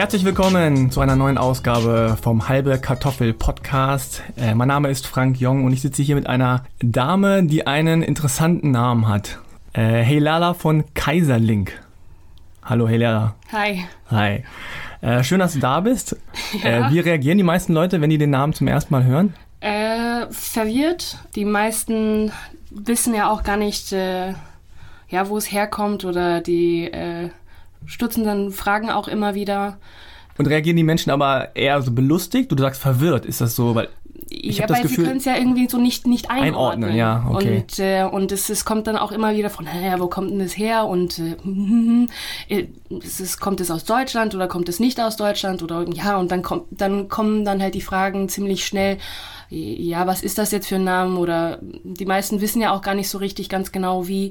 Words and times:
Herzlich 0.00 0.24
willkommen 0.24 0.90
zu 0.90 1.02
einer 1.02 1.14
neuen 1.14 1.36
Ausgabe 1.36 2.16
vom 2.22 2.48
Halbe 2.48 2.78
Kartoffel 2.78 3.34
Podcast. 3.34 4.22
Äh, 4.38 4.54
mein 4.54 4.68
Name 4.68 4.88
ist 4.88 5.06
Frank 5.06 5.38
Jong 5.38 5.62
und 5.66 5.74
ich 5.74 5.82
sitze 5.82 6.00
hier 6.00 6.14
mit 6.14 6.26
einer 6.26 6.64
Dame, 6.80 7.44
die 7.44 7.66
einen 7.66 8.02
interessanten 8.02 8.70
Namen 8.70 9.08
hat. 9.08 9.40
Äh, 9.74 10.00
Helala 10.00 10.54
von 10.54 10.84
Kaiserlink. 10.94 11.78
Hallo 12.64 12.88
Helala. 12.88 13.34
Hi. 13.52 13.84
Hi. 14.10 14.42
Äh, 15.02 15.22
schön, 15.22 15.38
dass 15.38 15.52
du 15.52 15.58
da 15.58 15.80
bist. 15.80 16.16
Ja. 16.64 16.88
Äh, 16.88 16.92
wie 16.92 17.00
reagieren 17.00 17.36
die 17.36 17.44
meisten 17.44 17.74
Leute, 17.74 18.00
wenn 18.00 18.08
die 18.08 18.16
den 18.16 18.30
Namen 18.30 18.54
zum 18.54 18.68
ersten 18.68 18.94
Mal 18.94 19.04
hören? 19.04 19.34
Äh, 19.60 20.26
verwirrt. 20.30 21.18
Die 21.34 21.44
meisten 21.44 22.32
wissen 22.70 23.12
ja 23.12 23.30
auch 23.30 23.42
gar 23.42 23.58
nicht, 23.58 23.92
äh, 23.92 24.32
ja, 25.10 25.28
wo 25.28 25.36
es 25.36 25.52
herkommt 25.52 26.06
oder 26.06 26.40
die 26.40 26.90
stutzen 27.86 28.24
dann 28.24 28.50
Fragen 28.50 28.90
auch 28.90 29.08
immer 29.08 29.34
wieder. 29.34 29.78
Und 30.38 30.46
reagieren 30.46 30.76
die 30.76 30.84
Menschen 30.84 31.10
aber 31.10 31.54
eher 31.54 31.82
so 31.82 31.92
belustigt? 31.92 32.50
Du 32.50 32.56
sagst 32.56 32.80
verwirrt, 32.80 33.26
ist 33.26 33.40
das 33.40 33.54
so? 33.54 33.74
Weil 33.74 33.88
ich 34.30 34.58
ja, 34.58 34.62
hab 34.62 34.68
das 34.68 34.78
weil 34.78 34.88
sie 34.88 34.96
können 34.96 35.16
es 35.16 35.24
ja 35.24 35.36
irgendwie 35.36 35.68
so 35.68 35.78
nicht, 35.78 36.06
nicht 36.06 36.30
einordnen. 36.30 36.90
Einordnen, 36.90 36.96
ja, 36.96 37.26
okay. 37.28 37.56
Und, 37.58 37.78
äh, 37.78 38.04
und 38.04 38.32
es, 38.32 38.48
es 38.48 38.64
kommt 38.64 38.86
dann 38.86 38.96
auch 38.96 39.12
immer 39.12 39.34
wieder 39.34 39.50
von, 39.50 39.64
naja, 39.64 39.98
wo 39.98 40.06
kommt 40.06 40.30
denn 40.30 40.38
das 40.38 40.56
her? 40.56 40.86
Und 40.86 41.18
äh, 41.18 41.36
äh, 42.48 42.68
es 43.02 43.20
ist, 43.20 43.40
kommt 43.40 43.60
es 43.60 43.70
aus 43.70 43.84
Deutschland 43.84 44.34
oder 44.34 44.46
kommt 44.46 44.68
es 44.68 44.78
nicht 44.78 45.00
aus 45.00 45.16
Deutschland? 45.16 45.62
Oder 45.62 45.84
ja, 45.92 46.16
und 46.16 46.30
dann 46.30 46.42
kommt, 46.42 46.64
dann 46.70 47.08
kommen 47.08 47.44
dann 47.44 47.60
halt 47.60 47.74
die 47.74 47.80
Fragen 47.80 48.28
ziemlich 48.28 48.64
schnell. 48.64 48.98
Ja, 49.48 50.06
was 50.06 50.22
ist 50.22 50.38
das 50.38 50.52
jetzt 50.52 50.68
für 50.68 50.76
ein 50.76 50.84
Name? 50.84 51.18
Oder 51.18 51.58
die 51.60 52.06
meisten 52.06 52.40
wissen 52.40 52.62
ja 52.62 52.72
auch 52.72 52.82
gar 52.82 52.94
nicht 52.94 53.08
so 53.08 53.18
richtig 53.18 53.48
ganz 53.48 53.72
genau, 53.72 54.06
wie, 54.06 54.30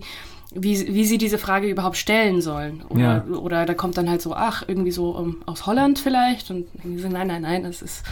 wie, 0.53 0.93
wie 0.93 1.05
sie 1.05 1.17
diese 1.17 1.37
Frage 1.37 1.67
überhaupt 1.67 1.97
stellen 1.97 2.41
sollen. 2.41 2.83
Oder, 2.89 2.99
Ja. 3.29 3.37
oder 3.37 3.65
da 3.65 3.73
kommt 3.73 3.97
dann 3.97 4.09
halt 4.09 4.21
so, 4.21 4.33
ach, 4.33 4.63
irgendwie 4.67 4.91
so 4.91 5.17
ähm, 5.19 5.37
aus 5.45 5.65
Holland 5.65 5.99
vielleicht. 5.99 6.49
Und 6.51 6.65
irgendwie 6.83 7.01
so, 7.01 7.07
nein, 7.09 7.27
nein, 7.27 7.43
nein, 7.43 7.63
das 7.63 7.81
ist, 7.81 8.03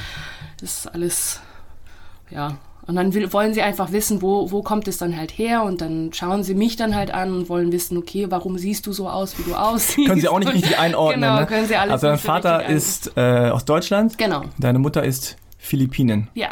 das 0.60 0.80
ist 0.80 0.88
alles 0.94 1.42
ja. 2.30 2.58
Und 2.86 2.96
dann 2.96 3.14
will, 3.14 3.34
wollen 3.34 3.54
sie 3.54 3.62
einfach 3.62 3.92
wissen, 3.92 4.22
wo, 4.22 4.50
wo 4.50 4.62
kommt 4.62 4.88
es 4.88 4.98
dann 4.98 5.18
halt 5.18 5.38
her 5.38 5.64
und 5.64 5.82
dann 5.82 6.12
schauen 6.14 6.44
sie 6.44 6.56
mich 6.56 6.78
dann 6.78 6.96
halt 6.96 7.12
an 7.14 7.34
und 7.34 7.50
wollen 7.50 7.74
wissen, 7.74 7.98
okay, 7.98 8.28
warum 8.30 8.58
siehst 8.58 8.88
du 8.88 8.94
so 8.94 9.10
aus, 9.10 9.38
wie 9.38 9.44
du 9.44 9.56
aussiehst? 9.56 10.08
können 10.08 10.22
sie 10.22 10.30
auch 10.30 10.40
nicht 10.40 10.54
richtig 10.54 10.78
einordnen. 10.80 11.22
Genau, 11.22 11.40
ne? 11.42 11.46
können 11.48 11.68
sie 11.68 11.76
alles 11.76 11.92
Also 11.92 12.08
dein 12.08 12.18
Vater 12.18 12.66
ist 12.68 13.12
äh, 13.18 13.50
aus 13.50 13.66
Deutschland, 13.66 14.18
Genau, 14.18 14.44
deine 14.58 14.80
Mutter 14.80 15.04
ist 15.04 15.36
Philippinen. 15.58 16.30
ja. 16.34 16.50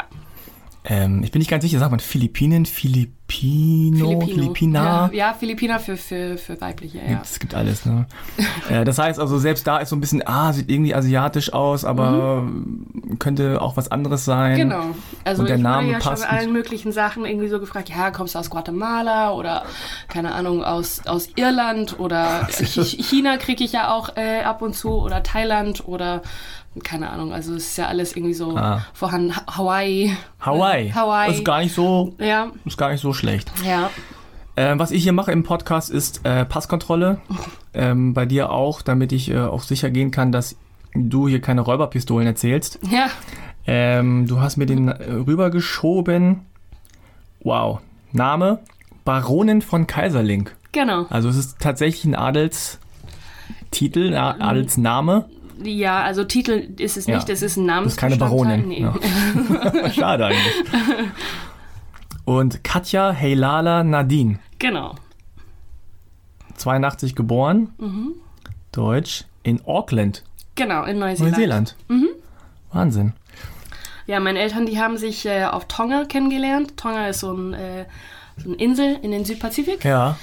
Ähm, 0.88 1.24
ich 1.24 1.32
bin 1.32 1.40
nicht 1.40 1.50
ganz 1.50 1.64
sicher, 1.64 1.80
sagt 1.80 1.90
man 1.90 1.98
Philippinen, 1.98 2.64
Filipino, 2.64 4.20
Philippina? 4.20 5.06
Ja, 5.06 5.12
ja, 5.12 5.34
Philippiner 5.34 5.80
für, 5.80 5.96
für, 5.96 6.38
für 6.38 6.60
weibliche, 6.60 6.98
ja. 6.98 7.20
Es 7.24 7.40
gibt 7.40 7.54
alles, 7.56 7.84
ne? 7.86 8.06
äh, 8.70 8.84
das 8.84 8.96
heißt 8.98 9.18
also, 9.18 9.36
selbst 9.38 9.66
da 9.66 9.78
ist 9.78 9.88
so 9.88 9.96
ein 9.96 10.00
bisschen, 10.00 10.22
ah, 10.26 10.52
sieht 10.52 10.70
irgendwie 10.70 10.94
asiatisch 10.94 11.52
aus, 11.52 11.84
aber 11.84 12.48
könnte 13.18 13.60
auch 13.60 13.76
was 13.76 13.90
anderes 13.90 14.24
sein. 14.24 14.52
Mhm. 14.52 14.56
Genau. 14.58 14.84
Also 15.24 15.42
Und 15.42 15.48
der 15.48 15.56
ich 15.56 15.62
Name 15.62 15.90
ja 15.90 15.98
passt 15.98 16.22
schon 16.22 16.30
allen 16.32 16.52
möglichen 16.52 16.92
Sachen 16.92 17.24
irgendwie 17.24 17.48
so 17.48 17.58
gefragt, 17.58 17.88
ja, 17.88 18.12
kommst 18.12 18.36
du 18.36 18.38
aus 18.38 18.48
Guatemala 18.48 19.32
oder 19.32 19.64
keine 20.06 20.32
Ahnung, 20.34 20.62
aus, 20.62 21.04
aus 21.06 21.28
Irland 21.34 21.98
oder 21.98 22.46
Ch- 22.50 23.02
China 23.02 23.38
kriege 23.38 23.64
ich 23.64 23.72
ja 23.72 23.92
auch 23.92 24.16
äh, 24.16 24.42
ab 24.42 24.62
und 24.62 24.74
zu 24.76 24.90
oder 25.00 25.24
Thailand 25.24 25.88
oder 25.88 26.22
keine 26.82 27.10
Ahnung, 27.10 27.32
also 27.32 27.54
es 27.54 27.68
ist 27.68 27.78
ja 27.78 27.86
alles 27.86 28.16
irgendwie 28.16 28.34
so 28.34 28.56
Ah. 28.56 28.84
vorhanden. 28.94 29.36
Ha- 29.36 29.56
Hawaii. 29.58 30.16
Hawaii. 30.40 30.90
Hawaii. 30.90 31.28
Das 31.28 31.36
ist 31.38 31.44
gar 31.44 31.60
nicht 31.60 31.74
so, 31.74 32.14
Ja, 32.18 32.50
ist 32.64 32.78
gar 32.78 32.90
nicht 32.90 33.00
so 33.00 33.12
schlecht. 33.12 33.50
ja. 33.64 33.90
Ähm, 34.58 34.78
was 34.78 34.90
ich 34.90 35.02
hier 35.02 35.12
mache 35.12 35.32
im 35.32 35.42
Podcast 35.42 35.90
ist 35.90 36.24
äh, 36.24 36.44
Passkontrolle. 36.44 37.20
Ähm, 37.78 38.14
bei 38.14 38.24
dir 38.24 38.52
auch, 38.52 38.80
damit 38.80 39.12
ich 39.12 39.30
äh, 39.30 39.36
auch 39.38 39.62
sicher 39.62 39.90
gehen 39.90 40.10
kann, 40.10 40.32
dass 40.32 40.56
du 40.94 41.28
hier 41.28 41.42
keine 41.42 41.60
Räuberpistolen 41.60 42.26
erzählst. 42.26 42.78
Ja, 42.90 43.10
Ähm, 43.66 44.26
du 44.26 44.40
hast 44.40 44.56
mir 44.56 44.64
den 44.64 44.88
äh, 44.88 45.12
rübergeschoben. 45.12 46.40
Wow. 47.40 47.80
Name? 48.12 48.60
Baronin 49.04 49.60
von 49.60 49.86
Kaiserlink. 49.86 50.56
genau. 50.72 51.04
Also 51.10 51.28
es 51.28 51.36
ist 51.36 51.58
tatsächlich 51.60 52.06
ein 52.06 52.14
Adelstitel, 52.14 54.14
ein 54.14 54.40
Adelsname. 54.40 55.26
Ja, 55.62 56.02
also 56.02 56.24
Titel 56.24 56.68
ist 56.78 56.96
es 56.96 57.06
Ja. 57.06 57.16
nicht, 57.16 57.28
es 57.30 57.42
ist 57.42 57.56
ein 57.56 57.66
Das 57.66 57.86
ist 57.86 57.96
keine. 57.98 58.16
Baronin. 58.16 58.68
Nee. 58.68 58.80
Ja. 58.82 58.94
Schade 59.92 60.26
eigentlich. 60.26 60.54
Und 62.24 62.62
Katja 62.64 63.14
Heilala 63.14 63.84
Nadine. 63.84 64.38
Genau. 64.58 64.94
82 66.56 67.14
geboren. 67.14 67.70
Mhm. 67.78 68.12
Deutsch. 68.72 69.24
In 69.42 69.60
Auckland, 69.64 70.24
Genau, 70.56 70.82
in 70.84 70.98
Neuseeland. 70.98 71.32
Neuseeland. 71.36 71.76
Mhm. 71.86 72.08
Wahnsinn. 72.72 73.12
Ja, 74.06 74.18
meine 74.18 74.40
Eltern, 74.40 74.66
die 74.66 74.80
haben 74.80 74.96
sich 74.96 75.24
äh, 75.24 75.44
auf 75.44 75.66
Tonga 75.68 76.04
kennengelernt. 76.04 76.76
Tonga 76.76 77.06
ist 77.06 77.20
so, 77.20 77.32
ein, 77.32 77.52
äh, 77.52 77.84
so 78.36 78.48
eine 78.48 78.56
Insel 78.58 78.98
in 79.02 79.12
den 79.12 79.24
Südpazifik. 79.24 79.84
Ja. 79.84 80.16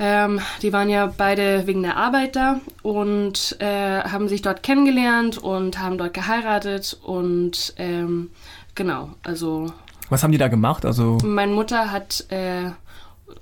Ähm, 0.00 0.40
die 0.62 0.72
waren 0.72 0.88
ja 0.88 1.06
beide 1.06 1.66
wegen 1.66 1.82
der 1.82 1.96
Arbeit 1.96 2.36
da 2.36 2.60
und 2.82 3.56
äh, 3.58 4.00
haben 4.02 4.28
sich 4.28 4.42
dort 4.42 4.62
kennengelernt 4.62 5.38
und 5.38 5.80
haben 5.80 5.98
dort 5.98 6.14
geheiratet 6.14 6.96
und 7.02 7.74
ähm, 7.78 8.30
genau, 8.76 9.10
also 9.24 9.72
Was 10.08 10.22
haben 10.22 10.30
die 10.30 10.38
da 10.38 10.46
gemacht? 10.46 10.84
Also, 10.84 11.18
meine 11.24 11.52
Mutter 11.52 11.90
hat, 11.90 12.26
äh, 12.30 12.70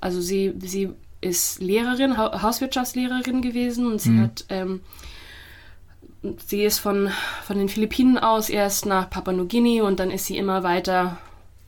also 0.01 0.19
sie, 0.19 0.53
sie 0.59 0.89
ist 1.21 1.61
Lehrerin, 1.61 2.17
ha 2.17 2.41
Hauswirtschaftslehrerin 2.41 3.41
gewesen 3.41 3.85
und 3.85 4.01
sie 4.01 4.19
hat, 4.19 4.45
ähm, 4.49 4.81
sie 6.45 6.63
ist 6.63 6.79
von, 6.79 7.09
von 7.43 7.57
den 7.59 7.69
Philippinen 7.69 8.17
aus 8.17 8.49
erst 8.49 8.87
nach 8.87 9.11
Papua-Neuguinea 9.11 9.83
und 9.83 9.99
dann 9.99 10.09
ist 10.09 10.25
sie 10.25 10.37
immer 10.37 10.63
weiter, 10.63 11.17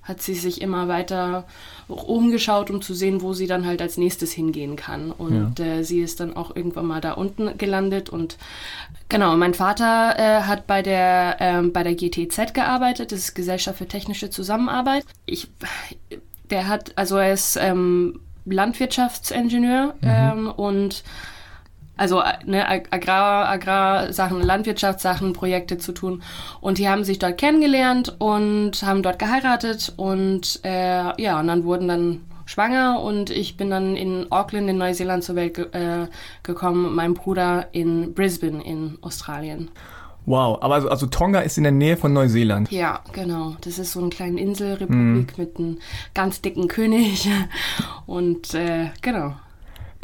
hat 0.09 0.21
sie 0.21 0.33
sich 0.33 0.61
immer 0.61 0.87
weiter 0.87 1.45
umgeschaut, 1.87 2.69
um 2.69 2.81
zu 2.81 2.93
sehen, 2.93 3.21
wo 3.21 3.33
sie 3.33 3.47
dann 3.47 3.65
halt 3.65 3.81
als 3.81 3.97
nächstes 3.97 4.31
hingehen 4.31 4.75
kann. 4.75 5.11
Und 5.11 5.59
äh, 5.59 5.83
sie 5.83 6.01
ist 6.01 6.19
dann 6.19 6.35
auch 6.35 6.55
irgendwann 6.55 6.87
mal 6.87 6.99
da 6.99 7.13
unten 7.13 7.57
gelandet 7.57 8.09
und 8.09 8.37
genau, 9.07 9.35
mein 9.37 9.53
Vater 9.53 10.15
äh, 10.17 10.41
hat 10.43 10.67
bei 10.67 10.81
der, 10.81 11.37
ähm, 11.39 11.71
bei 11.71 11.83
der 11.83 11.95
GTZ 11.95 12.53
gearbeitet, 12.53 13.11
das 13.11 13.19
ist 13.19 13.35
Gesellschaft 13.35 13.77
für 13.77 13.87
technische 13.87 14.29
Zusammenarbeit. 14.29 15.05
Ich, 15.25 15.47
der 16.49 16.67
hat, 16.67 16.97
also 16.97 17.17
er 17.17 17.33
ist 17.33 17.57
ähm, 17.57 18.19
Landwirtschaftsingenieur 18.45 19.95
ähm, 20.01 20.51
und 20.51 21.03
also 21.99 22.21
äh, 22.21 22.33
ne, 22.45 22.67
Ag- 22.67 22.87
Agrar, 22.91 23.47
Agrarsachen, 23.49 24.41
Landwirtschaftssachen, 24.41 25.33
Projekte 25.33 25.77
zu 25.77 25.91
tun. 25.91 26.23
Und 26.61 26.77
die 26.77 26.87
haben 26.89 27.03
sich 27.03 27.19
dort 27.19 27.37
kennengelernt 27.37 28.15
und 28.19 28.81
haben 28.83 29.03
dort 29.03 29.19
geheiratet 29.19 29.93
und 29.97 30.59
äh, 30.63 31.21
ja, 31.21 31.39
und 31.39 31.47
dann 31.47 31.63
wurden 31.63 31.87
dann 31.87 32.21
schwanger 32.45 32.99
und 33.01 33.29
ich 33.29 33.57
bin 33.57 33.69
dann 33.69 33.95
in 33.95 34.31
Auckland 34.31 34.67
in 34.69 34.77
Neuseeland 34.79 35.23
zur 35.23 35.35
Welt 35.35 35.53
ge 35.53 35.65
äh, 35.71 36.07
gekommen, 36.41 36.95
mein 36.95 37.13
Bruder 37.13 37.67
in 37.73 38.15
Brisbane 38.15 38.63
in 38.63 38.97
Australien. 39.01 39.69
wow. 40.25 40.57
Aber 40.61 40.73
also, 40.75 40.89
also 40.89 41.05
Tonga 41.05 41.41
ist 41.41 41.57
in 41.57 41.63
der 41.63 41.71
Nähe 41.71 41.95
von 41.95 42.11
Neuseeland. 42.13 42.71
Ja, 42.71 43.01
genau. 43.13 43.55
Das 43.61 43.77
ist 43.77 43.91
so 43.91 43.99
eine 43.99 44.09
kleine 44.09 44.39
Inselrepublik 44.41 45.37
mit 45.37 45.57
einem 45.59 45.77
ganz 46.15 46.41
dicken 46.41 46.67
König 46.67 47.29
und 48.07 48.53
äh, 48.55 48.89
genau. 49.03 49.35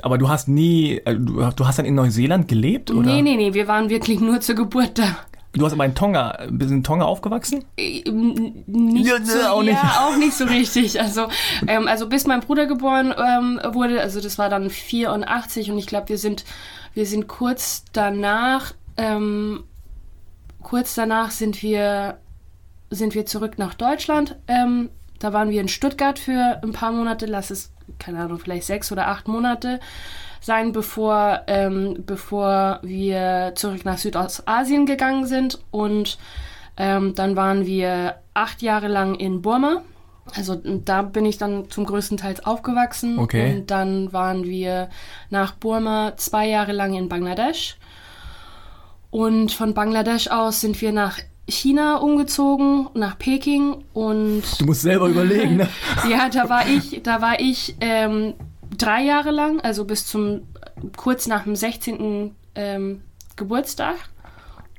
Aber 0.06 0.20
du 0.20 0.30
hast 0.30 0.48
nie, 0.48 0.98
äh, 1.04 1.16
du, 1.16 1.50
du 1.56 1.66
hast 1.66 1.80
dann 1.80 1.86
in 1.88 1.96
Neuseeland 1.96 2.48
gelebt? 2.48 2.92
Oder? 2.92 3.12
Nee, 3.12 3.24
nee, 3.24 3.38
nee, 3.38 3.56
wir 3.56 3.68
waren 3.68 3.90
wirklich 3.90 4.20
nur 4.20 4.40
zur 4.40 4.54
Geburt 4.54 5.00
da. 5.00 5.18
Du 5.54 5.66
hast 5.66 5.74
aber 5.74 5.84
in 5.84 5.96
Tonga, 5.96 6.46
bist 6.52 6.70
in 6.70 6.84
Tonga 6.84 7.06
aufgewachsen? 7.06 7.66
Ähm, 7.76 8.64
Nicht 8.68 9.08
Ja, 9.08 9.16
so, 9.24 9.40
auch 9.48 9.64
ja, 9.64 9.72
nicht. 9.72 10.00
auch 10.00 10.16
nicht 10.18 10.34
so 10.34 10.46
richtig. 10.46 11.02
Also, 11.02 11.26
ähm, 11.66 11.88
also 11.88 12.08
bis 12.08 12.28
mein 12.28 12.42
Bruder 12.42 12.68
geboren 12.68 13.16
ähm, 13.18 13.60
wurde, 13.74 14.00
also 14.00 14.22
das 14.22 14.38
war 14.38 14.48
dann 14.48 14.70
84 14.70 15.72
und 15.72 15.80
ich 15.80 15.88
glaube, 15.88 16.10
wir 16.10 16.20
sind, 16.20 16.46
wir 16.94 17.08
sind 17.08 17.28
kurz 17.28 17.86
danach, 17.92 18.76
ähm, 18.98 19.64
kurz 20.62 20.94
danach 20.94 21.32
sind 21.32 21.64
wir, 21.64 22.20
sind 22.92 23.16
wir 23.16 23.26
zurück 23.26 23.58
nach 23.58 23.74
Deutschland. 23.74 24.36
Ähm, 24.48 24.92
da 25.18 25.34
waren 25.34 25.50
wir 25.50 25.62
in 25.62 25.68
Stuttgart 25.68 26.20
für 26.20 26.62
ein 26.62 26.74
paar 26.74 26.92
Monate, 26.92 27.26
lass 27.26 27.50
es, 27.50 27.72
keine 28.00 28.20
Ahnung, 28.20 28.40
vielleicht 28.40 28.66
sechs 28.66 28.92
oder 28.92 29.08
acht 29.08 29.28
Monate 29.28 29.80
sein, 30.42 30.72
bevor, 30.72 31.42
ähm, 31.48 32.04
bevor 32.06 32.80
wir 32.84 33.54
zurück 33.56 33.84
nach 33.84 33.98
Südostasien 33.98 34.86
gegangen 34.86 35.26
sind. 35.26 35.60
Und 35.72 36.18
ähm, 36.78 37.16
dann 37.16 37.36
waren 37.36 37.66
wir 37.66 38.16
acht 38.34 38.62
Jahre 38.62 38.88
lang 38.88 39.16
in 39.16 39.42
Burma. 39.42 39.82
Also 40.36 40.56
da 40.64 41.04
bin 41.04 41.26
ich 41.26 41.38
dann 41.38 41.70
zum 41.70 41.86
größten 41.86 42.18
Teil 42.18 42.36
aufgewachsen. 42.44 43.20
Okay. 43.20 43.56
Und 43.56 43.72
dann 43.72 44.12
waren 44.14 44.44
wir 44.44 44.90
nach 45.30 45.54
Burma 45.54 46.14
zwei 46.18 46.48
Jahre 46.48 46.72
lang 46.72 46.94
in 46.94 47.10
Bangladesch. 47.10 47.78
Und 49.12 49.52
von 49.52 49.74
Bangladesch 49.74 50.28
aus 50.28 50.62
sind 50.62 50.82
wir 50.82 50.92
nach 50.92 51.20
China 51.48 51.98
umgezogen, 51.98 52.90
nach 52.94 53.18
Peking. 53.18 53.84
Und 53.94 54.44
Du 54.60 54.66
musst 54.66 54.82
selber 54.82 55.08
überlegen, 55.08 55.58
ne? 55.58 55.70
ja, 56.10 56.30
da 56.30 56.50
war 56.50 56.68
ich, 56.68 57.02
da 57.04 57.22
war 57.22 57.40
ich 57.40 57.76
ähm, 57.82 58.34
drei 58.78 59.04
Jahre 59.04 59.32
lang, 59.32 59.62
also 59.62 59.86
bis 59.86 60.08
zum 60.08 60.42
kurz 60.98 61.28
nach 61.28 61.44
dem 61.44 61.56
16. 61.56 62.36
Ähm, 62.56 63.02
Geburtstag. 63.36 63.96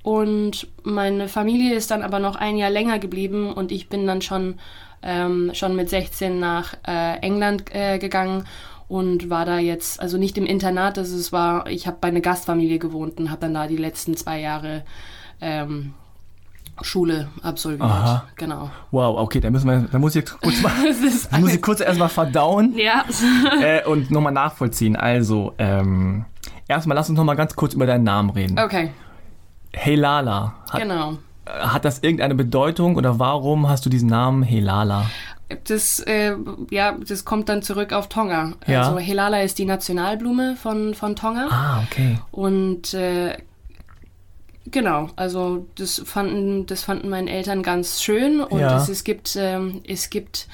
und 0.02 0.68
meine 0.82 1.28
Familie 1.28 1.74
ist 1.74 1.90
dann 1.90 2.02
aber 2.02 2.20
noch 2.20 2.36
ein 2.36 2.56
Jahr 2.56 2.70
länger 2.70 2.98
geblieben 2.98 3.52
und 3.52 3.72
ich 3.72 3.88
bin 3.88 4.06
dann 4.06 4.22
schon, 4.22 4.58
ähm, 5.02 5.50
schon 5.52 5.76
mit 5.76 5.90
16 5.90 6.38
nach 6.38 6.74
äh, 6.86 7.18
England 7.18 7.64
äh, 7.74 7.98
gegangen 7.98 8.44
und 8.88 9.30
war 9.30 9.44
da 9.44 9.58
jetzt, 9.58 10.00
also 10.00 10.16
nicht 10.16 10.38
im 10.38 10.46
Internat, 10.46 10.96
also 10.96 11.16
es 11.16 11.32
war, 11.32 11.68
ich 11.68 11.86
habe 11.86 11.98
bei 12.00 12.08
einer 12.08 12.20
Gastfamilie 12.20 12.78
gewohnt 12.78 13.18
und 13.18 13.30
habe 13.30 13.40
dann 13.40 13.54
da 13.54 13.66
die 13.66 13.76
letzten 13.76 14.16
zwei 14.16 14.40
Jahre 14.40 14.84
ähm, 15.40 15.92
Schule 16.82 17.28
absolviert. 17.42 17.82
Aha. 17.82 18.24
Genau. 18.36 18.70
Wow, 18.90 19.18
okay, 19.18 19.40
da 19.40 19.50
müssen 19.50 19.68
wir, 19.68 19.88
da 19.90 19.98
muss 19.98 20.14
ich 20.16 20.24
kurz 20.26 20.60
mal, 20.62 20.72
da 21.30 21.38
muss 21.38 21.54
ich 21.54 21.62
kurz 21.62 21.80
erstmal 21.80 22.08
verdauen 22.08 22.76
Ja. 22.76 23.04
äh, 23.60 23.84
und 23.86 24.10
nochmal 24.10 24.32
nachvollziehen. 24.32 24.96
Also, 24.96 25.54
ähm, 25.58 26.24
erstmal 26.68 26.96
lass 26.96 27.08
uns 27.08 27.16
nochmal 27.16 27.36
ganz 27.36 27.54
kurz 27.56 27.74
über 27.74 27.86
deinen 27.86 28.04
Namen 28.04 28.30
reden. 28.30 28.58
Okay, 28.58 28.90
Hey 29.72 29.94
Lala, 29.94 30.54
hat, 30.70 30.80
genau. 30.80 31.18
hat 31.46 31.84
das 31.84 31.98
irgendeine 31.98 32.34
Bedeutung 32.34 32.96
oder 32.96 33.18
warum 33.18 33.68
hast 33.68 33.84
du 33.84 33.90
diesen 33.90 34.08
Namen 34.08 34.42
Hey 34.42 34.60
Lala? 34.60 35.06
Das, 35.64 36.00
äh, 36.00 36.34
ja, 36.70 36.96
das 37.06 37.24
kommt 37.24 37.48
dann 37.48 37.62
zurück 37.62 37.92
auf 37.92 38.08
Tonga. 38.08 38.54
Ja. 38.66 38.82
Also 38.82 38.98
Helala 38.98 39.42
ist 39.42 39.58
die 39.58 39.64
Nationalblume 39.64 40.56
von, 40.56 40.94
von 40.94 41.14
Tonga. 41.14 41.46
Ah, 41.50 41.82
okay. 41.84 42.18
Und 42.32 42.94
äh, 42.94 43.36
genau, 44.70 45.08
also 45.16 45.66
das 45.76 46.02
fanden, 46.04 46.66
das 46.66 46.82
fanden 46.84 47.08
meine 47.08 47.30
Eltern 47.30 47.62
ganz 47.62 48.02
schön. 48.02 48.40
Und 48.40 48.60
Ja. 48.60 48.76
es, 48.76 48.88
es 48.88 49.04
gibt, 49.04 49.36
ähm, 49.38 49.82
es 49.86 50.10
gibt 50.10 50.46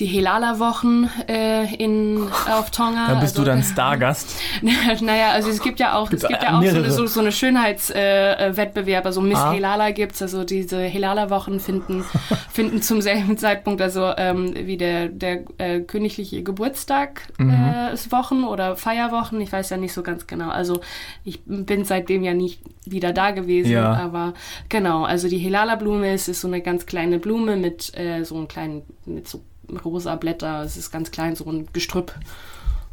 die 0.00 0.06
Helala-Wochen 0.06 1.08
äh, 1.28 1.74
in, 1.76 2.28
auf 2.50 2.70
Tonga. 2.70 3.06
Dann 3.08 3.20
bist 3.20 3.34
also, 3.34 3.42
du 3.42 3.50
dann 3.50 3.62
Stargast. 3.62 4.36
naja, 5.00 5.30
also 5.30 5.50
es 5.50 5.60
gibt 5.62 5.78
ja 5.80 5.94
auch, 5.96 6.10
es 6.12 6.26
gibt 6.26 6.42
ja 6.42 6.58
auch 6.58 6.62
so, 6.62 6.76
eine- 6.78 6.90
so, 6.90 7.06
so 7.06 7.20
eine 7.20 7.32
Schönheitswettbewerb, 7.32 9.06
also 9.06 9.20
Miss 9.20 9.38
Ah. 9.38 9.52
Helala 9.52 9.90
gibt's, 9.90 10.22
also 10.22 10.44
diese 10.44 10.80
Helala-Wochen 10.82 11.60
finden, 11.60 12.04
finden 12.50 12.82
zum 12.82 13.00
selben 13.00 13.36
Zeitpunkt, 13.38 13.80
also 13.82 14.10
ähm, 14.16 14.54
wie 14.54 14.76
der, 14.76 15.08
der 15.08 15.40
äh, 15.58 15.80
königliche 15.80 16.42
Geburtstag 16.42 17.22
Mhm. 17.38 17.50
äh, 17.50 17.92
ist 17.94 18.12
Wochen 18.12 18.44
oder 18.44 18.76
Feierwochen, 18.76 19.40
ich 19.40 19.52
weiß 19.52 19.70
ja 19.70 19.76
nicht 19.76 19.92
so 19.92 20.02
ganz 20.02 20.26
genau. 20.26 20.48
Also 20.50 20.80
ich 21.24 21.40
bin 21.44 21.84
seitdem 21.84 22.22
ja 22.22 22.34
nicht 22.34 22.60
wieder 22.86 23.12
da 23.12 23.30
gewesen, 23.32 23.70
Ja. 23.72 23.94
aber 23.94 24.34
genau, 24.68 25.04
also 25.04 25.28
die 25.28 25.38
Helala-Blume 25.38 26.12
ist, 26.14 26.28
ist 26.28 26.40
so 26.40 26.48
eine 26.48 26.60
ganz 26.60 26.86
kleine 26.86 27.18
Blume 27.18 27.56
mit 27.56 27.96
äh, 27.98 28.22
so 28.24 28.36
einem 28.36 28.48
kleinen, 28.48 28.82
mit 29.06 29.28
so 29.28 29.42
rosa 29.84 30.16
Blätter, 30.16 30.62
es 30.62 30.76
ist 30.76 30.90
ganz 30.90 31.10
klein, 31.10 31.36
so 31.36 31.44
ein 31.46 31.68
Gestrüpp. 31.72 32.14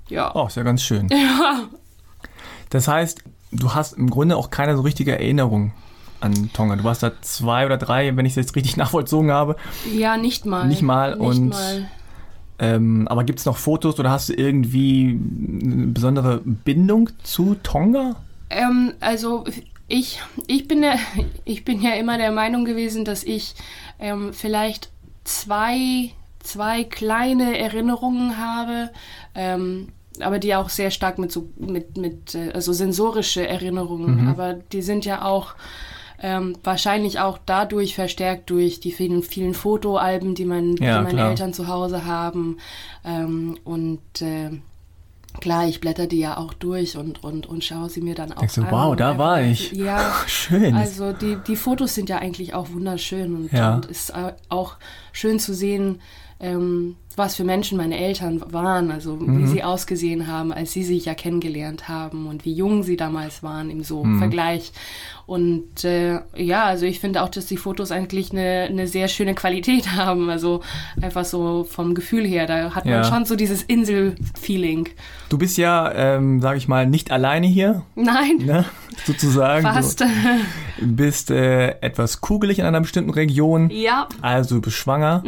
Ja. 0.09 0.35
Oh, 0.35 0.47
ist 0.47 0.57
ja 0.57 0.63
ganz 0.63 0.81
schön. 0.83 1.07
Das 2.69 2.87
heißt, 2.87 3.21
du 3.51 3.73
hast 3.73 3.97
im 3.97 4.09
Grunde 4.09 4.37
auch 4.37 4.49
keine 4.49 4.75
so 4.77 4.81
richtige 4.81 5.11
Erinnerung 5.11 5.73
an 6.21 6.51
Tonga. 6.53 6.77
Du 6.77 6.85
warst 6.85 7.03
da 7.03 7.11
zwei 7.21 7.65
oder 7.65 7.77
drei, 7.77 8.15
wenn 8.15 8.25
ich 8.25 8.31
es 8.31 8.37
jetzt 8.37 8.55
richtig 8.55 8.77
nachvollzogen 8.77 9.29
habe. 9.31 9.57
Ja, 9.93 10.15
nicht 10.15 10.45
mal. 10.45 10.67
Nicht 10.67 10.81
mal 10.81 11.17
Nicht 11.17 11.19
und- 11.27 11.49
mal. 11.49 11.89
Ähm, 12.59 13.07
aber 13.07 13.23
gibt 13.23 13.39
es 13.39 13.45
noch 13.45 13.57
Fotos 13.57 13.99
oder 13.99 14.11
hast 14.11 14.29
du 14.29 14.33
irgendwie 14.33 15.19
eine 15.63 15.87
besondere 15.87 16.41
Bindung 16.45 17.09
zu 17.23 17.55
Tonga? 17.55 18.17
Ähm, 18.51 18.93
also 18.99 19.45
ich, 19.87 20.21
ich, 20.47 20.67
bin 20.67 20.81
der, 20.81 20.97
ich 21.43 21.65
bin 21.65 21.81
ja 21.81 21.95
immer 21.95 22.17
der 22.19 22.31
Meinung 22.31 22.63
gewesen, 22.63 23.03
dass 23.03 23.23
ich 23.23 23.55
ähm, 23.99 24.31
vielleicht 24.31 24.91
zwei, 25.23 26.11
zwei 26.43 26.83
kleine 26.83 27.57
Erinnerungen 27.57 28.37
habe, 28.37 28.89
ähm, 29.35 29.89
aber 30.19 30.39
die 30.39 30.55
auch 30.55 30.69
sehr 30.69 30.91
stark 30.91 31.17
mit 31.19 31.31
so 31.31 31.49
mit, 31.57 31.97
mit 31.97 32.35
äh, 32.35 32.51
also 32.53 32.73
sensorische 32.73 33.47
Erinnerungen, 33.47 34.27
aber 34.27 34.53
die 34.53 34.81
sind 34.81 35.05
ja 35.05 35.23
auch 35.23 35.55
ähm, 36.23 36.55
wahrscheinlich 36.63 37.19
auch 37.19 37.39
dadurch 37.45 37.95
verstärkt 37.95 38.49
durch 38.51 38.79
die 38.79 38.91
vielen, 38.91 39.23
vielen 39.23 39.53
Fotoalben, 39.55 40.35
die, 40.35 40.45
mein, 40.45 40.75
Ja, 40.77 40.97
die 40.99 41.03
meine 41.05 41.09
klar. 41.15 41.29
Eltern 41.31 41.51
zu 41.53 41.67
Hause 41.67 42.05
haben. 42.05 42.57
Ähm, 43.03 43.57
und 43.63 44.01
äh, 44.21 44.51
klar, 45.39 45.65
ich 45.67 45.79
blätter 45.79 46.05
die 46.05 46.19
ja 46.19 46.37
auch 46.37 46.53
durch 46.53 46.95
und, 46.95 47.23
und, 47.23 47.47
und 47.47 47.63
schaue 47.63 47.89
sie 47.89 48.01
mir 48.01 48.13
dann 48.13 48.33
auch 48.33 48.39
Denkst 48.39 48.53
du, 48.55 48.61
an. 48.61 48.71
wow, 48.71 48.95
da 48.95 49.17
war 49.17 49.41
ich. 49.41 49.71
Ja, 49.71 50.13
Schön. 50.27 50.75
also 50.75 51.11
die, 51.11 51.37
die 51.47 51.55
Fotos 51.55 51.95
sind 51.95 52.07
ja 52.09 52.17
eigentlich 52.19 52.53
auch 52.53 52.69
wunderschön 52.71 53.33
und, 53.35 53.51
Ja. 53.51 53.75
und 53.75 53.85
ist 53.87 54.13
au- 54.13 54.33
auch 54.49 54.75
schön 55.13 55.39
zu 55.39 55.55
sehen, 55.55 56.01
ähm, 56.41 56.95
was 57.17 57.35
für 57.35 57.43
Menschen 57.43 57.77
meine 57.77 57.97
Eltern 57.99 58.41
waren, 58.51 58.89
also 58.89 59.15
Mhm. 59.17 59.37
wie 59.39 59.47
sie 59.47 59.63
ausgesehen 59.63 60.27
haben, 60.27 60.51
als 60.53 60.71
sie 60.71 60.83
sich 60.83 61.05
ja 61.05 61.13
kennengelernt 61.13 61.87
haben 61.89 62.25
und 62.27 62.45
wie 62.45 62.53
jung 62.53 62.83
sie 62.83 62.95
damals 62.97 63.43
waren 63.43 63.69
im 63.69 63.83
so 63.83 64.03
Mhm. 64.03 64.17
Vergleich. 64.19 64.71
Und 65.27 65.83
äh, 65.83 66.19
ja, 66.35 66.63
also 66.65 66.85
ich 66.85 66.99
finde 67.01 67.21
auch, 67.21 67.29
dass 67.29 67.45
die 67.45 67.57
Fotos 67.57 67.91
eigentlich 67.91 68.31
eine, 68.31 68.67
eine 68.69 68.87
sehr 68.87 69.07
schöne 69.09 69.35
Qualität 69.35 69.91
haben, 69.95 70.29
also 70.29 70.61
einfach 71.01 71.25
so 71.25 71.63
vom 71.65 71.95
Gefühl 71.95 72.25
her, 72.25 72.47
da 72.47 72.73
hat 72.75 72.85
man 72.85 72.93
Ja. 72.95 73.03
schon 73.03 73.25
so 73.25 73.35
dieses 73.35 73.61
Insel-Feeling. 73.63 74.89
du 75.29 75.37
bist 75.37 75.57
ja, 75.57 75.91
ähm, 75.93 76.41
sag 76.41 76.57
ich 76.57 76.67
mal, 76.67 76.87
nicht 76.87 77.11
alleine 77.11 77.47
hier, 77.47 77.83
Nein, 77.95 78.37
ne? 78.45 78.65
sozusagen. 79.05 79.63
fast. 79.63 80.01
Du 80.01 80.07
bist 80.95 81.29
äh, 81.31 81.71
etwas 81.81 82.21
kugelig 82.21 82.59
in 82.59 82.65
einer 82.65 82.81
bestimmten 82.81 83.11
Region, 83.11 83.69
ja, 83.69 84.07
also 84.21 84.55
du 84.55 84.61
bist 84.61 84.77
schwanger. 84.77 85.23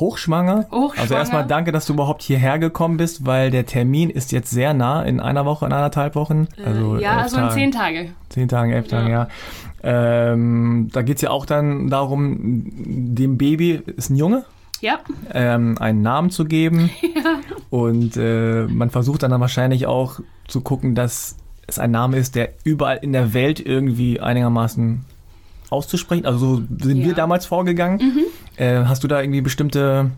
Hochschwanger. 0.00 0.66
Hochschwanger. 0.70 1.00
Also 1.00 1.14
erstmal 1.14 1.46
danke, 1.46 1.72
dass 1.72 1.86
du 1.86 1.92
überhaupt 1.94 2.22
hierher 2.22 2.58
gekommen 2.58 2.96
bist, 2.96 3.26
weil 3.26 3.50
der 3.50 3.66
Termin 3.66 4.10
ist 4.10 4.32
jetzt 4.32 4.50
sehr 4.50 4.74
nah, 4.74 5.02
in 5.02 5.20
einer 5.20 5.44
Woche, 5.44 5.66
in 5.66 5.72
anderthalb 5.72 6.14
Wochen. 6.14 6.48
Also 6.64 6.96
Äh, 6.96 7.02
ja, 7.02 7.14
elf 7.14 7.22
also 7.24 7.36
in 7.36 7.42
Tagen. 7.42 7.54
zehn 7.54 7.72
Tage. 7.72 8.08
Zehn 8.28 8.48
Tagen, 8.48 8.72
elf 8.72 8.88
Tagen, 8.88 9.10
ja. 9.10 9.28
Ähm, 9.82 10.88
da 10.92 11.02
geht 11.02 11.16
es 11.16 11.22
ja 11.22 11.30
auch 11.30 11.46
dann 11.46 11.88
darum, 11.88 12.62
dem 12.74 13.38
Baby, 13.38 13.82
ist 13.96 14.10
ein 14.10 14.16
Junge, 14.16 14.44
Ja, 14.80 14.98
ähm, 15.32 15.76
einen 15.78 16.02
Namen 16.02 16.30
zu 16.30 16.44
geben. 16.44 16.90
Und 17.70 18.16
äh, 18.16 18.64
man 18.66 18.90
versucht 18.90 19.22
dann, 19.22 19.30
dann 19.30 19.40
wahrscheinlich 19.40 19.86
auch 19.86 20.20
zu 20.48 20.60
gucken, 20.60 20.94
dass 20.94 21.36
es 21.66 21.78
ein 21.78 21.90
Name 21.90 22.16
ist, 22.16 22.34
der 22.34 22.50
überall 22.64 22.98
in 23.02 23.12
der 23.12 23.32
Welt 23.34 23.60
irgendwie 23.64 24.20
einigermaßen 24.20 25.04
auszusprechen. 25.70 26.26
Also 26.26 26.56
so 26.56 26.62
sind 26.82 26.98
wir 27.00 27.08
Ja. 27.08 27.14
damals 27.14 27.46
vorgegangen. 27.46 28.00
Äh, 28.56 28.84
hast 28.84 29.04
du 29.04 29.08
da 29.08 29.20
irgendwie 29.20 29.40
bestimmte, 29.40 30.10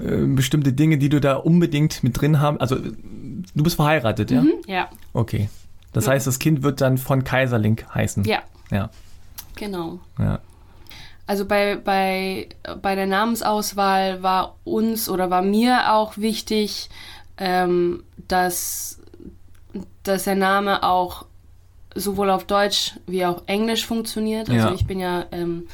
äh, 0.00 0.24
bestimmte 0.26 0.72
Dinge, 0.72 0.98
die 0.98 1.08
du 1.08 1.20
da 1.20 1.36
unbedingt 1.36 2.02
mit 2.02 2.20
drin 2.20 2.40
haben? 2.40 2.60
Also 2.60 2.76
du 2.76 3.62
bist 3.62 3.76
verheiratet, 3.76 4.30
ja? 4.30 4.44
ja, 4.66 4.88
Okay. 5.12 5.48
Das 5.92 6.06
Ja. 6.06 6.12
heißt, 6.12 6.26
das 6.26 6.38
Kind 6.38 6.62
wird 6.62 6.80
dann 6.80 6.98
von 6.98 7.24
Kaiserlink 7.24 7.84
heißen. 7.94 8.24
ja, 8.24 8.40
Ja. 8.70 8.90
genau. 9.56 9.98
ja. 10.18 10.38
Also 11.26 11.44
bei, 11.44 11.76
bei, 11.76 12.48
bei 12.82 12.94
der 12.96 13.06
Namensauswahl 13.06 14.22
war 14.22 14.56
uns 14.64 15.08
oder 15.08 15.30
war 15.30 15.42
mir 15.42 15.92
auch 15.94 16.16
wichtig, 16.16 16.90
ähm, 17.38 18.02
dass, 18.28 18.98
dass 20.02 20.24
der 20.24 20.34
Name 20.34 20.82
auch 20.82 21.24
sowohl 21.94 22.30
auf 22.30 22.44
Deutsch 22.44 22.92
wie 23.06 23.24
auch 23.26 23.42
Englisch 23.46 23.86
funktioniert. 23.86 24.48
Also 24.50 24.68
Ja. 24.68 24.74
ich 24.74 24.86
bin 24.86 25.00
ja, 25.00 25.24
ähm, 25.32 25.66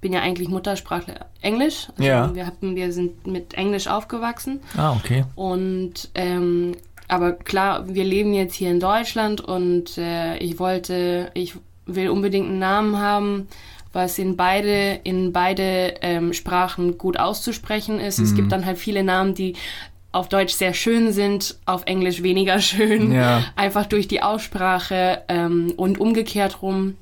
bin 0.00 0.12
ja 0.12 0.20
eigentlich 0.20 0.48
Muttersprachler 0.48 1.26
Englisch. 1.42 1.88
Also 1.96 2.02
Ja. 2.08 2.34
wir, 2.34 2.46
hatten, 2.46 2.76
wir 2.76 2.92
sind 2.92 3.26
mit 3.26 3.54
Englisch 3.54 3.88
aufgewachsen. 3.88 4.60
Ah, 4.76 4.92
okay. 4.92 5.24
Und 5.34 6.08
ähm, 6.14 6.76
aber 7.08 7.32
klar, 7.32 7.88
wir 7.94 8.04
leben 8.04 8.34
jetzt 8.34 8.54
hier 8.54 8.70
in 8.70 8.80
Deutschland 8.80 9.40
und 9.40 9.96
äh, 9.98 10.36
ich 10.38 10.58
wollte, 10.58 11.30
ich 11.34 11.54
will 11.86 12.10
unbedingt 12.10 12.48
einen 12.48 12.58
Namen 12.58 12.98
haben, 12.98 13.48
was 13.94 14.18
in 14.18 14.36
beide, 14.36 15.00
in 15.04 15.32
beide 15.32 15.94
ähm, 16.02 16.34
Sprachen 16.34 16.98
gut 16.98 17.18
auszusprechen 17.18 17.98
ist. 17.98 18.18
Es 18.18 18.34
gibt 18.34 18.52
dann 18.52 18.66
halt 18.66 18.76
viele 18.76 19.02
Namen, 19.02 19.34
die 19.34 19.54
auf 20.12 20.28
Deutsch 20.28 20.54
sehr 20.54 20.74
schön 20.74 21.12
sind, 21.12 21.58
auf 21.66 21.84
Englisch 21.86 22.22
weniger 22.22 22.60
schön. 22.60 23.12
Ja. 23.12 23.44
Einfach 23.56 23.86
durch 23.86 24.08
die 24.08 24.22
Aussprache 24.22 25.22
ähm, 25.28 25.72
und 25.76 25.98
umgekehrt 25.98 26.62
rum. 26.62 26.96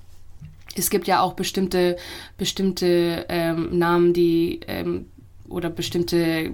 Es 0.75 0.91
gibt 0.91 1.07
ja 1.07 1.21
auch 1.21 1.33
bestimmte, 1.33 1.97
bestimmte 2.37 3.25
ähm, 3.29 3.79
Namen, 3.79 4.13
die 4.13 4.61
ähm, 4.67 5.07
oder 5.49 5.71
bestimmte 5.71 6.53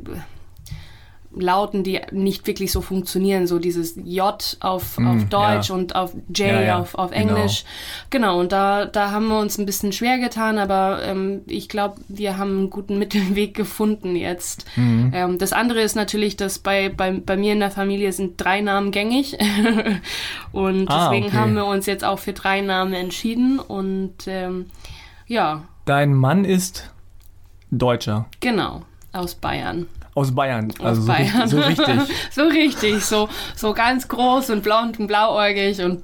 Lauten, 1.34 1.82
die 1.84 2.00
nicht 2.10 2.46
wirklich 2.46 2.72
so 2.72 2.80
funktionieren, 2.80 3.46
so 3.46 3.58
dieses 3.58 3.96
J 3.96 4.56
auf, 4.60 4.98
auf 4.98 5.24
Deutsch 5.28 5.68
ja. 5.68 5.74
und 5.74 5.94
auf 5.94 6.14
J 6.28 6.48
Ja, 6.48 6.60
ja, 6.60 6.78
auf, 6.80 6.94
auf 6.94 7.10
genau. 7.10 7.36
Englisch. 7.36 7.64
Genau, 8.10 8.40
und 8.40 8.52
da, 8.52 8.86
da 8.86 9.10
haben 9.10 9.28
wir 9.28 9.38
uns 9.38 9.58
ein 9.58 9.66
bisschen 9.66 9.92
schwer 9.92 10.18
getan, 10.18 10.58
aber 10.58 11.00
ähm, 11.02 11.42
ich 11.46 11.68
glaube, 11.68 11.96
wir 12.08 12.38
haben 12.38 12.50
einen 12.58 12.70
guten 12.70 12.98
Mittelweg 13.00 13.54
gefunden 13.54 14.16
jetzt. 14.16 14.66
Mhm. 14.76 15.10
Ähm, 15.14 15.38
das 15.38 15.52
andere 15.52 15.80
ist 15.80 15.96
natürlich, 15.96 16.36
dass 16.36 16.58
bei, 16.58 16.88
bei, 16.88 17.12
bei 17.12 17.36
mir 17.36 17.52
in 17.52 17.60
der 17.60 17.70
Familie 17.70 18.12
sind 18.12 18.40
drei 18.40 18.60
Namen 18.60 18.90
gängig. 18.90 19.36
und 20.52 20.88
Ah, 20.90 21.08
deswegen 21.10 21.26
okay. 21.28 21.36
haben 21.36 21.54
wir 21.54 21.66
uns 21.66 21.86
jetzt 21.86 22.04
auch 22.04 22.18
für 22.18 22.32
drei 22.32 22.60
Namen 22.60 22.92
entschieden. 22.92 23.58
Und 23.58 24.14
ähm, 24.26 24.66
ja, 25.26 25.62
Dein 25.84 26.14
Mann 26.14 26.44
ist 26.44 26.90
Deutscher. 27.70 28.26
genau, 28.40 28.82
aus 29.12 29.34
Bayern. 29.34 29.86
Aus 30.14 30.35
Bayern. 30.35 30.71
Aus 30.78 30.87
Also 30.87 31.02
so, 31.02 31.09
Bayern. 31.09 31.42
Richtig, 31.42 31.50
so 31.50 31.61
richtig. 31.61 32.16
so 32.31 32.42
richtig, 32.42 33.04
so, 33.04 33.28
so 33.57 33.73
ganz 33.73 34.09
groß 34.09 34.50
und 34.50 34.62
blond 34.62 35.00
und 35.00 35.07
blauäugig 35.07 35.81
und 35.83 36.02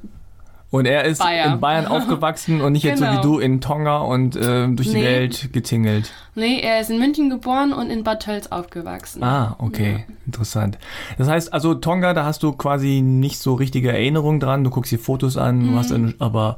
Und 0.70 0.86
er 0.86 1.04
ist 1.04 1.18
Bayer. 1.20 1.52
in 1.52 1.60
Bayern 1.60 1.86
aufgewachsen 1.96 2.60
und 2.60 2.72
nicht 2.72 2.82
jetzt 2.84 2.98
so 2.98 3.04
wie 3.04 3.08
Genau. 3.10 3.22
du 3.22 3.38
in 3.38 3.60
Tonga 3.60 3.98
und 3.98 4.36
äh, 4.36 4.66
durch 4.68 4.88
die 4.88 4.94
Nee. 4.96 5.04
Welt 5.04 5.52
getingelt. 5.52 6.10
Nee, 6.34 6.60
er 6.60 6.80
ist 6.80 6.90
in 6.90 6.98
München 6.98 7.30
geboren 7.30 7.72
und 7.72 7.90
in 7.90 8.02
Bad 8.04 8.22
Tölz 8.22 8.46
aufgewachsen. 8.48 9.22
Ah, 9.22 9.56
okay, 9.58 10.04
interessant. 10.26 10.78
Das 11.18 11.28
heißt, 11.28 11.52
also 11.52 11.74
Tonga, 11.74 12.12
da 12.14 12.24
hast 12.24 12.42
du 12.42 12.52
quasi 12.52 13.00
nicht 13.02 13.38
so 13.38 13.54
richtige 13.54 13.92
Erinnerungen 13.92 14.40
dran. 14.40 14.62
Du 14.64 14.70
guckst 14.70 14.92
dir 14.92 14.98
Fotos 14.98 15.36
an, 15.36 15.60
du 15.60 15.66
Mhm. 15.72 15.76
hast 15.78 15.90
dann 15.90 16.14
aber 16.18 16.56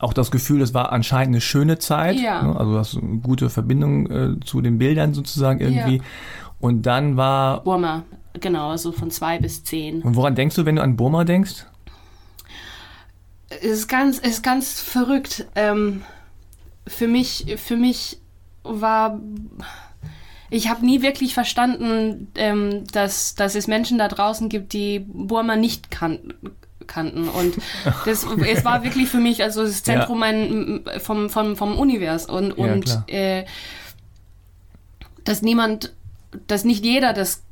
auch 0.00 0.14
das 0.14 0.30
Gefühl, 0.30 0.62
es 0.62 0.72
war 0.72 0.92
anscheinend 0.92 1.34
eine 1.34 1.40
schöne 1.42 1.78
Zeit. 1.78 2.16
Ja. 2.16 2.42
ne? 2.42 2.56
Also 2.58 2.72
du 2.72 2.78
hast 2.78 2.96
eine 2.96 3.18
gute 3.18 3.50
Verbindung 3.50 4.10
äh, 4.10 4.40
zu 4.44 4.62
den 4.62 4.78
Bildern 4.78 5.12
sozusagen 5.12 5.60
irgendwie. 5.60 5.96
Ja. 5.98 6.02
Und 6.60 6.82
dann 6.82 7.16
war. 7.16 7.62
Burma, 7.64 8.04
genau, 8.38 8.70
also 8.70 8.92
von 8.92 9.10
zwei 9.10 9.38
bis 9.38 9.64
zehn. 9.64 10.02
Und 10.02 10.14
woran 10.16 10.34
denkst 10.34 10.56
du, 10.56 10.66
wenn 10.66 10.76
du 10.76 10.82
an 10.82 10.96
Burma 10.96 11.24
denkst? 11.24 11.66
Es 13.48 13.64
ist 13.64 13.88
ganz, 13.88 14.18
es 14.18 14.34
ist 14.34 14.42
ganz 14.42 14.80
verrückt. 14.80 15.46
Ähm, 15.56 16.02
für 16.86 17.08
mich, 17.08 17.46
für 17.56 17.76
mich 17.76 18.18
war, 18.62 19.18
ich 20.50 20.68
habe 20.68 20.84
nie 20.84 21.02
wirklich 21.02 21.34
verstanden, 21.34 22.28
ähm, 22.36 22.84
dass, 22.92 23.34
dass 23.34 23.54
es 23.54 23.66
Menschen 23.66 23.98
da 23.98 24.08
draußen 24.08 24.48
gibt, 24.48 24.72
die 24.72 25.00
Burma 25.00 25.56
nicht 25.56 25.90
kannten. 25.90 26.34
kannten 26.86 27.28
und 27.28 27.56
das 28.04 28.24
es 28.24 28.64
war 28.64 28.82
wirklich 28.84 29.08
für 29.08 29.18
mich 29.20 29.42
also 29.44 29.62
das 29.62 29.82
Zentrum 29.84 30.18
mein, 30.18 30.82
vom, 30.98 31.30
vom, 31.30 31.56
vom 31.56 31.78
Univers 31.78 32.26
und, 32.26 32.58
Ja, 32.58 32.64
und 32.64 32.84
klar. 32.84 33.04
äh, 33.08 33.44
dass 35.24 35.42
niemand 35.42 35.92
dass 36.46 36.64
nicht 36.64 36.84
jeder 36.84 37.12
das 37.12 37.42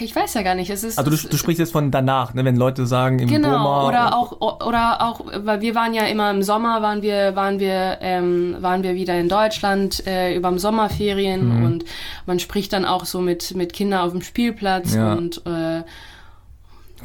ich 0.00 0.16
weiß 0.16 0.32
ja 0.32 0.40
gar 0.42 0.54
nicht 0.54 0.70
es 0.70 0.82
ist 0.84 0.96
Also 0.98 1.10
du, 1.10 1.16
du 1.28 1.36
sprichst 1.36 1.58
jetzt 1.60 1.72
von 1.72 1.90
danach, 1.90 2.32
ne? 2.32 2.46
wenn 2.46 2.56
Leute 2.56 2.86
sagen 2.86 3.18
im 3.18 3.28
Genau, 3.28 3.50
Burma. 3.50 3.86
oder 3.88 4.16
auch, 4.16 4.40
oder 4.66 5.02
auch, 5.02 5.20
weil 5.44 5.60
wir 5.60 5.74
waren 5.74 5.92
ja 5.92 6.04
immer 6.06 6.30
im 6.30 6.42
Sommer, 6.42 6.80
waren 6.80 7.02
wir, 7.02 7.36
waren 7.36 7.60
wir, 7.60 7.98
ähm, 8.00 8.56
waren 8.60 8.82
wir 8.82 8.94
wieder 8.94 9.20
in 9.20 9.28
Deutschland 9.28 10.06
äh, 10.06 10.34
über 10.34 10.48
dem 10.48 10.58
Sommerferien 10.58 11.58
Mhm. 11.58 11.64
und 11.66 11.84
man 12.24 12.38
spricht 12.38 12.72
dann 12.72 12.86
auch 12.86 13.04
so 13.04 13.20
mit, 13.20 13.54
mit 13.54 13.74
Kindern 13.74 14.00
auf 14.00 14.12
dem 14.12 14.22
Spielplatz 14.22 14.94
Ja. 14.94 15.12
und 15.12 15.42
äh, 15.46 15.82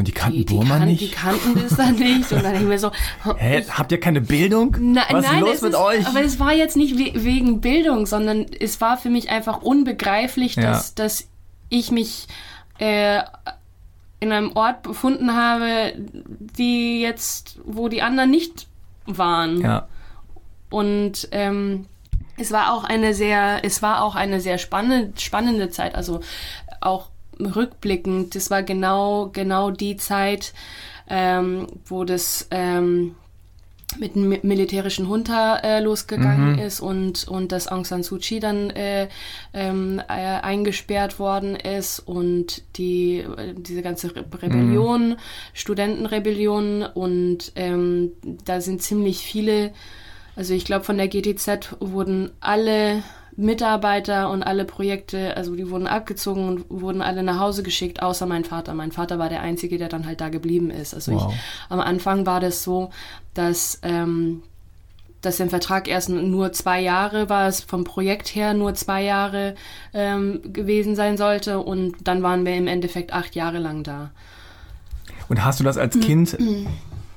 Und 0.02 0.08
die 0.08 0.12
kannten 0.14 0.38
die, 0.38 0.46
die, 0.46 0.54
Burma 0.56 0.80
kan 0.80 0.88
die 0.88 0.94
nicht? 0.94 1.14
kannten 1.14 1.54
das 1.62 1.78
dann 1.78 1.94
nicht 1.96 2.32
und 2.32 2.44
dann 2.44 2.54
denke 2.54 2.62
ich 2.64 2.68
mir 2.68 2.80
so, 2.80 2.92
Hä, 3.38 3.64
habt 3.70 3.92
ihr 3.92 4.00
keine 4.00 4.20
Bildung? 4.22 4.76
Na, 4.80 5.04
Was 5.12 5.26
ist 5.26 5.32
nein, 5.32 5.42
los 5.42 5.56
es 5.58 5.62
mit 5.62 5.74
ist, 5.74 5.78
euch? 5.80 6.08
aber 6.08 6.24
es 6.24 6.40
war 6.40 6.54
jetzt 6.54 6.76
nicht 6.76 6.98
we 6.98 7.24
wegen 7.24 7.62
Bildung, 7.62 8.08
sondern 8.08 8.48
es 8.60 8.82
war 8.82 8.98
für 8.98 9.12
mich 9.12 9.30
einfach 9.30 9.62
unbegreiflich, 9.62 10.56
Ja. 10.56 10.64
dass, 10.72 10.96
dass 10.96 11.28
ich 11.70 11.92
mich 11.92 12.26
äh, 12.80 13.20
in 14.20 14.32
einem 14.32 14.54
Ort 14.56 14.82
befunden 14.82 15.36
habe, 15.36 15.94
die 15.98 17.02
jetzt, 17.02 17.60
wo 17.64 17.88
die 17.88 18.02
anderen 18.02 18.32
nicht 18.32 18.68
waren. 19.06 19.62
ja. 19.62 19.88
Und 20.72 21.28
ähm, 21.32 21.86
es 22.38 22.52
war 22.52 22.74
auch 22.74 22.84
eine 22.86 23.14
sehr, 23.14 23.60
es 23.64 23.82
war 23.84 24.04
auch 24.04 24.16
eine 24.16 24.40
sehr 24.42 24.58
spannende, 24.58 25.12
spannende 25.20 25.70
Zeit. 25.70 25.94
Also 25.96 26.22
auch 26.80 27.10
rückblickend, 27.40 28.36
das 28.36 28.50
war 28.52 28.64
genau, 28.64 29.30
genau 29.34 29.72
die 29.72 29.98
Zeit, 29.98 30.54
ähm, 31.10 31.68
wo 31.86 32.04
das 32.04 32.48
ähm, 32.52 33.16
mit 34.00 34.16
dem 34.16 34.30
mi- 34.30 34.40
militärischen 34.44 35.06
Junta 35.06 35.58
äh, 35.58 35.82
losgegangen 35.82 36.58
ist 36.60 36.80
und, 36.80 37.28
und 37.28 37.52
dass 37.52 37.68
Aung 37.68 37.84
San 37.84 38.04
Suu 38.04 38.20
Kyi 38.20 38.40
dann 38.40 38.70
äh, 38.70 39.10
ähm, 39.54 40.00
äh, 40.08 40.12
eingesperrt 40.14 41.20
worden 41.20 41.58
ist 41.58 42.00
und 42.00 42.62
die, 42.78 43.18
äh, 43.18 43.54
diese 43.54 43.82
ganze 43.82 44.16
Re 44.16 44.24
Rebellion, 44.42 45.18
Studentenrebellion 45.54 46.84
und 46.84 47.52
ähm, 47.56 48.12
da 48.46 48.62
sind 48.62 48.82
ziemlich 48.82 49.20
viele, 49.20 49.74
also 50.38 50.54
ich 50.54 50.64
glaube 50.64 50.86
von 50.86 50.98
der 50.98 51.10
GTZ 51.10 51.76
wurden 51.82 52.32
alle 52.40 53.04
Mitarbeiter 53.38 54.30
und 54.30 54.44
alle 54.44 54.66
Projekte, 54.66 55.36
also 55.38 55.56
die 55.56 55.70
wurden 55.70 55.88
abgezogen 55.88 56.48
und 56.48 56.66
wurden 56.70 57.02
alle 57.02 57.24
nach 57.24 57.40
Hause 57.40 57.64
geschickt, 57.64 58.02
außer 58.02 58.26
mein 58.26 58.44
Vater. 58.44 58.74
Mein 58.74 58.92
Vater 58.92 59.20
war 59.20 59.30
der 59.30 59.42
Einzige, 59.42 59.78
der 59.78 59.90
dann 59.90 60.06
halt 60.06 60.22
da 60.22 60.30
geblieben 60.30 60.70
ist. 60.70 60.94
Also 60.94 61.14
Wow. 61.14 61.34
ich, 61.34 61.40
am 61.70 61.80
Anfang 61.80 62.26
war 62.26 62.40
das 62.40 62.64
so, 62.64 62.90
dass, 63.34 63.80
ähm, 63.84 64.44
dass 65.22 65.40
im 65.40 65.50
Vertrag 65.50 65.88
erst 65.88 66.10
nur 66.10 66.52
zwei 66.52 66.82
Jahre 66.82 67.30
war, 67.30 67.48
es 67.48 67.62
vom 67.62 67.84
Projekt 67.84 68.36
her 68.36 68.54
nur 68.54 68.74
zwei 68.74 69.04
Jahre 69.04 69.56
ähm, 69.94 70.42
gewesen 70.52 70.96
sein 70.96 71.16
sollte 71.18 71.60
und 71.60 71.96
dann 72.04 72.24
waren 72.24 72.46
wir 72.46 72.56
im 72.56 72.68
Endeffekt 72.68 73.14
acht 73.14 73.36
Jahre 73.36 73.60
lang 73.60 73.84
da. 73.84 74.12
Und 75.30 75.46
hast 75.46 75.60
du 75.60 75.64
das 75.64 75.76
Mhm. 75.78 75.82
als 75.82 76.00
Kind 76.00 76.38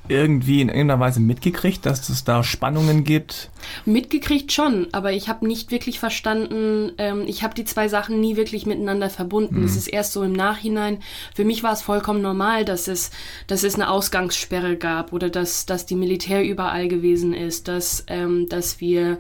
irgendwie 0.08 0.60
in 0.60 0.68
irgendeiner 0.68 1.00
Weise 1.00 1.20
mitgekriegt, 1.20 1.86
dass 1.86 2.08
es 2.08 2.24
da 2.24 2.42
Spannungen 2.42 3.04
gibt? 3.04 3.50
Mitgekriegt 3.86 4.52
schon, 4.52 4.88
aber 4.92 5.12
ich 5.12 5.28
habe 5.28 5.46
nicht 5.46 5.70
wirklich 5.70 5.98
verstanden, 5.98 6.92
ähm, 6.98 7.24
ich 7.26 7.42
habe 7.42 7.54
die 7.54 7.64
zwei 7.64 7.88
Sachen 7.88 8.20
nie 8.20 8.36
wirklich 8.36 8.66
miteinander 8.66 9.08
verbunden. 9.08 9.64
Es 9.64 9.76
ist 9.76 9.86
erst 9.88 10.12
so 10.12 10.22
im 10.22 10.32
Nachhinein, 10.32 10.98
für 11.34 11.44
mich 11.44 11.62
war 11.62 11.72
es 11.72 11.82
vollkommen 11.82 12.20
normal, 12.20 12.64
dass 12.64 12.86
es, 12.86 13.10
dass 13.46 13.62
es 13.62 13.76
eine 13.76 13.88
Ausgangssperre 13.88 14.76
gab 14.76 15.12
oder 15.12 15.30
dass, 15.30 15.64
dass 15.64 15.86
die 15.86 15.96
Militär 15.96 16.44
überall 16.44 16.88
gewesen 16.88 17.32
ist, 17.32 17.68
dass, 17.68 18.04
ähm, 18.08 18.46
dass 18.48 18.80
wir, 18.80 19.18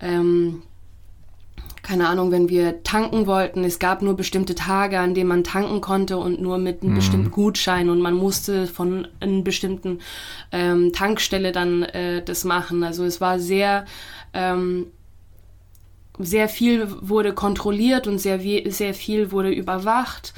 ähm, 0.00 0.62
keine 1.84 2.08
Ahnung, 2.08 2.32
wenn 2.32 2.48
wir 2.48 2.82
tanken 2.82 3.26
wollten, 3.28 3.62
es 3.62 3.78
gab 3.78 4.02
nur 4.02 4.16
bestimmte 4.16 4.54
Tage, 4.56 4.98
an 4.98 5.14
denen 5.14 5.28
man 5.28 5.44
tanken 5.44 5.80
konnte 5.80 6.16
und 6.16 6.40
nur 6.40 6.58
mit 6.58 6.82
einem 6.82 6.94
bestimmten 6.94 7.30
Gutschein 7.30 7.88
und 7.90 8.00
man 8.00 8.14
musste 8.14 8.66
von 8.66 9.06
einer 9.20 9.42
bestimmten 9.42 10.00
ähm, 10.50 10.92
Tankstelle 10.92 11.52
dann 11.52 11.82
äh, 11.84 12.22
das 12.24 12.44
machen. 12.44 12.82
Also 12.82 13.04
es 13.04 13.20
war 13.20 13.38
sehr, 13.38 13.84
ähm, 14.32 14.86
sehr 16.18 16.48
viel 16.48 16.88
wurde 17.00 17.32
kontrolliert 17.34 18.06
und 18.06 18.18
sehr, 18.18 18.40
sehr 18.70 18.94
viel 18.94 19.32
wurde 19.32 19.50
überwacht. 19.50 20.32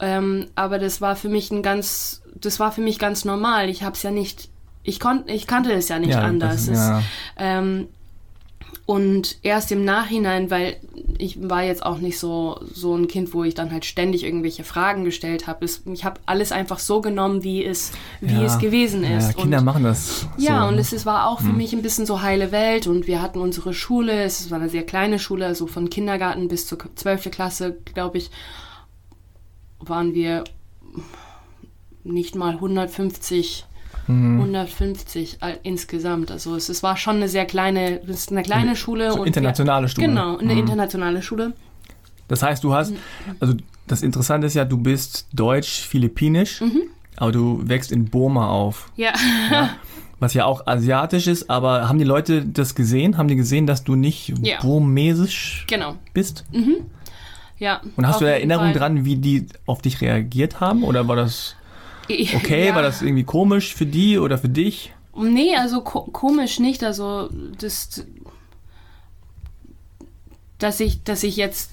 Ähm, 0.00 0.46
aber 0.54 0.78
das 0.78 1.00
war 1.00 1.14
für 1.14 1.28
mich 1.28 1.50
ein 1.50 1.62
ganz, 1.62 2.22
das 2.34 2.58
war 2.58 2.72
für 2.72 2.80
mich 2.80 2.98
ganz 2.98 3.24
normal. 3.24 3.68
Ich 3.68 3.82
habe 3.82 3.94
es 3.96 4.02
ja 4.02 4.10
nicht, 4.10 4.48
ich 4.82 4.98
konnte, 4.98 5.30
ich 5.32 5.46
kannte 5.46 5.72
es 5.72 5.88
ja 5.88 5.98
nicht 5.98 6.10
Ja, 6.14 6.22
anders. 6.22 6.66
das- 6.66 6.68
Es- 6.68 6.88
ja. 6.88 7.02
ähm, 7.36 7.88
und 8.90 9.36
erst 9.42 9.70
im 9.70 9.84
Nachhinein, 9.84 10.50
weil 10.50 10.74
ich 11.16 11.48
war 11.48 11.62
jetzt 11.62 11.86
auch 11.86 11.98
nicht 11.98 12.18
so, 12.18 12.58
so 12.74 12.96
ein 12.96 13.06
Kind, 13.06 13.32
wo 13.32 13.44
ich 13.44 13.54
dann 13.54 13.70
halt 13.70 13.84
ständig 13.84 14.24
irgendwelche 14.24 14.64
Fragen 14.64 15.04
gestellt 15.04 15.46
habe. 15.46 15.64
Ich 15.92 16.04
habe 16.04 16.18
alles 16.26 16.50
einfach 16.50 16.80
so 16.80 17.00
genommen, 17.00 17.44
wie 17.44 17.64
es, 17.64 17.92
wie 18.20 18.34
Ja. 18.34 18.42
es 18.42 18.58
gewesen 18.58 19.04
ist. 19.04 19.28
Ja, 19.28 19.32
Kinder 19.34 19.58
und, 19.58 19.64
machen 19.64 19.84
das. 19.84 20.26
ja, 20.38 20.62
so, 20.62 20.66
und 20.70 20.74
ne? 20.74 20.80
es, 20.80 20.92
es 20.92 21.06
war 21.06 21.28
auch 21.28 21.40
für 21.40 21.52
mich 21.52 21.72
ein 21.72 21.82
bisschen 21.82 22.04
so 22.04 22.20
heile 22.20 22.50
Welt 22.50 22.88
und 22.88 23.06
wir 23.06 23.22
hatten 23.22 23.38
unsere 23.38 23.74
Schule, 23.74 24.24
es 24.24 24.50
war 24.50 24.58
eine 24.58 24.68
sehr 24.68 24.82
kleine 24.82 25.20
Schule, 25.20 25.46
also 25.46 25.68
von 25.68 25.88
Kindergarten 25.88 26.48
bis 26.48 26.66
zur 26.66 26.78
12. 26.92 27.30
Klasse, 27.30 27.76
glaube 27.94 28.18
ich, 28.18 28.32
waren 29.78 30.14
wir 30.14 30.42
nicht 32.02 32.34
mal 32.34 32.54
150 32.54 33.66
Mhm. 34.10 34.40
150 34.40 35.38
all- 35.40 35.58
insgesamt. 35.62 36.30
Also 36.30 36.54
es, 36.56 36.68
es 36.68 36.82
war 36.82 36.96
schon 36.96 37.16
eine 37.16 37.28
sehr 37.28 37.44
kleine, 37.46 38.00
es 38.02 38.08
ist 38.10 38.32
eine 38.32 38.42
kleine 38.42 38.76
Schule. 38.76 39.12
so 39.12 39.20
und 39.20 39.26
internationale 39.26 39.84
wir, 39.84 39.88
Schule. 39.88 40.06
Genau, 40.08 40.36
eine 40.38 40.52
Mhm. 40.54 40.60
internationale 40.60 41.22
Schule. 41.22 41.52
Das 42.28 42.42
heißt, 42.42 42.62
du 42.62 42.74
hast, 42.74 42.92
also 43.40 43.54
das 43.86 44.02
Interessante 44.02 44.46
ist 44.46 44.54
ja, 44.54 44.64
du 44.64 44.76
bist 44.78 45.26
deutsch-philippinisch, 45.32 46.60
Mhm. 46.60 46.82
aber 47.16 47.32
du 47.32 47.60
wächst 47.64 47.90
in 47.92 48.04
Burma 48.06 48.48
auf, 48.48 48.90
Ja. 48.96 49.12
was 50.20 50.34
ja 50.34 50.44
auch 50.44 50.66
asiatisch 50.66 51.26
ist, 51.26 51.50
aber 51.50 51.88
haben 51.88 51.98
die 51.98 52.04
Leute 52.04 52.44
das 52.44 52.74
gesehen? 52.74 53.16
Haben 53.18 53.28
die 53.28 53.36
gesehen, 53.36 53.66
dass 53.66 53.82
du 53.84 53.96
nicht 53.96 54.32
Ja. 54.42 54.60
burmesisch 54.60 55.64
genau. 55.68 55.96
bist? 56.12 56.44
Ja. 57.58 57.80
Und 57.96 58.06
hast 58.06 58.20
du 58.20 58.24
jeden 58.26 58.36
Erinnerung 58.36 58.66
Fall. 58.66 58.74
dran, 58.74 59.04
wie 59.04 59.16
die 59.16 59.46
auf 59.66 59.82
dich 59.82 60.00
reagiert 60.00 60.60
haben? 60.60 60.82
Oder 60.84 61.08
war 61.08 61.16
das 61.16 61.56
okay? 62.36 62.68
Ja. 62.68 62.74
War 62.74 62.82
das 62.82 63.02
irgendwie 63.02 63.24
komisch 63.24 63.74
für 63.74 63.86
die 63.86 64.18
oder 64.18 64.38
für 64.38 64.48
dich? 64.48 64.92
Nee, 65.14 65.56
also 65.56 65.80
ko 65.82 66.02
komisch 66.02 66.60
nicht. 66.60 66.84
Also 66.84 67.28
das, 67.58 68.06
dass 70.58 70.80
ich, 70.80 71.02
dass 71.02 71.22
ich 71.22 71.36
jetzt, 71.36 71.72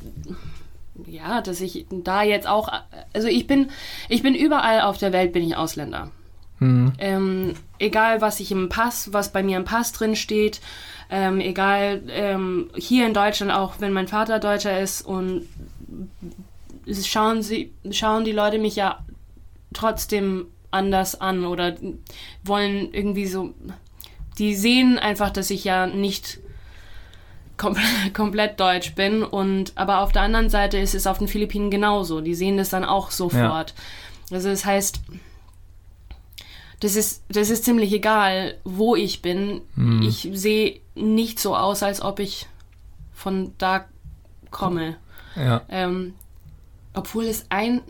ja, 1.06 1.42
dass 1.42 1.62
ich 1.62 1.86
da 1.90 2.24
jetzt 2.24 2.48
auch, 2.48 2.70
also 3.14 3.28
ich 3.28 3.48
bin, 3.48 3.70
ich 4.10 4.24
bin 4.24 4.36
überall 4.36 4.82
auf 4.82 4.98
der 4.98 5.14
Welt 5.14 5.34
bin 5.34 5.44
ich 5.44 5.56
Ausländer. 5.56 6.12
Hm. 6.60 6.94
Ähm, 6.98 7.54
egal 7.78 8.22
was 8.22 8.40
ich 8.40 8.52
im 8.52 8.70
Pass, 8.70 9.14
was 9.14 9.32
bei 9.32 9.44
mir 9.44 9.58
im 9.58 9.66
Pass 9.66 9.92
drin 9.92 10.16
steht, 10.16 10.60
ähm, 11.10 11.40
egal 11.40 12.02
ähm, 12.10 12.72
hier 12.76 13.06
in 13.06 13.14
Deutschland 13.14 13.52
auch, 13.52 13.76
wenn 13.80 13.94
mein 13.94 14.08
Vater 14.08 14.40
Deutscher 14.40 14.80
ist 14.80 15.04
und 15.04 15.48
schauen 17.04 17.44
sie, 17.44 17.72
schauen 17.92 18.24
die 18.24 18.32
Leute 18.32 18.58
mich 18.58 18.76
ja 18.76 19.00
trotzdem 19.74 20.48
anders 20.72 21.20
an 21.20 21.46
oder 21.46 21.76
wollen 22.44 22.94
irgendwie 22.94 23.26
so, 23.26 23.54
die 24.38 24.56
sehen 24.56 25.00
einfach, 25.00 25.30
dass 25.30 25.50
ich 25.50 25.64
ja 25.64 25.88
nicht 25.88 26.40
kom 27.58 27.76
komplett 28.14 28.60
deutsch 28.60 28.96
bin 28.96 29.24
und 29.24 29.74
aber 29.76 30.02
auf 30.02 30.12
der 30.12 30.22
anderen 30.22 30.50
Seite 30.50 30.78
ist 30.78 30.96
es 30.96 31.08
auf 31.08 31.18
den 31.18 31.28
Philippinen 31.28 31.72
genauso. 31.72 32.22
Die 32.22 32.36
sehen 32.36 32.58
das 32.58 32.70
dann 32.70 32.86
auch 32.86 33.12
sofort. 33.12 33.74
Also 34.32 34.50
das 34.50 34.66
heißt, 34.66 35.02
das 36.80 36.96
ist, 36.96 37.24
das 37.30 37.50
ist 37.50 37.66
ziemlich 37.66 37.92
egal, 37.92 38.58
wo 38.64 38.96
ich 38.96 39.22
bin. 39.22 39.62
Hm. 39.76 40.04
Ich 40.04 40.30
sehe 40.34 40.80
nicht 40.96 41.40
so 41.40 41.56
aus, 41.56 41.82
als 41.82 42.02
ob 42.02 42.20
ich 42.20 42.48
von 43.14 43.54
da 43.58 43.86
komme. 44.52 44.98
Ja. 45.36 45.64
Ähm, 45.70 46.14
obwohl 46.94 47.26
es 47.26 47.46
ein. 47.50 47.82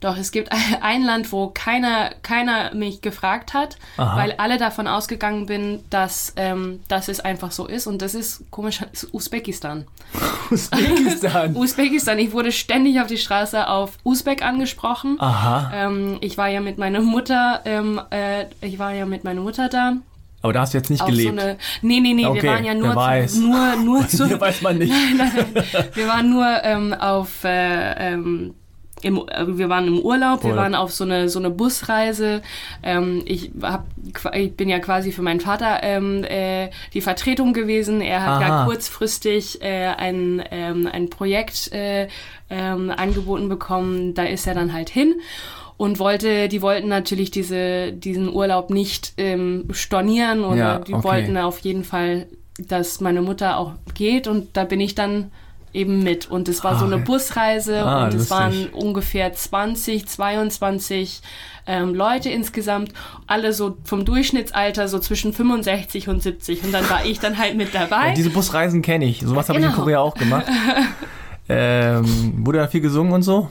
Doch, 0.00 0.16
es 0.18 0.30
gibt 0.30 0.50
ein 0.82 1.02
Land, 1.02 1.32
wo 1.32 1.48
keiner, 1.48 2.10
keiner 2.22 2.74
mich 2.74 3.00
gefragt 3.00 3.54
hat, 3.54 3.76
Aha. 3.96 4.16
weil 4.16 4.32
alle 4.32 4.58
davon 4.58 4.86
ausgegangen 4.86 5.46
bin, 5.46 5.80
dass, 5.90 6.32
ähm, 6.36 6.80
dass 6.88 7.08
es 7.08 7.20
einfach 7.20 7.50
so 7.50 7.66
ist. 7.66 7.86
Und 7.86 8.02
das 8.02 8.14
ist 8.14 8.44
komisch, 8.50 8.80
ist 8.92 9.12
Usbekistan. 9.14 9.86
Usbekistan. 10.50 11.56
Usbekistan. 11.56 12.18
Ich 12.18 12.32
wurde 12.32 12.52
ständig 12.52 13.00
auf 13.00 13.06
die 13.06 13.16
Straße 13.16 13.68
auf 13.68 13.92
Usbek 14.04 14.42
angesprochen. 14.42 15.16
Aha. 15.18 15.70
Ähm, 15.72 16.18
ich 16.20 16.36
war 16.36 16.48
ja 16.48 16.60
mit 16.60 16.78
meiner 16.78 17.00
Mutter, 17.00 17.62
ähm, 17.64 18.00
äh, 18.10 18.44
ich 18.60 18.78
war 18.78 18.92
ja 18.92 19.06
mit 19.06 19.24
meiner 19.24 19.40
Mutter 19.40 19.68
da. 19.68 19.94
Aber 20.42 20.52
da 20.52 20.60
hast 20.60 20.74
du 20.74 20.78
jetzt 20.78 20.90
nicht 20.90 21.00
Auf 21.00 21.08
gelebt. 21.08 21.40
so 21.40 21.44
eine. 21.44 21.56
Nee, 21.82 22.00
nee, 22.00 22.12
nee, 22.12 22.26
Okay, 22.26 22.42
wir 22.42 22.50
waren 22.50 22.64
ja 22.64 22.74
nur, 22.74 23.26
zu, 23.26 23.40
nur, 23.40 23.76
nur 23.76 24.08
zu. 24.08 24.26
Hier 24.26 24.40
weiß 24.40 24.62
man 24.62 24.78
nicht. 24.78 24.90
Nein, 24.90 25.16
nein, 25.16 25.46
nein. 25.72 25.84
Wir 25.94 26.06
waren 26.06 26.30
nur 26.30 26.46
ähm, 26.62 26.94
auf. 26.94 27.42
Äh, 27.42 28.12
ähm, 28.12 28.54
im, 29.02 29.16
äh, 29.28 29.58
wir 29.58 29.68
waren 29.68 29.86
im 29.86 29.98
Urlaub, 29.98 30.44
wir 30.44 30.56
waren 30.56 30.74
auf 30.74 30.92
so 30.92 31.04
eine, 31.04 31.28
so 31.28 31.38
eine 31.38 31.50
Busreise. 31.50 32.42
Ähm, 32.82 33.22
ich, 33.26 33.50
hab, 33.62 33.84
ich 34.34 34.56
bin 34.56 34.68
ja 34.68 34.78
quasi 34.78 35.12
für 35.12 35.22
meinen 35.22 35.40
Vater 35.40 35.82
ähm, 35.82 36.24
äh, 36.24 36.70
die 36.94 37.00
Vertretung 37.00 37.52
gewesen. 37.52 38.00
Er 38.00 38.22
hat 38.22 38.42
Aha. 38.42 38.48
ja 38.48 38.64
kurzfristig 38.64 39.62
äh, 39.62 39.88
ein, 39.88 40.42
ähm, 40.50 40.88
ein 40.90 41.10
Projekt 41.10 41.72
äh, 41.72 42.08
ähm, 42.48 42.90
angeboten 42.90 43.48
bekommen. 43.48 44.14
Da 44.14 44.24
ist 44.24 44.46
er 44.46 44.54
dann 44.54 44.72
halt 44.72 44.88
hin 44.88 45.14
und 45.76 45.98
wollte, 45.98 46.48
die 46.48 46.62
wollten 46.62 46.88
natürlich 46.88 47.30
diese, 47.30 47.92
diesen 47.92 48.32
Urlaub 48.32 48.70
nicht 48.70 49.12
ähm, 49.18 49.66
stornieren 49.72 50.42
oder 50.44 50.56
Ja, 50.56 50.78
die 50.78 50.94
okay. 50.94 51.04
wollten 51.04 51.36
auf 51.36 51.58
jeden 51.58 51.84
Fall, 51.84 52.26
dass 52.58 53.00
meine 53.00 53.20
Mutter 53.20 53.58
auch 53.58 53.72
geht 53.94 54.26
und 54.26 54.56
da 54.56 54.64
bin 54.64 54.80
ich 54.80 54.94
dann 54.94 55.30
eben 55.76 56.02
mit 56.02 56.30
und 56.30 56.48
es 56.48 56.64
war 56.64 56.76
so 56.78 56.84
Ah, 56.84 56.86
eine 56.88 56.96
okay. 56.96 57.04
Busreise 57.04 57.82
Ah, 57.84 58.02
und 58.04 58.08
es 58.08 58.14
lustig. 58.14 58.30
waren 58.30 58.66
ungefähr 58.72 59.32
20, 59.32 60.06
22 60.06 61.20
ähm, 61.68 61.94
Leute 61.94 62.30
insgesamt, 62.30 62.92
alle 63.26 63.52
so 63.52 63.76
vom 63.84 64.04
Durchschnittsalter 64.04 64.88
so 64.88 64.98
zwischen 64.98 65.32
65 65.32 66.08
und 66.08 66.22
70 66.22 66.64
und 66.64 66.72
dann 66.72 66.88
war 66.88 67.04
ich 67.04 67.18
dann 67.20 67.38
halt 67.38 67.56
mit 67.56 67.74
dabei. 67.74 68.08
Ja, 68.08 68.14
diese 68.14 68.30
Busreisen 68.30 68.82
kenne 68.82 69.04
ich. 69.04 69.20
Sowas 69.20 69.48
habe 69.48 69.58
ich 69.58 69.64
in 69.64 69.70
Genau. 69.70 69.82
Korea 69.82 69.98
auch 70.00 70.14
gemacht. 70.14 70.46
ähm, 71.48 72.34
wurde 72.44 72.58
da 72.58 72.68
viel 72.68 72.80
gesungen 72.80 73.12
und 73.12 73.22
so? 73.22 73.50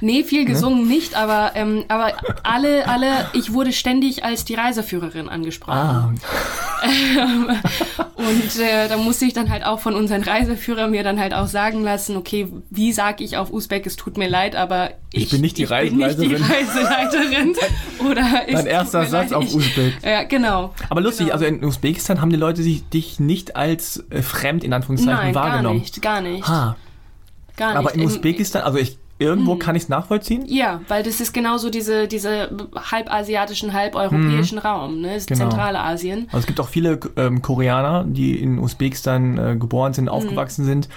Nee, 0.00 0.24
viel 0.24 0.44
gesungen 0.44 0.86
nicht, 0.88 1.14
aber, 1.14 1.52
ähm, 1.54 1.84
aber 1.88 2.12
alle, 2.42 2.88
alle, 2.88 3.26
ich 3.32 3.52
wurde 3.52 3.72
ständig 3.72 4.24
als 4.24 4.44
die 4.44 4.54
Reiseführerin 4.54 5.28
angesprochen. 5.28 5.72
Ah, 5.78 6.12
Und 8.16 8.60
äh, 8.60 8.88
da 8.88 8.96
musste 8.96 9.24
ich 9.24 9.32
dann 9.32 9.50
halt 9.50 9.64
auch 9.64 9.80
von 9.80 9.94
unseren 9.94 10.22
Reiseführern 10.22 10.90
mir 10.90 11.02
dann 11.04 11.18
halt 11.20 11.32
auch 11.34 11.46
sagen 11.46 11.82
lassen, 11.82 12.16
okay, 12.16 12.48
wie 12.70 12.92
sage 12.92 13.22
ich 13.24 13.36
auf 13.36 13.52
Usbek, 13.52 13.86
es 13.86 13.96
tut 13.96 14.16
mir 14.18 14.28
leid, 14.28 14.56
aber 14.56 14.90
Ich 15.12 15.28
bin 15.30 15.40
nicht 15.40 15.56
die 15.58 15.62
ich 15.62 15.68
bin 15.68 15.96
nicht 15.98 16.18
die 16.20 16.34
Reiseleiterin. 16.34 17.54
Oder 18.10 18.24
Dein 18.50 18.66
erster 18.66 19.04
Satz 19.06 19.30
leid, 19.30 19.34
auf 19.38 19.44
ich- 19.44 19.54
Usbek. 19.54 19.94
Ja, 20.04 20.24
genau. 20.24 20.74
Aber 20.90 21.00
lustig, 21.00 21.26
Genau. 21.26 21.32
also 21.34 21.44
in 21.46 21.64
Usbekistan 21.64 22.20
haben 22.20 22.30
die 22.30 22.36
Leute 22.36 22.62
sich, 22.62 22.88
dich 22.88 23.20
nicht 23.20 23.56
als 23.56 24.04
äh, 24.10 24.22
fremd 24.22 24.64
in 24.64 24.72
Anführungszeichen 24.72 25.14
Nein, 25.20 25.32
gar 25.34 25.44
wahrgenommen. 25.50 25.78
nicht, 25.80 26.00
gar 26.02 26.20
nicht. 26.20 26.48
Ah, 26.48 26.76
Gar 27.56 27.74
aber 27.76 27.82
nicht. 27.90 27.94
in 27.96 28.00
Im- 28.02 28.06
Usbekistan, 28.08 28.62
also 28.62 28.78
ich 28.78 28.98
irgendwo 29.18 29.54
Mhm. 29.54 29.58
kann 29.58 29.76
ich 29.76 29.84
es 29.84 29.88
nachvollziehen. 29.88 30.44
Ja, 30.46 30.80
weil 30.88 31.02
das 31.02 31.20
ist 31.20 31.32
genauso 31.34 31.70
diese, 31.70 32.06
diese 32.08 32.50
halbasiatischen, 32.74 33.72
halbeuropäischen 33.72 34.58
Raum, 34.58 35.00
ne? 35.00 35.08
Das 35.08 35.16
ist 35.18 35.26
Genau. 35.28 35.48
Zentralasien. 35.48 36.26
Also 36.28 36.38
es 36.38 36.46
gibt 36.46 36.60
auch 36.60 36.68
viele 36.68 36.98
ähm, 37.16 37.42
Koreaner, 37.42 38.04
die 38.04 38.38
in 38.40 38.58
Usbekistan 38.58 39.38
äh, 39.38 39.56
geboren 39.56 39.90
Mhm. 39.90 39.94
sind, 39.94 40.08
aufgewachsen 40.08 40.64
sind 40.64 40.88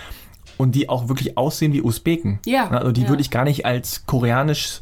und 0.58 0.76
die 0.76 0.90
auch 0.90 1.08
wirklich 1.10 1.38
aussehen 1.38 1.74
wie 1.74 1.82
Usbeken. 1.82 2.40
Ja, 2.46 2.68
Also 2.70 2.92
die 2.92 3.02
ja. 3.04 3.10
würde 3.10 3.22
ich 3.22 3.32
gar 3.32 3.44
nicht 3.44 3.66
als 3.66 4.06
koreanisch 4.06 4.82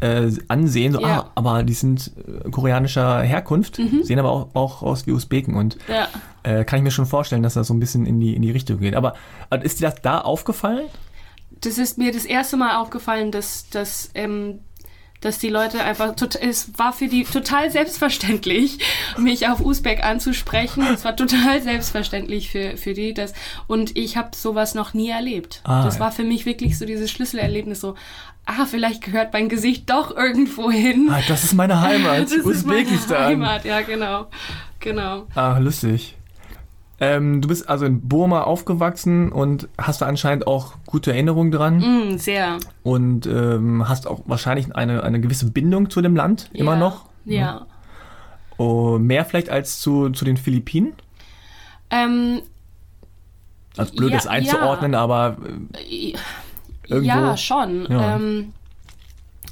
äh, 0.00 0.30
ansehen, 0.46 0.92
so, 0.92 1.00
Ja. 1.00 1.22
ah, 1.22 1.30
aber 1.34 1.64
die 1.64 1.72
sind 1.72 2.12
äh, 2.44 2.48
koreanischer 2.50 3.20
Herkunft, 3.22 3.80
Mhm. 3.80 4.04
sehen 4.04 4.20
aber 4.20 4.30
auch, 4.30 4.48
auch 4.54 4.82
aus 4.84 5.08
wie 5.08 5.12
Usbeken 5.12 5.56
und 5.56 5.76
Ja. 5.88 6.06
äh, 6.44 6.64
kann 6.64 6.78
ich 6.78 6.84
mir 6.84 6.92
schon 6.92 7.04
vorstellen, 7.06 7.42
dass 7.42 7.54
das 7.54 7.66
so 7.66 7.74
ein 7.74 7.80
bisschen 7.80 8.06
in 8.06 8.20
die, 8.20 8.36
in 8.36 8.42
die 8.42 8.52
Richtung 8.52 8.78
geht. 8.78 8.94
Aber 8.94 9.14
äh, 9.50 9.58
ist 9.64 9.80
dir 9.80 9.90
das 9.90 10.00
da 10.00 10.20
aufgefallen? 10.20 10.86
Das 11.60 11.78
ist 11.78 11.98
mir 11.98 12.12
das 12.12 12.24
erste 12.24 12.56
Mal 12.56 12.76
aufgefallen, 12.76 13.30
dass, 13.30 13.68
dass, 13.70 14.10
ähm, 14.14 14.60
dass 15.20 15.38
die 15.38 15.48
Leute 15.48 15.82
einfach, 15.82 16.14
tot, 16.14 16.36
es 16.36 16.78
war 16.78 16.92
für 16.92 17.08
die 17.08 17.24
total 17.24 17.70
selbstverständlich, 17.70 18.78
mich 19.18 19.48
auf 19.48 19.60
Usbek 19.60 20.04
anzusprechen. 20.04 20.86
Es 20.94 21.04
war 21.04 21.16
total 21.16 21.60
selbstverständlich 21.62 22.50
für, 22.50 22.76
für 22.76 22.94
die. 22.94 23.14
Das, 23.14 23.32
und 23.66 23.96
ich 23.96 24.16
habe 24.16 24.30
sowas 24.36 24.74
noch 24.74 24.94
nie 24.94 25.08
erlebt. 25.08 25.60
Ah, 25.64 25.84
das 25.84 25.94
ja. 25.94 26.00
war 26.00 26.12
für 26.12 26.24
mich 26.24 26.46
wirklich 26.46 26.78
so 26.78 26.86
dieses 26.86 27.10
Schlüsselerlebnis, 27.10 27.80
so, 27.80 27.94
ah, 28.46 28.66
vielleicht 28.66 29.02
gehört 29.02 29.32
mein 29.32 29.48
Gesicht 29.48 29.90
doch 29.90 30.16
irgendwo 30.16 30.70
hin. 30.70 31.08
Ah, 31.10 31.20
das 31.26 31.44
ist 31.44 31.54
meine 31.54 31.80
Heimat, 31.80 32.22
das 32.22 32.32
ist 32.32 32.66
meine 32.66 32.82
Usbekistan. 32.82 33.24
Heimat, 33.24 33.64
ja, 33.64 33.80
genau. 33.80 34.26
Genau. 34.80 35.26
Ah, 35.34 35.58
lustig. 35.58 36.17
Ähm, 37.00 37.40
du 37.40 37.48
bist 37.48 37.68
also 37.68 37.84
in 37.86 38.08
Burma 38.08 38.42
aufgewachsen 38.42 39.30
und 39.30 39.68
hast 39.78 40.00
da 40.02 40.06
anscheinend 40.06 40.46
auch 40.48 40.74
gute 40.86 41.12
Erinnerungen 41.12 41.52
dran 41.52 41.78
Mm, 42.14 42.18
sehr. 42.18 42.58
und 42.82 43.26
ähm, 43.26 43.88
hast 43.88 44.06
auch 44.08 44.22
wahrscheinlich 44.26 44.74
eine, 44.74 45.04
eine 45.04 45.20
gewisse 45.20 45.50
Bindung 45.50 45.90
zu 45.90 46.02
dem 46.02 46.16
Land 46.16 46.50
immer 46.52 46.72
ja. 46.72 46.78
noch. 46.78 47.04
Ja. 47.24 47.66
Oh, 48.56 48.98
mehr 48.98 49.24
vielleicht 49.24 49.48
als 49.50 49.78
zu, 49.80 50.10
zu 50.10 50.24
den 50.24 50.36
Philippinen. 50.36 50.92
Ähm, 51.90 52.40
Also 53.76 53.94
blöd, 53.94 54.10
Ja, 54.10 54.16
das 54.16 54.26
einzuordnen, 54.26 54.94
aber 54.96 55.36
äh, 55.88 56.14
Irgendwo- 56.88 57.04
Ja, 57.06 57.36
schon. 57.36 57.86
Ja. 57.90 58.16
Ähm, 58.16 58.52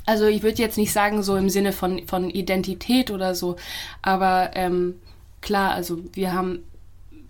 also 0.05 0.27
ich 0.27 0.43
würde 0.43 0.61
jetzt 0.63 0.79
nicht 0.79 0.93
sagen 0.93 1.23
so 1.23 1.37
im 1.37 1.49
Sinne 1.49 1.73
von, 1.73 2.07
von 2.09 2.29
Identität 2.31 3.11
oder 3.13 3.35
so, 3.37 3.57
aber 4.03 4.51
ähm, 4.55 4.95
klar, 5.43 5.73
also 5.73 5.99
wir 6.15 6.33
haben, 6.33 6.61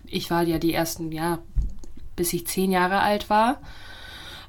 ich 0.09 0.29
war 0.31 0.43
ja 0.43 0.57
die 0.59 0.73
ersten, 0.73 1.11
ja, 1.11 1.39
bis 2.15 2.33
ich 2.33 2.47
zehn 2.47 2.71
Jahre 2.71 3.01
alt 3.01 3.29
war, 3.29 3.61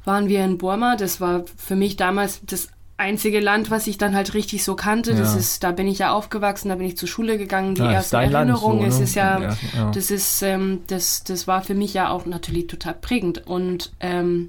waren 0.05 0.29
wir 0.29 0.45
in 0.45 0.59
Burma. 0.59 0.97
Das 0.97 1.21
war 1.21 1.45
für 1.57 1.77
mich 1.77 1.97
damals 1.97 2.41
das 2.45 2.69
einzige 2.97 3.39
Land, 3.41 3.71
was 3.71 3.87
ich 3.87 3.97
dann 3.99 4.15
halt 4.17 4.35
richtig 4.35 4.65
so 4.65 4.75
kannte. 4.75 5.15
Das 5.15 5.35
Ja. 5.35 5.39
ist, 5.39 5.63
da 5.63 5.71
bin 5.73 5.87
ich 5.87 5.99
ja 5.99 6.13
aufgewachsen, 6.13 6.69
da 6.69 6.75
bin 6.75 6.87
ich 6.87 6.97
zur 6.97 7.09
Schule 7.09 7.39
gegangen. 7.39 7.75
Die 7.75 7.83
Ja, 7.83 7.93
ersten 7.93 8.17
Land, 8.17 8.35
Erinnerungen, 8.35 8.81
so, 8.81 8.87
es 8.87 8.99
ne? 8.99 9.05
ist 9.05 9.15
ja, 9.15 9.41
Ja, 9.41 9.57
ja. 9.77 9.91
das 9.93 10.11
ist, 10.11 10.43
ähm, 10.43 10.81
das, 10.89 11.23
das 11.25 11.47
war 11.47 11.63
für 11.63 11.75
mich 11.75 11.95
ja 11.95 12.09
auch 12.11 12.27
natürlich 12.27 12.67
total 12.67 12.95
prägend. 12.95 13.47
Und 13.47 13.93
ähm, 14.01 14.49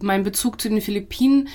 mein 0.00 0.24
Bezug 0.24 0.60
zu 0.60 0.68
den 0.68 0.80
Philippinen 0.80 1.48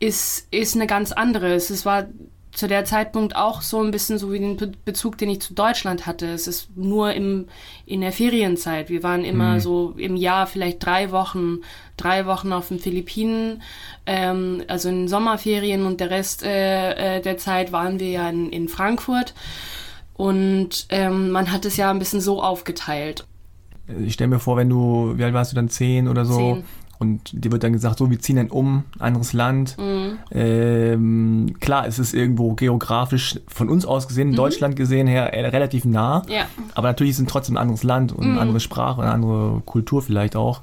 ist, 0.00 0.48
ist 0.50 0.74
eine 0.74 0.86
ganz 0.86 1.12
andere. 1.12 1.54
Es 1.54 1.70
es 1.70 1.86
war 1.86 2.06
zu 2.52 2.68
der 2.68 2.84
Zeitpunkt 2.84 3.34
auch 3.34 3.62
so 3.62 3.80
ein 3.82 3.90
bisschen 3.90 4.18
so 4.18 4.32
wie 4.32 4.38
den 4.38 4.56
Be 4.56 4.72
Bezug, 4.84 5.16
den 5.16 5.30
ich 5.30 5.40
zu 5.40 5.54
Deutschland 5.54 6.06
hatte. 6.06 6.26
Es 6.26 6.46
ist 6.46 6.76
nur 6.76 7.12
im, 7.14 7.46
in 7.86 8.02
der 8.02 8.12
Ferienzeit. 8.12 8.90
Wir 8.90 9.02
waren 9.02 9.24
immer 9.24 9.58
so 9.60 9.94
im 9.96 10.16
Jahr 10.16 10.46
vielleicht 10.46 10.84
drei 10.84 11.10
Wochen, 11.12 11.60
drei 11.96 12.26
Wochen 12.26 12.52
auf 12.52 12.68
den 12.68 12.78
Philippinen, 12.78 13.62
ähm, 14.04 14.62
also 14.68 14.90
in 14.90 15.08
Sommerferien 15.08 15.86
und 15.86 16.00
der 16.00 16.10
Rest 16.10 16.42
äh, 16.42 17.16
äh, 17.16 17.22
der 17.22 17.38
Zeit 17.38 17.72
waren 17.72 17.98
wir 17.98 18.10
ja 18.10 18.28
in, 18.28 18.50
in 18.50 18.68
Frankfurt. 18.68 19.34
Und 20.14 20.86
ähm, 20.90 21.30
man 21.30 21.50
hat 21.50 21.64
es 21.64 21.76
ja 21.78 21.90
ein 21.90 21.98
bisschen 21.98 22.20
so 22.20 22.42
aufgeteilt. 22.42 23.26
ich 24.04 24.12
stelle 24.12 24.28
mir 24.28 24.40
vor, 24.40 24.58
wenn 24.58 24.68
du, 24.68 25.14
wie 25.16 25.24
alt 25.24 25.32
warst 25.32 25.52
du 25.52 25.56
dann, 25.56 25.70
zehn 25.70 26.06
oder 26.06 26.26
so? 26.26 26.36
Zehn. 26.36 26.64
Und 26.98 27.30
dir 27.32 27.50
wird 27.50 27.64
dann 27.64 27.72
gesagt, 27.72 27.98
so, 27.98 28.10
wir 28.10 28.20
ziehen 28.20 28.36
dann 28.36 28.50
um, 28.50 28.84
anderes 28.98 29.32
Land. 29.32 29.76
Mhm. 29.78 30.01
Ähm, 30.34 31.54
klar, 31.60 31.86
es 31.86 31.98
ist 31.98 32.14
irgendwo 32.14 32.54
geografisch 32.54 33.38
von 33.48 33.68
uns 33.68 33.84
aus 33.84 34.08
gesehen, 34.08 34.30
Mhm. 34.30 34.36
Deutschland 34.36 34.76
gesehen 34.76 35.06
her, 35.06 35.34
äh, 35.34 35.46
relativ 35.48 35.84
nah. 35.84 36.22
Ja. 36.28 36.46
Aber 36.74 36.88
natürlich 36.88 37.10
ist 37.12 37.20
es 37.20 37.26
trotzdem 37.26 37.56
ein 37.56 37.62
anderes 37.62 37.82
Land 37.82 38.12
und 38.12 38.24
eine 38.24 38.40
andere 38.40 38.60
Sprache 38.60 39.00
und 39.00 39.06
eine 39.06 39.14
andere 39.14 39.60
Kultur 39.66 40.00
vielleicht 40.02 40.34
auch. 40.36 40.62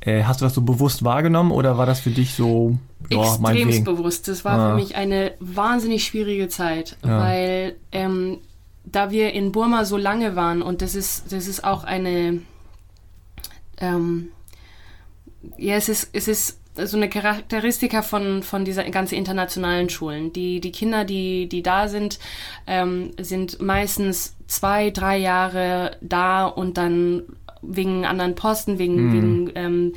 Äh, 0.00 0.22
hast 0.22 0.40
du 0.40 0.44
das 0.44 0.54
so 0.54 0.62
bewusst 0.62 1.02
wahrgenommen 1.04 1.50
oder 1.50 1.76
war 1.76 1.84
das 1.86 1.98
für 1.98 2.10
dich 2.10 2.34
so, 2.34 2.78
ja, 3.10 3.18
extremst 3.18 3.40
meinetwegen? 3.42 3.84
bewusst. 3.84 4.28
Das 4.28 4.44
war 4.44 4.56
Ah. 4.58 4.70
für 4.70 4.76
mich 4.76 4.94
eine 4.94 5.32
wahnsinnig 5.40 6.04
schwierige 6.04 6.48
Zeit, 6.48 6.96
Ja. 7.04 7.18
weil 7.18 7.74
ähm, 7.90 8.38
da 8.84 9.10
wir 9.10 9.32
in 9.32 9.50
Burma 9.50 9.84
so 9.84 9.96
lange 9.96 10.36
waren 10.36 10.62
und 10.62 10.80
das 10.80 10.94
ist, 10.94 11.32
das 11.32 11.48
ist 11.48 11.64
auch 11.64 11.82
eine, 11.82 12.38
ähm, 13.78 14.28
ja, 15.56 15.74
es 15.74 15.88
ist, 15.88 16.10
es 16.12 16.28
ist 16.28 16.57
so 16.86 16.96
eine 16.96 17.08
Charakteristika 17.08 18.02
von, 18.02 18.42
von 18.42 18.64
dieser 18.64 18.84
ganzen 18.84 19.14
internationalen 19.16 19.88
Schulen. 19.88 20.32
Die, 20.32 20.60
die 20.60 20.72
Kinder, 20.72 21.04
die, 21.04 21.48
die 21.48 21.62
da 21.62 21.88
sind, 21.88 22.18
ähm, 22.66 23.10
sind 23.20 23.60
meistens 23.60 24.36
zwei, 24.46 24.90
drei 24.90 25.18
Jahre 25.18 25.96
da 26.00 26.46
und 26.46 26.78
dann 26.78 27.22
wegen 27.62 28.06
anderen 28.06 28.34
Posten, 28.34 28.78
wegen, 28.78 29.12
wegen, 29.12 29.50
ähm, 29.54 29.94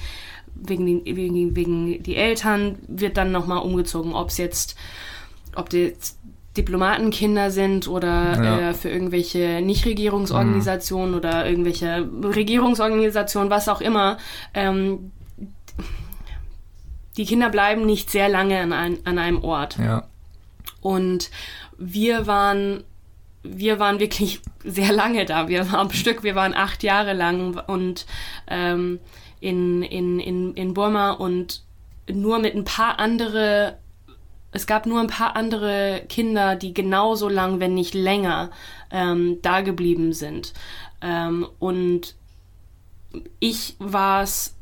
wegen, 0.56 0.86
den, 0.86 1.06
wegen, 1.06 1.56
wegen 1.56 2.04
die 2.04 2.16
Eltern 2.16 2.78
wird 2.88 3.18
dann 3.18 3.32
nochmal 3.32 3.60
umgezogen. 3.60 4.14
Ob 4.14 4.30
es 4.30 4.38
jetzt 4.38 4.76
ob 5.56 5.70
die 5.70 5.80
jetzt 5.80 6.18
Diplomatenkinder 6.58 7.50
sind 7.50 7.88
oder 7.88 8.44
Ja. 8.44 8.70
äh, 8.70 8.74
für 8.74 8.90
irgendwelche 8.90 9.62
Nichtregierungsorganisationen 9.62 11.16
oder 11.16 11.48
irgendwelche 11.50 12.08
Regierungsorganisationen, 12.24 13.50
was 13.50 13.70
auch 13.70 13.80
immer. 13.82 14.18
Ähm, 14.54 15.12
die 17.18 17.26
Kinder 17.26 17.50
bleiben 17.50 17.86
nicht 17.86 18.10
sehr 18.10 18.30
lange 18.30 18.60
an, 18.60 18.74
ein, 18.74 19.06
an 19.06 19.18
einem 19.18 19.44
Ort. 19.44 19.78
Ja. 19.78 20.08
Und 20.82 21.30
wir 21.78 22.28
waren, 22.28 22.84
wir 23.44 23.80
waren 23.80 24.00
wirklich 24.00 24.42
sehr 24.64 24.92
lange 24.92 25.26
da. 25.26 25.48
Wir 25.48 25.72
waren 25.72 25.88
am 25.88 25.92
Stück, 25.92 26.24
wir 26.24 26.36
waren 26.36 26.54
acht 26.54 26.84
Jahre 26.84 27.14
lang 27.14 27.60
und 27.68 28.06
ähm, 28.48 29.00
in, 29.40 29.82
in, 29.84 30.20
in, 30.20 30.54
in 30.54 30.74
Burma 30.74 31.12
und 31.12 31.64
nur 32.10 32.40
mit 32.40 32.56
ein 32.56 32.64
paar 32.64 33.00
andere, 33.00 33.78
es 34.52 34.68
gab 34.68 34.86
nur 34.86 35.00
ein 35.00 35.08
paar 35.08 35.36
andere 35.36 36.04
Kinder, 36.10 36.56
die 36.56 36.74
genauso 36.74 37.28
lang, 37.28 37.60
wenn 37.60 37.74
nicht 37.74 37.94
länger, 37.94 38.52
ähm, 38.92 39.40
da 39.42 39.62
geblieben 39.62 40.14
sind. 40.14 40.54
Ähm, 41.02 41.48
und 41.60 42.16
ich 43.40 43.76
war 43.80 44.24
es 44.24 44.56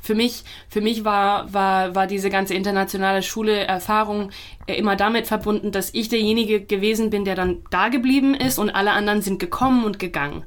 für 0.00 0.14
mich, 0.14 0.44
für 0.68 0.80
mich 0.80 1.04
war, 1.04 1.52
war, 1.52 1.94
war 1.94 2.06
diese 2.06 2.30
ganze 2.30 2.54
internationale 2.54 3.22
Schule-Erfahrung 3.22 4.30
äh, 4.66 4.74
immer 4.74 4.96
damit 4.96 5.26
verbunden, 5.26 5.72
dass 5.72 5.92
ich 5.94 6.08
derjenige 6.08 6.60
gewesen 6.60 7.10
bin, 7.10 7.24
der 7.24 7.34
dann 7.34 7.62
da 7.70 7.88
geblieben 7.88 8.34
ist 8.34 8.58
und 8.58 8.70
alle 8.70 8.92
anderen 8.92 9.22
sind 9.22 9.38
gekommen 9.38 9.84
und 9.84 9.98
gegangen. 9.98 10.44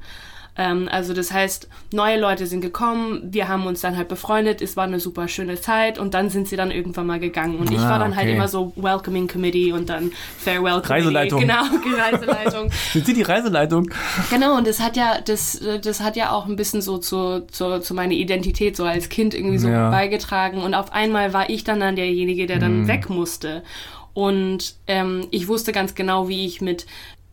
Ähm, 0.58 0.90
also 0.92 1.14
das 1.14 1.32
heißt, 1.32 1.70
neue 1.94 2.20
Leute 2.20 2.48
sind 2.48 2.62
gekommen, 2.62 3.22
wir 3.32 3.48
haben 3.48 3.68
uns 3.68 3.82
dann 3.82 3.96
halt 3.96 4.08
befreundet, 4.08 4.62
es 4.62 4.76
war 4.76 4.86
eine 4.86 5.00
super 5.00 5.28
schöne 5.28 5.62
Zeit 5.62 6.00
und 6.00 6.14
dann 6.16 6.30
sind 6.32 6.48
sie 6.48 6.56
dann 6.56 6.72
irgendwann 6.72 7.06
mal 7.06 7.20
gegangen. 7.20 7.58
Und 7.60 7.72
ich 7.72 7.78
Ah, 7.80 7.92
war 7.92 8.00
dann 8.00 8.16
halt 8.16 8.26
okay. 8.28 8.36
immer 8.36 8.48
so 8.48 8.74
Welcoming 8.76 9.28
Committee 9.28 9.72
und 9.72 9.88
dann 9.90 10.12
Farewell 10.40 10.82
Committee. 10.82 10.94
Reiseleitung. 10.94 11.40
Genau, 11.42 11.62
Reiseleitung. 11.98 12.72
Sind 12.94 13.06
Sie 13.06 13.14
die 13.14 13.22
Reiseleitung? 13.22 13.90
Genau, 14.32 14.58
und 14.58 14.66
das 14.66 14.80
hat 14.80 14.98
ja, 14.98 15.22
das, 15.24 15.62
das 15.84 16.00
hat 16.02 16.16
ja 16.16 16.32
auch 16.32 16.48
ein 16.48 16.56
bisschen 16.56 16.82
so 16.82 16.98
zu, 16.98 17.46
zu, 17.52 17.80
zu 17.80 17.94
meiner 17.94 18.14
Identität 18.14 18.76
so 18.76 18.84
als 18.86 19.10
Kind 19.10 19.36
irgendwie 19.36 19.60
so 19.60 19.68
Ja. 19.70 19.92
beigetragen. 19.92 20.64
Und 20.64 20.74
auf 20.74 20.92
einmal 20.92 21.34
war 21.34 21.50
ich 21.52 21.64
dann 21.66 21.80
dann 21.80 21.96
derjenige, 21.96 22.48
der 22.48 22.58
dann 22.60 22.82
Mhm. 22.82 22.88
weg 22.88 23.10
musste. 23.12 23.64
Und 24.14 24.74
ähm, 24.88 25.28
ich 25.30 25.48
wusste 25.48 25.72
ganz 25.72 25.94
genau, 25.94 26.28
wie 26.28 26.46
ich 26.48 26.60
mit 26.62 26.88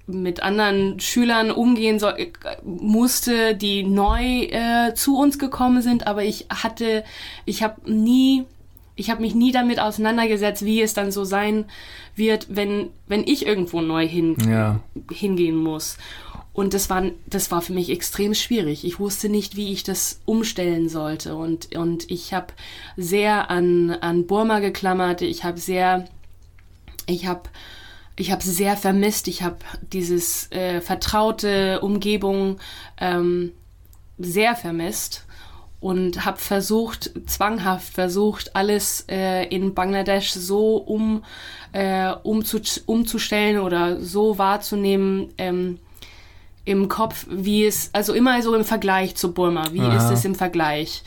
mit 0.06 0.42
anderen 0.42 1.00
Schülern 1.00 1.50
umgehen 1.50 2.00
äh, 2.02 2.26
musste, 2.62 3.54
die 3.54 3.82
neu 3.82 4.44
äh, 4.44 4.94
zu 4.94 5.16
uns 5.18 5.38
gekommen 5.38 5.82
sind, 5.82 6.06
aber 6.06 6.24
ich 6.24 6.46
hatte, 6.50 7.04
ich 7.46 7.62
habe 7.62 7.90
nie, 7.90 8.44
ich 8.96 9.10
habe 9.10 9.22
mich 9.22 9.34
nie 9.34 9.50
damit 9.52 9.80
auseinandergesetzt, 9.80 10.64
wie 10.64 10.82
es 10.82 10.94
dann 10.94 11.10
so 11.10 11.24
sein 11.24 11.64
wird, 12.16 12.46
wenn, 12.50 12.90
wenn 13.08 13.24
ich 13.26 13.46
irgendwo 13.46 13.80
neu 13.80 14.06
hin, 14.06 14.36
Ja. 14.48 14.80
hingehen 15.10 15.56
muss. 15.56 15.96
Und 16.52 16.72
das 16.72 16.88
war, 16.88 17.02
das 17.26 17.50
war 17.50 17.62
für 17.62 17.72
mich 17.72 17.90
extrem 17.90 18.32
schwierig. 18.32 18.84
Ich 18.84 19.00
wusste 19.00 19.28
nicht, 19.28 19.56
wie 19.56 19.72
ich 19.72 19.82
das 19.82 20.20
umstellen 20.24 20.88
sollte. 20.88 21.34
Und, 21.34 21.74
und 21.74 22.08
ich 22.08 22.32
habe 22.32 22.52
sehr 22.96 23.50
an, 23.50 23.90
an 23.90 24.26
Burma 24.28 24.60
geklammert. 24.60 25.20
Ich 25.22 25.42
habe 25.42 25.58
sehr, 25.58 26.04
ich 27.08 27.26
habe 27.26 27.42
ich 28.16 28.31
habe 28.31 28.42
sehr 28.42 28.77
vermisst. 28.77 29.29
Ich 29.29 29.42
habe 29.42 29.57
dieses 29.92 30.50
äh, 30.53 30.81
vertraute 30.81 31.81
Umgebung 31.81 32.59
ähm, 33.00 33.53
sehr 34.18 34.55
vermisst 34.55 35.24
und 35.81 36.24
habe 36.24 36.38
versucht, 36.38 37.11
zwanghaft 37.27 37.92
versucht, 37.92 38.57
alles 38.57 39.05
äh, 39.09 39.44
in 39.48 39.74
Bangladesch 39.74 40.31
so 40.31 40.77
um, 40.77 41.24
äh, 41.72 42.12
umzu 42.22 42.61
umzustellen 42.87 43.59
oder 43.59 44.00
so 44.00 44.38
wahrzunehmen 44.38 45.35
ähm, 45.37 45.79
im 46.64 46.88
Kopf, 46.88 47.27
wie 47.29 47.66
es, 47.66 47.90
also 47.92 48.14
immer 48.14 48.40
so 48.40 48.55
im 48.55 48.64
Vergleich 48.64 49.16
zu 49.16 49.35
Burma, 49.35 49.72
wie 49.72 49.81
Aha. 49.81 49.96
ist 49.96 50.11
es 50.11 50.24
im 50.24 50.35
Vergleich? 50.35 51.03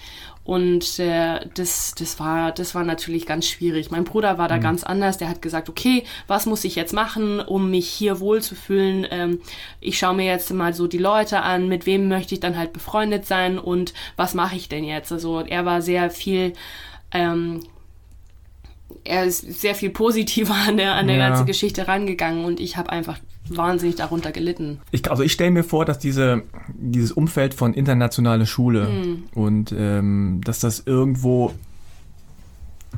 Und 0.47 0.97
äh, 0.99 1.41
das, 1.55 1.93
das, 1.99 2.21
war, 2.21 2.53
das 2.53 2.73
war 2.73 2.85
natürlich 2.85 3.25
ganz 3.25 3.49
schwierig. 3.49 3.91
Mein 3.91 4.05
Bruder 4.05 4.37
war 4.37 4.47
da 4.47 4.59
ganz 4.59 4.85
anders. 4.85 5.17
Der 5.17 5.27
hat 5.27 5.41
gesagt, 5.41 5.67
okay, 5.67 6.05
was 6.27 6.45
muss 6.45 6.63
ich 6.63 6.75
jetzt 6.75 6.93
machen, 6.93 7.41
um 7.41 7.69
mich 7.69 7.89
hier 7.89 8.21
wohlzufühlen? 8.21 9.05
Ähm, 9.11 9.41
ich 9.81 9.97
schaue 9.97 10.15
mir 10.15 10.25
jetzt 10.25 10.49
mal 10.53 10.73
so 10.73 10.87
die 10.87 10.99
Leute 10.99 11.41
an, 11.41 11.67
mit 11.67 11.85
wem 11.85 12.07
möchte 12.07 12.33
ich 12.33 12.39
dann 12.39 12.57
halt 12.57 12.71
befreundet 12.71 13.25
sein 13.25 13.59
und 13.59 13.93
was 14.15 14.35
mache 14.35 14.55
ich 14.55 14.69
denn 14.69 14.85
jetzt? 14.85 15.11
Also 15.11 15.41
er 15.41 15.65
war 15.65 15.81
sehr 15.81 16.09
viel, 16.09 16.53
ähm, 17.11 17.59
er 19.03 19.25
ist 19.25 19.41
sehr 19.59 19.75
viel 19.75 19.89
positiver 19.89 20.55
an 20.55 20.77
der, 20.77 20.93
an 20.95 21.07
der 21.07 21.17
Ja. 21.17 21.27
ganzen 21.27 21.45
Geschichte 21.45 21.89
rangegangen 21.89 22.45
und 22.45 22.61
ich 22.61 22.77
habe 22.77 22.89
einfach 22.89 23.19
wahnsinnig 23.55 23.95
darunter 23.95 24.31
gelitten. 24.31 24.79
Ich, 24.91 25.09
also 25.09 25.23
ich 25.23 25.31
stelle 25.31 25.51
mir 25.51 25.63
vor, 25.63 25.85
dass 25.85 25.99
diese, 25.99 26.43
dieses 26.73 27.11
Umfeld 27.11 27.53
von 27.53 27.73
internationale 27.73 28.45
Schule 28.45 28.87
Hm. 28.87 29.23
und 29.33 29.73
ähm, 29.77 30.41
dass 30.43 30.59
das 30.59 30.83
irgendwo, 30.85 31.53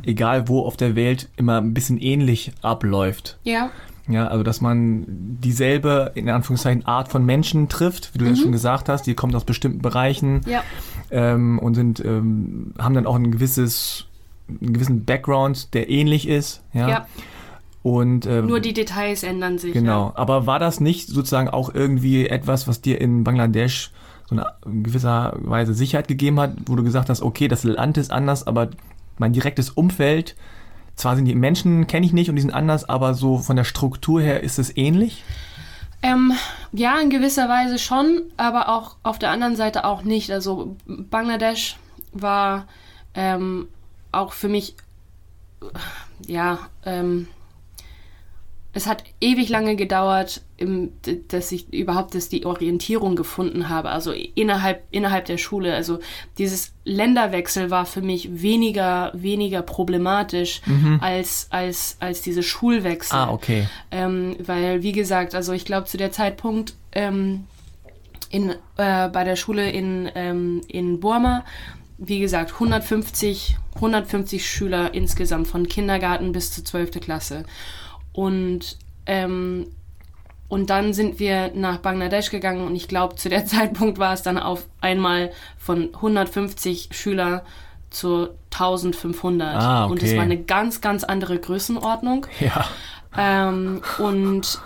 egal 0.04 0.48
wo 0.48 0.62
auf 0.66 0.78
der 0.78 0.96
Welt, 0.96 1.30
immer 1.38 1.58
ein 1.60 1.74
bisschen 1.74 1.98
ähnlich 2.00 2.52
abläuft. 2.62 3.38
Ja, 3.44 3.70
Ja, 4.08 4.28
also 4.28 4.44
dass 4.44 4.60
man 4.60 5.06
dieselbe, 5.08 6.12
in 6.16 6.30
Anführungszeichen, 6.30 6.86
Art 6.86 7.10
von 7.10 7.24
Menschen 7.26 7.70
trifft, 7.70 8.14
wie 8.14 8.18
du 8.18 8.26
ja 8.26 8.36
schon 8.36 8.52
gesagt 8.52 8.90
hast, 8.90 9.06
die 9.06 9.14
kommen 9.14 9.36
aus 9.36 9.44
bestimmten 9.44 9.82
Bereichen 9.84 10.42
ja, 10.48 10.64
ähm, 11.12 11.60
und 11.60 11.76
sind, 11.76 12.04
ähm, 12.04 12.74
haben 12.80 12.96
dann 12.96 13.06
auch 13.06 13.16
ein 13.16 13.32
gewisses, 13.32 14.06
einen 14.48 14.74
gewissen 14.74 15.06
Background, 15.06 15.76
der 15.76 15.92
ähnlich 15.92 16.28
ist. 16.28 16.64
Ja. 16.74 16.90
ja. 16.90 17.08
Und, 17.82 18.26
ähm, 18.26 18.48
Nur 18.48 18.60
die 18.60 18.74
Details 18.74 19.24
ändern 19.24 19.58
sich. 19.58 19.74
Genau. 19.74 20.12
Aber 20.16 20.46
war 20.46 20.60
das 20.60 20.80
nicht 20.80 21.08
sozusagen 21.08 21.50
auch 21.50 21.74
irgendwie 21.74 22.28
etwas, 22.28 22.68
was 22.68 22.82
dir 22.82 23.00
in 23.00 23.24
Bangladesch 23.24 23.92
so 24.28 24.36
eine 24.36 24.46
in 24.66 24.84
gewisser 24.84 25.34
Weise 25.40 25.74
Sicherheit 25.74 26.08
gegeben 26.08 26.40
hat, 26.40 26.54
wo 26.66 26.76
du 26.76 26.84
gesagt 26.84 27.10
hast, 27.10 27.22
okay, 27.22 27.48
das 27.48 27.64
Land 27.64 27.98
ist 27.98 28.12
anders, 28.12 28.46
aber 28.46 28.70
mein 29.18 29.34
direktes 29.34 29.70
Umfeld, 29.70 30.36
zwar 30.96 31.16
sind 31.16 31.26
die 31.26 31.36
Menschen, 31.36 31.88
kenne 31.88 32.06
ich 32.06 32.14
nicht 32.14 32.30
und 32.30 32.36
die 32.36 32.42
sind 32.42 32.54
anders, 32.54 32.88
aber 32.88 33.14
so 33.14 33.38
von 33.38 33.56
der 33.56 33.64
Struktur 33.64 34.22
her 34.22 34.44
ist 34.44 34.60
es 34.60 34.76
ähnlich? 34.76 35.24
Ja. 35.28 35.36
Ähm, 36.02 36.32
ja, 36.72 37.00
in 37.00 37.10
gewisser 37.10 37.50
Weise 37.50 37.78
schon, 37.78 38.22
aber 38.38 38.70
auch 38.70 38.96
auf 39.04 39.20
der 39.20 39.32
anderen 39.32 39.56
Seite 39.56 39.84
auch 39.84 40.04
nicht. 40.04 40.32
Also 40.32 40.78
Bangladesch 40.86 41.78
war 42.14 42.68
ähm, 43.14 43.68
auch 44.12 44.34
für 44.34 44.48
mich, 44.48 44.76
ja, 46.26 46.60
ähm, 46.86 47.28
es 48.72 48.86
hat 48.86 49.04
ewig 49.20 49.50
lange 49.50 49.76
gedauert, 49.76 50.44
dass 51.30 51.52
ich 51.52 51.74
überhaupt 51.74 52.14
dass 52.14 52.30
die 52.30 52.46
Orientierung 52.46 53.16
gefunden 53.16 53.68
habe, 53.68 53.90
also 53.90 54.12
innerhalb, 54.12 54.84
innerhalb 54.92 55.26
der 55.26 55.38
Schule. 55.38 55.74
Also 55.74 56.00
dieses 56.38 56.74
Länderwechsel 56.86 57.72
war 57.72 57.88
für 57.88 58.02
mich 58.02 58.42
weniger, 58.44 59.12
weniger 59.16 59.64
problematisch 59.64 60.62
als, 61.02 61.48
als, 61.50 61.98
als 62.00 62.22
diese 62.22 62.44
Schulwechsel. 62.44 63.18
Ah, 63.18 63.32
okay. 63.32 63.68
Ähm, 63.90 64.36
weil, 64.40 64.84
wie 64.84 64.92
gesagt, 64.92 65.34
also 65.34 65.54
ich 65.54 65.66
glaube, 65.66 65.88
zu 65.88 65.98
der 65.98 66.12
Zeitpunkt 66.12 66.76
ähm, 66.92 67.46
in, 68.30 68.52
äh, 68.78 69.10
bei 69.10 69.24
der 69.24 69.36
Schule 69.36 69.72
in, 69.72 70.12
ähm, 70.14 70.62
in 70.68 71.00
Burma, 71.00 71.44
wie 71.98 72.20
gesagt, 72.20 72.54
150, 72.54 73.58
150 73.76 74.48
Schüler 74.48 74.94
insgesamt 74.94 75.48
von 75.48 75.68
Kindergarten 75.68 76.32
bis 76.32 76.52
zur 76.52 76.64
12. 76.64 77.00
Klasse. 77.02 77.46
Und, 78.14 78.78
ähm, 79.06 79.68
und 80.48 80.70
dann 80.70 80.94
sind 80.94 81.20
wir 81.20 81.52
nach 81.54 81.78
Bangladesch 81.78 82.32
gegangen 82.32 82.66
und 82.66 82.76
ich 82.76 82.88
glaube, 82.88 83.16
zu 83.16 83.30
der 83.30 83.46
Zeitpunkt 83.48 84.00
war 84.00 84.14
es 84.14 84.24
dann 84.24 84.38
auf 84.38 84.68
einmal 84.82 85.32
von 85.58 85.94
150 85.96 86.90
Schüler 86.92 87.44
zu 87.90 88.30
1500. 88.52 89.56
Ah, 89.56 89.86
Und 89.86 90.02
es 90.02 90.10
okay. 90.10 90.18
war 90.18 90.24
eine 90.24 90.42
ganz, 90.42 90.82
ganz 90.82 91.04
andere 91.04 91.40
Größenordnung. 91.40 92.26
Ja. 92.40 92.66
Ähm, 93.18 93.82
und 93.98 94.60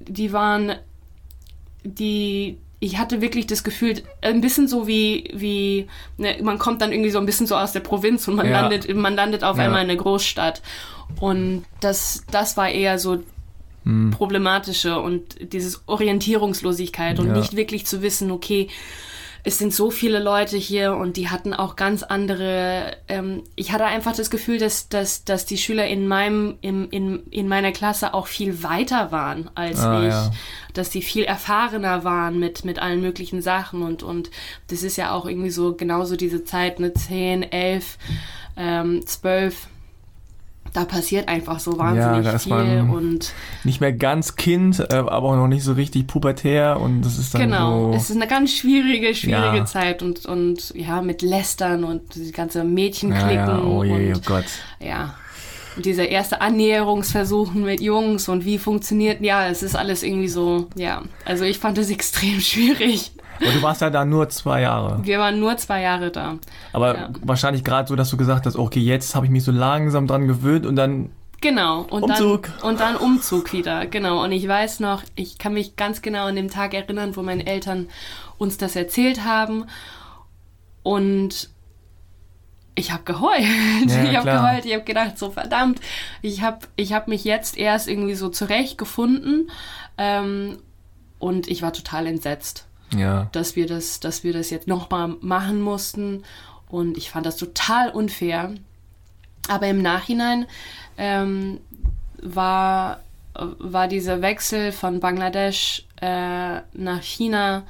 die 0.00 0.32
waren, 0.32 0.74
die, 1.84 2.58
ich 2.84 2.98
hatte 2.98 3.20
wirklich 3.20 3.46
das 3.46 3.62
Gefühl, 3.62 4.02
ein 4.22 4.40
bisschen 4.40 4.66
so 4.66 4.88
wie, 4.88 5.30
wie 5.32 5.86
ne, 6.16 6.36
man 6.42 6.58
kommt 6.58 6.82
dann 6.82 6.90
irgendwie 6.90 7.12
so 7.12 7.18
ein 7.20 7.26
bisschen 7.26 7.46
so 7.46 7.56
aus 7.56 7.70
der 7.72 7.78
Provinz 7.78 8.26
und 8.26 8.34
man 8.34 8.46
Ja. 8.48 8.60
landet, 8.60 8.92
man 8.96 9.14
landet 9.14 9.44
auf 9.44 9.56
Ja. 9.56 9.64
einmal 9.64 9.84
in 9.84 9.90
einer 9.90 9.96
Großstadt. 10.00 10.62
Und 11.20 11.64
das, 11.78 12.24
das 12.32 12.56
war 12.56 12.68
eher 12.68 12.98
so 12.98 13.22
problematische 14.10 15.00
und 15.00 15.52
dieses 15.52 15.82
Orientierungslosigkeit 15.86 17.20
und 17.20 17.28
Ja. 17.28 17.32
nicht 17.34 17.54
wirklich 17.56 17.86
zu 17.86 18.02
wissen, 18.02 18.30
okay, 18.32 18.68
es 19.44 19.58
sind 19.58 19.74
so 19.74 19.90
viele 19.90 20.20
Leute 20.20 20.56
hier 20.56 20.94
und 20.94 21.16
die 21.16 21.28
hatten 21.28 21.52
auch 21.52 21.74
ganz 21.74 22.04
andere. 22.04 22.96
Ähm, 23.08 23.42
ich 23.56 23.72
hatte 23.72 23.84
einfach 23.86 24.14
das 24.14 24.30
Gefühl, 24.30 24.58
dass, 24.58 24.88
dass, 24.88 25.24
dass 25.24 25.46
die 25.46 25.58
Schüler 25.58 25.86
in 25.88 26.06
meinem, 26.06 26.58
in, 26.60 26.88
in, 26.90 27.26
in 27.30 27.48
meiner 27.48 27.72
Klasse 27.72 28.14
auch 28.14 28.28
viel 28.28 28.62
weiter 28.62 29.10
waren 29.10 29.50
als 29.56 29.80
Ah, 29.80 30.00
ich. 30.02 30.08
ja. 30.10 30.30
Dass 30.74 30.90
die 30.90 31.02
viel 31.02 31.24
erfahrener 31.24 32.04
waren 32.04 32.38
mit, 32.38 32.64
mit 32.64 32.78
allen 32.78 33.00
möglichen 33.00 33.42
Sachen 33.42 33.82
und, 33.82 34.02
und 34.04 34.30
das 34.68 34.84
ist 34.84 34.96
ja 34.96 35.12
auch 35.12 35.26
irgendwie 35.26 35.50
so 35.50 35.74
genauso 35.74 36.14
diese 36.14 36.44
Zeit, 36.44 36.78
ne, 36.78 36.94
10, 36.94 37.42
11, 37.50 37.98
ähm, 38.56 39.04
12 39.04 39.66
da 40.72 40.84
passiert 40.84 41.28
einfach 41.28 41.58
so 41.60 41.78
wahnsinnig 41.78 42.32
ist 42.32 42.44
viel 42.44 42.52
und 42.90 43.32
Nicht 43.64 43.80
mehr 43.80 43.92
ganz 43.92 44.36
Kind, 44.36 44.80
äh, 44.80 44.94
aber 44.94 45.22
auch 45.22 45.36
noch 45.36 45.48
nicht 45.48 45.64
so 45.64 45.72
richtig 45.74 46.06
pubertär 46.06 46.80
und 46.80 47.02
das 47.02 47.18
ist 47.18 47.34
dann 47.34 47.42
genau, 47.42 47.92
so. 47.92 47.96
es 47.96 48.10
ist 48.10 48.16
eine 48.16 48.26
ganz 48.26 48.52
schwierige, 48.52 49.14
schwierige 49.14 49.58
Ja. 49.58 49.64
Zeit 49.64 50.02
und, 50.02 50.24
und 50.24 50.72
ja, 50.74 51.02
mit 51.02 51.22
Lästern 51.22 51.84
und 51.84 52.14
die 52.14 52.32
ganze 52.32 52.64
Mädchenklicken 52.64 53.34
ja, 53.34 53.58
ja, 53.58 53.62
oh 53.62 53.84
je, 53.84 54.12
oh 54.12 54.16
und 54.16 54.26
Gott. 54.26 54.44
ja. 54.80 55.14
Und 55.74 55.86
dieser 55.86 56.06
erste 56.08 56.42
Annäherungsversuch 56.42 57.54
mit 57.54 57.80
Jungs 57.80 58.28
und 58.28 58.44
wie 58.44 58.58
funktioniert, 58.58 59.22
ja, 59.22 59.46
es 59.48 59.62
ist 59.62 59.74
alles 59.74 60.02
irgendwie 60.02 60.28
so, 60.28 60.66
ja. 60.74 61.02
Also 61.24 61.44
ich 61.44 61.58
fand 61.58 61.78
es 61.78 61.90
extrem 61.90 62.40
schwierig. 62.40 63.12
Und 63.44 63.54
du 63.54 63.62
warst 63.62 63.80
ja 63.80 63.90
da 63.90 64.04
nur 64.04 64.28
zwei 64.28 64.62
Jahre. 64.62 65.00
Wir 65.04 65.18
waren 65.18 65.40
nur 65.40 65.56
zwei 65.56 65.82
Jahre 65.82 66.10
da. 66.10 66.36
Aber 66.72 66.96
Ja. 66.96 67.10
wahrscheinlich 67.22 67.64
gerade 67.64 67.88
so, 67.88 67.96
dass 67.96 68.10
du 68.10 68.16
gesagt 68.16 68.46
hast, 68.46 68.56
okay, 68.56 68.80
jetzt 68.80 69.14
habe 69.14 69.26
ich 69.26 69.32
mich 69.32 69.44
so 69.44 69.52
langsam 69.52 70.06
dran 70.06 70.28
gewöhnt 70.28 70.66
und 70.66 70.76
dann 70.76 71.10
Genau. 71.40 71.80
Und 71.90 72.04
Umzug. 72.04 72.50
Dann, 72.60 72.70
und 72.70 72.80
dann 72.80 72.96
Umzug 72.96 73.52
wieder. 73.52 73.86
Genau. 73.86 74.22
Und 74.22 74.30
ich 74.30 74.46
weiß 74.46 74.78
noch, 74.78 75.02
ich 75.16 75.38
kann 75.38 75.54
mich 75.54 75.74
ganz 75.74 76.00
genau 76.00 76.26
an 76.26 76.36
den 76.36 76.48
Tag 76.48 76.72
erinnern, 76.72 77.16
wo 77.16 77.22
meine 77.22 77.44
Eltern 77.46 77.88
uns 78.38 78.58
das 78.58 78.76
erzählt 78.76 79.24
haben. 79.24 79.64
Und 80.84 81.50
ich 82.76 82.92
habe 82.92 83.02
geheult. 83.02 83.42
Ja, 83.88 84.04
ich 84.04 84.16
habe 84.16 84.30
geheult. 84.30 84.64
Ich 84.66 84.72
habe 84.72 84.84
gedacht, 84.84 85.18
so 85.18 85.30
verdammt, 85.30 85.80
ich 86.22 86.42
habe 86.42 86.60
ich 86.76 86.92
hab 86.92 87.08
mich 87.08 87.24
jetzt 87.24 87.58
erst 87.58 87.88
irgendwie 87.88 88.14
so 88.14 88.28
zurechtgefunden. 88.28 89.50
Ähm, 89.98 90.58
und 91.18 91.48
ich 91.48 91.62
war 91.62 91.72
total 91.72 92.06
entsetzt 92.06 92.66
ja. 92.94 93.28
dass 93.32 93.56
wir 93.56 93.66
das, 93.66 94.00
dass 94.00 94.24
wir 94.24 94.32
das 94.32 94.50
jetzt 94.50 94.66
nochmal 94.66 95.16
machen 95.20 95.60
mussten. 95.60 96.22
Und 96.68 96.96
ich 96.96 97.10
fand 97.10 97.26
das 97.26 97.36
total 97.36 97.90
unfair. 97.90 98.54
Aber 99.48 99.66
im 99.66 99.82
Nachhinein 99.82 100.46
ähm, 100.96 101.58
war, 102.22 103.00
war 103.34 103.88
dieser 103.88 104.22
Wechsel 104.22 104.72
von 104.72 105.00
Bangladesch 105.00 105.86
äh, 106.00 106.60
nach 106.72 107.02
China 107.02 107.64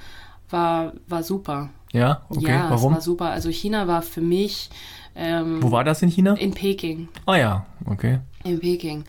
war, 0.50 0.92
war 1.08 1.22
super. 1.22 1.70
Ja, 1.92 2.22
okay. 2.28 2.48
ja, 2.48 2.70
Warum? 2.70 2.92
es 2.92 2.96
war 2.96 3.00
super. 3.02 3.30
Also 3.30 3.50
China 3.50 3.87
war 3.87 4.02
für 4.02 4.20
mich 4.20 4.70
ähm, 5.14 5.62
Wo 5.62 5.70
war 5.70 5.85
das 5.85 6.02
in 6.02 6.08
China? 6.08 6.35
in 6.35 6.52
Peking. 6.52 7.08
Ah 7.26 7.37
ja, 7.37 7.66
okay. 7.85 8.20
In 8.44 8.61
Peking. 8.61 9.04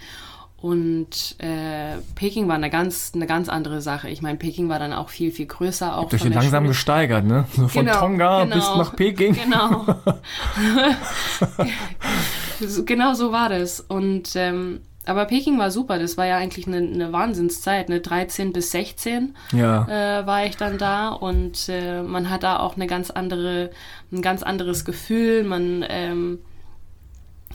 Und 0.63 1.35
äh, 1.39 1.97
Peking 2.15 2.47
war 2.47 2.55
eine 2.55 2.69
ganz, 2.69 3.11
eine 3.13 3.27
ganz 3.27 3.49
andere 3.49 3.81
Sache. 3.81 4.09
Ich 4.09 4.21
meine, 4.21 4.37
Peking 4.37 4.69
war 4.69 4.79
dann 4.79 4.93
auch 4.93 5.09
viel, 5.09 5.29
viel 5.31 5.45
größer. 5.45 5.97
Auch 5.97 6.07
Durch 6.07 6.23
langsam 6.23 6.63
Schule- 6.63 6.67
gesteigert, 6.69 7.25
ne? 7.25 7.43
So 7.53 7.67
von 7.67 7.85
Genau, 7.85 7.99
Tonga 7.99 8.43
genau. 8.45 8.55
bis 8.55 8.65
nach 8.77 8.95
Peking. 8.95 9.35
Genau. 9.35 9.85
Genau 12.85 13.13
so 13.13 13.33
war 13.33 13.49
das. 13.49 13.81
Und 13.81 14.35
ähm, 14.35 14.79
aber 15.05 15.25
Peking 15.25 15.59
war 15.59 15.69
super. 15.69 15.99
Das 15.99 16.15
war 16.15 16.27
ja 16.27 16.37
eigentlich 16.37 16.65
eine, 16.65 16.77
eine 16.77 17.11
Wahnsinnszeit. 17.11 17.89
Ne? 17.89 17.99
13 17.99 18.53
bis 18.53 18.71
16 18.71 19.35
Ja. 19.51 20.21
äh, 20.21 20.25
war 20.25 20.45
ich 20.45 20.55
dann 20.55 20.77
da 20.77 21.09
und 21.09 21.67
äh, 21.67 22.01
man 22.03 22.29
hat 22.29 22.43
da 22.43 22.59
auch 22.59 22.77
eine 22.77 22.87
ganz 22.87 23.11
andere, 23.11 23.71
ein 24.13 24.21
ganz 24.21 24.43
anderes 24.43 24.85
Gefühl. 24.85 25.43
Man 25.43 25.83
ähm, 25.89 26.39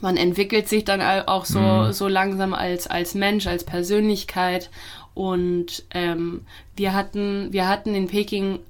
man 0.03 0.17
entwickelt 0.17 0.69
sich 0.69 0.85
dann 0.85 1.01
au- 1.01 1.27
auch 1.27 1.45
so, 1.45 1.59
Mhm. 1.61 1.93
so 1.93 2.09
langsam 2.09 2.55
als, 2.55 2.87
als 2.87 3.15
Mensch, 3.15 3.47
als 3.47 3.65
Persönlichkeit. 3.65 4.71
Und 5.15 5.85
ähm, 5.93 6.43
wir, 6.77 6.95
hatten, 6.95 7.53
wir 7.53 7.67
hatten 7.69 7.95
in 7.95 8.07
Peking 8.07 8.61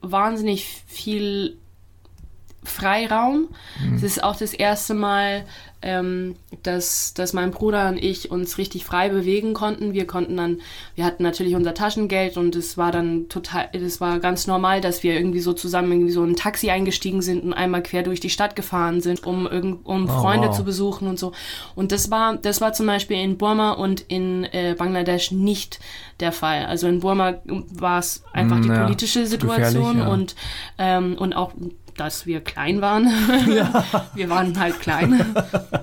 wahnsinnig 0.00 0.64
viel 0.86 1.56
Freiraum. 2.62 3.48
Es 3.94 4.02
ist 4.02 4.22
auch 4.22 4.36
das 4.36 4.52
erste 4.52 4.94
Mal, 4.94 5.44
ähm, 5.82 6.36
dass, 6.62 7.14
dass 7.14 7.32
mein 7.32 7.52
Bruder 7.52 7.88
und 7.88 7.96
ich 7.96 8.30
uns 8.30 8.58
richtig 8.58 8.84
frei 8.84 9.08
bewegen 9.08 9.54
konnten. 9.54 9.94
Wir 9.94 10.06
konnten 10.06 10.36
dann, 10.36 10.60
wir 10.94 11.04
hatten 11.04 11.22
natürlich 11.22 11.54
unser 11.54 11.72
Taschengeld 11.72 12.36
und 12.36 12.54
es 12.54 12.76
war 12.76 12.92
dann 12.92 13.30
total, 13.30 13.70
es 13.72 14.00
war 14.00 14.18
ganz 14.18 14.46
normal, 14.46 14.82
dass 14.82 15.02
wir 15.02 15.14
irgendwie 15.14 15.40
so 15.40 15.54
zusammen 15.54 15.90
irgendwie 15.92 16.12
so 16.12 16.22
in 16.22 16.32
ein 16.32 16.36
Taxi 16.36 16.70
eingestiegen 16.70 17.22
sind 17.22 17.44
und 17.44 17.54
einmal 17.54 17.82
quer 17.82 18.02
durch 18.02 18.20
die 18.20 18.28
Stadt 18.28 18.56
gefahren 18.56 19.00
sind, 19.00 19.24
um, 19.24 19.46
irgend, 19.46 19.86
um 19.86 20.04
Oh, 20.04 20.20
Freunde 20.20 20.48
wow. 20.48 20.56
zu 20.56 20.64
besuchen 20.64 21.08
und 21.08 21.18
so. 21.18 21.32
Und 21.74 21.92
das 21.92 22.10
war, 22.10 22.36
das 22.36 22.60
war 22.60 22.74
zum 22.74 22.86
Beispiel 22.86 23.16
in 23.16 23.38
Burma 23.38 23.72
und 23.72 24.02
in 24.02 24.44
äh, 24.44 24.74
Bangladesch 24.76 25.30
nicht 25.30 25.80
der 26.20 26.32
Fall. 26.32 26.66
Also 26.66 26.88
in 26.88 27.00
Burma 27.00 27.40
war 27.72 28.00
es 28.00 28.22
einfach 28.32 28.60
die 28.60 28.68
ja, 28.68 28.82
politische 28.82 29.26
Situation 29.26 29.98
ja. 29.98 30.08
und, 30.08 30.34
ähm, 30.78 31.16
und 31.18 31.32
auch, 31.32 31.52
dass 32.00 32.26
wir 32.26 32.40
klein 32.40 32.80
waren. 32.80 33.04
wir 34.14 34.30
waren 34.30 34.58
halt 34.58 34.80
klein. 34.80 35.34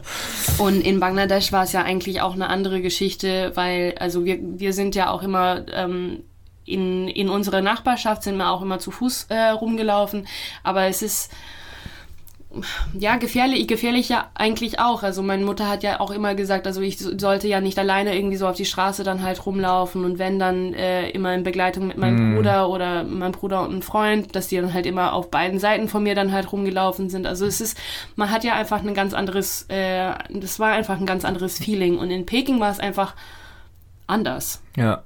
Und 0.58 0.82
in 0.82 1.00
Bangladesch 1.00 1.52
war 1.52 1.64
es 1.64 1.72
ja 1.72 1.84
eigentlich 1.84 2.22
auch 2.22 2.34
eine 2.34 2.50
andere 2.50 2.82
Geschichte, 2.82 3.52
weil, 3.56 3.96
also 4.00 4.26
wir, 4.26 4.40
wir 4.42 4.74
sind 4.74 4.96
ja 4.96 5.12
auch 5.12 5.22
immer 5.22 5.66
ähm, 5.72 6.24
in, 6.66 7.08
in 7.08 7.30
unserer 7.30 7.62
Nachbarschaft 7.62 8.24
sind 8.24 8.38
wir 8.38 8.50
auch 8.50 8.62
immer 8.62 8.80
zu 8.80 8.92
Fuß 8.92 9.28
äh, 9.30 9.50
rumgelaufen. 9.50 10.28
Aber 10.64 10.86
es 10.86 11.02
ist 11.02 11.32
ja 12.98 13.16
gefährlich, 13.18 13.68
gefährlich 13.68 14.10
ja 14.10 14.30
eigentlich 14.36 14.80
auch. 14.80 15.04
Also 15.04 15.22
meine 15.24 15.44
Mutter 15.46 15.68
hat 15.70 15.84
ja 15.84 16.00
auch 16.00 16.12
immer 16.12 16.36
gesagt, 16.36 16.68
also 16.68 16.82
ich 16.82 16.98
so- 16.98 17.18
sollte 17.18 17.48
ja 17.48 17.62
nicht 17.62 17.78
alleine 17.80 18.16
irgendwie 18.16 18.38
so 18.38 18.48
auf 18.48 18.56
die 18.56 18.66
Straße 18.66 19.04
dann 19.04 19.22
halt 19.24 19.46
rumlaufen 19.46 20.04
und 20.06 20.20
wenn 20.20 20.40
dann 20.40 20.74
äh, 20.74 21.10
immer 21.12 21.34
in 21.34 21.44
Begleitung 21.44 21.88
mit 21.88 21.98
meinem 21.98 22.36
Bruder 22.36 22.70
oder 22.70 23.04
meinem 23.04 23.32
Bruder 23.32 23.62
und 23.64 23.72
einem 23.72 23.82
Freund, 23.82 24.36
dass 24.36 24.48
die 24.48 24.58
dann 24.58 24.74
halt 24.74 24.86
immer 24.86 25.14
auf 25.14 25.30
beiden 25.32 25.60
Seiten 25.60 25.88
von 25.88 26.04
mir 26.04 26.16
dann 26.16 26.32
halt 26.32 26.52
rumgelaufen 26.52 27.10
sind. 27.10 27.26
Also 27.28 27.46
es 27.46 27.62
ist, 27.62 27.78
man 28.16 28.32
hat 28.32 28.44
ja 28.44 28.54
einfach 28.56 28.84
ein 28.84 28.94
ganz 28.94 29.14
anderes, 29.14 29.64
äh, 29.70 30.12
das 30.30 30.60
war 30.60 30.72
einfach 30.74 31.00
ein 31.00 31.06
ganz 31.06 31.26
anderes 31.26 31.58
Feeling 31.60 31.98
und 31.98 32.10
in 32.12 32.26
Peking 32.26 32.60
war 32.60 32.72
es 32.72 32.80
einfach 32.80 33.16
anders. 34.08 34.62
Ja. 34.76 35.04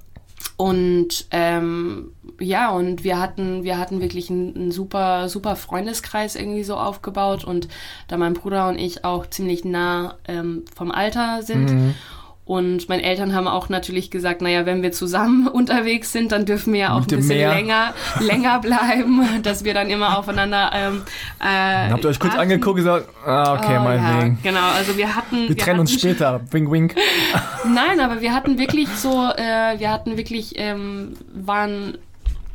Und 0.56 1.26
ähm, 1.30 2.12
ja, 2.38 2.70
und 2.70 3.04
wir 3.04 3.20
hatten, 3.20 3.64
wir 3.64 3.78
hatten 3.78 4.00
wirklich 4.00 4.30
einen, 4.30 4.54
einen 4.54 4.70
super, 4.70 5.28
super 5.28 5.56
Freundeskreis 5.56 6.36
irgendwie 6.36 6.64
so 6.64 6.76
aufgebaut 6.76 7.44
und 7.44 7.68
da 8.08 8.16
mein 8.16 8.34
Bruder 8.34 8.68
und 8.68 8.78
ich 8.78 9.04
auch 9.04 9.26
ziemlich 9.26 9.64
nah 9.64 10.16
ähm, 10.26 10.64
vom 10.74 10.90
Alter 10.90 11.42
sind. 11.42 11.70
Mhm. 11.70 11.94
Und 12.44 12.88
meine 12.88 13.04
Eltern 13.04 13.34
haben 13.36 13.46
auch 13.46 13.68
natürlich 13.68 14.10
gesagt, 14.10 14.42
naja, 14.42 14.66
wenn 14.66 14.82
wir 14.82 14.90
zusammen 14.90 15.46
unterwegs 15.52 16.10
sind, 16.12 16.32
dann 16.32 16.44
dürfen 16.44 16.72
wir 16.72 16.80
ja 16.80 16.92
auch 16.94 17.02
ein 17.02 17.06
bisschen 17.06 17.28
Meer. 17.36 17.54
länger, 17.54 17.94
länger 18.18 18.58
bleiben, 18.58 19.22
dass 19.44 19.62
wir 19.64 19.74
dann 19.74 19.88
immer 19.88 20.18
aufeinander 20.18 20.70
ähm, 20.74 21.02
äh, 21.38 21.44
Dann 21.44 21.92
habt 21.92 22.04
ihr 22.04 22.10
euch 22.10 22.18
kurz 22.18 22.34
angeguckt 22.34 22.70
und 22.80 22.84
gesagt, 22.84 23.08
ah, 23.24 23.54
okay, 23.54 23.76
Oh, 23.78 23.84
meinetwegen. 23.84 24.38
Ja, 24.42 24.50
genau, 24.50 24.66
also 24.76 24.96
wir 24.96 25.14
hatten. 25.14 25.48
Wir 25.48 25.56
trennen 25.56 25.78
uns 25.80 25.90
hatten- 25.92 26.00
später. 26.00 26.40
Wink, 26.50 26.70
wink. 26.72 26.94
Nein, 27.64 28.00
aber 28.00 28.20
wir 28.20 28.34
hatten 28.34 28.58
wirklich 28.58 28.88
so, 28.88 29.10
äh, 29.36 29.78
wir 29.78 29.90
hatten 29.90 30.16
wirklich, 30.16 30.54
ähm, 30.56 31.14
waren, 31.32 31.96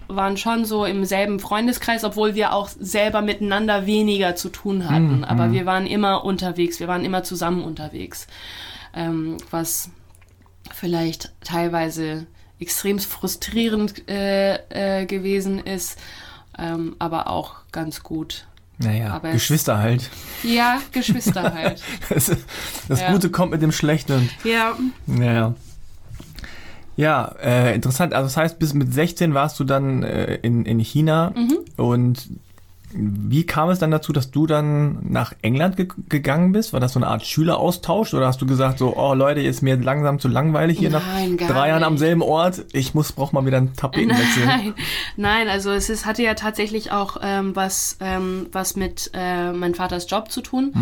waren 0.09 0.35
schon 0.35 0.65
so 0.65 0.83
im 0.85 1.05
selben 1.05 1.39
Freundeskreis, 1.39 2.03
obwohl 2.03 2.35
wir 2.35 2.53
auch 2.53 2.67
selber 2.67 3.21
miteinander 3.21 3.85
weniger 3.85 4.35
zu 4.35 4.49
tun 4.49 4.89
hatten. 4.89 5.23
Aber 5.23 5.51
wir 5.53 5.65
waren 5.65 5.87
immer 5.87 6.25
unterwegs, 6.25 6.79
wir 6.81 6.87
waren 6.89 7.03
immer 7.05 7.23
zusammen 7.23 7.63
unterwegs. 7.63 8.27
Ähm, 8.97 9.37
was 9.51 9.89
vielleicht 10.73 11.31
teilweise 11.43 12.25
extrem 12.59 12.97
frustrierend 12.97 14.09
äh, 14.09 14.55
äh, 15.01 15.05
gewesen 15.05 15.59
ist, 15.59 15.99
ähm, 16.57 16.95
aber 16.97 17.27
auch 17.27 17.55
ganz 17.71 18.01
gut. 18.01 18.47
Naja, 18.79 19.13
Aber 19.13 19.27
es- 19.29 19.33
Geschwister 19.35 19.77
halt. 19.77 20.09
Ja, 20.43 20.81
Geschwister 20.91 21.53
halt. 21.53 21.81
Das, 22.09 22.31
das 22.87 23.01
Ja. 23.01 23.11
Gute 23.11 23.29
kommt 23.29 23.51
mit 23.51 23.61
dem 23.61 23.71
Schlechten. 23.71 24.29
Ja, 24.43 24.75
naja. 25.05 25.53
Ja, 26.95 27.35
äh, 27.43 27.75
interessant. 27.75 28.13
Also 28.13 28.25
das 28.25 28.37
heißt, 28.37 28.57
bis 28.59 28.73
mit 28.73 28.91
16 28.91 29.33
warst 29.35 29.59
du 29.59 29.63
dann 29.63 30.01
äh, 30.01 30.35
in, 30.37 30.65
in 30.65 30.79
China 30.79 31.31
Mhm. 31.35 31.57
und 31.75 32.29
wie 32.93 33.45
kam 33.45 33.69
es 33.69 33.79
dann 33.79 33.91
dazu, 33.91 34.13
dass 34.13 34.31
du 34.31 34.47
dann 34.47 34.99
nach 35.09 35.33
England 35.41 35.75
ge 35.75 35.87
gegangen 36.07 36.53
bist? 36.53 36.71
War 36.71 36.79
das 36.79 36.93
so 36.93 36.99
eine 36.99 37.07
Art 37.07 37.25
Schüleraustausch 37.25 38.13
oder 38.13 38.27
hast 38.27 38.41
du 38.41 38.45
gesagt 38.45 38.79
so, 38.79 38.95
oh 38.95 39.13
Leute, 39.13 39.41
ist 39.41 39.61
mir 39.61 39.75
langsam 39.75 40.19
zu 40.19 40.29
langweilig 40.29 40.79
hier 40.79 40.89
Nein, 40.89 41.35
nach 41.35 41.47
drei 41.47 41.67
Jahren 41.69 41.83
am 41.83 41.97
selben 41.97 42.21
Ort? 42.21 42.63
Ich 42.71 42.93
muss 42.93 43.11
brauch 43.11 43.33
mal 43.33 43.45
wieder 43.45 43.57
einen 43.57 43.75
Tapetenwechsel. 43.75 44.45
Nein, 44.45 44.73
nein, 45.17 45.49
also 45.49 45.71
es 45.71 45.89
ist, 45.89 46.05
hatte 46.05 46.23
ja 46.23 46.33
tatsächlich 46.33 46.91
auch 46.91 47.17
ähm, 47.21 47.55
was, 47.55 47.97
ähm, 47.99 48.47
was 48.53 48.77
mit 48.77 49.11
äh, 49.13 49.51
mein 49.51 49.75
Vaters 49.75 50.09
Job 50.09 50.31
zu 50.31 50.41
tun, 50.41 50.73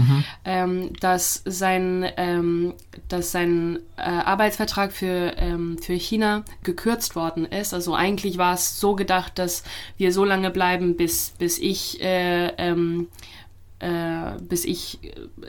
ähm, 0.46 0.94
dass 1.00 1.41
sein, 1.46 2.06
ähm, 2.18 2.74
dass 3.08 3.32
sein 3.32 3.80
äh, 3.98 4.02
Arbeitsvertrag 4.02 4.91
für, 4.91 5.34
ähm, 5.38 5.78
für 5.82 5.94
China 5.94 6.44
gekürzt 6.63 7.15
worden 7.15 7.46
ist. 7.46 7.74
Also 7.74 7.96
eigentlich 7.96 8.38
war 8.38 8.54
es 8.54 8.80
so 8.80 8.96
gedacht, 8.96 9.39
dass 9.39 9.63
wir 9.98 10.12
so 10.12 10.24
lange 10.24 10.52
bleiben, 10.52 10.96
bis, 10.96 11.34
bis 11.39 11.58
ich 11.58 11.94
äh, 12.01 12.47
ähm, 12.58 13.08
äh, 13.79 14.39
bis 14.41 14.65
ich 14.65 14.99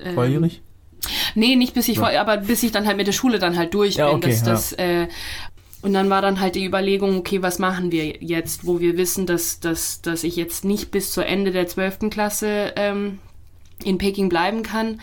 äh, 0.02 0.12
Volljährig? 0.14 0.60
Nee, 1.34 1.56
nicht 1.56 1.74
bis 1.74 1.88
ich 1.88 1.98
voll, 1.98 2.16
aber 2.16 2.38
bis 2.38 2.62
ich 2.62 2.72
dann 2.72 2.86
halt 2.86 2.96
mit 2.96 3.06
der 3.06 3.12
Schule 3.12 3.38
dann 3.38 3.56
halt 3.56 3.74
durch 3.74 3.96
Ja, 3.96 4.08
bin. 4.08 4.16
okay, 4.16 4.28
dass, 4.28 4.40
ja. 4.40 4.46
das, 4.46 4.72
äh, 4.72 5.08
und 5.82 5.92
dann 5.92 6.10
war 6.10 6.20
dann 6.22 6.40
halt 6.40 6.56
die 6.56 6.64
Überlegung, 6.64 7.18
okay, 7.18 7.42
was 7.42 7.58
machen 7.58 7.92
wir 7.92 8.16
jetzt, 8.22 8.66
wo 8.66 8.80
wir 8.80 8.96
wissen, 8.96 9.26
dass, 9.26 9.60
dass, 9.60 10.00
dass 10.02 10.24
ich 10.24 10.34
jetzt 10.36 10.64
nicht 10.64 10.90
bis 10.90 11.12
zur 11.12 11.26
Ende 11.26 11.52
der 11.52 11.68
12. 11.68 12.10
Klasse 12.10 12.72
ähm, 12.76 13.18
in 13.84 13.98
Peking 13.98 14.28
bleiben 14.28 14.62
kann. 14.64 15.00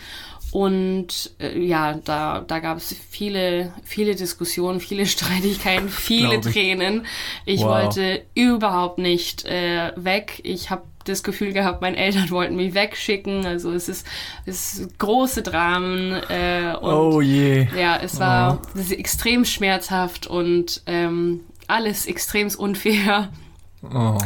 Und 0.50 1.32
äh, 1.40 1.58
ja, 1.58 1.94
da, 2.04 2.44
da 2.46 2.58
gab 2.60 2.76
es 2.78 2.94
viele, 3.10 3.72
viele 3.82 4.14
Diskussionen, 4.14 4.78
viele 4.80 5.06
Streitigkeiten, 5.14 5.88
viele 5.88 6.34
ich. 6.36 6.40
Tränen. 6.42 7.06
Ich 7.46 7.60
Wow. 7.62 7.68
wollte 7.84 8.22
überhaupt 8.34 8.98
nicht 8.98 9.44
äh, 9.46 9.92
weg. 9.96 10.40
Ich 10.44 10.70
habe 10.70 10.82
das 11.04 11.22
Gefühl 11.22 11.52
gehabt, 11.52 11.80
meine 11.82 11.96
Eltern 11.96 12.30
wollten 12.30 12.56
mich 12.56 12.74
wegschicken. 12.74 13.46
Also 13.46 13.72
es 13.72 13.88
ist, 13.88 14.06
es 14.46 14.78
ist 14.78 14.98
große 14.98 15.42
Dramen. 15.42 16.12
Äh, 16.28 16.74
und 16.80 16.92
Oh 16.92 17.20
je. 17.20 17.66
ja, 17.78 17.98
es 18.02 18.18
war 18.18 18.60
ist 18.74 18.92
extrem 18.92 19.44
schmerzhaft 19.44 20.26
und 20.26 20.82
ähm, 20.86 21.40
alles 21.66 22.06
extrem 22.06 22.48
unfair. 22.56 23.30
Oh. 23.82 24.18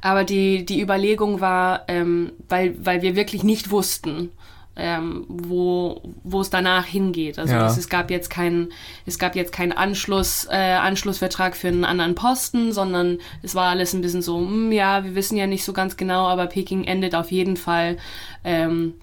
Aber 0.00 0.24
die, 0.24 0.64
die 0.64 0.80
Überlegung 0.80 1.40
war, 1.40 1.84
ähm, 1.88 2.32
weil, 2.48 2.74
weil 2.84 3.02
wir 3.02 3.16
wirklich 3.16 3.44
nicht 3.44 3.70
wussten, 3.70 4.30
ähm, 4.76 5.24
wo, 5.28 6.02
wo 6.22 6.40
es 6.40 6.50
danach 6.50 6.84
hingeht. 6.84 7.38
Also 7.38 7.54
Ja. 7.54 7.66
es, 7.66 7.76
es 7.76 7.88
gab 7.88 8.10
jetzt 8.10 8.28
keinen, 8.30 8.72
es 9.06 9.18
gab 9.18 9.36
jetzt 9.36 9.52
keinen 9.52 9.72
Anschluss, 9.72 10.46
äh, 10.50 10.56
Anschlussvertrag 10.56 11.56
für 11.56 11.68
einen 11.68 11.84
anderen 11.84 12.14
Posten, 12.14 12.72
sondern 12.72 13.18
es 13.42 13.54
war 13.54 13.70
alles 13.70 13.92
ein 13.94 14.00
bisschen 14.00 14.22
so, 14.22 14.38
hm, 14.38 14.72
ja, 14.72 15.04
wir 15.04 15.14
wissen 15.14 15.36
ja 15.36 15.46
nicht 15.46 15.64
so 15.64 15.72
ganz 15.72 15.96
genau, 15.96 16.26
aber 16.26 16.46
Peking 16.46 16.84
endet 16.84 17.14
auf 17.14 17.30
jeden 17.30 17.56
Fall 17.56 17.98
ähm, 18.42 18.94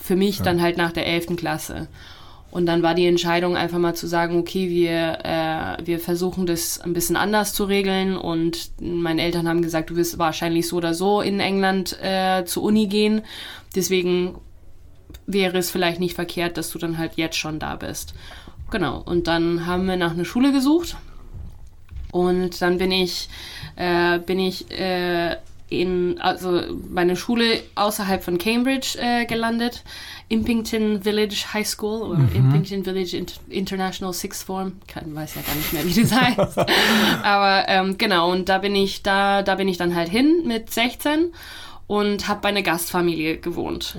für 0.00 0.16
mich 0.16 0.42
dann 0.42 0.60
halt 0.60 0.76
nach 0.76 0.92
der 0.92 1.06
11. 1.06 1.36
Klasse. 1.36 1.88
Und 2.50 2.66
dann 2.66 2.82
war 2.82 2.94
die 2.94 3.06
Entscheidung 3.06 3.56
einfach 3.56 3.78
mal 3.78 3.94
zu 3.94 4.06
sagen, 4.06 4.38
okay, 4.38 4.68
wir, 4.68 5.20
äh, 5.24 5.86
wir 5.86 5.98
versuchen 5.98 6.44
das 6.44 6.78
ein 6.80 6.92
bisschen 6.92 7.16
anders 7.16 7.54
zu 7.54 7.64
regeln. 7.64 8.14
Und 8.14 8.72
meine 8.78 9.22
Eltern 9.22 9.48
haben 9.48 9.62
gesagt, 9.62 9.88
du 9.88 9.96
wirst 9.96 10.18
wahrscheinlich 10.18 10.68
so 10.68 10.76
oder 10.76 10.92
so 10.92 11.22
in 11.22 11.40
England 11.40 11.96
äh, 12.02 12.44
zur 12.44 12.64
Uni 12.64 12.88
gehen. 12.88 13.22
Deswegen 13.74 14.34
wäre 15.26 15.58
es 15.58 15.70
vielleicht 15.70 16.00
nicht 16.00 16.14
verkehrt, 16.14 16.56
dass 16.56 16.70
du 16.70 16.78
dann 16.78 16.98
halt 16.98 17.12
jetzt 17.16 17.36
schon 17.36 17.58
da 17.58 17.76
bist. 17.76 18.14
Genau. 18.70 19.02
Und 19.04 19.26
dann 19.26 19.66
haben 19.66 19.86
wir 19.86 19.96
nach 19.96 20.12
einer 20.12 20.24
Schule 20.24 20.52
gesucht. 20.52 20.96
Und 22.10 22.60
dann 22.60 22.78
bin 22.78 22.92
ich, 22.92 23.28
äh, 23.76 24.18
bin 24.18 24.38
ich 24.38 24.70
äh, 24.70 25.36
in, 25.72 26.20
also 26.20 26.60
meine 26.90 27.16
Schule 27.16 27.62
außerhalb 27.74 28.22
von 28.22 28.38
Cambridge 28.38 28.98
äh, 28.98 29.24
gelandet. 29.24 29.82
Impington 30.28 31.02
Village 31.02 31.52
High 31.52 31.66
School 31.66 32.02
oder 32.02 32.20
Impington 32.34 32.84
Village 32.84 33.16
Int 33.16 33.40
International 33.48 34.14
Sixth 34.14 34.44
Form. 34.44 34.72
Kein 34.86 35.14
weiß 35.14 35.34
ja 35.34 35.42
gar 35.42 35.54
nicht 35.54 35.72
mehr, 35.72 35.84
wie 35.84 36.00
das 36.00 36.12
heißt. 36.20 36.58
Aber 37.22 37.68
ähm, 37.68 37.98
genau, 37.98 38.30
und 38.30 38.48
da 38.48 38.58
bin 38.58 38.74
ich, 38.74 39.02
da, 39.02 39.42
da 39.42 39.56
bin 39.56 39.68
ich 39.68 39.76
dann 39.76 39.94
halt 39.94 40.08
hin 40.08 40.44
mit 40.46 40.70
16 40.70 41.32
und 41.86 42.28
habe 42.28 42.40
bei 42.40 42.48
einer 42.48 42.62
Gastfamilie 42.62 43.38
gewohnt. 43.38 43.96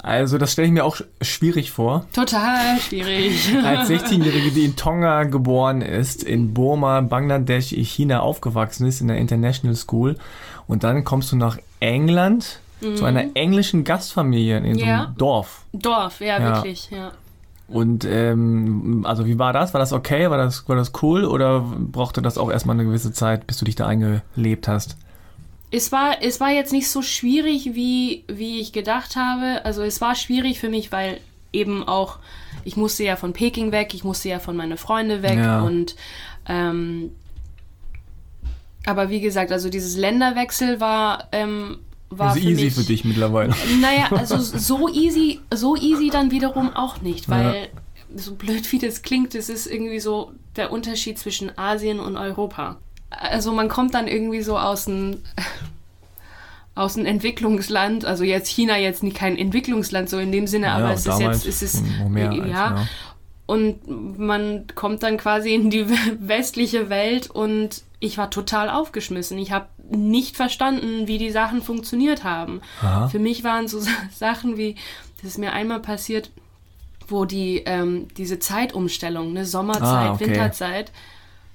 Also, 0.00 0.38
das 0.38 0.52
stelle 0.52 0.68
ich 0.68 0.72
mir 0.72 0.84
auch 0.84 0.96
sch- 0.96 1.04
schwierig 1.22 1.72
vor. 1.72 2.06
Total 2.12 2.78
schwierig. 2.80 3.52
Als 3.64 3.90
16-Jährige, 3.90 4.52
die 4.52 4.64
in 4.64 4.76
Tonga 4.76 5.24
geboren 5.24 5.82
ist, 5.82 6.22
in 6.22 6.54
Burma, 6.54 7.00
Bangladesch, 7.00 7.68
China 7.72 8.20
aufgewachsen 8.20 8.86
ist, 8.86 9.00
in 9.00 9.08
der 9.08 9.16
International 9.18 9.74
School. 9.76 10.16
Und 10.68 10.84
dann 10.84 11.02
kommst 11.04 11.32
du 11.32 11.36
nach 11.36 11.58
England 11.80 12.60
zu 12.94 13.04
einer 13.04 13.24
englischen 13.34 13.82
Gastfamilie 13.82 14.58
in 14.58 14.78
so 14.78 14.84
einem 14.84 14.94
Mhm. 14.94 15.00
Ja. 15.00 15.14
Dorf. 15.18 15.62
Dorf, 15.72 16.20
ja, 16.20 16.38
Ja. 16.38 16.54
wirklich, 16.56 16.90
ja. 16.92 17.10
Und 17.66 18.04
ähm, 18.08 19.04
also 19.06 19.26
wie 19.26 19.38
war 19.38 19.52
das? 19.52 19.74
War 19.74 19.80
das 19.80 19.92
okay? 19.92 20.30
War 20.30 20.38
das, 20.38 20.68
war 20.68 20.76
das 20.76 20.92
cool? 21.02 21.24
Oder 21.24 21.60
brauchte 21.60 22.22
das 22.22 22.38
auch 22.38 22.50
erstmal 22.52 22.76
eine 22.76 22.84
gewisse 22.84 23.12
Zeit, 23.12 23.46
bis 23.48 23.58
du 23.58 23.64
dich 23.64 23.74
da 23.74 23.86
eingelebt 23.88 24.68
hast? 24.68 24.96
Es 25.70 25.92
war, 25.92 26.22
es 26.22 26.40
war 26.40 26.50
jetzt 26.50 26.72
nicht 26.72 26.88
so 26.88 27.02
schwierig, 27.02 27.74
wie, 27.74 28.24
wie 28.26 28.60
ich 28.60 28.72
gedacht 28.72 29.16
habe. 29.16 29.64
Also 29.64 29.82
es 29.82 30.00
war 30.00 30.14
schwierig 30.14 30.58
für 30.58 30.68
mich, 30.68 30.92
weil 30.92 31.20
eben 31.52 31.86
auch, 31.86 32.18
ich 32.64 32.76
musste 32.76 33.04
ja 33.04 33.16
von 33.16 33.32
Peking 33.32 33.72
weg, 33.72 33.92
ich 33.94 34.04
musste 34.04 34.28
ja 34.28 34.38
von 34.38 34.56
meinen 34.56 34.78
Freunden 34.78 35.22
weg 35.22 35.38
Ja. 35.38 35.62
und 35.62 35.96
ähm, 36.46 37.10
aber 38.86 39.10
wie 39.10 39.20
gesagt, 39.20 39.52
also 39.52 39.68
dieses 39.68 39.96
Länderwechsel 39.96 40.80
war, 40.80 41.28
ähm, 41.32 41.78
war 42.10 42.30
Also 42.30 42.40
für 42.40 42.46
easy 42.48 42.64
mich, 42.64 42.74
für 42.74 42.84
dich 42.84 43.04
mittlerweile. 43.04 43.54
Naja, 43.80 44.06
also 44.10 44.38
so 44.38 44.88
easy, 44.88 45.40
so 45.52 45.76
easy 45.76 46.08
dann 46.10 46.30
wiederum 46.30 46.70
auch 46.74 47.02
nicht, 47.02 47.28
weil 47.28 47.68
so 48.14 48.34
blöd 48.34 48.70
wie 48.72 48.78
das 48.78 49.02
klingt, 49.02 49.34
es 49.34 49.50
ist 49.50 49.66
irgendwie 49.66 50.00
so 50.00 50.32
der 50.56 50.72
Unterschied 50.72 51.18
zwischen 51.18 51.56
Asien 51.58 52.00
und 52.00 52.16
Europa. 52.16 52.78
Also 53.10 53.52
man 53.52 53.68
kommt 53.68 53.94
dann 53.94 54.06
irgendwie 54.08 54.42
so 54.42 54.58
aus 54.58 54.84
dem 54.86 55.18
aus 56.74 56.94
dem 56.94 57.06
Entwicklungsland, 57.06 58.04
also 58.04 58.22
jetzt 58.22 58.48
China 58.48 58.78
jetzt 58.78 59.02
nicht 59.02 59.16
kein 59.16 59.36
Entwicklungsland 59.36 60.08
so 60.08 60.18
in 60.18 60.30
dem 60.30 60.46
Sinne, 60.46 60.70
aber 60.70 60.92
es 60.92 61.06
ist 61.06 61.18
jetzt, 61.18 61.44
es 61.44 61.60
ist 61.60 61.82
mehr 62.08 62.30
als, 62.30 62.48
ja, 62.48 62.86
und 63.46 64.18
man 64.18 64.66
kommt 64.76 65.02
dann 65.02 65.16
quasi 65.16 65.54
in 65.54 65.70
die 65.70 65.86
westliche 66.20 66.88
Welt 66.88 67.30
und 67.30 67.82
ich 67.98 68.16
war 68.16 68.30
total 68.30 68.70
aufgeschmissen. 68.70 69.38
Ich 69.38 69.50
habe 69.50 69.66
nicht 69.90 70.36
verstanden, 70.36 71.08
wie 71.08 71.18
die 71.18 71.30
Sachen 71.30 71.62
funktioniert 71.62 72.22
haben. 72.22 72.60
Aha. 72.80 73.08
Für 73.08 73.18
mich 73.18 73.42
waren 73.42 73.66
so 73.66 73.80
Sachen 74.14 74.56
wie, 74.56 74.76
das 75.16 75.30
ist 75.32 75.38
mir 75.38 75.52
einmal 75.52 75.80
passiert, 75.80 76.30
wo 77.08 77.24
die 77.24 77.62
ähm, 77.66 78.06
diese 78.16 78.38
Zeitumstellung, 78.38 79.32
ne, 79.32 79.46
Sommerzeit, 79.46 79.82
Ah, 79.82 80.12
okay. 80.12 80.26
Winterzeit, 80.26 80.92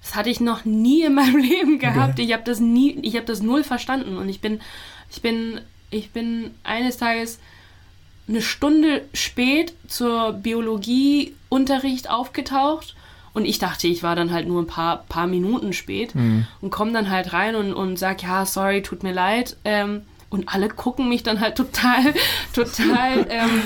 das 0.03 0.15
hatte 0.15 0.29
ich 0.29 0.39
noch 0.39 0.65
nie 0.65 1.03
in 1.03 1.15
meinem 1.15 1.37
Leben 1.41 1.79
gehabt. 1.79 2.19
Ich 2.19 2.33
habe 2.33 2.43
das 2.43 2.59
nie, 2.59 2.99
ich 3.01 3.15
habe 3.15 3.25
das 3.25 3.41
null 3.41 3.63
verstanden 3.63 4.17
und 4.17 4.29
ich 4.29 4.41
bin, 4.41 4.61
ich 5.09 5.21
bin, 5.21 5.61
ich 5.89 6.11
bin 6.11 6.51
eines 6.63 6.97
Tages 6.97 7.39
eine 8.27 8.41
Stunde 8.41 9.03
spät 9.13 9.73
zur 9.87 10.33
Biologieunterricht 10.33 12.09
aufgetaucht 12.09 12.95
und 13.33 13.45
ich 13.45 13.59
dachte, 13.59 13.87
ich 13.87 14.03
war 14.03 14.15
dann 14.15 14.31
halt 14.31 14.47
nur 14.47 14.61
ein 14.61 14.67
paar, 14.67 15.03
paar 15.09 15.27
Minuten 15.27 15.73
spät 15.73 16.13
und 16.61 16.69
komme 16.69 16.93
dann 16.93 17.09
halt 17.09 17.33
rein 17.33 17.55
und, 17.55 17.73
und 17.73 17.97
sag, 17.97 18.21
ja, 18.21 18.45
sorry, 18.45 18.81
tut 18.81 19.03
mir 19.03 19.11
leid. 19.11 19.57
Ähm, 19.65 20.03
und 20.29 20.49
alle 20.49 20.67
gucken 20.67 21.09
mich 21.09 21.23
dann 21.23 21.39
halt 21.39 21.55
total, 21.57 22.13
total, 22.53 23.27
ähm, 23.29 23.61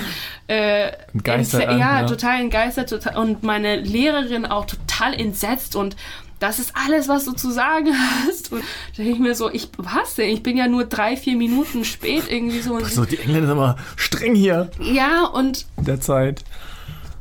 äh, 0.48 0.90
an, 1.30 1.78
ja, 1.78 2.00
ja. 2.00 2.06
total 2.06 2.40
entgeistert 2.40 2.90
total, 2.90 3.16
und 3.16 3.42
meine 3.42 3.76
Lehrerin 3.76 4.46
auch 4.46 4.66
total 4.66 5.14
entsetzt 5.14 5.76
und 5.76 5.96
das 6.40 6.58
ist 6.58 6.72
alles, 6.76 7.08
was 7.08 7.24
du 7.24 7.32
zu 7.32 7.50
sagen 7.50 7.92
hast. 8.26 8.52
Und 8.52 8.60
da 8.96 9.02
denke 9.02 9.12
ich 9.12 9.18
mir 9.18 9.34
so, 9.34 9.50
ich, 9.50 9.68
was 9.76 10.14
denn? 10.14 10.30
Ich 10.30 10.42
bin 10.42 10.56
ja 10.56 10.68
nur 10.68 10.84
drei, 10.84 11.16
vier 11.16 11.36
Minuten 11.36 11.84
spät 11.84 12.24
irgendwie 12.30 12.60
so. 12.60 12.74
Und 12.74 12.86
So, 12.86 13.04
die 13.04 13.18
Engländer 13.18 13.48
sind 13.48 13.56
immer 13.56 13.76
streng 13.96 14.34
hier 14.34 14.70
ja, 14.80 15.24
und 15.26 15.66
der 15.76 16.00
Zeit. 16.00 16.44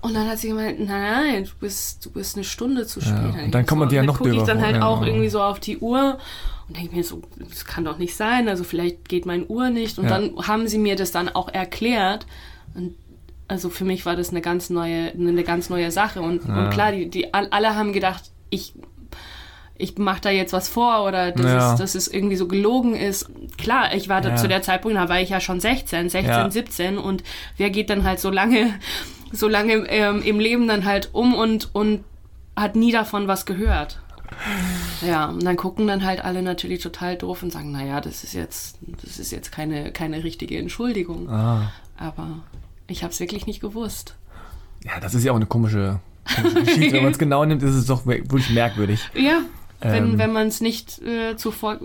und 0.01 0.13
dann 0.13 0.27
hat 0.27 0.37
sie 0.39 0.49
gemeint, 0.49 0.79
nein, 0.79 0.87
nein, 1.31 1.43
du 1.45 1.51
bist, 1.59 2.05
du 2.05 2.11
bist 2.11 2.35
eine 2.35 2.43
Stunde 2.43 2.85
zu 2.85 3.01
spät. 3.01 3.13
und 3.33 3.39
ich 3.45 3.51
dann 3.51 3.65
kann 3.65 3.77
man 3.79 3.87
so, 3.87 3.91
dir 3.91 3.95
ja 3.97 4.03
noch 4.03 4.17
gucke 4.19 4.35
ich 4.35 4.43
dann 4.43 4.61
halt 4.61 4.75
ja. 4.77 4.85
auch 4.85 5.03
irgendwie 5.05 5.29
so 5.29 5.41
auf 5.41 5.59
die 5.59 5.77
Uhr 5.79 6.17
und 6.67 6.77
denke 6.77 6.95
mir 6.95 7.03
so, 7.03 7.21
das 7.39 7.65
kann 7.65 7.85
doch 7.85 7.97
nicht 7.97 8.15
sein. 8.15 8.47
Also 8.49 8.63
vielleicht 8.63 9.07
geht 9.09 9.25
mein 9.25 9.45
Uhr 9.49 9.69
nicht. 9.69 9.97
Und 9.99 10.05
Ja. 10.05 10.11
dann 10.19 10.35
haben 10.47 10.67
sie 10.67 10.77
mir 10.77 10.95
das 10.95 11.11
dann 11.11 11.29
auch 11.29 11.47
erklärt. 11.49 12.27
Und 12.75 12.93
also 13.47 13.69
für 13.69 13.85
mich 13.85 14.05
war 14.05 14.15
das 14.17 14.29
eine 14.31 14.41
ganz 14.41 14.69
neue, 14.69 15.11
eine 15.13 15.43
ganz 15.43 15.69
neue 15.69 15.91
Sache. 15.91 16.21
Und, 16.21 16.45
Ja. 16.45 16.65
und 16.65 16.69
klar, 16.71 16.91
die, 16.91 17.09
die 17.09 17.33
all- 17.33 17.47
alle 17.51 17.75
haben 17.75 17.93
gedacht, 17.93 18.31
ich 18.49 18.73
ich 19.77 19.97
mache 19.97 20.21
da 20.21 20.29
jetzt 20.29 20.53
was 20.53 20.69
vor 20.69 21.05
oder 21.05 21.31
dass, 21.31 21.45
Ja. 21.45 21.73
es, 21.73 21.79
dass 21.79 21.95
es 21.95 22.07
irgendwie 22.07 22.35
so 22.35 22.47
gelogen 22.47 22.95
ist. 22.95 23.29
Klar, 23.57 23.93
ich 23.95 24.09
war 24.09 24.21
da 24.21 24.29
Ja. 24.29 24.35
zu 24.35 24.47
der 24.47 24.61
Zeitpunkt, 24.61 24.97
da 24.97 25.07
war 25.09 25.19
ich 25.21 25.29
ja 25.29 25.39
schon 25.39 25.59
16, 25.59 26.09
16, 26.09 26.29
Ja. 26.31 26.49
17 26.51 26.97
und 26.97 27.23
wer 27.57 27.69
geht 27.69 27.89
dann 27.89 28.03
halt 28.03 28.19
so 28.19 28.29
lange, 28.29 28.73
so 29.31 29.47
lange 29.47 29.73
ähm, 29.89 30.21
im 30.23 30.39
Leben 30.39 30.67
dann 30.67 30.85
halt 30.85 31.09
um 31.13 31.33
und, 31.35 31.69
und 31.73 32.03
hat 32.55 32.75
nie 32.75 32.91
davon 32.91 33.27
was 33.27 33.45
gehört. 33.45 33.99
Ja, 35.07 35.27
und 35.27 35.43
dann 35.43 35.55
gucken 35.55 35.87
dann 35.87 36.03
halt 36.03 36.23
alle 36.23 36.41
natürlich 36.41 36.81
total 36.81 37.15
doof 37.15 37.43
und 37.43 37.51
sagen, 37.51 37.71
naja, 37.71 38.01
das 38.01 38.23
ist 38.23 38.33
jetzt, 38.33 38.77
das 39.03 39.19
ist 39.19 39.31
jetzt 39.31 39.51
keine, 39.51 39.91
keine 39.91 40.23
richtige 40.23 40.57
Entschuldigung. 40.57 41.29
Ah. 41.29 41.71
Aber 41.97 42.39
ich 42.87 43.03
habe 43.03 43.13
es 43.13 43.19
wirklich 43.19 43.47
nicht 43.47 43.61
gewusst. 43.61 44.15
Ja, 44.83 44.99
das 44.99 45.13
ist 45.13 45.23
ja 45.23 45.31
auch 45.31 45.35
eine 45.37 45.45
komische, 45.45 45.99
komische 46.35 46.63
Geschichte. 46.63 46.93
Wenn 46.97 47.03
man 47.03 47.11
es 47.13 47.17
genau 47.19 47.45
nimmt, 47.45 47.63
ist 47.63 47.73
es 47.75 47.85
doch 47.85 48.05
wirklich 48.05 48.49
merkwürdig. 48.49 48.99
Ja, 49.15 49.39
wenn, 49.81 50.11
Ähm. 50.11 50.17
wenn 50.17 50.31
man 50.33 50.47
es 50.47 50.61
nicht 50.61 51.01
äh, 51.01 51.35
zuvor 51.37 51.79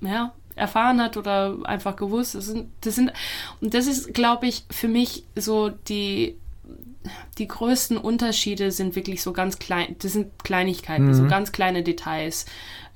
ja, 0.00 0.32
erfahren 0.54 1.00
hat 1.00 1.16
oder 1.16 1.58
einfach 1.64 1.96
gewusst. 1.96 2.34
Das 2.34 2.46
sind, 2.46 2.68
das 2.80 2.94
sind, 2.96 3.12
und 3.60 3.74
das 3.74 3.86
ist, 3.86 4.14
glaube 4.14 4.46
ich, 4.46 4.64
für 4.70 4.88
mich 4.88 5.24
so 5.36 5.70
die, 5.70 6.36
die 7.38 7.48
größten 7.48 7.96
Unterschiede 7.96 8.70
sind 8.70 8.94
wirklich 8.96 9.22
so 9.22 9.32
ganz 9.32 9.58
klein, 9.58 9.96
das 10.00 10.12
sind 10.12 10.44
Kleinigkeiten, 10.44 11.14
so 11.14 11.26
ganz 11.26 11.52
kleine 11.52 11.82
Details. 11.82 12.46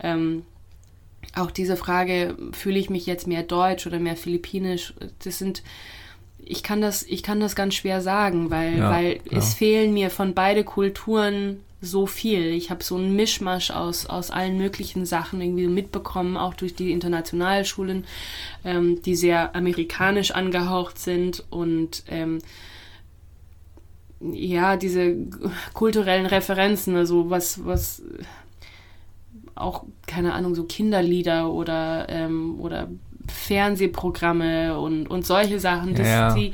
Ähm, 0.00 0.44
auch 1.34 1.50
diese 1.50 1.76
Frage, 1.76 2.36
fühle 2.52 2.78
ich 2.78 2.88
mich 2.88 3.06
jetzt 3.06 3.26
mehr 3.26 3.42
deutsch 3.42 3.86
oder 3.86 3.98
mehr 3.98 4.16
philippinisch, 4.16 4.94
das 5.24 5.38
sind, 5.38 5.62
ich 6.38 6.62
kann 6.62 6.80
das, 6.80 7.02
ich 7.02 7.22
kann 7.22 7.40
das 7.40 7.56
ganz 7.56 7.74
schwer 7.74 8.00
sagen, 8.00 8.50
weil, 8.50 8.78
Ja, 8.78 8.90
weil 8.90 9.20
ja. 9.30 9.38
es 9.38 9.54
fehlen 9.54 9.92
mir 9.92 10.10
von 10.10 10.34
beide 10.34 10.62
Kulturen 10.64 11.62
so 11.86 12.06
viel. 12.06 12.52
Ich 12.52 12.70
habe 12.70 12.84
so 12.84 12.96
einen 12.96 13.16
Mischmasch 13.16 13.70
aus, 13.70 14.06
aus 14.06 14.30
allen 14.30 14.58
möglichen 14.58 15.06
Sachen 15.06 15.40
irgendwie 15.40 15.68
mitbekommen, 15.68 16.36
auch 16.36 16.54
durch 16.54 16.74
die 16.74 16.92
Internationalschulen, 16.92 18.04
ähm, 18.64 19.00
die 19.02 19.16
sehr 19.16 19.54
amerikanisch 19.56 20.32
angehaucht 20.32 20.98
sind 20.98 21.44
und 21.50 22.02
ähm, 22.08 22.38
ja, 24.20 24.76
diese 24.76 25.14
kulturellen 25.74 26.26
Referenzen, 26.26 26.96
also 26.96 27.30
was, 27.30 27.64
was 27.64 28.02
auch, 29.54 29.84
keine 30.06 30.32
Ahnung, 30.34 30.54
so 30.54 30.64
Kinderlieder 30.64 31.50
oder, 31.50 32.06
ähm, 32.08 32.60
oder 32.60 32.88
Fernsehprogramme 33.28 34.78
und, 34.78 35.08
und 35.08 35.26
solche 35.26 35.60
Sachen, 35.60 35.94
das, 35.94 36.06
Ja. 36.06 36.34
die, 36.34 36.52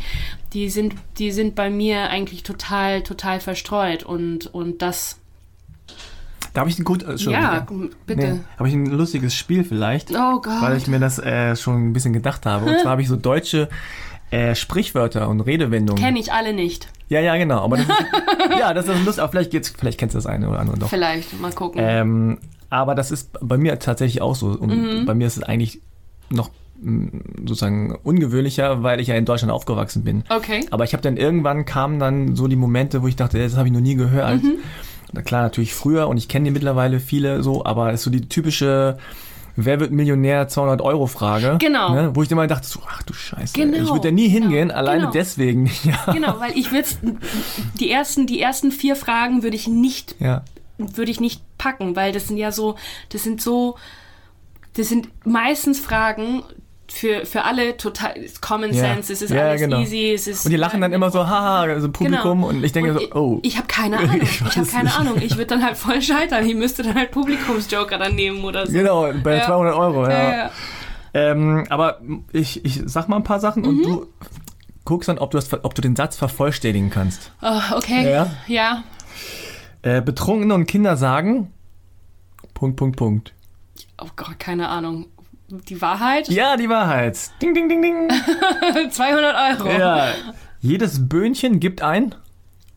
die, 0.53 0.71
sind, 0.71 0.95
die 1.19 1.31
sind 1.31 1.55
bei 1.55 1.71
mir 1.71 2.09
eigentlich 2.09 2.43
total, 2.43 3.03
total 3.03 3.41
verstreut 3.41 4.03
und, 4.05 4.53
und 4.55 4.83
das, 4.83 5.19
Da 6.55 6.61
habe 6.61 6.71
ich 6.71 6.79
ein 6.79 6.85
gut. 6.85 7.03
äh, 7.03 7.07
ja, 7.17 7.59
Entschuldigung. 7.59 7.91
bitte. 8.07 8.21
Nee, 8.35 8.41
habe 8.59 8.69
ich 8.69 8.75
ein 8.75 8.87
lustiges 8.87 9.35
Spiel 9.35 9.65
vielleicht, 9.65 10.11
Oh 10.11 10.41
Gott. 10.41 10.61
weil 10.61 10.77
ich 10.77 10.87
mir 10.87 10.99
das 10.99 11.19
äh, 11.19 11.57
schon 11.57 11.89
ein 11.89 11.93
bisschen 11.93 12.13
gedacht 12.13 12.45
habe. 12.47 12.67
Und 12.67 12.79
zwar 12.81 12.93
habe 12.93 13.03
ich 13.03 13.09
so 13.09 13.17
deutsche 13.17 13.69
äh, 14.31 14.55
Sprichwörter 14.55 15.29
und 15.29 15.41
Redewendungen. 15.41 16.03
Kenne 16.03 16.19
ich 16.19 16.33
alle 16.33 16.53
nicht. 16.53 16.89
Ja, 17.09 17.21
ja, 17.21 17.37
genau. 17.37 17.61
Aber 17.65 17.77
das 17.77 17.87
ist, 17.87 17.97
ja, 18.59 18.73
das 18.75 18.87
ist 18.89 19.05
lustig. 19.05 19.23
Aber 19.23 19.31
vielleicht 19.33 19.51
geht's, 19.51 19.71
vielleicht 19.79 19.99
kennst 19.99 20.15
du 20.15 20.19
das 20.19 20.27
eine 20.27 20.49
oder 20.49 20.61
andere 20.61 20.79
doch. 20.79 20.89
Vielleicht, 20.89 21.39
mal 21.41 21.53
gucken. 21.53 21.81
Ähm, 21.85 22.39
aber 22.71 22.95
das 22.95 23.11
ist 23.11 23.39
bei 23.43 23.59
mir 23.59 23.79
tatsächlich 23.79 24.23
auch 24.23 24.35
so. 24.35 24.47
Und 24.49 24.71
Mhm. 24.71 25.05
bei 25.07 25.15
mir 25.15 25.27
ist 25.27 25.37
es 25.37 25.43
eigentlich 25.43 25.81
noch 26.31 26.51
mh, 26.81 27.11
sozusagen 27.41 27.95
ungewöhnlicher, 28.03 28.83
weil 28.83 29.01
ich 29.01 29.09
ja 29.09 29.15
in 29.17 29.25
Deutschland 29.27 29.53
aufgewachsen 29.53 30.05
bin. 30.05 30.25
okay. 30.31 30.65
Aber 30.71 30.85
ich 30.85 30.95
habe 30.95 31.03
dann 31.03 31.17
irgendwann 31.19 31.65
kamen 31.67 31.99
dann 31.99 32.35
so 32.37 32.49
die 32.49 32.57
Momente, 32.57 33.03
wo 33.03 33.09
ich 33.09 33.17
dachte, 33.17 33.39
das 33.39 33.57
habe 33.57 33.69
ich 33.69 33.73
noch 33.75 33.81
nie 33.81 33.95
gehört. 33.95 34.43
Mhm. 34.43 34.55
Na 35.13 35.23
klar, 35.23 35.43
natürlich 35.43 35.75
früher 35.75 36.09
und 36.09 36.17
ich 36.17 36.29
kenne 36.29 36.47
die 36.47 36.51
mittlerweile 36.51 37.01
viele 37.01 37.43
so, 37.43 37.65
aber 37.65 37.89
es 37.93 38.01
ist 38.01 38.05
so 38.05 38.11
die 38.11 38.29
typische 38.29 38.99
Wer 39.55 39.81
wird 39.81 39.91
Millionär 39.93 40.49
200 40.49 40.81
Euro 40.81 41.07
Frage. 41.07 41.59
Genau. 41.61 41.93
Ne, 41.95 42.17
wo 42.17 42.23
ich 42.23 42.31
immer 42.31 42.47
dachte, 42.47 42.67
so, 42.67 42.81
ach 42.89 43.03
du 43.03 43.13
Scheiße, 43.13 43.53
Genau. 43.53 43.77
ich 43.77 43.91
würde 43.91 44.09
da 44.09 44.11
nie 44.11 44.29
hingehen, 44.29 44.69
Genau. 44.69 44.79
alleine 44.79 45.01
Genau. 45.01 45.13
deswegen. 45.13 45.71
Ja. 45.85 46.11
Genau, 46.13 46.41
weil 46.41 46.57
ich 46.57 46.73
würde 46.73 46.89
die 47.79 47.91
ersten, 47.91 48.27
die 48.27 48.41
ersten 48.41 48.73
vier 48.73 48.97
Fragen 48.97 49.43
würde 49.43 49.57
ich 49.57 49.69
nicht 49.69 50.17
ja. 50.21 50.43
würde 50.79 51.11
ich 51.11 51.21
nicht 51.21 51.43
packen, 51.59 51.97
weil 51.97 52.13
das 52.13 52.29
sind 52.29 52.39
ja 52.39 52.51
so, 52.51 52.77
das 53.11 53.25
sind 53.25 53.43
so, 53.43 53.77
das 54.75 54.89
sind 54.89 55.09
meistens 55.27 55.79
Fragen 55.79 56.43
für, 56.93 57.25
für 57.27 57.45
alle 57.45 57.77
total 57.77 58.15
Common 58.41 58.73
Ja. 58.73 58.95
Sense, 58.95 59.13
es 59.13 59.23
ist 59.23 59.31
Ja, 59.31 59.49
alles 59.49 59.61
genau. 59.61 59.81
easy, 59.81 60.13
es 60.13 60.27
ist 60.27 60.45
Und 60.45 60.51
die 60.51 60.57
lachen 60.57 60.81
dann 60.81 60.93
immer 60.93 61.11
so, 61.11 61.27
haha, 61.27 61.63
also 61.63 61.91
Publikum 61.91 62.39
Genau. 62.43 62.49
und 62.49 62.63
ich 62.65 62.73
denke 62.73 62.93
Und 62.93 63.01
so, 63.01 63.13
oh. 63.15 63.41
Ich, 63.43 63.53
ich 63.53 63.57
habe 63.59 63.67
keine 63.67 63.99
Ahnung. 63.99 64.21
Ich 64.23 64.41
Ich, 64.41 64.57
habe 64.57 64.67
keine 64.67 64.85
nicht. 64.85 64.99
Ahnung. 65.01 65.15
Ich 65.21 65.33
würde 65.37 65.47
dann 65.47 65.65
halt 65.65 65.77
voll 65.77 66.01
scheitern. 66.03 66.47
Ich 66.47 66.55
müsste 66.55 66.83
dann 66.83 66.95
halt 66.95 67.11
Publikumsjoker 67.11 67.99
dann 67.99 68.15
nehmen 68.15 68.45
oder 68.45 68.67
so. 68.67 68.73
Genau, 68.73 69.11
bei 69.23 69.39
Ja. 69.39 69.47
200 69.47 69.75
Euro, 69.75 70.05
ja. 70.05 70.11
Ja, 70.11 70.31
ja. 70.37 70.51
Ähm, 71.15 71.67
aber 71.69 72.01
ich, 72.33 72.65
ich 72.65 72.81
sag 72.87 73.09
mal 73.09 73.17
ein 73.17 73.25
paar 73.25 73.41
Sachen 73.41 73.63
Mhm. 73.63 73.69
und 73.69 73.83
du 73.85 74.07
guckst 74.85 75.09
dann, 75.09 75.19
ob 75.19 75.31
du, 75.31 75.39
das, 75.39 75.53
ob 75.65 75.75
du 75.75 75.83
den 75.83 75.95
Satz 75.97 76.17
vervollständigen 76.17 76.91
kannst. 76.91 77.33
Oh, 77.43 77.61
okay. 77.77 78.11
Ja. 78.11 78.31
ja. 78.47 78.83
Äh, 79.83 80.01
Betrunkene 80.01 80.55
und 80.55 80.67
Kinder 80.67 80.97
sagen, 80.97 81.53
Punkt, 82.55 82.77
Punkt, 82.77 82.97
Punkt. 82.97 83.33
Oh 84.01 84.09
Gott, 84.17 84.39
keine 84.39 84.69
Ahnung. 84.69 85.07
Die 85.53 85.83
Wahrheit? 85.83 86.29
Ja, 86.29 86.57
die 86.57 86.69
Wahrheit. 86.69 87.31
Ding, 87.43 87.53
ding, 87.53 87.69
ding, 87.69 87.83
ding. 87.83 88.11
200 88.91 89.61
Euro. 89.61 89.71
Ja. 89.71 90.15
Jedes 90.61 91.09
Böhnchen 91.09 91.61
gibt 91.61 91.83
ein. 91.83 92.15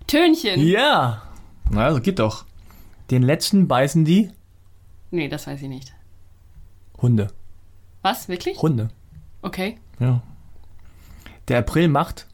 Tönchen. 0.07 0.59
Ja. 0.61 1.21
Na, 1.71 1.85
also 1.85 2.01
geht 2.01 2.19
doch. 2.19 2.43
Den 3.11 3.23
letzten 3.23 3.67
beißen 3.69 4.03
die 4.03 4.29
Nee, 5.11 5.29
das 5.29 5.47
weiß 5.47 5.61
ich 5.61 5.69
nicht. 5.69 5.93
Hunde. 7.01 7.27
Was? 8.01 8.27
Wirklich? 8.27 8.61
Hunde. 8.61 8.89
Okay. 9.41 9.77
Ja. 9.99 10.21
Der 11.47 11.59
April 11.59 11.87
macht. 11.87 12.27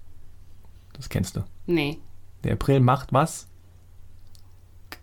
Das 0.93 1.09
kennst 1.09 1.35
du. 1.35 1.43
Nee. 1.67 1.99
Der 2.43 2.53
April 2.53 2.79
macht 2.79 3.13
was? 3.13 3.47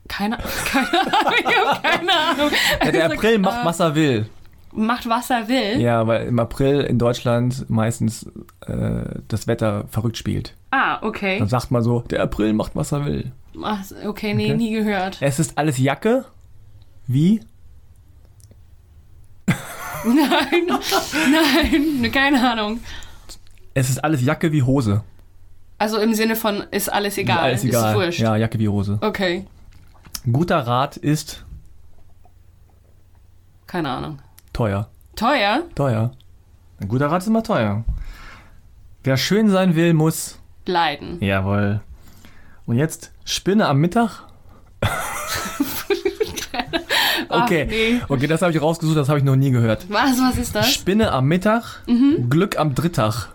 Keine, 0.08 0.38
keine 0.64 0.88
Ahnung. 0.88 1.32
Ich 1.38 1.56
habe 1.56 1.82
keine 1.82 2.12
Ahnung. 2.12 2.50
Ja, 2.84 2.90
der 2.90 3.06
April 3.12 3.38
macht, 3.38 3.64
was 3.64 3.78
er 3.78 3.94
will. 3.94 4.28
Macht, 4.72 5.08
was 5.08 5.30
er 5.30 5.48
will. 5.48 5.80
Ja, 5.80 6.06
weil 6.06 6.26
im 6.26 6.38
April 6.38 6.80
in 6.82 6.98
Deutschland 6.98 7.68
meistens 7.70 8.30
äh, 8.66 9.20
das 9.28 9.46
Wetter 9.46 9.84
verrückt 9.88 10.16
spielt. 10.16 10.54
Ah, 10.70 10.98
okay. 11.02 11.38
Dann 11.38 11.48
sagt 11.48 11.70
man 11.70 11.82
so, 11.82 12.00
der 12.10 12.22
April 12.22 12.52
macht, 12.52 12.76
was 12.76 12.92
er 12.92 13.04
will. 13.06 13.32
Ach, 13.62 13.82
okay, 14.06 14.34
nee, 14.34 14.46
Okay. 14.46 14.56
nie 14.56 14.70
gehört. 14.72 15.18
Es 15.20 15.38
ist 15.38 15.56
alles 15.58 15.78
Jacke. 15.78 16.24
Wie? 17.06 17.40
Nein, 20.04 20.68
nein, 22.02 22.12
keine 22.12 22.48
Ahnung. 22.52 22.80
Es 23.74 23.90
ist 23.90 24.02
alles 24.04 24.22
Jacke 24.22 24.52
wie 24.52 24.62
Hose. 24.62 25.02
Also 25.78 25.98
im 25.98 26.14
Sinne 26.14 26.36
von, 26.36 26.62
ist 26.70 26.92
alles 26.92 27.18
egal. 27.18 27.38
Alles 27.38 27.64
egal. 27.64 27.92
Ist 27.94 27.96
wurscht. 27.98 28.20
Ja, 28.20 28.36
Jacke 28.36 28.58
wie 28.58 28.68
Hose. 28.68 28.98
Okay, 29.00 29.44
Guter 30.30 30.58
Rat 30.60 30.96
ist 30.96 31.44
keine 33.66 33.90
Ahnung. 33.90 34.18
Teuer. 34.58 34.88
Teuer? 35.14 35.62
Teuer. 35.76 36.10
Ein 36.80 36.88
guter 36.88 37.06
Rat 37.12 37.22
ist 37.22 37.28
immer 37.28 37.44
teuer. 37.44 37.84
Wer 39.04 39.16
schön 39.16 39.48
sein 39.50 39.76
will, 39.76 39.94
muss. 39.94 40.40
Leiden. 40.66 41.22
Jawohl. 41.22 41.80
Und 42.66 42.76
jetzt 42.76 43.12
Spinne 43.24 43.68
am 43.68 43.78
Mittag? 43.78 44.24
okay. 47.28 47.66
Nee. 47.68 48.00
Okay, 48.08 48.26
das 48.26 48.42
habe 48.42 48.52
ich 48.52 48.60
rausgesucht, 48.60 48.96
das 48.96 49.08
habe 49.08 49.18
ich 49.20 49.24
noch 49.24 49.36
nie 49.36 49.50
gehört. 49.50 49.86
Was, 49.90 50.18
was 50.20 50.36
ist 50.38 50.54
das? 50.54 50.72
Spinne 50.72 51.12
am 51.12 51.26
Mittag, 51.26 51.82
Mhm. 51.86 52.28
Glück 52.28 52.58
am 52.58 52.74
Drittag. 52.74 53.28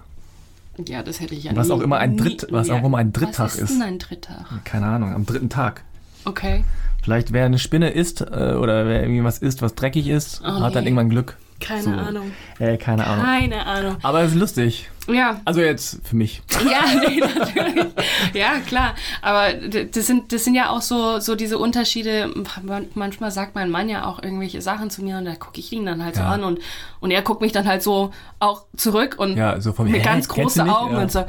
Ja, 0.88 1.04
das 1.04 1.20
hätte 1.20 1.36
ich 1.36 1.44
ja 1.46 1.56
Was 1.56 1.68
nie, 1.68 1.74
auch 1.74 1.82
immer 1.82 1.98
ein 2.00 2.18
Dritt- 2.18 2.48
was 2.50 2.70
auch 2.70 2.84
immer 2.84 2.98
ein 2.98 3.14
Drittag 3.14 3.46
was 3.46 3.56
ist. 3.56 3.70
ist. 3.70 3.74
denn 3.80 3.84
ein 3.84 4.00
Drittag? 4.00 4.46
Keine 4.66 4.88
Ahnung, 4.88 5.14
am 5.14 5.26
dritten 5.26 5.50
Tag. 5.50 5.84
Okay. 6.26 6.64
Vielleicht 7.04 7.34
wer 7.34 7.46
eine 7.46 7.60
Spinne 7.60 7.90
isst 7.92 8.22
äh, 8.22 8.54
oder 8.54 8.86
wer 8.88 9.02
irgendwie 9.02 9.24
was 9.24 9.38
isst, 9.40 9.62
was 9.62 9.76
dreckig 9.76 10.08
ist, 10.08 10.42
Oh, 10.44 10.62
hat 10.62 10.74
dann 10.76 10.84
nee. 10.84 10.90
irgendwann 10.90 11.10
Glück. 11.10 11.38
Keine 11.60 11.82
So. 11.84 11.92
Ahnung. 11.92 12.32
Äh, 12.60 12.78
keine 12.78 13.06
Ahnung. 13.08 13.24
Keine 13.26 13.66
Ahnung. 13.66 13.96
Aber 14.02 14.22
es 14.24 14.32
ist 14.32 14.38
lustig. 14.38 14.90
Ja, 15.08 15.40
Also 15.46 15.62
jetzt 15.62 16.00
für 16.06 16.16
mich. 16.16 16.42
ja, 16.70 16.82
nee, 17.08 17.20
natürlich. 17.20 17.86
Ja, 18.34 18.60
klar. 18.66 18.96
Aber 19.22 19.54
das 19.54 20.08
sind, 20.08 20.32
das 20.34 20.44
sind 20.46 20.56
ja 20.56 20.70
auch 20.70 20.82
so, 20.82 21.20
so 21.20 21.36
diese 21.36 21.58
Unterschiede. 21.58 22.30
Man- 22.64 22.88
Manchmal 22.96 23.32
sagt 23.32 23.56
mein 23.56 23.70
Mann 23.70 23.88
ja 23.90 24.06
auch 24.06 24.22
irgendwelche 24.24 24.62
Sachen 24.62 24.90
zu 24.90 25.04
mir 25.04 25.18
und 25.18 25.26
da 25.26 25.36
gucke 25.36 25.60
ich 25.60 25.72
ihn 25.72 25.86
dann 25.86 26.04
halt 26.04 26.16
so 26.16 26.22
Ja. 26.22 26.30
an 26.32 26.44
und, 26.44 26.60
und 27.02 27.12
er 27.12 27.22
guckt 27.22 27.42
mich 27.42 27.52
dann 27.52 27.68
halt 27.68 27.84
so 27.84 28.12
auch 28.40 28.64
zurück 28.76 29.16
und 29.18 29.38
Ja, 29.38 29.60
so 29.62 29.72
von 29.74 29.90
mit 29.92 30.04
ganz 30.04 30.28
große? 30.28 30.64
Augen 30.64 30.94
Ja. 30.96 31.02
und 31.02 31.12
so. 31.12 31.26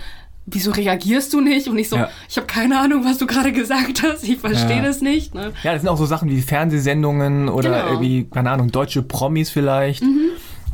Wieso 0.46 0.72
reagierst 0.72 1.32
du 1.32 1.40
nicht? 1.40 1.68
Und 1.68 1.78
ich 1.78 1.88
so, 1.88 1.96
Ja. 1.96 2.10
ich 2.28 2.36
habe 2.36 2.46
keine 2.46 2.78
Ahnung, 2.78 3.04
was 3.04 3.16
du 3.18 3.26
gerade 3.26 3.50
gesagt 3.52 4.02
hast. 4.02 4.24
Ich 4.24 4.38
verstehe 4.38 4.76
Ja. 4.78 4.82
das 4.82 5.00
nicht. 5.00 5.34
Ne? 5.34 5.52
Ja, 5.62 5.72
das 5.72 5.80
sind 5.82 5.88
auch 5.88 5.96
so 5.96 6.04
Sachen 6.06 6.28
wie 6.28 6.42
Fernsehsendungen 6.42 7.48
oder 7.48 7.70
Genau. 7.70 7.82
Mhm. 7.84 7.90
irgendwie, 7.92 8.24
keine 8.30 8.50
Ahnung, 8.50 8.70
deutsche 8.70 9.02
Promis 9.02 9.48
vielleicht. 9.50 10.02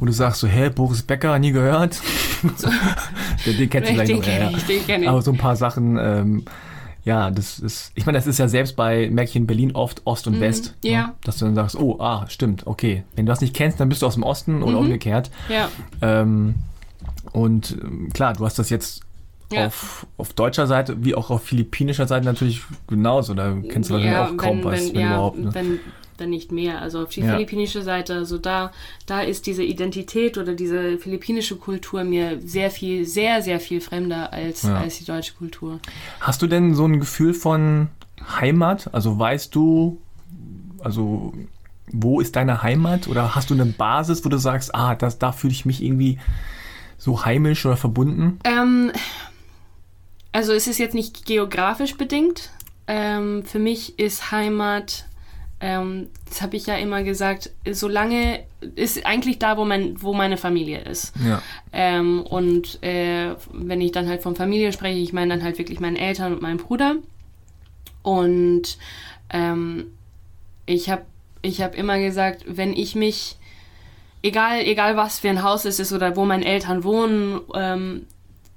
Wo 0.01 0.07
du 0.07 0.13
sagst 0.13 0.41
so, 0.41 0.49
hä, 0.49 0.71
Boris 0.71 1.03
Becker, 1.03 1.39
nie 1.39 1.53
gehört. 1.53 2.01
den, 3.47 3.57
den 3.59 3.71
kennst 3.71 3.91
du 3.91 3.95
vielleicht 3.95 4.11
Den 4.11 4.17
noch. 4.19 4.25
kenne 4.25 4.51
ja. 4.51 4.57
ich, 4.57 4.65
den 4.67 4.87
kenne 4.87 5.05
ich. 5.05 5.09
Aber 5.11 5.23
so 5.23 5.31
ein 5.31 5.37
paar 5.39 5.57
Sachen, 5.57 5.99
ähm, 6.01 6.45
ja, 7.05 7.31
das 7.31 7.59
ist, 7.59 7.93
ich 7.95 8.07
meine, 8.07 8.19
das 8.19 8.27
ist 8.27 8.39
ja 8.39 8.49
selbst 8.49 8.77
bei 8.77 9.09
Märkchen 9.11 9.47
Berlin 9.47 9.73
oft 9.75 10.03
Ost 10.07 10.27
und 10.27 10.41
West. 10.41 10.75
Mhm. 10.85 10.91
ja. 10.91 11.07
Ne? 11.09 11.13
Dass 11.25 11.39
du 11.39 11.45
dann 11.47 11.55
sagst, 11.55 11.77
oh, 11.77 11.99
ah, 12.01 12.27
stimmt, 12.29 12.67
okay. 12.67 13.05
Wenn 13.15 13.27
du 13.27 13.31
das 13.31 13.41
nicht 13.41 13.55
kennst, 13.55 13.79
dann 13.81 13.89
bist 13.89 14.03
du 14.03 14.07
aus 14.07 14.15
dem 14.15 14.23
Osten 14.23 14.57
Mhm. 14.57 14.63
oder 14.65 14.79
umgekehrt. 14.79 15.31
Ja, 15.49 15.69
Ähm, 16.03 16.55
und 17.33 17.77
ähm, 17.81 18.09
klar, 18.13 18.35
du 18.35 18.45
hast 18.45 18.59
das 18.59 18.71
jetzt 18.71 19.03
Ja. 19.53 19.67
auf, 19.67 20.07
auf 20.17 20.33
deutscher 20.33 20.67
Seite 20.67 21.05
wie 21.05 21.15
auch 21.15 21.31
auf 21.31 21.43
philippinischer 21.43 22.07
Seite 22.07 22.25
natürlich 22.25 22.63
genauso. 22.87 23.35
Da 23.35 23.57
kennst 23.69 23.91
du 23.91 23.95
wahrscheinlich 23.95 24.17
ja, 24.19 24.29
auch 24.29 24.37
kaum 24.37 24.59
wenn, 24.59 24.65
was, 24.65 24.87
wenn, 24.89 24.95
wenn 24.95 25.01
ja, 25.01 25.09
überhaupt. 25.15 25.39
Ne? 25.39 25.55
wenn, 25.55 25.81
wenn 26.19 26.31
nicht 26.31 26.53
mehr. 26.53 26.81
Also 26.81 27.03
auf 27.03 27.09
die 27.09 27.21
Ja. 27.23 27.33
philippinische 27.35 27.83
Seite, 27.83 28.15
also 28.15 28.39
da, 28.39 28.71
da 29.07 29.23
ist 29.23 29.47
diese 29.47 29.63
Identität 29.65 30.39
oder 30.39 30.55
diese 30.55 30.99
philippinische 30.99 31.57
Kultur 31.57 32.05
mir 32.05 32.41
sehr 32.45 32.71
viel, 32.71 33.07
sehr, 33.07 33.43
sehr 33.43 33.59
viel 33.59 33.81
fremder 33.81 34.33
als, 34.33 34.63
Ja. 34.63 34.77
als 34.77 34.99
die 34.99 35.05
deutsche 35.05 35.33
Kultur. 35.35 35.81
Hast 36.21 36.43
du 36.43 36.47
denn 36.47 36.75
so 36.75 36.85
ein 36.85 37.01
Gefühl 37.01 37.35
von 37.35 37.89
Heimat? 38.39 38.93
Also 38.93 39.19
weißt 39.19 39.55
du, 39.55 39.99
also 40.81 41.33
wo 41.93 42.21
ist 42.21 42.37
deine 42.37 42.63
Heimat? 42.63 43.09
Oder 43.09 43.35
hast 43.35 43.51
du 43.51 43.55
eine 43.55 43.67
Basis, 43.67 44.25
wo 44.25 44.29
du 44.29 44.39
sagst, 44.39 44.75
ah, 44.75 44.95
das, 44.95 45.19
da 45.19 45.33
fühle 45.33 45.53
ich 45.53 45.65
mich 45.67 45.83
irgendwie 45.83 46.19
so 46.99 47.25
heimisch 47.25 47.65
oder 47.67 47.77
verbunden? 47.79 48.39
Ähm, 48.45 48.93
also 50.33 50.53
es 50.53 50.67
ist 50.67 50.79
jetzt 50.79 50.95
nicht 50.95 51.27
geografisch 51.27 51.97
bedingt. 51.97 52.51
Ähm, 52.87 53.45
für 53.45 53.59
mich 53.59 53.99
ist 53.99 54.31
Heimat 54.31 55.05
ähm, 55.61 56.09
das 56.27 56.41
habe 56.41 56.57
ich 56.57 56.67
ja 56.67 56.77
immer 56.77 57.03
gesagt, 57.03 57.51
solange 57.71 58.45
ist 58.77 59.05
eigentlich 59.05 59.39
da, 59.39 59.59
wo 59.59 59.67
mein, 59.67 60.03
wo 60.03 60.15
meine 60.15 60.39
Familie 60.39 60.81
ist. 60.81 61.13
Ja. 61.23 61.43
Ähm, 61.73 62.23
und 62.23 62.83
äh, 62.83 63.35
wenn 63.53 63.83
ich 63.83 63.93
dann 63.93 64.09
halt 64.09 64.23
von 64.23 64.37
Familie 64.37 64.73
spreche, 64.73 64.99
ich 64.99 65.13
meine 65.13 65.35
dann 65.35 65.45
halt 65.45 65.59
wirklich 65.59 65.79
meine 65.79 65.99
Eltern 65.99 66.33
und 66.33 66.41
meinen 66.41 66.57
Bruder. 66.57 66.97
Und 68.03 68.79
ähm, 69.29 69.93
ich 70.65 70.89
habe 70.89 71.03
ich 71.43 71.61
hab 71.61 71.75
immer 71.75 71.99
gesagt, 71.99 72.45
wenn 72.47 72.73
ich 72.73 72.95
mich, 72.95 73.37
egal, 74.23 74.61
egal 74.61 74.97
was 74.97 75.19
für 75.19 75.29
ein 75.29 75.43
Haus 75.43 75.67
es 75.67 75.79
ist 75.79 75.93
oder 75.93 76.17
wo 76.17 76.25
meine 76.25 76.45
Eltern 76.45 76.85
wohnen, 76.85 77.41
ähm, 77.55 78.07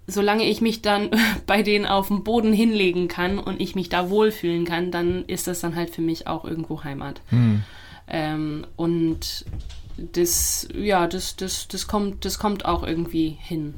solange 0.08 0.44
ich 0.44 0.62
mich 0.62 0.82
dann 0.82 1.10
bei 1.46 1.64
denen 1.64 1.86
auf 1.86 2.08
dem 2.08 2.24
Boden 2.24 2.54
hinlegen 2.54 3.08
kann 3.08 3.40
und 3.40 3.62
ich 3.62 3.76
mich 3.76 3.90
da 3.90 4.10
wohlfühlen 4.10 4.66
kann, 4.66 4.92
dann 4.92 5.26
ist 5.26 5.48
das 5.48 5.62
dann 5.62 5.76
halt 5.76 5.90
für 5.90 6.02
mich 6.02 6.28
auch 6.28 6.46
irgendwo 6.46 6.84
Heimat. 6.84 7.22
Hm. 7.30 7.64
Ähm, 8.08 8.66
und 8.76 9.46
das, 9.98 10.68
ja, 10.74 11.08
das, 11.08 11.36
das, 11.36 11.68
das, 11.68 11.88
kommt, 11.88 12.26
das 12.26 12.40
kommt 12.40 12.66
auch 12.66 12.84
irgendwie 12.84 13.38
hin. 13.40 13.76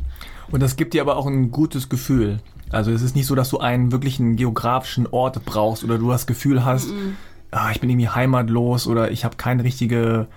Und 0.52 0.62
das 0.62 0.76
gibt 0.76 0.94
dir 0.94 1.02
aber 1.02 1.18
auch 1.18 1.28
ein 1.28 1.52
gutes 1.52 1.90
Gefühl. 1.90 2.40
Also 2.70 2.92
es 2.92 3.02
ist 3.02 3.16
nicht 3.16 3.26
so, 3.26 3.36
dass 3.36 3.50
du 3.50 3.60
einen 3.60 3.92
wirklichen 3.92 4.36
geografischen 4.36 5.08
Ort 5.08 5.44
brauchst 5.46 5.84
oder 5.84 5.98
du 5.98 6.10
das 6.10 6.26
Gefühl 6.26 6.66
hast, 6.66 6.90
Mm-mm. 6.90 7.14
ah, 7.52 7.72
ich 7.72 7.80
bin 7.80 7.90
irgendwie 7.90 8.10
heimatlos 8.10 8.88
oder 8.88 9.12
ich 9.12 9.24
habe 9.24 9.38
keine 9.38 9.64
richtige 9.64 10.28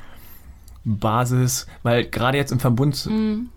Basis, 0.85 1.67
weil 1.83 2.05
gerade 2.05 2.39
jetzt 2.39 2.53
im 2.53 2.61
Verbund 2.61 3.07
Mhm. 3.07 3.49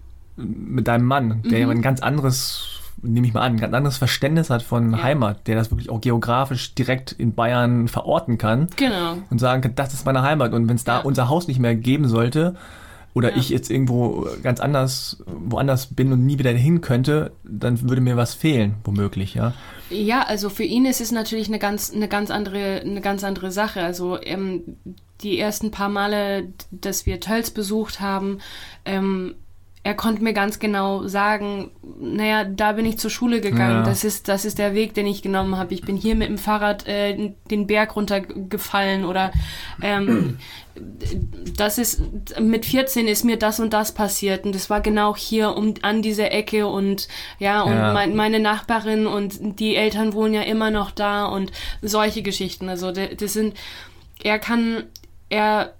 Mit 0.44 0.88
deinem 0.88 1.06
Mann, 1.06 1.42
der 1.50 1.60
ja 1.60 1.70
ein 1.70 1.82
ganz 1.82 2.02
anderes, 2.02 2.80
nehme 3.02 3.26
ich 3.28 3.34
mal 3.34 3.42
an, 3.42 3.54
ein 3.54 3.60
ganz 3.60 3.74
anderes 3.74 3.98
Verständnis 3.98 4.50
hat 4.50 4.62
von 4.64 4.92
Ja. 4.92 5.04
Heimat, 5.04 5.48
der 5.48 5.56
das 5.56 5.72
wirklich 5.72 5.90
auch 5.90 6.02
geografisch 6.02 6.76
direkt 6.76 7.12
in 7.12 7.34
Bayern 7.34 7.88
verorten 7.88 8.38
kann 8.38 8.68
Genau. 8.76 9.18
und 9.30 9.40
sagen 9.40 9.62
kann, 9.62 9.76
das 9.76 9.94
ist 9.94 10.06
meine 10.06 10.22
Heimat 10.22 10.54
und 10.54 10.68
wenn 10.70 10.76
es 10.76 10.84
da 10.84 10.98
Ja. 11.00 11.04
unser 11.04 11.30
Haus 11.30 11.48
nicht 11.48 11.60
mehr 11.60 11.76
geben 11.76 12.08
sollte 12.08 12.56
oder 13.14 13.32
Ja. 13.32 13.38
ich 13.38 13.50
jetzt 13.50 13.70
irgendwo 13.72 14.28
ganz 14.44 14.60
anders, 14.60 15.24
woanders 15.26 15.88
bin 15.88 16.14
und 16.14 16.26
nie 16.26 16.38
wieder 16.40 16.52
hin 16.52 16.82
könnte, 16.82 17.32
dann 17.44 17.82
würde 17.90 18.02
mir 18.02 18.18
was 18.18 18.34
fehlen, 18.36 18.76
womöglich, 18.84 19.34
ja. 19.34 19.54
Ja, 19.90 20.22
also 20.22 20.50
für 20.50 20.64
ihn 20.64 20.86
ist 20.86 21.02
es 21.02 21.12
natürlich 21.12 21.48
eine 21.50 21.60
ganz, 21.60 21.92
eine 21.94 22.08
ganz 22.08 22.32
andere, 22.32 22.82
eine 22.82 23.02
ganz 23.02 23.24
andere 23.26 23.52
Sache. 23.52 23.82
Also 23.84 24.18
ähm, 24.22 24.62
die 25.22 25.38
ersten 25.38 25.70
paar 25.72 25.90
Male, 25.90 26.46
dass 26.72 27.06
wir 27.06 27.20
Tölz 27.20 27.52
besucht 27.52 28.00
haben, 28.00 28.38
ähm, 28.86 29.36
er 29.84 29.96
konnte 29.96 30.24
mir 30.24 30.34
ganz 30.34 30.60
genau 30.60 31.08
sagen, 31.08 31.72
naja, 32.00 32.44
da 32.44 32.74
bin 32.74 32.86
ich 32.86 33.00
zur 33.00 33.10
Schule 33.10 33.42
gegangen. 33.42 33.78
Ja. 33.78 33.84
Das 33.84 34.04
ist, 34.04 34.28
das 34.28 34.46
ist 34.46 34.60
der 34.60 34.76
Weg, 34.76 34.94
den 34.94 35.08
ich 35.08 35.24
genommen 35.24 35.58
habe. 35.58 35.74
Ich 35.74 35.82
bin 35.82 35.98
hier 35.98 36.14
mit 36.16 36.30
dem 36.30 36.38
Fahrrad 36.38 36.88
äh, 36.88 37.34
den 37.50 37.66
Berg 37.66 37.96
runtergefallen 37.96 39.06
oder 39.06 39.32
ähm, 39.82 40.38
das 41.58 41.80
ist 41.80 42.02
mit 42.40 42.66
14 42.66 43.08
ist 43.08 43.26
mir 43.26 43.38
das 43.38 43.60
und 43.60 43.74
das 43.74 43.92
passiert 43.92 44.46
und 44.46 44.54
das 44.54 44.70
war 44.70 44.82
genau 44.82 45.16
hier 45.16 45.58
um 45.58 45.74
an 45.82 46.04
dieser 46.04 46.32
Ecke 46.32 46.68
und 46.68 47.08
ja 47.40 47.64
und 47.64 47.74
Ja. 47.74 47.92
Mein, 47.94 48.16
meine 48.16 48.40
Nachbarin 48.40 49.08
und 49.08 49.60
die 49.60 49.76
Eltern 49.76 50.14
wohnen 50.14 50.36
ja 50.36 50.44
immer 50.44 50.70
noch 50.70 50.92
da 50.92 51.26
und 51.26 51.52
solche 51.82 52.22
Geschichten. 52.22 52.70
Also 52.70 52.92
das 52.92 53.34
sind 53.34 53.56
er 54.24 54.38
kann 54.38 54.84
er 55.30 55.74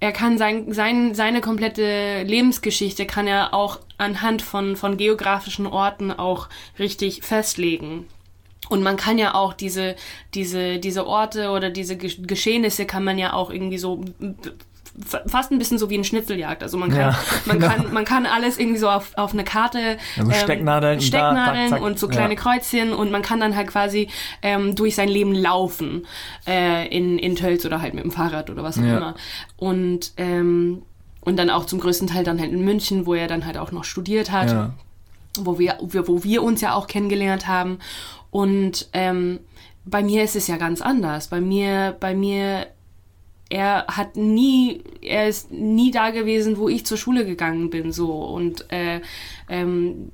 er 0.00 0.12
kann 0.12 0.38
sein, 0.38 0.72
sein, 0.72 1.14
seine 1.14 1.42
komplette 1.42 2.22
Lebensgeschichte 2.22 3.04
kann 3.06 3.26
er 3.26 3.52
auch 3.52 3.78
anhand 3.98 4.40
von, 4.40 4.76
von 4.76 4.96
geografischen 4.96 5.66
Orten 5.66 6.10
auch 6.10 6.48
richtig 6.78 7.22
festlegen. 7.22 8.06
Und 8.70 8.82
man 8.82 8.96
kann 8.96 9.18
ja 9.18 9.34
auch 9.34 9.52
diese, 9.52 9.96
diese, 10.32 10.78
diese 10.78 11.06
Orte 11.06 11.50
oder 11.50 11.70
diese 11.70 11.94
Gesch- 11.94 12.26
Geschehnisse 12.26 12.86
kann 12.86 13.04
man 13.04 13.18
ja 13.18 13.32
auch 13.34 13.50
irgendwie 13.50 13.78
so 13.78 14.04
fast 15.26 15.50
ein 15.52 15.58
bisschen 15.58 15.78
so 15.78 15.88
wie 15.90 15.94
eine 15.94 16.04
Schnitzeljagd. 16.04 16.62
Also 16.62 16.76
man 16.78 16.90
kann, 16.90 16.98
Ja, 17.00 17.18
man 17.46 17.58
genau. 17.60 17.72
kann, 17.72 17.92
man 17.92 18.04
kann 18.04 18.26
alles 18.26 18.58
irgendwie 18.58 18.78
so 18.78 18.88
auf, 18.88 19.12
auf 19.16 19.32
eine 19.32 19.44
Karte 19.44 19.98
Also 20.18 20.32
Stecknadeln 20.32 20.94
und 20.98 21.02
da, 21.02 21.06
Stecknadeln 21.06 21.68
zack, 21.68 21.78
zack. 21.78 21.86
und 21.86 21.98
so 21.98 22.08
kleine 22.08 22.34
Ja. 22.34 22.40
Kreuzchen 22.40 22.92
und 22.92 23.10
man 23.10 23.22
kann 23.22 23.40
dann 23.40 23.54
halt 23.56 23.68
quasi 23.68 24.08
ähm, 24.42 24.74
durch 24.74 24.94
sein 24.94 25.08
Leben 25.08 25.34
laufen 25.34 26.06
äh, 26.46 26.88
in, 26.88 27.18
in 27.18 27.36
Tölz 27.36 27.64
oder 27.64 27.80
halt 27.80 27.94
mit 27.94 28.04
dem 28.04 28.10
Fahrrad 28.10 28.50
oder 28.50 28.62
was 28.62 28.78
auch 28.78 28.82
Ja. 28.82 28.96
immer. 28.96 29.14
Und, 29.56 30.12
ähm, 30.16 30.82
und 31.22 31.36
dann 31.36 31.50
auch 31.50 31.66
zum 31.66 31.80
größten 31.80 32.08
Teil 32.08 32.24
dann 32.24 32.40
halt 32.40 32.50
in 32.52 32.64
München, 32.64 33.06
wo 33.06 33.14
er 33.14 33.26
dann 33.28 33.46
halt 33.46 33.58
auch 33.58 33.72
noch 33.72 33.84
studiert 33.84 34.30
hat 34.32 34.70
wo 35.38 35.60
wir, 35.60 35.78
wir- 35.82 36.08
wo 36.08 36.24
wir 36.24 36.42
uns 36.42 36.60
ja 36.60 36.74
auch 36.74 36.88
kennengelernt 36.88 37.46
haben. 37.46 37.78
Und 38.32 38.88
ähm, 38.92 39.38
bei 39.84 40.02
mir 40.02 40.24
ist 40.24 40.34
es 40.34 40.48
ja 40.48 40.56
ganz 40.56 40.82
anders. 40.82 41.28
Bei 41.28 41.40
mir, 41.40 41.96
bei 42.00 42.14
mir, 42.16 42.66
er 43.50 43.86
hat 43.88 44.16
nie, 44.16 44.82
er 45.02 45.28
ist 45.28 45.50
nie 45.50 45.90
da 45.90 46.10
gewesen, 46.10 46.56
wo 46.56 46.68
ich 46.68 46.86
zur 46.86 46.96
Schule 46.96 47.26
gegangen 47.26 47.68
bin, 47.68 47.92
so 47.92 48.12
und 48.12 48.70
äh, 48.70 49.00
ähm, 49.48 50.12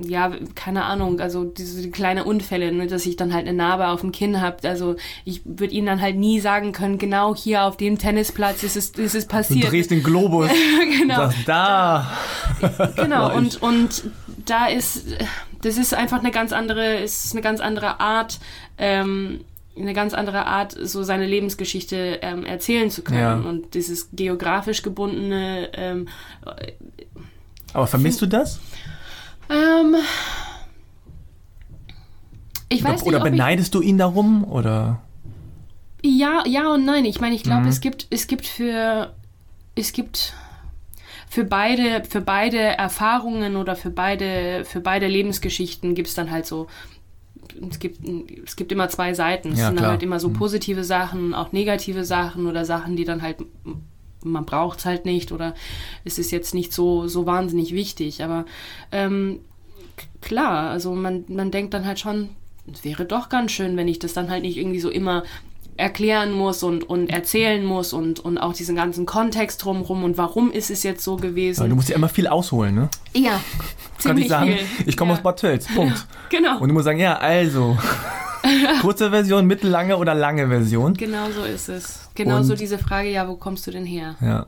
ja, 0.00 0.32
keine 0.54 0.84
Ahnung, 0.84 1.20
also 1.20 1.44
diese 1.44 1.90
kleine 1.90 2.24
Unfälle, 2.24 2.72
ne, 2.72 2.86
dass 2.86 3.06
ich 3.06 3.16
dann 3.16 3.32
halt 3.32 3.46
eine 3.46 3.56
Narbe 3.56 3.88
auf 3.88 4.00
dem 4.00 4.12
Kinn 4.12 4.40
habe. 4.40 4.68
Also 4.68 4.96
ich 5.24 5.42
würde 5.44 5.74
ihnen 5.74 5.86
dann 5.86 6.00
halt 6.00 6.16
nie 6.16 6.40
sagen 6.40 6.72
können, 6.72 6.98
genau 6.98 7.34
hier 7.34 7.64
auf 7.64 7.76
dem 7.76 7.98
Tennisplatz 7.98 8.62
ist 8.62 8.76
es, 8.76 8.90
ist 8.90 9.14
es 9.14 9.26
Du 9.28 9.34
passiert. 9.36 9.70
drehst 9.70 9.90
den 9.90 10.02
Globus 10.02 10.50
genau. 10.98 11.24
und 11.24 11.32
sagst, 11.32 11.48
da. 11.48 12.18
Genau, 12.96 13.34
und, 13.36 13.60
und 13.62 14.04
da 14.44 14.66
ist, 14.66 15.06
das 15.62 15.78
ist 15.78 15.94
einfach 15.94 16.20
eine 16.20 16.30
ganz 16.30 16.52
andere, 16.52 16.96
ist 16.96 17.32
eine 17.32 17.42
ganz 17.42 17.60
andere 17.60 18.00
Art, 18.00 18.38
ähm, 18.78 19.40
eine 19.76 19.94
ganz 19.94 20.12
andere 20.14 20.46
Art, 20.46 20.76
so 20.80 21.02
seine 21.02 21.26
Lebensgeschichte 21.26 22.18
ähm, 22.22 22.44
erzählen 22.44 22.90
zu 22.90 23.02
können. 23.02 23.20
Ja. 23.20 23.34
Und 23.36 23.74
dieses 23.74 24.10
geografisch 24.12 24.82
gebundene, 24.82 25.70
ähm, 25.74 26.08
Aber 27.72 27.86
vermisst 27.86 28.20
du 28.20 28.26
das? 28.26 28.60
ähm, 29.48 29.96
ich 32.68 32.82
weiß 32.82 33.02
Oder, 33.02 33.04
nicht, 33.04 33.06
oder 33.06 33.20
beneidest 33.30 33.74
du 33.74 33.80
ihn 33.80 33.98
darum? 33.98 34.44
Oder? 34.44 35.02
Ja, 36.04 36.42
ja 36.46 36.68
und 36.72 36.84
nein. 36.84 37.04
Ich 37.04 37.20
meine, 37.20 37.34
ich 37.34 37.42
glaube, 37.42 37.62
Mhm. 37.62 37.68
es 37.68 37.80
gibt, 37.80 38.06
es 38.10 38.26
gibt 38.26 38.46
für, 38.46 39.12
es 39.74 39.92
gibt 39.92 40.34
für 41.28 41.44
beide, 41.44 42.02
für 42.08 42.20
beide 42.20 42.58
Erfahrungen 42.58 43.56
oder 43.56 43.76
für 43.76 43.90
beide, 43.90 44.64
für 44.64 44.80
beide 44.80 45.06
Lebensgeschichten 45.06 45.94
gibt 45.94 46.08
es 46.08 46.14
dann 46.14 46.30
halt 46.30 46.46
so, 46.46 46.66
es 47.70 47.78
gibt, 47.78 48.00
es 48.44 48.56
gibt 48.56 48.72
immer 48.72 48.88
zwei 48.88 49.14
Seiten. 49.14 49.52
Es 49.52 49.58
Ja, 49.60 49.66
sind 49.68 49.76
klar. 49.76 49.90
halt 49.92 50.02
immer 50.02 50.20
so 50.20 50.30
positive 50.30 50.84
Sachen, 50.84 51.34
auch 51.34 51.52
negative 51.52 52.04
Sachen 52.04 52.46
oder 52.46 52.64
Sachen, 52.64 52.96
die 52.96 53.04
dann 53.04 53.22
halt 53.22 53.38
man 54.24 54.44
braucht 54.44 54.78
es 54.78 54.84
halt 54.84 55.04
nicht 55.04 55.32
oder 55.32 55.52
es 56.04 56.16
ist 56.18 56.30
jetzt 56.30 56.54
nicht 56.54 56.72
so, 56.72 57.08
so 57.08 57.26
wahnsinnig 57.26 57.74
wichtig. 57.74 58.22
Aber 58.22 58.44
ähm, 58.92 59.40
klar, 60.20 60.70
also 60.70 60.94
man, 60.94 61.24
man 61.28 61.50
denkt 61.50 61.74
dann 61.74 61.84
halt 61.86 61.98
schon, 61.98 62.28
es 62.72 62.84
wäre 62.84 63.04
doch 63.04 63.28
ganz 63.28 63.50
schön, 63.50 63.76
wenn 63.76 63.88
ich 63.88 63.98
das 63.98 64.12
dann 64.12 64.30
halt 64.30 64.42
nicht 64.42 64.56
irgendwie 64.56 64.80
so 64.80 64.90
immer 64.90 65.24
erklären 65.76 66.32
muss 66.32 66.62
und, 66.62 66.84
und 66.88 67.08
erzählen 67.08 67.64
muss 67.64 67.92
und, 67.92 68.20
und 68.20 68.38
auch 68.38 68.52
diesen 68.52 68.76
ganzen 68.76 69.06
Kontext 69.06 69.64
drumherum 69.64 70.04
und 70.04 70.18
warum 70.18 70.50
ist 70.52 70.70
es 70.70 70.82
jetzt 70.82 71.02
so 71.02 71.12
Aber 71.14 71.22
du 71.22 71.28
gewesen. 71.28 71.74
musst 71.74 71.88
ja 71.88 71.96
immer 71.96 72.08
viel 72.08 72.26
ausholen, 72.26 72.74
ne? 72.74 72.88
Ja, 73.14 73.40
Du 73.98 74.08
kannst 74.08 74.18
nicht 74.18 74.28
sagen, 74.30 74.52
viel. 74.52 74.88
ich 74.88 74.96
komme 74.96 75.12
ja. 75.12 75.16
aus 75.16 75.22
Bad 75.22 75.38
Tölz, 75.40 75.66
Punkt. 75.74 76.06
Genau, 76.30 76.58
Und 76.58 76.68
du 76.68 76.74
musst 76.74 76.84
sagen, 76.84 76.98
ja, 76.98 77.16
also. 77.18 77.76
Kurze 78.80 79.10
Version, 79.10 79.46
mittellange 79.46 79.96
oder 79.96 80.14
lange 80.14 80.48
Version? 80.48 80.94
genau 80.94 81.30
so 81.30 81.44
ist 81.44 81.68
es. 81.68 82.08
Genau 82.14 82.42
so 82.42 82.52
Und- 82.52 82.60
diese 82.60 82.76
Frage, 82.78 83.08
ja, 83.10 83.28
wo 83.28 83.36
kommst 83.36 83.66
du 83.66 83.70
denn 83.70 83.84
her? 83.86 84.16
Ja. 84.20 84.46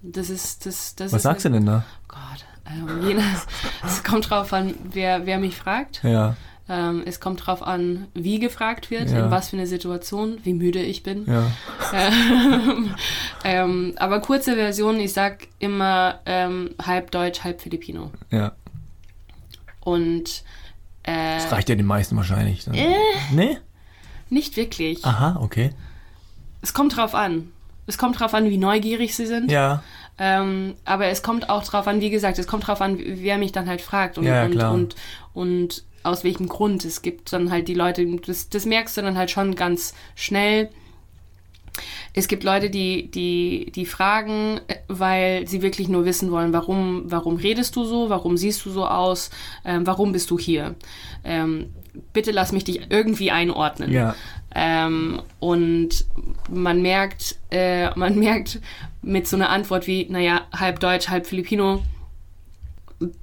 Das 0.00 0.30
ist, 0.30 0.64
das, 0.64 0.94
das 0.96 1.12
Was 1.12 1.18
ist 1.18 1.22
sagst 1.24 1.44
du 1.44 1.50
denn 1.50 1.66
da? 1.66 1.84
Gott, 2.08 2.44
nach- 3.14 3.46
es 3.86 4.02
kommt 4.02 4.30
drauf 4.30 4.52
an, 4.54 4.74
wer, 4.92 5.26
wer 5.26 5.38
mich 5.38 5.56
fragt. 5.56 6.00
Ja, 6.02 6.36
Ähm, 6.70 7.02
es 7.06 7.18
kommt 7.18 7.46
drauf 7.46 7.62
an, 7.62 8.08
wie 8.14 8.38
gefragt 8.38 8.90
wird, 8.90 9.08
Ja. 9.10 9.24
in 9.24 9.30
was 9.30 9.48
für 9.50 9.56
eine 9.56 9.66
Situation, 9.66 10.38
wie 10.44 10.52
müde 10.52 10.80
ich 10.82 11.02
bin. 11.02 11.24
ja. 11.26 11.46
Ähm, 11.94 12.94
ähm, 13.44 13.94
aber 13.96 14.20
kurze 14.20 14.54
Version, 14.54 15.00
ich 15.00 15.12
sag 15.14 15.48
immer 15.60 16.20
ähm, 16.26 16.70
halb 16.84 17.10
Deutsch, 17.10 17.42
halb 17.44 17.62
Filipino. 17.62 18.10
Ja. 18.30 18.52
Und 19.80 20.42
äh, 21.04 21.36
Das 21.38 21.50
reicht 21.52 21.68
ja 21.68 21.74
den 21.74 21.86
meisten 21.86 22.16
wahrscheinlich. 22.16 22.64
Dann. 22.64 22.74
äh, 22.74 22.94
Nee? 23.32 23.58
nicht 24.30 24.56
wirklich. 24.56 25.04
Aha, 25.06 25.38
okay. 25.40 25.70
Es 26.60 26.74
kommt 26.74 26.96
drauf 26.96 27.14
an. 27.14 27.50
Es 27.86 27.96
kommt 27.96 28.20
drauf 28.20 28.34
an, 28.34 28.50
wie 28.50 28.58
neugierig 28.58 29.16
sie 29.16 29.26
sind. 29.26 29.50
Ja, 29.50 29.82
Ähm, 30.18 30.74
aber 30.84 31.06
es 31.06 31.22
kommt 31.22 31.48
auch 31.48 31.62
drauf 31.64 31.86
an, 31.86 32.00
wie 32.02 32.10
gesagt, 32.10 32.38
es 32.38 32.46
kommt 32.48 32.66
drauf 32.66 32.80
an, 32.82 32.98
wer 33.00 33.38
mich 33.38 33.52
dann 33.52 33.68
halt 33.68 33.80
fragt 33.80 34.18
und, 34.18 34.24
Ja, 34.24 34.44
und, 34.44 34.50
klar. 34.50 34.72
und, 34.74 34.96
und 35.32 35.84
aus 36.02 36.24
welchem 36.24 36.48
Grund. 36.48 36.84
Es 36.84 37.02
gibt 37.02 37.32
dann 37.32 37.50
halt 37.50 37.68
die 37.68 37.74
Leute, 37.74 38.06
das, 38.26 38.48
das 38.48 38.66
merkst 38.66 38.96
du 38.96 39.02
dann 39.02 39.16
halt 39.16 39.30
schon 39.30 39.54
ganz 39.54 39.94
schnell. 40.14 40.70
Es 42.12 42.26
gibt 42.26 42.42
Leute, 42.42 42.70
die, 42.70 43.10
die, 43.10 43.70
die 43.74 43.86
fragen, 43.86 44.60
äh, 44.66 44.76
weil 44.88 45.46
sie 45.46 45.62
wirklich 45.62 45.88
nur 45.88 46.04
wissen 46.04 46.30
wollen, 46.30 46.52
warum, 46.52 47.04
warum 47.06 47.36
redest 47.36 47.76
du 47.76 47.84
so, 47.84 48.10
warum 48.10 48.36
siehst 48.36 48.64
du 48.64 48.70
so 48.70 48.86
aus, 48.86 49.30
ähm, 49.64 49.86
warum 49.86 50.12
bist 50.12 50.30
du 50.30 50.38
hier. 50.38 50.74
Ähm, 51.24 51.70
bitte 52.12 52.30
lass 52.30 52.52
mich 52.52 52.64
dich 52.64 52.90
irgendwie 52.90 53.30
einordnen. 53.30 53.92
ja. 53.92 54.14
Ähm, 54.54 55.20
und 55.40 56.06
man 56.50 56.80
merkt, 56.80 57.38
äh, 57.50 57.94
man 57.96 58.18
merkt 58.18 58.60
mit 59.02 59.28
so 59.28 59.36
einer 59.36 59.50
Antwort 59.50 59.86
wie, 59.86 60.06
naja, 60.08 60.46
halb 60.52 60.80
Deutsch, 60.80 61.08
halb 61.08 61.26
Filipino, 61.26 61.82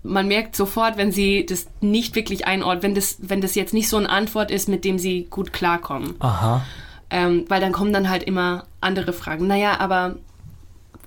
man 0.04 0.28
merkt 0.28 0.56
sofort, 0.56 0.98
wenn 0.98 1.12
sie 1.12 1.46
das 1.46 1.68
nicht 1.82 2.16
wirklich 2.16 2.48
einordnet, 2.48 2.84
wenn 2.84 2.96
das, 2.96 3.18
wenn 3.20 3.42
das 3.42 3.56
jetzt 3.56 3.74
nicht 3.74 3.90
so 3.90 3.98
eine 3.98 4.10
Antwort 4.10 4.52
ist, 4.52 4.70
mit 4.70 4.86
dem 4.86 4.98
sie 5.00 5.28
gut 5.30 5.54
klarkommen. 5.54 6.16
Aha. 6.20 6.64
Ähm, 7.10 7.46
weil 7.50 7.62
dann 7.62 7.72
kommen 7.72 7.94
dann 7.94 8.10
halt 8.10 8.24
immer 8.24 8.66
andere 8.82 9.14
Fragen. 9.14 9.48
Naja, 9.48 9.80
aber 9.80 10.16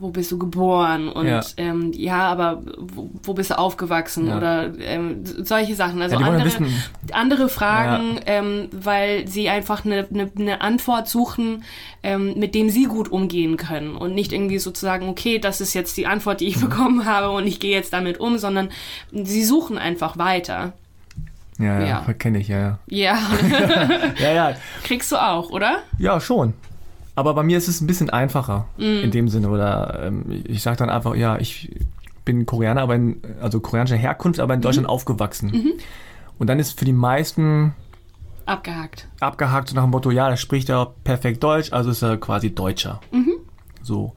wo 0.01 0.11
bist 0.11 0.31
du 0.31 0.39
geboren? 0.39 1.09
Und 1.09 1.27
Ja. 1.27 1.41
ähm, 1.57 1.93
ja 1.95 2.29
aber 2.29 2.63
wo, 2.79 3.11
wo 3.23 3.35
bist 3.35 3.51
du 3.51 3.59
aufgewachsen? 3.59 4.29
Ja. 4.29 4.37
Oder 4.37 4.73
ähm, 4.81 5.23
solche 5.25 5.75
Sachen. 5.75 6.01
Also 6.03 6.19
Ja, 6.19 6.27
andere, 6.27 6.51
andere 7.13 7.49
Fragen, 7.49 8.21
ähm, 8.27 8.69
weil 8.73 9.27
sie 9.29 9.49
einfach 9.49 9.85
eine, 9.85 10.07
eine, 10.13 10.31
eine 10.39 10.61
Antwort 10.61 11.09
suchen, 11.09 11.65
ähm, 12.03 12.35
mit 12.39 12.55
dem 12.55 12.71
sie 12.71 12.85
gut 12.85 13.11
umgehen 13.11 13.57
können. 13.57 13.97
Und 13.97 14.15
nicht 14.15 14.33
irgendwie 14.33 14.59
sozusagen, 14.59 15.09
okay, 15.09 15.39
das 15.39 15.61
ist 15.61 15.75
jetzt 15.75 15.97
die 15.97 16.07
Antwort, 16.07 16.41
die 16.41 16.47
ich 16.47 16.57
Mhm. 16.57 16.61
bekommen 16.69 17.05
habe 17.05 17.31
und 17.31 17.47
ich 17.47 17.59
gehe 17.61 17.73
jetzt 17.75 17.93
damit 17.93 18.21
um, 18.21 18.39
sondern 18.39 18.69
sie 19.13 19.45
suchen 19.45 19.79
einfach 19.79 20.17
weiter. 20.19 20.73
Ja, 21.59 21.81
ja, 21.81 21.87
Ja. 22.07 22.13
kenne 22.15 22.39
ich, 22.39 22.47
ja, 22.49 22.59
ja. 22.59 22.79
Ja, 22.89 23.19
Ja, 24.21 24.33
ja, 24.33 24.55
kriegst 24.85 25.11
du 25.11 25.17
auch, 25.17 25.51
oder? 25.51 25.79
ja, 25.99 26.21
schon. 26.21 26.55
Aber 27.19 27.35
bei 27.35 27.43
mir 27.43 27.59
ist 27.59 27.67
es 27.67 27.81
ein 27.81 27.89
bisschen 27.89 28.11
einfacher 28.11 28.69
Mhm. 28.77 29.01
in 29.03 29.11
dem 29.11 29.29
Sinne. 29.29 29.49
Oder 29.51 30.05
ähm, 30.05 30.25
ich 30.47 30.63
sage 30.63 30.77
dann 30.77 30.89
einfach, 30.89 31.17
ja, 31.17 31.37
ich 31.39 31.69
bin 32.25 32.47
Koreaner, 32.47 32.83
aber 32.83 32.95
in, 32.95 33.21
also 33.43 33.59
koreanischer 33.59 33.97
Herkunft, 33.97 34.39
aber 34.39 34.55
in 34.55 34.61
Deutschland 34.61 34.87
Mhm. 34.87 34.91
aufgewachsen. 34.93 35.73
Und 36.39 36.47
dann 36.47 36.61
ist 36.61 36.79
für 36.79 36.85
die 36.85 36.93
meisten 36.93 37.75
Abgehakt. 38.47 39.09
abgehakt 39.19 39.69
so 39.71 39.75
nach 39.75 39.83
dem 39.83 39.91
Motto, 39.91 40.13
ja, 40.13 40.29
der 40.29 40.37
spricht 40.37 40.69
ja 40.69 40.87
perfekt 41.03 41.43
Deutsch, 41.43 41.73
also 41.73 41.91
ist 41.91 42.03
er 42.03 42.19
quasi 42.19 42.55
Deutscher. 42.55 43.01
So. 43.83 44.13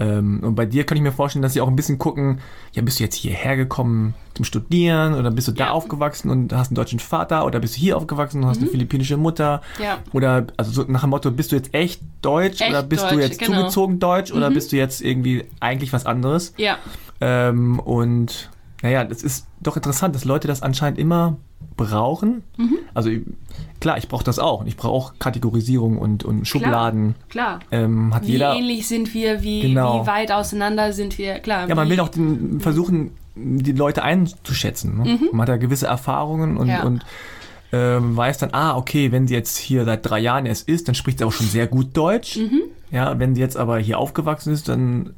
Ähm, 0.00 0.40
und 0.42 0.54
bei 0.54 0.64
dir 0.64 0.84
kann 0.84 0.96
ich 0.96 1.02
mir 1.02 1.12
vorstellen, 1.12 1.42
dass 1.42 1.52
sie 1.52 1.60
auch 1.60 1.68
ein 1.68 1.76
bisschen 1.76 1.98
gucken, 1.98 2.40
ja, 2.72 2.80
bist 2.82 2.98
du 2.98 3.04
jetzt 3.04 3.14
hierher 3.16 3.56
gekommen 3.56 4.14
zum 4.42 4.44
Studieren 4.44 5.14
oder 5.14 5.30
bist 5.30 5.48
du 5.48 5.52
da 5.52 5.66
Ja. 5.66 5.70
aufgewachsen 5.70 6.30
und 6.30 6.52
hast 6.52 6.68
einen 6.68 6.76
deutschen 6.76 6.98
Vater 6.98 7.46
oder 7.46 7.60
bist 7.60 7.76
du 7.76 7.80
hier 7.80 7.96
aufgewachsen 7.96 8.42
und 8.42 8.48
hast 8.48 8.58
eine 8.60 8.68
philippinische 8.68 9.16
Mutter? 9.16 9.62
Ja. 9.80 9.98
Oder 10.12 10.46
also 10.56 10.72
so 10.72 10.84
nach 10.90 11.02
dem 11.02 11.10
Motto, 11.10 11.30
bist 11.30 11.52
du 11.52 11.56
jetzt 11.56 11.72
echt 11.74 12.00
Deutsch 12.22 12.60
Echt 12.60 12.70
oder 12.70 12.82
bist 12.82 13.04
du 13.04 13.14
Deutsch, 13.14 13.20
jetzt 13.28 13.38
genau. 13.38 13.58
zugezogen 13.58 13.98
Deutsch 14.00 14.32
oder 14.32 14.50
bist 14.50 14.72
du 14.72 14.76
jetzt 14.76 15.00
irgendwie 15.00 15.44
eigentlich 15.60 15.92
was 15.92 16.06
anderes? 16.06 16.54
Ja. 16.56 16.76
Ähm, 17.20 17.78
und 17.78 18.50
naja, 18.82 19.04
das 19.04 19.22
ist 19.22 19.46
doch 19.60 19.76
interessant, 19.76 20.14
dass 20.14 20.24
Leute 20.24 20.48
das 20.48 20.62
anscheinend 20.62 20.98
immer 20.98 21.36
brauchen. 21.76 22.42
Mhm. 22.56 22.78
Also 22.94 23.10
klar, 23.80 23.96
ich 23.98 24.08
brauche 24.08 24.24
das 24.24 24.38
auch. 24.40 24.64
Ich 24.66 24.76
brauche 24.76 24.92
auch 24.92 25.12
Kategorisierung 25.20 25.98
und, 25.98 26.24
und 26.24 26.46
Schubladen. 26.48 27.14
Klar. 27.28 27.60
Ähm, 27.70 28.12
hat 28.12 28.26
Wie 28.26 28.32
jeder. 28.32 28.54
ähnlich 28.56 28.88
sind 28.88 29.14
wir, 29.14 29.42
wie, 29.42 29.60
Genau. 29.62 30.02
wie 30.02 30.06
weit 30.08 30.32
auseinander 30.32 30.92
sind 30.92 31.16
wir, 31.18 31.38
klar. 31.38 31.68
Ja, 31.68 31.74
man 31.76 31.88
will 31.88 32.00
auch 32.00 32.08
den, 32.08 32.60
versuchen, 32.60 33.12
die 33.34 33.72
Leute 33.72 34.02
einzuschätzen. 34.02 34.98
Ne? 35.02 35.18
Man 35.32 35.42
hat 35.42 35.48
ja 35.48 35.56
gewisse 35.56 35.86
Erfahrungen 35.86 36.56
und, 36.56 36.66
Mhm. 36.66 36.72
Ja. 36.72 36.82
und 36.84 37.04
ähm, 37.74 38.14
weiß 38.16 38.36
dann, 38.38 38.50
ah, 38.52 38.76
okay, 38.76 39.12
wenn 39.12 39.26
sie 39.26 39.32
jetzt 39.34 39.56
hier 39.56 39.84
seit 39.86 40.04
drei 40.08 40.18
Jahren 40.18 40.44
erst 40.44 40.68
ist, 40.68 40.88
dann 40.88 40.94
spricht 40.94 41.18
sie 41.18 41.24
auch 41.24 41.32
schon 41.32 41.46
sehr 41.46 41.66
gut 41.66 41.96
Deutsch. 41.96 42.36
Mhm. 42.36 42.60
Ja, 42.90 43.18
wenn 43.18 43.34
sie 43.34 43.40
jetzt 43.40 43.56
aber 43.56 43.78
hier 43.78 43.98
aufgewachsen 43.98 44.52
ist, 44.52 44.68
dann 44.68 45.14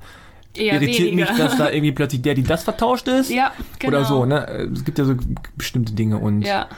eher 0.57 0.75
irritiert 0.75 1.11
weniger. 1.11 1.31
mich, 1.33 1.39
dass 1.41 1.57
da 1.57 1.69
irgendwie 1.71 1.91
plötzlich 1.91 2.23
der, 2.23 2.35
die 2.35 2.45
das 2.45 2.63
vertauscht 2.63 3.09
ist. 3.09 3.29
Ja, 3.31 3.51
genau. 3.81 3.97
Oder 3.97 4.05
so, 4.07 4.25
ne? 4.25 4.47
Es 4.73 4.85
gibt 4.85 4.99
ja 4.99 5.05
so 5.05 5.15
bestimmte 5.57 5.95
Dinge 5.95 6.19
und 6.19 6.43
Ja, 6.43 6.69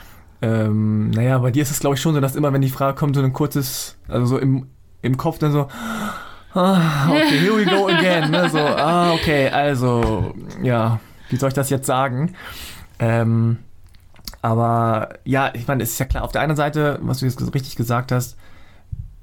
ähm, 0.40 1.10
naja, 1.10 1.36
bei 1.38 1.50
dir 1.50 1.62
ist 1.62 1.70
es 1.70 1.80
glaube 1.80 1.96
ich 1.96 2.00
schon 2.00 2.14
so, 2.14 2.20
dass 2.20 2.36
immer, 2.36 2.52
wenn 2.54 2.62
die 2.62 2.70
Frage 2.70 2.96
kommt, 2.96 3.14
so 3.16 3.22
ein 3.22 3.34
kurzes, 3.34 3.96
also 4.08 4.24
so 4.24 4.38
im, 4.38 4.68
im 5.02 5.18
Kopf 5.18 5.38
dann 5.38 5.52
so, 5.52 5.68
ah, 6.54 7.10
okay, 7.10 7.38
here 7.38 7.54
we 7.56 7.64
go 7.66 7.86
again, 7.88 8.30
ne? 8.30 8.48
So, 8.48 8.58
ah, 8.58 9.12
okay, 9.12 9.48
also, 9.50 10.32
ja, 10.62 11.00
wie 11.28 11.36
soll 11.36 11.48
ich 11.48 11.54
das 11.54 11.70
jetzt 11.70 11.86
sagen? 11.86 12.34
Ähm, 12.98 13.58
aber 14.42 15.10
ja, 15.24 15.50
ich 15.54 15.66
meine, 15.66 15.82
es 15.82 15.92
ist 15.92 15.98
ja 15.98 16.06
klar, 16.06 16.24
auf 16.24 16.32
der 16.32 16.40
einen 16.42 16.56
Seite, 16.56 16.98
was 17.02 17.18
du 17.20 17.26
jetzt 17.26 17.40
richtig 17.54 17.76
gesagt 17.76 18.12
hast, 18.12 18.36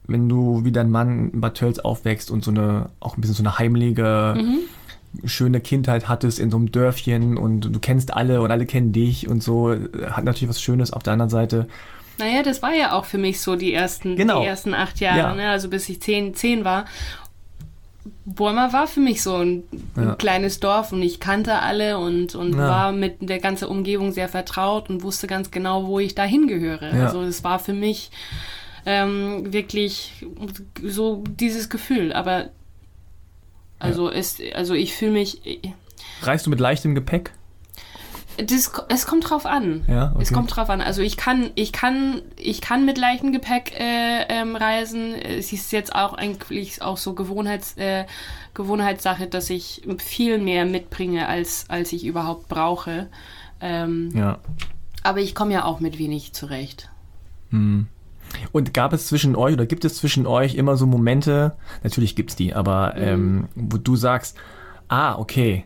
wenn 0.06 0.28
du 0.28 0.66
wie 0.66 0.72
dein 0.72 0.92
Mann 0.92 1.30
in 1.32 1.42
Bad 1.42 1.56
Tölz 1.56 1.80
aufwächst 1.80 2.30
und 2.30 2.44
so 2.44 2.52
eine, 2.52 2.90
auch 3.00 3.18
ein 3.18 3.22
bisschen 3.22 3.36
so 3.36 3.44
eine 3.44 3.58
heimliche, 3.58 4.36
schöne 5.26 5.62
Kindheit 5.62 6.10
hattest 6.10 6.40
in 6.40 6.50
so 6.52 6.58
einem 6.58 6.72
Dörfchen 6.72 7.38
und 7.38 7.62
du 7.74 7.80
kennst 7.80 8.14
alle 8.14 8.42
und 8.42 8.52
alle 8.52 8.66
kennen 8.66 8.92
dich 8.92 9.28
und 9.30 9.42
so, 9.44 9.76
hat 10.12 10.24
natürlich 10.24 10.50
was 10.50 10.62
Schönes. 10.62 10.92
Auf 10.92 11.04
der 11.04 11.14
anderen 11.14 11.30
Seite, 11.30 11.68
naja, 12.20 12.44
das 12.44 12.62
war 12.62 12.74
ja 12.74 12.94
auch 12.94 13.06
für 13.06 13.18
mich 13.18 13.40
so 13.42 13.56
die 13.56 13.74
ersten, 13.74 14.16
Genau. 14.16 14.42
die 14.42 14.48
ersten 14.48 14.74
acht 14.74 15.00
Jahre, 15.00 15.18
Ja. 15.20 15.36
ne? 15.36 15.50
also 15.50 15.70
bis 15.70 15.88
ich 15.90 16.02
zehn, 16.02 16.34
zehn 16.36 16.64
war. 16.66 16.86
Burma 18.26 18.74
war 18.74 18.88
für 18.88 19.00
mich 19.00 19.22
so 19.24 19.36
ein, 19.38 19.64
ein 19.96 20.08
Ja. 20.08 20.16
kleines 20.16 20.60
Dorf 20.60 20.92
und 20.92 21.02
ich 21.02 21.20
kannte 21.20 21.60
alle 21.60 21.98
und, 22.00 22.36
und 22.36 22.54
Ja. 22.54 22.68
war 22.70 22.92
mit 22.92 23.18
der 23.22 23.40
ganzen 23.40 23.66
Umgebung 23.68 24.12
sehr 24.12 24.28
vertraut 24.30 24.90
und 24.90 25.04
wusste 25.04 25.28
ganz 25.28 25.52
genau, 25.52 25.88
wo 25.88 26.00
ich 26.00 26.16
da 26.16 26.24
hingehöre. 26.24 26.96
Ja. 26.96 27.06
Also 27.06 27.22
es 27.22 27.44
war 27.44 27.60
für 27.60 27.74
mich 27.74 28.12
ähm, 28.86 29.54
wirklich 29.54 30.26
so 30.84 31.24
dieses 31.40 31.70
Gefühl. 31.70 32.12
Aber 32.14 32.50
also 33.80 34.10
ist, 34.10 34.42
also 34.56 34.74
ich 34.74 34.94
fühle 34.94 35.12
mich. 35.12 35.42
reist 36.22 36.46
du 36.46 36.50
mit 36.50 36.60
leichtem 36.60 36.96
Gepäck? 36.96 37.32
Das, 38.38 38.72
es 38.90 39.06
kommt 39.06 39.30
drauf 39.30 39.46
an. 39.46 39.84
Ja, 39.88 40.12
okay. 40.14 40.24
Es 40.24 40.34
kommt 40.34 40.56
drauf 40.56 40.70
an. 40.70 40.82
Also 40.82 41.02
ich 41.02 41.18
kann, 41.18 41.52
ich 41.56 41.72
kann, 41.72 42.22
ich 42.38 42.62
kann 42.62 42.86
mit 42.86 42.98
leichtem 42.98 43.32
Gepäck 43.32 43.80
äh, 43.80 44.24
ähm, 44.30 44.56
reisen. 44.56 45.14
Es 45.14 45.54
ist 45.54 45.72
jetzt 45.72 45.94
auch 45.96 46.14
eigentlich 46.14 46.82
auch 46.82 46.98
so 46.98 47.14
Gewohnheits, 47.14 47.78
äh, 47.78 48.06
Gewohnheitssache, 48.54 49.28
dass 49.28 49.50
ich 49.50 49.84
viel 50.00 50.40
mehr 50.40 50.66
mitbringe, 50.66 51.28
als, 51.28 51.66
als 51.70 51.94
ich 51.94 52.06
überhaupt 52.06 52.48
brauche. 52.48 53.08
Ähm, 53.62 54.12
Ja. 54.16 54.40
Aber 55.04 55.20
ich 55.20 55.36
komme 55.36 55.54
ja 55.54 55.66
auch 55.66 55.80
mit 55.82 56.00
wenig 56.00 56.34
zurecht. 56.34 56.90
Und 58.52 58.74
gab 58.74 58.94
es 58.94 59.08
zwischen 59.08 59.36
euch 59.36 59.54
oder 59.54 59.66
gibt 59.66 59.86
es 59.86 59.96
zwischen 59.96 60.26
euch 60.26 60.56
immer 60.56 60.78
so 60.78 60.86
Momente, 60.86 61.56
natürlich 61.84 62.16
gibt 62.16 62.32
es 62.32 62.36
die, 62.36 62.54
aber 62.54 62.96
ähm, 62.96 63.48
wo 63.54 63.78
du 63.78 63.96
sagst, 63.96 64.38
ah, 64.88 65.16
okay, 65.20 65.66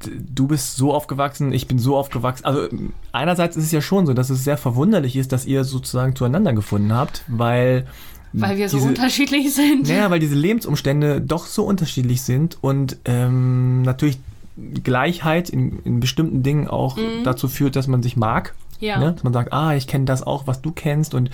du 0.00 0.46
bist 0.46 0.76
so 0.76 0.92
aufgewachsen, 0.92 1.52
ich 1.52 1.66
bin 1.66 1.78
so 1.78 1.96
aufgewachsen. 1.96 2.44
Also 2.44 2.68
einerseits 3.12 3.56
ist 3.56 3.64
es 3.64 3.72
ja 3.72 3.80
schon 3.80 4.06
so, 4.06 4.14
dass 4.14 4.30
es 4.30 4.44
sehr 4.44 4.56
verwunderlich 4.56 5.16
ist, 5.16 5.32
dass 5.32 5.46
ihr 5.46 5.64
sozusagen 5.64 6.14
zueinander 6.14 6.52
gefunden 6.52 6.92
habt, 6.92 7.24
weil 7.26 7.86
Weil 8.32 8.56
wir 8.58 8.68
so 8.68 8.78
diese, 8.78 8.88
unterschiedlich 8.88 9.54
sind. 9.54 9.88
Naja, 9.88 10.10
weil 10.10 10.20
diese 10.20 10.34
Lebensumstände 10.34 11.20
doch 11.20 11.46
so 11.46 11.64
unterschiedlich 11.64 12.22
sind 12.22 12.58
und 12.60 12.98
ähm, 13.04 13.82
natürlich 13.82 14.18
Gleichheit 14.56 15.50
in, 15.50 15.80
in 15.84 16.00
bestimmten 16.00 16.42
Dingen 16.42 16.68
auch 16.68 16.98
dazu 17.24 17.48
führt, 17.48 17.76
dass 17.76 17.86
man 17.88 18.02
sich 18.02 18.16
mag. 18.16 18.54
Ja. 18.80 18.98
Ne? 18.98 19.12
Dass 19.12 19.24
man 19.24 19.32
sagt, 19.32 19.52
ah, 19.52 19.74
ich 19.74 19.86
kenne 19.86 20.04
das 20.04 20.22
auch, 20.22 20.46
was 20.46 20.62
du 20.62 20.70
kennst 20.70 21.14
und 21.14 21.30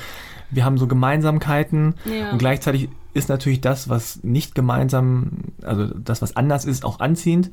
wir 0.50 0.64
haben 0.64 0.78
so 0.78 0.86
Gemeinsamkeiten 0.86 1.94
Ja. 2.04 2.30
und 2.32 2.38
gleichzeitig 2.38 2.88
ist 3.12 3.28
natürlich 3.28 3.60
das, 3.60 3.88
was 3.88 4.22
nicht 4.22 4.54
gemeinsam, 4.54 5.30
also 5.62 5.86
das, 5.86 6.22
was 6.22 6.36
anders 6.36 6.64
ist, 6.64 6.84
auch 6.84 7.00
anziehend. 7.00 7.50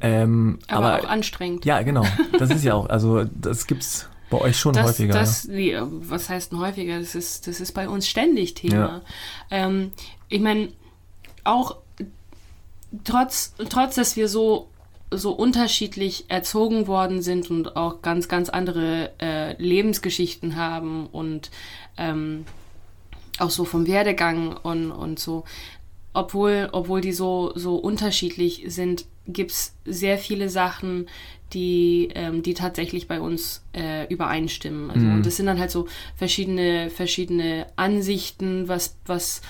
Ähm, 0.00 0.46
Mhm. 0.46 0.58
aber, 0.68 0.94
aber 0.94 1.04
auch 1.04 1.08
anstrengend. 1.08 1.64
ja, 1.64 1.82
genau. 1.82 2.04
Das 2.38 2.50
ist 2.50 2.62
ja 2.64 2.74
auch, 2.74 2.88
also 2.88 3.24
das 3.24 3.66
gibt's 3.66 4.08
bei 4.30 4.38
euch 4.38 4.58
schon 4.58 4.74
das, 4.74 4.86
häufiger. 4.86 5.14
Das, 5.14 5.48
wie, 5.48 5.76
was 5.80 6.28
heißt 6.28 6.52
denn 6.52 6.60
häufiger? 6.60 6.98
Das 7.00 7.14
ist, 7.14 7.46
das 7.48 7.60
ist 7.60 7.72
bei 7.72 7.88
uns 7.88 8.06
ständig 8.08 8.54
Thema. 8.54 9.02
Ähm, 9.50 9.92
ich 10.28 10.40
meine, 10.40 10.68
auch 11.44 11.76
trotz, 13.04 13.54
trotz, 13.68 13.94
dass 13.96 14.16
wir 14.16 14.28
so, 14.28 14.68
so 15.10 15.32
unterschiedlich 15.32 16.24
erzogen 16.28 16.86
worden 16.86 17.22
sind 17.22 17.50
und 17.50 17.76
auch 17.76 18.02
ganz, 18.02 18.28
ganz 18.28 18.48
andere 18.48 19.12
äh, 19.20 19.60
Lebensgeschichten 19.62 20.56
haben 20.56 21.06
und 21.06 21.50
ähm, 21.96 22.44
auch 23.38 23.50
so 23.50 23.64
vom 23.64 23.86
Werdegang 23.86 24.56
und, 24.56 24.90
und 24.90 25.18
so. 25.18 25.44
Obwohl, 26.12 26.70
obwohl 26.72 27.00
die 27.00 27.12
so, 27.12 27.52
so 27.54 27.76
unterschiedlich 27.76 28.64
sind, 28.66 29.04
gibt 29.26 29.50
es 29.50 29.74
sehr 29.84 30.18
viele 30.18 30.48
Sachen, 30.48 31.08
die, 31.52 32.08
ähm, 32.14 32.42
die 32.42 32.54
tatsächlich 32.54 33.06
bei 33.06 33.20
uns 33.20 33.64
äh, 33.72 34.06
übereinstimmen. 34.12 34.90
Also, 34.90 35.06
Und 35.06 35.26
das 35.26 35.36
sind 35.36 35.46
dann 35.46 35.60
halt 35.60 35.70
so 35.70 35.86
verschiedene, 36.16 36.90
verschiedene 36.90 37.66
Ansichten, 37.76 38.66
was, 38.66 38.96
was, 39.06 39.42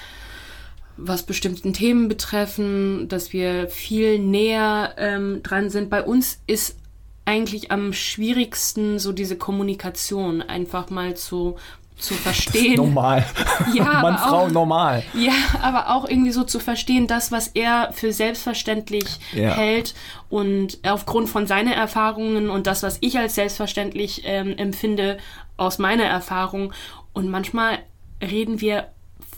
was 0.96 1.22
bestimmten 1.24 1.72
Themen 1.72 2.08
betreffen, 2.08 3.08
dass 3.08 3.32
wir 3.32 3.68
viel 3.68 4.18
näher 4.18 4.94
ähm, 4.98 5.42
dran 5.42 5.70
sind. 5.70 5.90
Bei 5.90 6.02
uns 6.02 6.40
ist 6.46 6.76
eigentlich 7.24 7.70
am 7.70 7.92
schwierigsten 7.92 8.98
so 8.98 9.12
diese 9.12 9.36
Kommunikation 9.36 10.42
einfach 10.42 10.90
mal 10.90 11.14
zu, 11.16 11.56
zu 11.98 12.14
verstehen. 12.14 12.76
normal. 12.76 13.24
Ja, 13.74 13.84
Mann, 13.84 14.14
aber 14.14 14.18
Frau, 14.18 14.36
auch- 14.44 14.50
normal. 14.50 15.02
Ja, 15.14 15.32
aber 15.60 15.90
auch 15.94 16.08
irgendwie 16.08 16.30
so 16.30 16.44
zu 16.44 16.60
verstehen, 16.60 17.06
das, 17.06 17.32
was 17.32 17.48
er 17.48 17.90
für 17.92 18.12
selbstverständlich 18.12 19.04
Ja. 19.34 19.50
hält 19.54 19.94
und 20.28 20.78
aufgrund 20.86 21.28
von 21.28 21.46
seinen 21.46 21.72
Erfahrungen 21.72 22.48
und 22.48 22.66
das, 22.66 22.82
was 22.82 22.98
ich 23.00 23.18
als 23.18 23.34
selbstverständlich 23.34 24.22
ähm, 24.24 24.56
empfinde, 24.56 25.18
aus 25.56 25.78
meiner 25.78 26.04
Erfahrung. 26.04 26.72
Und 27.12 27.28
manchmal 27.28 27.78
reden 28.22 28.60
wir 28.60 28.88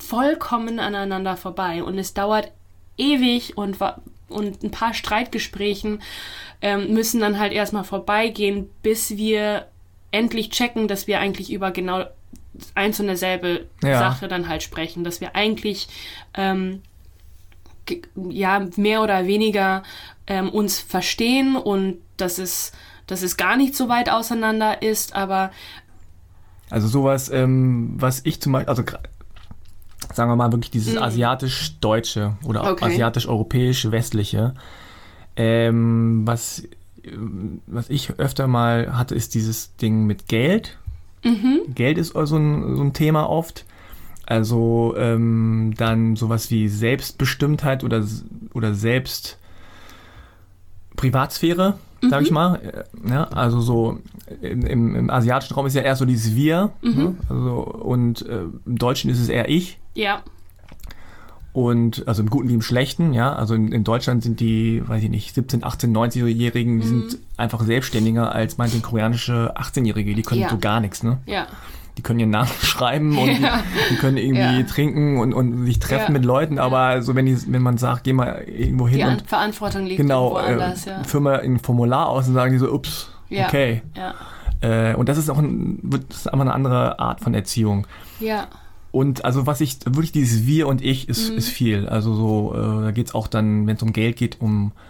vollkommen 0.03 0.79
aneinander 0.81 1.37
vorbei 1.37 1.83
und 1.83 1.99
es 1.99 2.15
dauert 2.15 2.51
ewig 2.97 3.57
und, 3.57 3.79
und 4.29 4.63
ein 4.63 4.71
paar 4.71 4.95
Streitgesprächen 4.95 6.03
ähm, 6.61 6.93
müssen 6.93 7.21
dann 7.21 7.39
halt 7.39 7.53
erstmal 7.53 7.85
vorbeigehen, 7.85 8.69
bis 8.83 9.17
wir 9.17 9.67
endlich 10.11 10.51
checken, 10.51 10.89
dass 10.89 11.07
wir 11.07 11.21
eigentlich 11.21 11.53
über 11.53 11.71
genau 11.71 12.05
eins 12.75 12.99
und 12.99 13.07
derselbe 13.07 13.67
Ja. 13.83 13.99
Sache 13.99 14.27
dann 14.27 14.49
halt 14.49 14.63
sprechen, 14.63 15.05
dass 15.05 15.21
wir 15.21 15.37
eigentlich 15.37 15.89
ähm, 16.35 16.83
ja 18.29 18.67
mehr 18.77 19.03
oder 19.03 19.27
weniger 19.27 19.83
ähm, 20.27 20.51
uns 20.51 20.79
verstehen 20.81 21.57
und 21.57 21.99
dass 22.17 22.39
es, 22.39 22.73
dass 23.07 23.23
es 23.23 23.37
gar 23.37 23.57
nicht 23.57 23.77
so 23.77 23.89
weit 23.89 24.11
auseinander 24.11 24.83
ist, 24.83 25.15
aber 25.15 25.53
Also 26.71 26.89
sowas, 26.89 27.31
ähm, 27.31 27.95
was 27.97 28.21
ich 28.25 28.41
zum 28.41 28.53
Beispiel, 28.53 28.69
also 28.69 28.83
sagen 30.19 30.33
wir 30.33 30.37
mal 30.37 30.51
wirklich 30.53 30.73
dieses 30.73 30.97
asiatisch-deutsche 30.97 32.37
oder 32.45 32.65
Mhm. 32.65 32.69
Okay. 32.73 32.85
asiatisch-europäisch-westliche, 32.87 34.53
ähm, 35.37 36.27
was, 36.27 36.65
was 37.69 37.89
ich 37.89 38.19
öfter 38.19 38.49
mal 38.49 38.99
hatte, 38.99 39.15
ist 39.15 39.37
dieses 39.37 39.77
Ding 39.77 40.07
mit 40.07 40.27
Geld. 40.27 40.77
Mhm. 41.25 41.61
Geld 41.73 41.99
ist 41.99 42.15
so 42.15 42.37
ein, 42.37 42.75
so 42.75 42.83
ein 42.83 42.93
Thema 42.95 43.31
oft. 43.31 43.65
Also 44.27 44.95
ähm, 44.99 45.75
dann 45.77 46.17
sowas 46.17 46.51
wie 46.51 46.69
Selbstbestimmtheit 46.69 47.85
oder, 47.85 48.05
oder 48.53 48.75
Selbst 48.75 49.39
Privatsphäre, 50.97 51.79
sag 52.03 52.21
Mhm. 52.21 52.27
ich 52.27 52.31
mal. 52.33 52.55
Äh, 52.57 53.11
Ja, 53.11 53.25
also 53.29 53.61
so 53.61 53.99
im, 54.43 54.63
im, 54.95 55.11
asiatischen 55.11 55.55
Raum 55.55 55.67
ist 55.67 55.75
ja 55.75 55.83
eher 55.83 55.97
so 55.97 56.05
dieses 56.05 56.35
Wir. 56.37 56.71
Mhm. 56.83 56.95
Ne? 56.97 57.15
Also, 57.29 57.53
und 57.63 58.27
äh, 58.27 58.43
im 58.67 58.79
Deutschen 58.79 59.11
ist 59.11 59.21
es 59.21 59.29
eher 59.29 59.49
ich. 59.49 59.79
ja, 59.95 60.23
Und 61.53 62.07
also 62.07 62.23
im 62.23 62.31
Guten 62.31 62.49
wie 62.49 62.55
im 62.55 62.63
Schlechten, 62.63 63.13
ja. 63.15 63.33
Also 63.33 63.55
in, 63.55 63.73
in 63.73 63.83
Deutschland 63.83 64.23
sind 64.23 64.39
die, 64.39 64.83
weiß 64.87 65.03
ich 65.03 65.11
nicht, 65.11 65.35
17, 65.35 65.65
18, 65.65 65.93
19-Jährigen, 65.97 66.81
die 66.81 66.87
Mhm. 66.87 67.01
sind 67.11 67.19
einfach 67.37 67.63
selbstständiger 67.65 68.33
als 68.33 68.59
meinetwegen 68.59 68.83
koreanische 68.85 69.55
18-Jährige. 69.57 70.15
Die 70.15 70.23
können 70.23 70.43
Ja. 70.43 70.51
so 70.51 70.59
gar 70.59 70.81
nichts, 70.81 71.03
ne? 71.03 71.19
ja, 71.27 71.47
Die 71.99 72.03
können 72.03 72.21
ihren 72.21 72.31
Namen 72.31 72.49
schreiben 72.63 73.19
und 73.19 73.41
Ja. 73.41 73.59
die, 73.91 73.95
die 73.95 73.97
können 73.99 74.17
irgendwie 74.17 74.61
Ja. 74.61 74.63
trinken 74.67 75.19
und, 75.19 75.35
und 75.35 75.67
sich 75.67 75.79
treffen 75.81 76.07
Ja. 76.07 76.19
mit 76.19 76.25
Leuten, 76.25 76.59
aber 76.59 77.03
so 77.03 77.15
wenn, 77.15 77.27
die, 77.27 77.37
wenn 77.53 77.61
man 77.63 77.77
sagt, 77.77 78.05
geh 78.05 78.13
mal 78.15 78.45
irgendwo 78.47 78.89
hin 78.89 78.99
die 79.01 79.05
und 79.05 79.23
Verantwortung 79.29 79.85
liegt 79.85 79.97
genau, 79.99 80.39
irgendwo 80.39 80.49
äh, 80.49 80.53
anders, 80.65 80.85
ja. 80.87 81.03
führ 81.05 81.21
mal 81.21 81.41
ein 81.41 81.59
Formular 81.59 82.09
aus 82.09 82.29
und 82.29 82.35
sagen 82.35 82.53
die 82.53 82.59
so, 82.59 82.73
ups, 82.73 83.11
okay. 83.31 83.83
Äh, 84.61 84.95
und 84.95 85.09
das 85.09 85.19
ist 85.19 85.29
auch 85.31 85.39
ein, 85.39 85.79
das 86.09 86.19
ist 86.21 86.27
einfach 86.33 86.45
eine 86.45 86.55
andere 86.55 86.99
Art 86.99 87.21
von 87.21 87.35
Erziehung. 87.35 87.87
ja, 88.19 88.47
Und 88.91 89.25
also 89.25 89.47
was 89.47 89.61
ich, 89.61 89.79
wirklich 89.85 90.13
dieses 90.13 90.47
Wir 90.47 90.67
und 90.67 90.83
Ich 90.83 91.09
ist, 91.09 91.31
Mhm. 91.33 91.37
ist 91.39 91.49
viel. 91.51 91.89
Also 91.89 92.15
so, 92.15 92.55
äh, 92.55 92.85
da 92.85 92.91
geht's 92.91 93.15
auch 93.15 93.27
dann, 93.29 93.67
wenn 93.67 93.77
es 93.77 93.83
um 93.83 93.93
Geld 93.93 94.17
geht, 94.17 94.41
um 94.41 94.73
äh, 94.73 94.88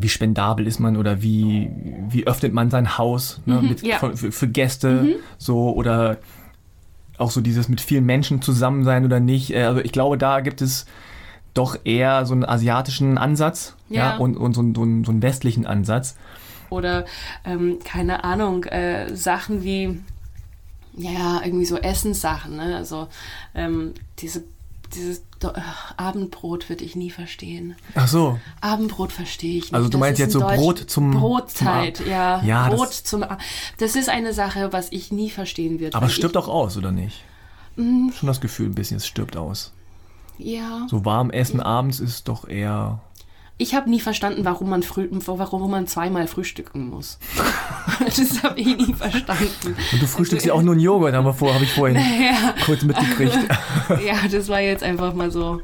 wie 0.00 0.08
spendabel 0.08 0.66
ist 0.66 0.78
man 0.78 0.96
oder 0.96 1.22
wie, 1.22 1.70
wie 2.10 2.26
öffnet 2.26 2.52
man 2.52 2.70
sein 2.70 2.98
Haus 2.98 3.40
ne, 3.46 3.62
mit, 3.62 3.82
ja. 3.82 3.98
für, 3.98 4.32
für 4.32 4.48
Gäste 4.48 5.16
so 5.38 5.72
oder 5.72 6.18
auch 7.16 7.30
so 7.30 7.40
dieses 7.40 7.68
mit 7.68 7.80
vielen 7.80 8.04
Menschen 8.06 8.42
zusammen 8.42 8.84
sein 8.84 9.04
oder 9.04 9.20
nicht. 9.20 9.52
Äh, 9.52 9.64
also 9.64 9.80
ich 9.80 9.92
glaube, 9.92 10.18
da 10.18 10.40
gibt 10.40 10.62
es 10.62 10.86
doch 11.54 11.76
eher 11.84 12.24
so 12.24 12.34
einen 12.34 12.44
asiatischen 12.44 13.18
Ansatz 13.18 13.74
ja. 13.88 14.10
Ja. 14.10 14.16
und, 14.16 14.36
und 14.36 14.54
so, 14.54 14.60
einen, 14.60 14.74
so, 14.74 14.82
einen, 14.82 15.04
so 15.04 15.10
einen 15.10 15.22
westlichen 15.22 15.66
Ansatz. 15.66 16.16
oder 16.70 17.04
ähm, 17.44 17.78
keine 17.84 18.24
Ahnung, 18.24 18.64
äh, 18.64 19.14
Sachen 19.16 19.64
wie, 19.64 20.00
ja, 20.96 21.40
irgendwie 21.44 21.64
so 21.64 21.76
Essenssachen, 21.76 22.56
ne? 22.56 22.76
Also 22.76 23.08
ähm, 23.54 23.94
diese, 24.18 24.44
dieses 24.94 25.22
Do 25.38 25.48
äh, 25.50 25.60
Abendbrot 25.96 26.68
würde 26.68 26.84
ich 26.84 26.96
nie 26.96 27.10
verstehen. 27.10 27.76
Ach 27.94 28.08
so, 28.08 28.38
Abendbrot 28.60 29.12
verstehe 29.12 29.58
ich 29.58 29.64
nicht. 29.64 29.74
Also 29.74 29.88
du 29.88 29.98
meinst 29.98 30.18
jetzt 30.18 30.32
so 30.32 30.40
Brot 30.40 30.78
zum- 30.90 31.12
Brotzeit, 31.12 31.98
zum 31.98 32.06
ja. 32.08 32.42
Ja, 32.42 32.68
Brot 32.68 32.88
das- 32.88 33.04
zum 33.04 33.22
A 33.22 33.38
Das 33.78 33.94
ist 33.94 34.08
eine 34.08 34.32
Sache, 34.34 34.72
was 34.72 34.90
ich 34.90 35.12
nie 35.12 35.30
verstehen 35.30 35.78
würde. 35.80 35.96
aber 35.96 36.06
es 36.06 36.12
stirbt 36.14 36.36
auch 36.36 36.48
aus, 36.48 36.76
oder 36.76 36.90
nicht? 36.90 37.22
Mhm. 37.76 38.12
Schon 38.16 38.26
das 38.26 38.40
Gefühl 38.40 38.66
ein 38.66 38.74
bisschen, 38.74 38.96
es 38.96 39.06
stirbt 39.06 39.36
aus. 39.36 39.72
Ja. 40.38 40.86
So 40.90 41.04
warm 41.04 41.30
essen 41.30 41.60
abends 41.60 42.00
ist 42.00 42.28
doch 42.28 42.48
eher. 42.48 43.00
Ich 43.60 43.74
habe 43.74 43.90
nie 43.90 43.98
verstanden, 44.00 44.44
warum 44.44 44.70
man, 44.70 44.84
früh, 44.84 45.08
warum 45.10 45.70
man 45.70 45.88
zweimal 45.88 46.28
frühstücken 46.28 46.88
muss. 46.90 47.18
das 48.04 48.42
habe 48.44 48.58
ich 48.60 48.66
nie 48.76 48.94
verstanden. 48.94 49.76
Und 49.92 50.00
du 50.02 50.06
frühstückst 50.06 50.46
ja 50.46 50.52
auch 50.54 50.62
nur 50.62 50.74
einen 50.74 50.80
Joghurt, 50.80 51.12
haben 51.14 51.24
wir 51.26 51.34
vor, 51.34 51.52
habe 51.52 51.64
ich 51.64 51.72
vorhin 51.72 51.96
Ja, 52.20 52.54
kurz 52.64 52.82
mitgekriegt. 52.84 53.36
ja, 54.06 54.16
das 54.30 54.48
war 54.48 54.60
jetzt 54.60 54.84
einfach 54.84 55.12
mal 55.12 55.30
so 55.32 55.60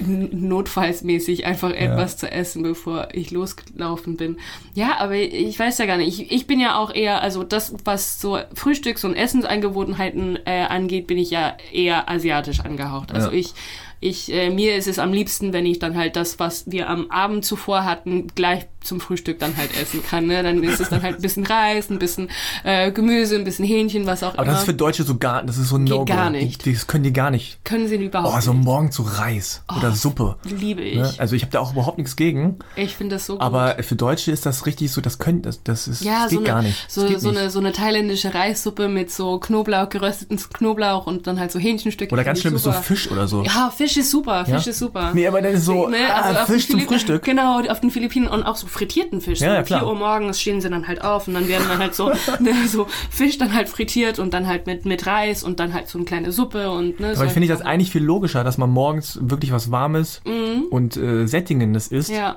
notfallsmäßig 0.00 1.46
einfach 1.46 1.70
etwas 1.70 2.16
zu 2.16 2.30
essen, 2.30 2.62
bevor 2.62 3.08
ich 3.12 3.30
losgelaufen 3.30 4.16
bin. 4.16 4.38
Ja, 4.74 4.98
aber 4.98 5.14
ich 5.14 5.58
weiß 5.58 5.78
ja 5.78 5.86
gar 5.86 5.96
nicht. 5.96 6.20
Ich, 6.20 6.32
ich 6.32 6.46
bin 6.46 6.60
ja 6.60 6.76
auch 6.78 6.92
eher, 6.92 7.22
also 7.22 7.44
das, 7.44 7.74
was 7.84 8.20
so 8.20 8.38
Frühstücks- 8.54 9.04
und 9.04 9.14
Essenseingewohnheiten 9.14 10.38
äh, 10.46 10.62
angeht, 10.68 11.06
bin 11.06 11.18
ich 11.18 11.30
ja 11.30 11.56
eher 11.72 12.08
asiatisch 12.10 12.60
angehaucht. 12.60 13.12
Also 13.12 13.28
Ja. 13.30 13.34
ich, 13.34 13.54
ich, 14.04 14.30
äh, 14.30 14.50
mir 14.50 14.76
ist 14.76 14.86
es 14.86 14.98
am 14.98 15.14
liebsten, 15.14 15.54
wenn 15.54 15.64
ich 15.64 15.78
dann 15.78 15.96
halt 15.96 16.16
das, 16.16 16.38
was 16.38 16.70
wir 16.70 16.90
am 16.90 17.10
Abend 17.10 17.42
zuvor 17.42 17.84
hatten, 17.84 18.26
gleich 18.34 18.66
zum 18.84 19.00
Frühstück 19.00 19.38
dann 19.38 19.56
halt 19.56 19.70
essen 19.80 20.02
kann. 20.04 20.26
Ne? 20.26 20.42
Dann 20.42 20.62
ist 20.62 20.80
es 20.80 20.88
dann 20.88 21.02
halt 21.02 21.16
ein 21.16 21.22
bisschen 21.22 21.44
Reis, 21.46 21.90
ein 21.90 21.98
bisschen 21.98 22.28
äh, 22.64 22.90
Gemüse, 22.92 23.36
ein 23.36 23.44
bisschen 23.44 23.64
Hähnchen, 23.64 24.06
was 24.06 24.22
auch 24.22 24.34
Aber 24.34 24.42
immer. 24.44 24.52
das 24.52 24.60
ist 24.60 24.66
für 24.66 24.74
Deutsche 24.74 25.02
so 25.04 25.16
gar, 25.18 25.42
das 25.42 25.58
ist 25.58 25.68
so 25.68 25.76
ein 25.76 25.84
Geht 25.86 25.94
No-Go. 25.94 26.04
gar 26.04 26.30
nicht. 26.30 26.66
Das 26.66 26.86
können 26.86 27.04
die 27.04 27.12
gar 27.12 27.30
nicht. 27.30 27.64
Können 27.64 27.88
sie 27.88 27.96
überhaupt 27.96 28.34
Oh, 28.36 28.40
so 28.40 28.52
nicht. 28.52 28.64
morgen 28.64 28.90
zu 28.92 29.02
Reis 29.02 29.62
oder 29.76 29.92
Suppe. 29.92 30.36
Liebe 30.44 30.82
ich. 30.82 30.96
Ne? 30.98 31.12
Also 31.18 31.34
ich 31.36 31.42
habe 31.42 31.52
da 31.52 31.60
auch 31.60 31.72
überhaupt 31.72 31.98
nichts 31.98 32.16
gegen, 32.16 32.58
Ich 32.76 32.96
finde 32.96 33.16
das 33.16 33.26
so 33.26 33.34
gut. 33.34 33.42
aber 33.42 33.76
für 33.82 33.96
Deutsche 33.96 34.30
ist 34.32 34.46
das 34.46 34.66
richtig 34.66 34.92
so, 34.92 35.00
das 35.00 35.18
können, 35.18 35.42
das, 35.42 35.62
das 35.62 35.88
ist, 35.88 36.02
Ja, 36.04 36.22
das 36.24 36.30
so 36.32 36.38
geht 36.38 36.48
eine, 36.48 36.54
gar 36.56 36.62
nicht. 36.62 36.90
So, 36.90 37.02
so, 37.18 37.28
nicht. 37.30 37.38
eine, 37.40 37.50
so 37.50 37.58
eine 37.58 37.72
thailändische 37.72 38.34
Reissuppe 38.34 38.88
mit 38.88 39.10
so 39.10 39.38
Knoblauch, 39.38 39.88
gerösteten 39.88 40.38
Knoblauch 40.52 41.06
und 41.06 41.26
dann 41.26 41.38
halt 41.40 41.52
so 41.52 41.58
Hähnchenstücke. 41.58 42.12
Oder 42.12 42.24
ganz 42.24 42.40
schlimm 42.40 42.54
ist 42.56 42.62
so. 42.64 42.72
Fisch 42.72 43.10
oder 43.10 43.26
so. 43.28 43.42
Ja, 43.44 43.70
Fisch 43.74 43.96
ist 43.96 44.10
super, 44.10 44.44
Fisch 44.44 44.64
Ja? 44.66 44.70
ist 44.70 44.78
super. 44.78 45.12
Nee, 45.14 45.26
aber 45.26 45.40
das 45.42 45.54
ist 45.54 45.64
so 45.66 45.88
Ne, 45.88 45.96
ah, 46.10 46.20
also 46.22 46.40
auf 46.40 46.46
Fisch 46.46 46.66
zum 46.66 46.76
Philipp- 46.76 46.88
Frühstück. 46.88 47.22
Genau, 47.24 47.60
auf 47.60 47.80
den 47.80 47.90
Philippinen 47.90 48.26
und 48.26 48.42
auch 48.42 48.56
so 48.56 48.66
frittierten 48.74 49.20
Fisch. 49.20 49.40
Ja, 49.40 49.52
so 49.54 49.58
um 49.60 49.64
klar. 49.64 49.80
4 49.80 49.88
Uhr 49.88 49.94
morgens 49.94 50.40
stehen 50.40 50.60
sie 50.60 50.68
dann 50.68 50.86
halt 50.86 51.02
auf 51.02 51.26
und 51.28 51.34
dann 51.34 51.48
werden 51.48 51.66
dann 51.68 51.78
halt 51.78 51.94
so, 51.94 52.08
ne, 52.40 52.52
so 52.68 52.86
Fisch 53.10 53.38
dann 53.38 53.54
halt 53.54 53.68
frittiert 53.68 54.18
und 54.18 54.34
dann 54.34 54.46
halt 54.46 54.66
mit, 54.66 54.84
mit 54.84 55.06
Reis 55.06 55.42
und 55.42 55.60
dann 55.60 55.72
halt 55.72 55.88
so 55.88 55.98
eine 55.98 56.04
kleine 56.04 56.32
Suppe 56.32 56.70
und 56.70 57.00
ne. 57.00 57.12
Aber 57.16 57.24
ich 57.24 57.32
finde 57.32 57.46
ich 57.46 57.50
das 57.50 57.62
eigentlich 57.62 57.90
viel 57.90 58.02
logischer, 58.04 58.44
dass 58.44 58.58
man 58.58 58.70
morgens 58.70 59.18
wirklich 59.22 59.52
was 59.52 59.70
Warmes 59.70 60.20
und 60.70 60.96
äh, 60.96 61.26
Sättigendes 61.26 61.88
isst, 61.88 62.10
Mhm. 62.10 62.16
Ja. 62.16 62.36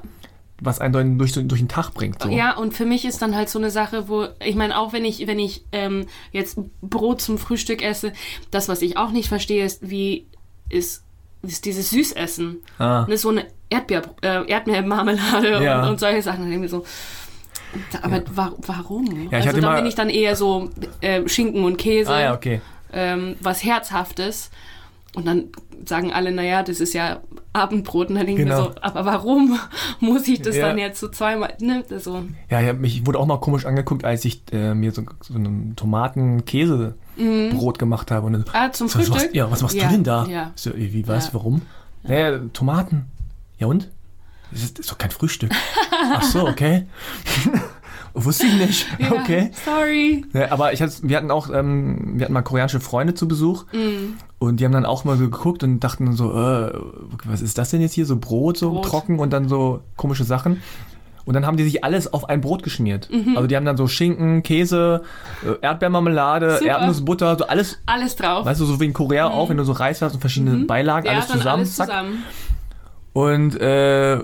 was 0.61 0.79
einen 0.79 0.93
dann 0.93 1.17
durch, 1.19 1.33
durch 1.33 1.59
den 1.61 1.67
Tag 1.67 1.93
bringt. 1.93 2.21
So. 2.23 2.29
Ja, 2.29 2.55
und 2.57 2.73
für 2.73 2.85
mich 2.85 3.05
ist 3.05 3.21
dann 3.21 3.35
halt 3.35 3.49
so 3.49 3.59
eine 3.59 3.69
Sache, 3.69 4.07
wo, 4.09 4.27
ich 4.43 4.55
meine, 4.55 4.77
auch 4.79 4.91
wenn 4.93 5.05
ich, 5.05 5.27
wenn 5.27 5.37
ich 5.39 5.65
ähm, 5.71 6.05
jetzt 6.31 6.57
Brot 6.81 7.21
zum 7.21 7.37
Frühstück 7.37 7.83
esse, 7.83 8.11
das, 8.49 8.67
was 8.69 8.81
ich 8.81 8.97
auch 8.97 9.11
nicht 9.11 9.27
verstehe, 9.29 9.63
ist, 9.65 9.87
wie 9.89 10.25
ist 10.69 11.03
dieses 11.47 11.89
Süßessen. 11.89 12.57
Ah. 12.79 13.05
Ne, 13.07 13.17
so 13.17 13.29
eine 13.29 13.45
Erdbeer, 13.69 14.01
äh, 14.21 14.49
Erdbeermarmelade 14.49 15.63
Ja. 15.63 15.83
und, 15.83 15.89
und 15.91 15.99
solche 15.99 16.21
Sachen. 16.21 16.41
Dann 16.43 16.51
irgendwie 16.51 16.69
so. 16.69 16.83
Aber 18.01 18.23
wa 18.33 18.53
warum? 18.65 19.29
Ja, 19.31 19.39
ich 19.39 19.47
also 19.47 19.59
da 19.61 19.75
bin 19.75 19.85
ich 19.85 19.95
dann 19.95 20.09
eher 20.09 20.35
so 20.35 20.69
äh, 21.01 21.27
Schinken 21.27 21.63
und 21.65 21.77
Käse, 21.77 22.11
Ah 22.13 22.21
ja, 22.21 22.33
okay. 22.33 22.61
ähm, 22.93 23.35
was 23.41 23.63
Herzhaftes. 23.63 24.49
Und 25.15 25.25
dann 25.27 25.45
sagen 25.85 26.11
alle, 26.13 26.31
naja, 26.31 26.63
das 26.63 26.79
ist 26.79 26.93
ja 26.93 27.21
Abendbrot. 27.53 28.09
Und 28.09 28.15
dann 28.15 28.25
denke 28.27 28.43
ich 28.43 28.47
Genau. 28.47 28.61
mir 28.67 28.73
so, 28.75 28.81
aber 28.81 29.05
warum 29.05 29.59
muss 29.99 30.27
ich 30.27 30.41
das 30.41 30.55
Ja. 30.55 30.67
dann 30.67 30.77
jetzt 30.77 30.99
so 30.99 31.07
zweimal, 31.09 31.53
ne, 31.59 31.83
so. 31.99 32.23
Ja, 32.49 32.61
ich 32.61 32.73
mich 32.77 33.05
wurde 33.05 33.19
auch 33.19 33.25
mal 33.25 33.39
komisch 33.39 33.65
angeguckt, 33.65 34.05
als 34.05 34.23
ich 34.25 34.41
äh, 34.51 34.73
mir 34.75 34.91
so, 34.91 35.03
so 35.21 35.33
ein 37.19 37.49
Tomaten-Käse-Brot 37.51 37.79
gemacht 37.79 38.11
habe. 38.11 38.25
Und 38.27 38.33
dann, 38.33 38.45
Ah, 38.53 38.71
zum 38.71 38.87
was 38.87 38.93
Frühstück? 38.93 39.15
machst, 39.15 39.33
ja, 39.33 39.49
was 39.51 39.61
machst 39.61 39.75
Ja, 39.75 39.85
du 39.87 39.91
denn 39.93 40.03
da? 40.03 40.25
ja. 40.27 40.51
So, 40.55 40.71
wie, 40.75 41.07
was, 41.07 41.27
Ja. 41.27 41.33
warum? 41.33 41.61
Naja, 42.03 42.39
Tomaten. 42.53 43.05
Ja 43.59 43.67
und? 43.67 43.89
Das 44.51 44.61
ist, 44.63 44.77
das 44.79 44.85
ist 44.85 44.91
doch 44.91 44.97
kein 44.97 45.11
Frühstück. 45.11 45.51
Ach 46.13 46.23
so, 46.23 46.47
okay. 46.47 46.85
Wusste 48.13 48.45
ich 48.47 48.53
nicht. 48.57 48.87
Ja, 48.99 49.11
Okay. 49.11 49.51
Sorry. 49.65 50.25
Ja, 50.33 50.51
aber 50.51 50.73
ich 50.73 50.81
hatte, 50.81 50.93
wir 51.03 51.17
hatten 51.17 51.29
auch, 51.29 51.49
ähm, 51.53 52.13
wir 52.15 52.23
hatten 52.25 52.33
mal 52.33 52.41
koreanische 52.41 52.79
Freunde 52.79 53.13
zu 53.13 53.27
Besuch 53.27 53.65
Mm. 53.73 54.13
und 54.39 54.59
die 54.59 54.65
haben 54.65 54.71
dann 54.71 54.85
auch 54.85 55.03
mal 55.03 55.17
so 55.17 55.25
geguckt 55.29 55.63
und 55.63 55.81
dachten 55.81 56.13
so, 56.13 56.31
äh, 56.33 56.71
was 57.25 57.41
ist 57.41 57.57
das 57.59 57.69
denn 57.69 57.81
jetzt 57.81 57.93
hier? 57.93 58.05
So 58.07 58.15
Brot, 58.17 58.57
so 58.57 58.71
Brot. 58.71 58.85
trocken 58.85 59.19
und 59.19 59.31
dann 59.33 59.49
so 59.49 59.81
komische 59.97 60.23
Sachen. 60.23 60.61
Und 61.27 61.33
dann 61.33 61.45
haben 61.45 61.57
die 61.57 61.63
sich 61.65 61.83
alles 61.83 62.11
auf 62.11 62.27
ein 62.29 62.41
Brot 62.41 62.63
geschmiert. 62.63 63.09
Mhm. 63.11 63.35
Also 63.35 63.45
die 63.47 63.55
haben 63.55 63.65
dann 63.65 63.77
so 63.77 63.87
Schinken, 63.87 64.41
Käse, 64.41 65.03
äh, 65.45 65.53
Erdbeermarmelade, 65.63 66.53
Super. 66.57 66.65
Erdnussbutter, 66.71 67.37
so 67.37 67.45
alles, 67.47 67.79
Alles 67.85 68.15
drauf. 68.15 68.45
weißt 68.45 68.59
du, 68.61 68.65
so 68.65 68.79
wie 68.79 68.85
in 68.85 68.93
Korea 68.93 69.27
auch, 69.27 69.49
wenn 69.49 69.57
du 69.57 69.63
so 69.65 69.73
Reis 69.73 70.01
hast 70.01 70.13
und 70.15 70.21
verschiedene 70.21 70.65
Beilagen, 70.65 71.01
Mhm. 71.05 71.11
ja, 71.11 71.11
alles 71.19 71.27
zusammen, 71.27 71.47
alles 71.59 71.75
zack. 71.75 71.87
zusammen. 71.89 72.23
Und 73.13 73.59
äh, 73.59 74.19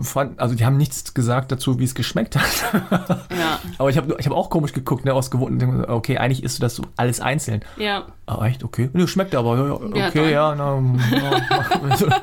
fand, 0.00 0.38
also 0.38 0.54
die 0.54 0.64
haben 0.64 0.76
nichts 0.76 1.14
gesagt 1.14 1.50
dazu, 1.52 1.78
wie 1.78 1.84
es 1.84 1.94
geschmeckt 1.94 2.36
hat. 2.36 2.82
Ja. 3.30 3.58
Aber 3.78 3.90
ich 3.90 3.96
habe 3.96 4.14
ich 4.18 4.26
hab 4.26 4.32
auch 4.34 4.50
komisch 4.50 4.72
geguckt, 4.72 5.04
ne, 5.04 5.12
aus 5.14 5.30
gewohnten, 5.30 5.84
okay, 5.86 6.18
eigentlich 6.18 6.42
isst 6.44 6.58
du 6.58 6.60
das 6.62 6.76
so 6.76 6.82
alles 6.96 7.20
einzeln. 7.20 7.62
Ja. 7.78 8.04
Ah, 8.26 8.44
echt? 8.46 8.62
Okay. 8.62 8.90
Nee, 8.92 9.06
schmeckt 9.06 9.34
aber, 9.34 9.56
ja, 9.56 9.66
ja, 10.00 10.06
okay, 10.08 10.32
ja, 10.32 10.54
na, 10.54 10.80
ja, 11.10 11.96
ja, 11.98 12.22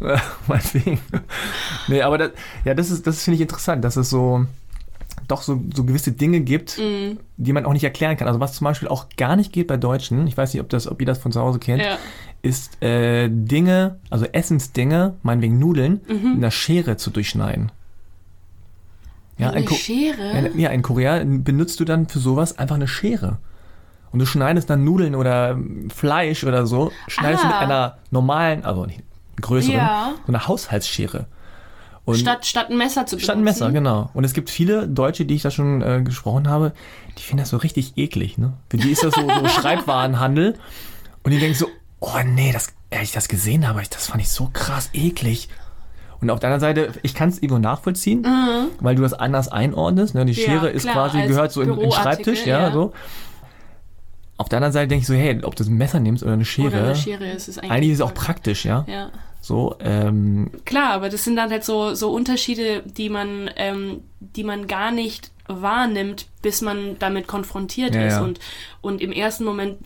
meinetwegen. 0.48 0.98
Nee, 1.88 2.02
aber 2.02 2.18
das, 2.18 2.30
ja, 2.64 2.74
das 2.74 2.90
ist, 2.90 3.06
das 3.06 3.22
finde 3.22 3.36
ich 3.36 3.40
interessant, 3.42 3.84
dass 3.84 3.96
es 3.96 4.10
so, 4.10 4.46
doch 5.28 5.42
so, 5.42 5.62
so 5.74 5.84
gewisse 5.84 6.12
Dinge 6.12 6.40
gibt, 6.40 6.78
Mhm. 6.78 7.18
die 7.36 7.52
man 7.52 7.64
auch 7.66 7.72
nicht 7.72 7.84
erklären 7.84 8.16
kann. 8.16 8.26
Also 8.28 8.40
was 8.40 8.54
zum 8.54 8.64
Beispiel 8.64 8.88
auch 8.88 9.06
gar 9.16 9.36
nicht 9.36 9.52
geht 9.52 9.66
bei 9.66 9.76
Deutschen, 9.76 10.26
ich 10.26 10.36
weiß 10.36 10.52
nicht, 10.54 10.62
ob, 10.62 10.68
das, 10.70 10.86
ob 10.88 11.00
ihr 11.00 11.06
das 11.06 11.18
von 11.18 11.32
zu 11.32 11.40
Hause 11.40 11.58
kennt, 11.58 11.82
Ja. 11.82 11.98
ist 12.42 12.82
äh, 12.82 13.28
Dinge, 13.30 13.98
also 14.08 14.24
Essensdinge, 14.24 15.14
meinetwegen 15.22 15.58
Nudeln, 15.58 16.00
Mhm. 16.08 16.14
mit 16.30 16.36
einer 16.38 16.50
Schere 16.50 16.96
zu 16.96 17.10
durchschneiden. 17.10 17.70
Ja, 19.38 19.50
Eine 19.50 19.64
Ko- 19.64 19.74
Schere? 19.74 20.32
Ja, 20.34 20.48
ja, 20.56 20.70
in 20.70 20.82
Korea 20.82 21.22
benutzt 21.24 21.80
du 21.80 21.84
dann 21.84 22.08
für 22.08 22.18
sowas 22.18 22.58
einfach 22.58 22.74
eine 22.76 22.88
Schere. 22.88 23.38
Und 24.12 24.18
du 24.18 24.26
schneidest 24.26 24.68
dann 24.68 24.84
Nudeln 24.84 25.14
oder 25.14 25.56
Fleisch 25.94 26.44
oder 26.44 26.66
so, 26.66 26.90
schneidest 27.08 27.44
du 27.44 27.46
mit 27.46 27.56
Ah. 27.56 27.60
einer 27.60 27.98
normalen, 28.10 28.64
also 28.64 28.84
nicht 28.86 29.00
größeren, 29.40 29.76
Ja. 29.76 30.12
so 30.26 30.32
einer 30.32 30.46
Haushaltsschere. 30.48 31.26
Und 32.06 32.16
Statt, 32.16 32.46
statt 32.46 32.70
ein 32.70 32.76
Messer 32.78 33.06
zu 33.06 33.16
benutzen. 33.16 33.24
statt 33.24 33.36
ein 33.36 33.44
Messer, 33.44 33.70
genau. 33.70 34.10
Und 34.14 34.24
es 34.24 34.32
gibt 34.32 34.50
viele 34.50 34.88
Deutsche, 34.88 35.24
die 35.26 35.34
ich 35.34 35.42
da 35.42 35.50
schon 35.50 35.82
äh, 35.82 36.00
gesprochen 36.02 36.48
habe, 36.48 36.72
die 37.18 37.22
finden 37.22 37.42
das 37.42 37.50
so 37.50 37.58
richtig 37.58 37.92
eklig. 37.96 38.38
Ne? 38.38 38.54
Für 38.70 38.78
die 38.78 38.90
ist 38.90 39.04
das 39.04 39.14
so, 39.14 39.20
so 39.20 39.48
Schreibwarenhandel. 39.60 40.58
Und 41.22 41.30
die 41.30 41.38
denken 41.38 41.56
so, 41.56 41.66
oh 42.00 42.08
nee, 42.24 42.52
das, 42.52 42.68
als 42.90 43.02
ich 43.02 43.12
das 43.12 43.28
gesehen 43.28 43.68
habe, 43.68 43.82
das 43.90 44.06
fand 44.06 44.22
ich 44.22 44.30
so 44.30 44.48
krass 44.52 44.88
eklig. 44.94 45.48
Und 46.22 46.30
auf 46.30 46.40
der 46.40 46.50
anderen 46.52 46.60
Seite, 46.60 46.98
ich 47.02 47.14
kann 47.14 47.28
es 47.28 47.36
irgendwo 47.38 47.58
nachvollziehen, 47.58 48.26
weil 48.80 48.94
du 48.94 49.02
das 49.02 49.12
anders 49.14 49.48
einordnest. 49.48 50.14
Ne? 50.14 50.24
Die 50.26 50.32
Mhm. 50.32 50.38
Ja, 50.38 50.44
Schere 50.44 50.68
ist 50.70 50.82
klar, 50.82 51.08
quasi, 51.10 51.26
gehört 51.26 51.52
so 51.52 51.60
in, 51.62 51.78
den 51.78 51.92
Schreibtisch, 51.92 52.44
ja, 52.46 52.60
ja. 52.68 52.72
so. 52.72 52.92
Auf 54.36 54.48
der 54.48 54.56
anderen 54.56 54.72
Seite 54.72 54.88
denke 54.88 55.02
ich 55.02 55.06
so, 55.06 55.14
hey, 55.14 55.38
ob 55.44 55.54
du 55.54 55.64
ein 55.64 55.74
Messer 55.76 56.00
nimmst 56.00 56.22
oder 56.22 56.32
eine 56.32 56.44
Schere, 56.46 56.68
Oder 56.68 56.84
eine 56.86 56.96
Schere 56.96 57.30
ist 57.30 57.48
es 57.48 57.58
eigentlich. 57.58 57.70
eigentlich 57.72 57.90
ist 57.92 57.98
es 57.98 58.02
auch 58.02 58.14
praktisch, 58.14 58.64
ja. 58.64 58.84
Ja. 58.88 59.10
So, 59.40 59.76
ähm, 59.80 60.50
Klar, 60.64 60.92
aber 60.92 61.08
das 61.08 61.24
sind 61.24 61.36
dann 61.36 61.50
halt 61.50 61.64
so, 61.64 61.94
so 61.94 62.12
Unterschiede, 62.12 62.82
die 62.84 63.08
man, 63.08 63.50
ähm, 63.56 64.02
die 64.20 64.44
man 64.44 64.66
gar 64.66 64.90
nicht 64.90 65.30
wahrnimmt, 65.46 66.26
bis 66.42 66.60
man 66.62 66.98
damit 66.98 67.26
konfrontiert 67.26 67.94
Ja, 67.94 68.06
ist. 68.06 68.12
ja. 68.14 68.22
Und, 68.22 68.38
und 68.80 69.00
im 69.00 69.12
ersten 69.12 69.44
Moment 69.44 69.78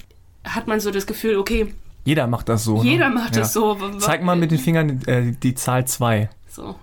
hat 0.45 0.67
man 0.67 0.81
so 0.81 0.91
das 0.91 1.07
Gefühl, 1.07 1.37
okay, 1.37 1.73
jeder 2.05 2.27
macht 2.27 2.49
das 2.51 2.65
so. 2.65 2.83
jeder 2.83 3.09
ne? 3.09 3.15
macht 3.15 3.35
ja. 3.35 3.43
das 3.43 3.53
so. 3.55 3.79
Zeig 3.99 4.23
mal 4.23 4.37
mit 4.37 4.51
den 4.51 4.59
Fingern 4.59 5.01
äh, 5.07 5.33
die 5.33 5.55
Zahl 5.55 5.87
2. 5.87 6.29
So, 6.49 6.75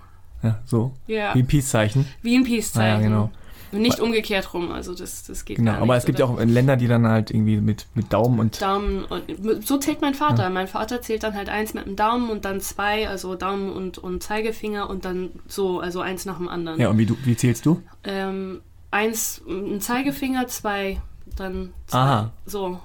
Ja, 0.42 0.58
so. 0.64 0.92
ja. 1.06 1.34
Wie 1.34 1.40
ein 1.40 1.46
Peace-Zeichen. 1.46 2.06
Wie 2.22 2.36
ein 2.36 2.42
Peace-Zeichen. 2.44 2.90
Ah, 2.90 3.00
ja, 3.00 3.00
genau. 3.00 3.30
Nicht 3.72 4.00
umgekehrt 4.00 4.52
rum, 4.54 4.70
also 4.70 4.94
das, 4.94 5.24
das 5.24 5.44
geht 5.44 5.56
Genau, 5.56 5.72
gar 5.72 5.82
aber 5.82 5.94
nicht. 5.94 6.00
es 6.02 6.06
gibt 6.06 6.18
ja 6.18 6.26
auch 6.26 6.38
Länder, 6.38 6.76
die 6.76 6.86
dann 6.88 7.06
halt 7.06 7.30
irgendwie 7.30 7.60
mit, 7.60 7.86
mit 7.94 8.12
Daumen 8.12 8.38
und. 8.38 8.60
Daumen 8.62 9.04
und 9.04 9.66
so 9.66 9.78
zählt 9.78 10.00
mein 10.02 10.14
Vater. 10.14 10.50
Mein 10.50 10.68
Vater 10.68 11.00
zählt 11.02 11.22
dann 11.22 11.34
halt 11.34 11.48
eins 11.48 11.72
mit 11.74 11.86
dem 11.86 11.96
Daumen 11.96 12.30
und 12.30 12.44
dann 12.44 12.60
zwei, 12.60 13.08
also 13.08 13.34
Daumen 13.34 13.70
und, 13.72 13.98
und 13.98 14.22
Zeigefinger 14.22 14.88
und 14.90 15.04
dann 15.04 15.30
so, 15.46 15.80
also 15.80 16.00
eins 16.00 16.24
nach 16.26 16.36
dem 16.36 16.48
anderen. 16.48 16.80
Ja, 16.80 16.88
und 16.90 16.98
wie, 16.98 17.06
du, 17.06 17.16
wie 17.24 17.36
zählst 17.36 17.64
du? 17.66 17.82
Ähm, 18.04 18.60
eins, 18.90 19.40
ein 19.48 19.80
Zeigefinger, 19.80 20.46
zwei, 20.48 21.00
dann 21.36 21.72
zwei. 21.86 21.98
Aha. 21.98 22.30
So. 22.46 22.78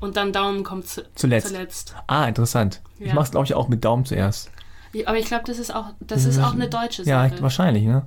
Und 0.00 0.16
dann 0.16 0.32
Daumen 0.32 0.64
kommt 0.64 0.88
zu, 0.88 1.02
Zuletzt. 1.14 1.48
zuletzt. 1.48 1.94
Ah, 2.08 2.24
interessant. 2.26 2.80
Ich 2.98 3.08
Ja. 3.08 3.14
mach's, 3.14 3.30
glaube 3.30 3.44
ich, 3.46 3.54
auch 3.54 3.68
mit 3.68 3.84
Daumen 3.84 4.04
zuerst. 4.04 4.50
Ich- 4.92 5.06
Aber 5.06 5.16
ich 5.18 5.26
glaube, 5.26 5.44
das 5.46 5.58
ist 5.58 5.74
auch, 5.74 5.86
das 6.00 6.24
ist 6.24 6.38
auch 6.40 6.54
eine 6.54 6.68
deutsche 6.68 7.02
Ja, 7.04 7.28
Sache. 7.28 7.40
wahrscheinlich, 7.42 7.84
ne? 7.84 8.02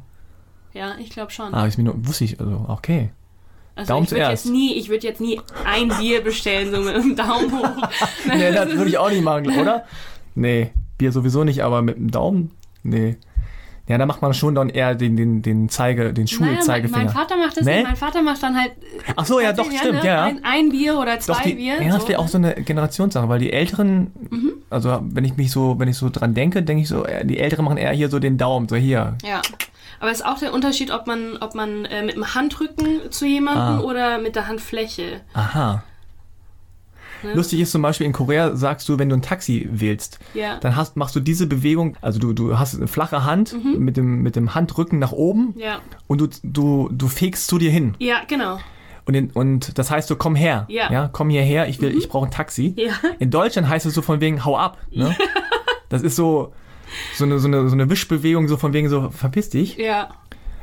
Ja, 0.75 0.95
ich 0.99 1.09
glaube 1.09 1.31
schon. 1.31 1.53
Ah, 1.53 1.65
ich 1.67 1.77
mir 1.77 1.85
nur, 1.85 2.05
wusste 2.07 2.25
ich, 2.25 2.39
also, 2.39 2.65
okay. 2.67 3.09
also 3.75 3.87
Daumen 3.93 4.03
ich 4.05 4.11
würde 4.11 4.23
zuerst. 4.25 4.45
jetzt 4.45 4.51
nie, 4.53 4.73
ich 4.75 4.89
würde 4.89 5.07
jetzt 5.07 5.21
nie 5.21 5.39
ein 5.65 5.87
Bier 5.99 6.21
bestellen, 6.23 6.71
so 6.73 6.81
mit 6.81 6.95
dem 6.95 7.15
Daumen 7.15 7.51
hoch. 7.57 7.89
Nee, 8.27 8.51
das 8.51 8.69
würde 8.71 8.89
ich 8.89 8.97
auch 8.97 9.09
nicht 9.09 9.23
machen, 9.23 9.47
oder? 9.57 9.85
Nee, 10.35 10.71
Bier 10.97 11.11
sowieso 11.11 11.43
nicht, 11.45 11.63
aber 11.63 11.81
mit 11.81 11.95
dem 11.97 12.11
Daumen? 12.11 12.51
Nee. 12.83 13.15
Ja, 13.87 13.99
da 13.99 14.07
macht 14.07 14.21
man 14.23 14.33
schon 14.33 14.55
dann 14.55 14.69
eher 14.69 14.95
den, 14.95 15.15
den, 15.15 15.43
den 15.43 15.69
Zeige, 15.69 16.11
den 16.11 16.25
Naja, 16.25 16.37
mein, 16.39 16.55
Schulzeigefinger. 16.55 16.97
mein 17.05 17.09
Vater 17.09 17.37
macht 17.37 17.55
das 17.57 17.63
Nee? 17.65 17.75
nicht. 17.77 17.85
Mein 17.87 17.95
Vater 17.95 18.21
macht 18.23 18.41
dann 18.41 18.59
halt 18.59 18.71
Ach 19.15 19.25
so, 19.27 19.39
ja, 19.39 19.51
doch, 19.53 19.57
tatsächlich, 19.63 19.79
stimmt, 19.79 20.03
ne, 20.03 20.09
ja. 20.09 20.23
Ein, 20.23 20.39
ein 20.43 20.69
Bier 20.69 20.97
oder 20.97 21.19
zwei 21.19 21.33
Doch, 21.33 21.41
die, 21.43 21.53
Bier. 21.53 21.81
ja, 21.83 21.91
das 21.93 22.01
so. 22.01 22.09
wäre 22.09 22.19
auch 22.19 22.27
so 22.27 22.39
eine 22.39 22.55
Generationssache, 22.55 23.29
weil 23.29 23.37
die 23.39 23.53
Älteren, 23.53 24.11
Mhm. 24.31 24.53
also 24.71 24.99
wenn 25.03 25.23
ich 25.23 25.37
mich 25.37 25.51
so, 25.51 25.77
wenn 25.77 25.87
ich 25.87 25.97
so 25.97 26.09
dran 26.09 26.33
denke, 26.33 26.63
denke 26.63 26.81
ich 26.81 26.87
so, 26.89 27.05
äh, 27.05 27.23
die 27.25 27.37
Älteren 27.37 27.63
machen 27.63 27.77
eher 27.77 27.91
hier 27.91 28.09
so 28.09 28.17
den 28.17 28.37
Daumen, 28.39 28.67
so 28.67 28.75
hier. 28.75 29.17
Ja. 29.23 29.41
Aber 29.99 30.11
es 30.11 30.19
ist 30.19 30.25
auch 30.25 30.39
der 30.39 30.53
Unterschied, 30.53 30.91
ob 30.91 31.07
man, 31.07 31.37
ob 31.37 31.55
man 31.55 31.85
äh, 31.85 32.03
mit 32.03 32.15
dem 32.15 32.33
Handrücken 32.35 33.11
zu 33.11 33.25
jemandem 33.25 33.63
Ah. 33.63 33.79
oder 33.89 34.17
mit 34.19 34.35
der 34.35 34.47
Handfläche. 34.47 35.21
Aha. 35.33 35.83
Ne? 37.23 37.33
Lustig 37.33 37.59
ist 37.61 37.71
zum 37.71 37.81
Beispiel 37.81 38.05
in 38.05 38.13
Korea 38.13 38.55
sagst 38.55 38.87
du, 38.89 38.99
wenn 38.99 39.09
du 39.09 39.15
ein 39.15 39.21
Taxi 39.21 39.67
wählst, 39.71 40.19
Ja. 40.33 40.57
dann 40.59 40.75
hast, 40.75 40.95
machst 40.97 41.15
du 41.15 41.19
diese 41.19 41.47
Bewegung, 41.47 41.95
also 42.01 42.19
du, 42.19 42.33
du 42.33 42.59
hast 42.59 42.75
eine 42.75 42.87
flache 42.87 43.23
Hand 43.23 43.55
mit, 43.77 43.97
dem, 43.97 44.21
mit 44.21 44.35
dem 44.35 44.53
Handrücken 44.53 44.99
nach 44.99 45.11
oben 45.11 45.53
Mhm. 45.55 45.59
Ja. 45.61 45.79
und 46.07 46.19
du, 46.21 46.27
du, 46.43 46.89
du 46.91 47.07
fegst 47.07 47.47
zu 47.47 47.57
dir 47.57 47.71
hin. 47.71 47.95
Ja, 47.99 48.17
genau. 48.27 48.59
Und, 49.05 49.13
in, 49.13 49.29
und 49.31 49.77
das 49.77 49.91
heißt 49.91 50.07
so, 50.07 50.15
komm 50.15 50.35
her. 50.35 50.65
Ja. 50.67 50.89
Mhm. 51.05 51.09
komm 51.13 51.29
hierher, 51.29 51.67
ich 51.67 51.79
will, 51.81 51.95
ich 51.97 52.09
brauche 52.09 52.25
ein 52.25 52.31
Taxi. 52.31 52.73
Ja. 52.75 52.93
In 53.19 53.31
Deutschland 53.31 53.69
heißt 53.69 53.85
es 53.85 53.93
so 53.93 54.01
von 54.01 54.19
wegen, 54.19 54.43
hau 54.45 54.57
ab. 54.57 54.77
Ne? 54.91 55.15
Das 55.89 56.01
ist 56.01 56.15
so, 56.15 56.51
so, 57.15 57.25
eine, 57.25 57.39
so, 57.39 57.47
eine, 57.47 57.67
so 57.69 57.73
eine 57.75 57.89
Wischbewegung, 57.89 58.47
so 58.47 58.57
von 58.57 58.73
wegen 58.73 58.89
so, 58.89 59.09
verpiss 59.09 59.49
dich. 59.49 59.77
Ja. 59.77 60.09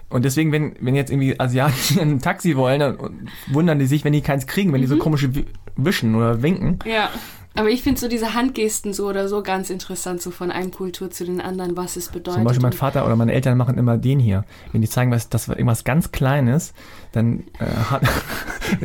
Und 0.08 0.24
deswegen, 0.24 0.52
wenn, 0.52 0.74
wenn 0.80 0.94
jetzt 0.94 1.10
irgendwie 1.10 1.38
Asiaten 1.40 1.98
ein 2.00 2.18
Taxi 2.18 2.56
wollen, 2.56 2.80
dann 2.80 3.28
wundern 3.50 3.78
die 3.78 3.86
sich, 3.86 4.04
wenn 4.04 4.12
die 4.12 4.20
keins 4.20 4.46
kriegen, 4.46 4.72
wenn 4.72 4.80
die 4.82 4.86
Mhm. 4.86 4.90
so 4.92 4.96
komische 4.98 5.34
Wi- 5.34 5.46
wischen 5.76 6.14
oder 6.14 6.42
winken. 6.42 6.78
Ja. 6.84 7.08
Aber 7.54 7.68
ich 7.68 7.82
finde 7.82 8.00
so 8.00 8.08
diese 8.08 8.32
Handgesten 8.32 8.94
so 8.94 9.06
oder 9.08 9.28
so 9.28 9.42
ganz 9.42 9.68
interessant, 9.68 10.22
so 10.22 10.30
von 10.30 10.50
einem 10.50 10.70
Kultur 10.70 11.10
zu 11.10 11.26
den 11.26 11.38
anderen, 11.38 11.76
was 11.76 11.96
es 11.96 12.08
bedeutet. 12.08 12.34
Zum 12.34 12.44
Beispiel 12.44 12.62
mein 12.62 12.72
Vater 12.72 13.04
oder 13.04 13.14
meine 13.14 13.32
Eltern 13.34 13.58
machen 13.58 13.76
immer 13.76 13.98
den 13.98 14.18
hier. 14.18 14.44
Wenn 14.72 14.80
die 14.80 14.88
zeigen, 14.88 15.10
was, 15.10 15.28
das 15.28 15.48
irgendwas 15.48 15.84
ganz 15.84 16.12
Kleines, 16.12 16.72
dann 17.12 17.44
äh, 17.60 17.64
hat, 17.90 18.02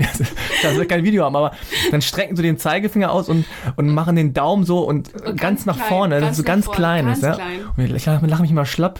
das 0.63 0.75
wird 0.75 0.89
kein 0.89 1.03
Video 1.03 1.23
haben, 1.23 1.35
aber 1.35 1.51
dann 1.91 2.01
strecken 2.01 2.35
sie 2.35 2.43
den 2.43 2.57
Zeigefinger 2.57 3.11
aus 3.11 3.29
und, 3.29 3.45
und 3.75 3.89
machen 3.93 4.15
den 4.15 4.33
Daumen 4.33 4.65
so 4.65 4.79
und, 4.79 5.13
ganz, 5.13 5.39
ganz 5.41 5.65
nach 5.65 5.75
klein, 5.77 5.87
vorne, 5.89 6.15
ist 6.17 6.35
so 6.35 6.43
ganz 6.43 6.45
ganz 6.45 6.65
vorne, 6.65 6.77
kleines. 6.77 7.21
ganz 7.21 7.37
ja? 7.37 7.43
klein. 7.45 7.59
Und 7.77 7.95
ich 7.95 8.05
lache 8.05 8.25
lach 8.27 8.39
mich 8.39 8.51
immer 8.51 8.65
schlapp. 8.65 8.99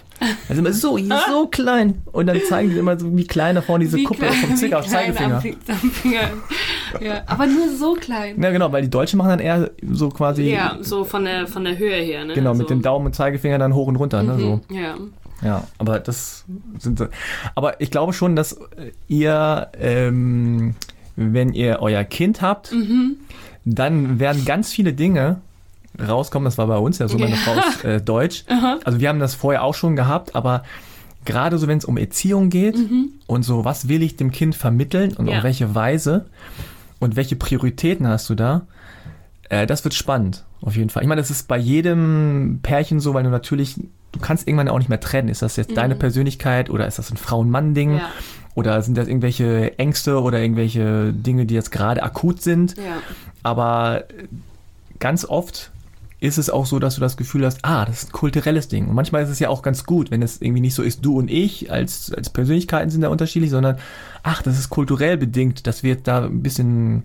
Also 0.49 0.61
immer 0.61 0.71
so, 0.73 0.97
ist 0.97 1.09
so 1.29 1.47
klein. 1.47 2.01
Und 2.11 2.27
dann 2.27 2.39
zeigen 2.47 2.69
die 2.69 2.77
immer 2.77 2.97
so 2.99 3.15
wie 3.17 3.25
klein 3.27 3.55
da 3.55 3.61
vorne 3.61 3.83
diese 3.85 3.97
Wie 3.97 4.03
Kuppe 4.03 4.21
klein- 4.27 4.33
vom 4.33 4.55
Zicker, 4.55 4.79
klein 4.81 4.91
Zeigefinger. 4.91 5.35
Am, 5.35 5.41
Fi- 5.41 5.57
am 5.67 5.91
Finger. 5.91 6.21
Ja. 7.01 7.21
Aber 7.25 7.47
nur 7.47 7.69
so 7.75 7.93
klein. 7.95 8.41
Ja, 8.41 8.51
genau, 8.51 8.71
weil 8.71 8.81
die 8.83 8.89
Deutschen 8.89 9.17
machen 9.17 9.29
dann 9.29 9.39
eher 9.39 9.71
so 9.91 10.09
quasi, 10.09 10.43
Ja, 10.49 10.77
so 10.81 11.03
von 11.03 11.25
der, 11.25 11.47
von 11.47 11.63
der 11.65 11.77
Höhe 11.77 11.95
her. 12.01 12.23
Ne? 12.25 12.33
genau, 12.33 12.53
so. 12.53 12.59
mit 12.59 12.69
dem 12.69 12.81
Daumen 12.81 13.07
und 13.07 13.13
Zeigefinger 13.13 13.57
dann 13.57 13.73
hoch 13.73 13.87
und 13.87 13.97
runter. 13.97 14.23
Ne, 14.23 14.39
so. 14.39 14.61
Mhm, 14.69 14.75
Ja. 14.75 14.95
Ja, 15.41 15.63
aber 15.77 15.99
das 15.99 16.45
sind 16.79 16.97
so. 16.99 17.07
Aber 17.55 17.79
ich 17.79 17.91
glaube 17.91 18.13
schon, 18.13 18.35
dass 18.35 18.57
ihr, 19.07 19.69
ähm, 19.79 20.75
wenn 21.15 21.53
ihr 21.53 21.77
euer 21.81 22.03
Kind 22.03 22.41
habt, 22.41 22.71
Mhm. 22.71 23.17
dann 23.65 24.19
werden 24.19 24.45
ganz 24.45 24.71
viele 24.71 24.93
Dinge 24.93 25.41
rauskommen. 25.99 26.45
Das 26.45 26.57
war 26.57 26.67
bei 26.67 26.77
uns 26.77 26.97
ja 26.99 27.07
so, 27.07 27.17
meine 27.17 27.31
Ja. 27.35 27.37
Frau 27.37 27.53
ist 27.69 27.83
äh, 27.85 28.01
Deutsch. 28.01 28.45
Also 28.85 28.99
wir 28.99 29.09
haben 29.09 29.19
das 29.19 29.35
vorher 29.35 29.63
auch 29.63 29.75
schon 29.75 29.95
gehabt, 29.95 30.35
aber 30.35 30.63
gerade 31.25 31.57
so, 31.57 31.67
wenn 31.67 31.77
es 31.77 31.85
um 31.85 31.97
Erziehung 31.97 32.49
geht 32.49 32.77
und 33.27 33.43
so, 33.43 33.65
was 33.65 33.87
will 33.89 34.01
ich 34.01 34.15
dem 34.15 34.31
Kind 34.31 34.55
vermitteln 34.55 35.13
und 35.13 35.25
Mhm. 35.25 35.31
Ja. 35.31 35.37
auf 35.39 35.43
welche 35.43 35.75
Weise 35.75 36.25
und 36.99 37.15
welche 37.15 37.35
Prioritäten 37.35 38.07
hast 38.07 38.29
du 38.29 38.35
da, 38.35 38.61
äh, 39.49 39.67
das 39.67 39.83
wird 39.83 39.93
spannend, 39.93 40.43
auf 40.61 40.75
jeden 40.75 40.89
Fall. 40.89 41.03
Ich 41.03 41.09
meine, 41.09 41.21
das 41.21 41.31
ist 41.31 41.47
bei 41.47 41.57
jedem 41.57 42.59
Pärchen 42.63 42.99
so, 42.99 43.13
weil 43.13 43.23
du 43.23 43.29
natürlich, 43.29 43.75
du 44.11 44.19
kannst 44.19 44.47
irgendwann 44.47 44.69
auch 44.69 44.79
nicht 44.79 44.89
mehr 44.89 44.99
trennen. 44.99 45.29
Ist 45.29 45.41
das 45.41 45.55
jetzt 45.55 45.75
deine 45.77 45.95
Persönlichkeit 45.95 46.69
oder 46.69 46.87
ist 46.87 46.99
das 46.99 47.11
ein 47.11 47.17
Frau-Mann-Ding? 47.17 47.91
Mhm. 47.91 47.97
Ja. 47.97 48.09
Oder 48.55 48.81
sind 48.81 48.97
das 48.97 49.07
irgendwelche 49.07 49.77
Ängste 49.77 50.19
oder 50.19 50.41
irgendwelche 50.41 51.13
Dinge, 51.13 51.45
die 51.45 51.53
jetzt 51.53 51.71
gerade 51.71 52.01
akut 52.01 52.41
sind? 52.41 52.75
Ja. 52.77 52.97
Aber 53.43 54.05
ganz 54.99 55.25
oft 55.25 55.71
ist 56.19 56.39
es 56.39 56.49
auch 56.49 56.65
so, 56.65 56.79
dass 56.79 56.95
du 56.95 57.01
das 57.01 57.17
Gefühl 57.17 57.45
hast, 57.45 57.59
ah, 57.61 57.85
das 57.85 58.03
ist 58.03 58.09
ein 58.09 58.11
kulturelles 58.13 58.67
Ding. 58.67 58.87
Und 58.87 58.95
manchmal 58.95 59.21
ist 59.21 59.29
es 59.29 59.37
ja 59.37 59.49
auch 59.49 59.61
ganz 59.61 59.83
gut, 59.85 60.09
wenn 60.09 60.23
es 60.23 60.41
irgendwie 60.41 60.61
nicht 60.61 60.73
so 60.73 60.81
ist, 60.81 61.05
du 61.05 61.19
und 61.19 61.29
ich 61.29 61.71
als, 61.71 62.11
als 62.11 62.31
Persönlichkeiten 62.31 62.89
sind 62.89 63.01
da 63.01 63.09
unterschiedlich, 63.09 63.51
sondern 63.51 63.77
ach, 64.23 64.41
das 64.41 64.57
ist 64.57 64.71
kulturell 64.71 65.17
bedingt, 65.17 65.67
dass 65.67 65.83
wir 65.83 65.95
da 65.95 66.25
ein 66.25 66.41
bisschen 66.41 67.03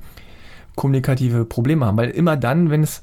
kommunikative 0.74 1.44
Probleme 1.44 1.84
haben. 1.84 1.98
Weil 1.98 2.10
immer 2.10 2.38
dann, 2.38 2.70
wenn 2.70 2.82
es 2.82 3.02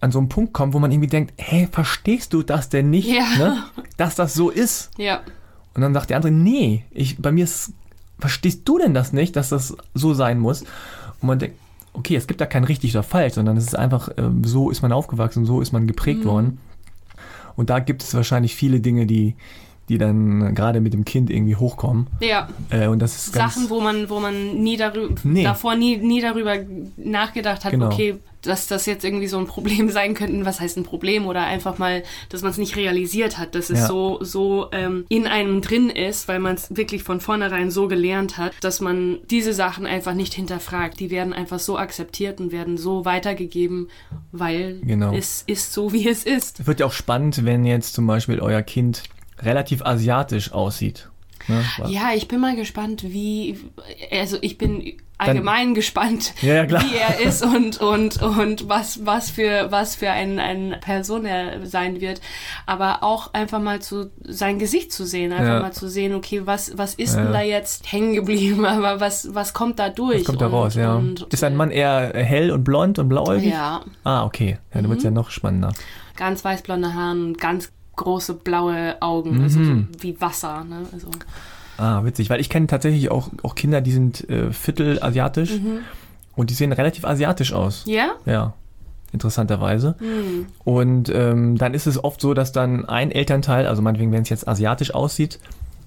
an 0.00 0.12
so 0.12 0.18
einen 0.18 0.28
Punkt 0.28 0.52
kommt, 0.52 0.74
wo 0.74 0.78
man 0.78 0.92
irgendwie 0.92 1.08
denkt, 1.08 1.32
hey, 1.38 1.68
verstehst 1.70 2.32
du 2.32 2.42
das 2.42 2.68
denn 2.68 2.90
nicht, 2.90 3.08
Ja. 3.08 3.24
ne? 3.38 3.62
dass 3.96 4.14
das 4.14 4.34
so 4.34 4.50
ist? 4.50 4.90
Ja. 4.98 5.20
Und 5.74 5.82
dann 5.82 5.94
sagt 5.94 6.10
der 6.10 6.16
andere, 6.16 6.32
nee, 6.32 6.84
ich, 6.90 7.18
bei 7.20 7.32
mir 7.32 7.44
ist, 7.44 7.72
verstehst 8.18 8.62
du 8.66 8.78
denn 8.78 8.94
das 8.94 9.12
nicht, 9.12 9.36
dass 9.36 9.48
das 9.50 9.76
so 9.94 10.14
sein 10.14 10.38
muss? 10.38 10.62
Und 11.20 11.28
man 11.28 11.38
denkt, 11.38 11.56
okay, 11.92 12.16
es 12.16 12.26
gibt 12.26 12.40
da 12.40 12.46
kein 12.46 12.64
richtig 12.64 12.94
oder 12.94 13.02
falsch, 13.02 13.34
sondern 13.34 13.56
es 13.56 13.64
ist 13.64 13.76
einfach, 13.78 14.10
ähm, 14.18 14.44
so 14.44 14.70
ist 14.70 14.82
man 14.82 14.92
aufgewachsen, 14.92 15.46
so 15.46 15.60
ist 15.60 15.72
man 15.72 15.86
geprägt 15.86 16.24
worden. 16.24 16.58
Und 17.56 17.70
da 17.70 17.78
gibt 17.78 18.02
es 18.02 18.12
wahrscheinlich 18.14 18.54
viele 18.54 18.80
Dinge, 18.80 19.06
die, 19.06 19.34
die 19.88 19.96
dann 19.96 20.54
gerade 20.54 20.80
mit 20.80 20.92
dem 20.92 21.06
Kind 21.06 21.30
irgendwie 21.30 21.56
hochkommen. 21.56 22.06
Ja. 22.20 22.48
Äh, 22.68 22.88
und 22.88 22.98
das 23.00 23.16
ist 23.16 23.32
Sachen, 23.34 23.70
wo 23.70 23.80
man, 23.80 24.10
wo 24.10 24.20
man 24.20 24.62
nie 24.62 24.76
darüber, 24.76 25.14
Nee. 25.24 25.42
davor 25.42 25.74
nie, 25.74 25.96
nie 25.96 26.20
darüber 26.20 26.54
nachgedacht 26.98 27.64
hat, 27.64 27.70
Genau. 27.72 27.86
okay, 27.86 28.16
dass 28.46 28.66
das 28.66 28.86
jetzt 28.86 29.04
irgendwie 29.04 29.26
so 29.26 29.38
ein 29.38 29.46
Problem 29.46 29.88
sein 29.90 30.14
könnte. 30.14 30.44
Was 30.46 30.60
heißt 30.60 30.76
ein 30.76 30.84
Problem? 30.84 31.26
Oder 31.26 31.44
einfach 31.44 31.78
mal, 31.78 32.02
dass 32.28 32.42
man 32.42 32.50
es 32.50 32.58
nicht 32.58 32.76
realisiert 32.76 33.38
hat, 33.38 33.54
dass 33.54 33.70
es 33.70 33.80
Ja. 33.80 33.86
so, 33.86 34.18
so 34.22 34.68
ähm, 34.72 35.04
in 35.08 35.26
einem 35.26 35.60
drin 35.60 35.90
ist, 35.90 36.28
weil 36.28 36.38
man 36.38 36.54
es 36.54 36.74
wirklich 36.76 37.02
von 37.02 37.20
vornherein 37.20 37.70
so 37.70 37.88
gelernt 37.88 38.38
hat, 38.38 38.52
dass 38.60 38.80
man 38.80 39.18
diese 39.30 39.52
Sachen 39.52 39.86
einfach 39.86 40.14
nicht 40.14 40.34
hinterfragt. 40.34 41.00
Die 41.00 41.10
werden 41.10 41.32
einfach 41.32 41.58
so 41.58 41.78
akzeptiert 41.78 42.40
und 42.40 42.52
werden 42.52 42.76
so 42.76 43.04
weitergegeben, 43.04 43.88
weil 44.32 44.80
Genau. 44.82 45.12
es 45.14 45.42
ist 45.46 45.72
so, 45.72 45.92
wie 45.92 46.08
es 46.08 46.24
ist. 46.24 46.60
Es 46.60 46.66
wird 46.66 46.80
ja 46.80 46.86
auch 46.86 46.92
spannend, 46.92 47.44
wenn 47.44 47.64
jetzt 47.64 47.94
zum 47.94 48.06
Beispiel 48.06 48.40
euer 48.40 48.62
Kind 48.62 49.02
relativ 49.40 49.82
asiatisch 49.82 50.52
aussieht. 50.52 51.10
Ne? 51.48 51.64
Ja, 51.88 52.10
ich 52.14 52.28
bin 52.28 52.40
mal 52.40 52.56
gespannt, 52.56 53.04
wie, 53.06 53.58
also 54.10 54.36
ich 54.40 54.58
bin 54.58 54.94
allgemein 55.18 55.72
gespannt, 55.74 56.34
Ja, 56.42 56.64
ja, 56.64 56.70
wie 56.82 56.94
er 56.96 57.20
ist 57.20 57.42
und, 57.42 57.78
und, 57.80 58.20
und 58.22 58.68
was, 58.68 59.06
was 59.06 59.30
für, 59.30 59.68
was 59.70 59.96
für 59.96 60.10
ein, 60.10 60.38
eine 60.38 60.76
Person 60.78 61.24
er 61.24 61.64
sein 61.66 62.02
wird. 62.02 62.20
Aber 62.66 63.02
auch 63.02 63.32
einfach 63.32 63.60
mal 63.60 63.80
zu, 63.80 64.10
sein 64.24 64.58
Gesicht 64.58 64.92
zu 64.92 65.06
sehen, 65.06 65.32
einfach 65.32 65.54
Ja. 65.54 65.60
mal 65.60 65.72
zu 65.72 65.88
sehen, 65.88 66.14
okay, 66.14 66.42
was, 66.44 66.76
was 66.76 66.92
ist 66.94 67.16
denn 67.16 67.32
da 67.32 67.40
jetzt 67.40 67.90
hängen 67.90 68.12
geblieben, 68.14 68.64
aber 68.66 69.00
was, 69.00 69.34
was 69.34 69.54
kommt 69.54 69.78
da 69.78 69.88
durch? 69.88 70.20
Was 70.20 70.26
kommt 70.26 70.40
da 70.42 70.46
Und- 70.46 70.52
raus, 70.52 70.74
ja. 70.74 70.94
Und, 70.96 71.22
ist 71.32 71.42
dein 71.42 71.56
Mann 71.56 71.70
eher 71.70 72.12
hell 72.14 72.50
und 72.50 72.64
blond 72.64 72.98
und 72.98 73.08
blauäugig? 73.08 73.52
Ja, 73.52 73.80
Ah, 74.04 74.24
okay. 74.24 74.58
Ja, 74.74 74.80
dann 74.82 74.88
wird 74.90 74.98
es 74.98 75.04
ja 75.04 75.10
noch 75.10 75.30
spannender. 75.30 75.72
ganz 76.16 76.44
weißblonde 76.44 76.92
Haare 76.92 77.12
und 77.12 77.38
ganz 77.38 77.72
große 77.96 78.34
blaue 78.34 78.96
Augen, 79.00 79.42
also 79.42 79.58
Mhm. 79.58 79.88
so 79.92 80.02
wie 80.02 80.20
Wasser, 80.20 80.64
ne? 80.64 80.82
Also, 80.92 81.08
Ah, 81.78 82.04
witzig, 82.04 82.30
weil 82.30 82.40
ich 82.40 82.48
kenne 82.48 82.66
tatsächlich 82.68 83.10
auch, 83.10 83.28
auch 83.42 83.54
Kinder, 83.54 83.80
die 83.82 83.92
sind 83.92 84.28
äh, 84.30 84.50
viertel 84.52 85.02
asiatisch 85.02 85.52
Mhm. 85.58 85.80
und 86.34 86.48
die 86.50 86.54
sehen 86.54 86.72
relativ 86.72 87.04
asiatisch 87.04 87.52
aus. 87.52 87.84
ja? 87.86 88.12
Ja, 88.24 88.54
interessanterweise. 89.12 89.94
Hm. 89.98 90.46
Und 90.64 91.08
ähm, 91.10 91.56
dann 91.58 91.74
ist 91.74 91.86
es 91.86 92.02
oft 92.02 92.20
so, 92.20 92.34
dass 92.34 92.52
dann 92.52 92.84
ein 92.86 93.10
Elternteil, 93.10 93.66
also 93.66 93.82
meinetwegen, 93.82 94.12
wenn 94.12 94.22
es 94.22 94.28
jetzt 94.28 94.46
asiatisch 94.48 94.94
aussieht, 94.94 95.38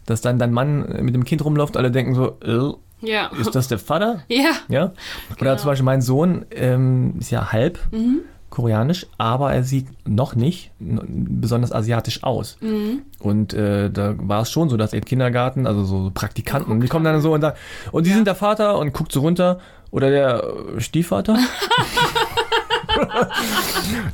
dass 0.05 0.22
dann 0.22 0.39
dein 0.39 0.51
Mann 0.53 0.88
mit 1.01 1.14
dem 1.16 1.24
Kind 1.26 1.43
rumläuft, 1.43 1.78
alle 1.78 1.91
denken 1.91 2.16
so, 2.16 2.38
äh, 2.43 2.74
Ja. 3.07 3.28
ist 3.39 3.53
das 3.55 3.68
der 3.68 3.80
Vater? 3.80 4.22
Ja. 4.30 4.51
Ja. 4.68 4.84
Oder 4.86 4.93
Genau. 5.38 5.55
zum 5.57 5.68
Beispiel 5.68 5.86
mein 5.86 6.01
Sohn 6.01 6.45
ähm, 6.51 7.16
ist 7.20 7.32
ja 7.32 7.51
halb 7.51 7.80
Mhm. 7.91 8.20
Koreanisch, 8.50 9.06
aber 9.18 9.54
er 9.54 9.64
sieht 9.64 9.88
noch 10.08 10.36
nicht 10.36 10.72
besonders 10.80 11.72
asiatisch 11.72 12.24
aus. 12.24 12.58
Mhm. 12.62 13.02
Und 13.20 13.54
äh, 13.54 13.89
da 13.89 14.16
war 14.18 14.41
es 14.43 14.52
schon 14.52 14.70
so, 14.70 14.78
dass 14.78 14.93
im 14.93 15.06
Kindergarten, 15.06 15.68
also 15.68 15.84
so 15.84 16.12
Praktikanten, 16.14 16.80
die 16.82 16.88
kommen 16.88 17.06
dann 17.06 17.22
so 17.22 17.34
und 17.34 17.41
sagen, 17.41 17.58
und 17.91 18.06
die 18.06 18.12
sind 18.12 18.26
der 18.28 18.36
Vater 18.36 18.78
und 18.78 18.93
guckt 18.93 19.12
so 19.12 19.22
runter 19.22 19.60
oder 19.91 20.10
der 20.10 20.43
äh, 20.78 20.82
Stiefvater. 20.82 21.38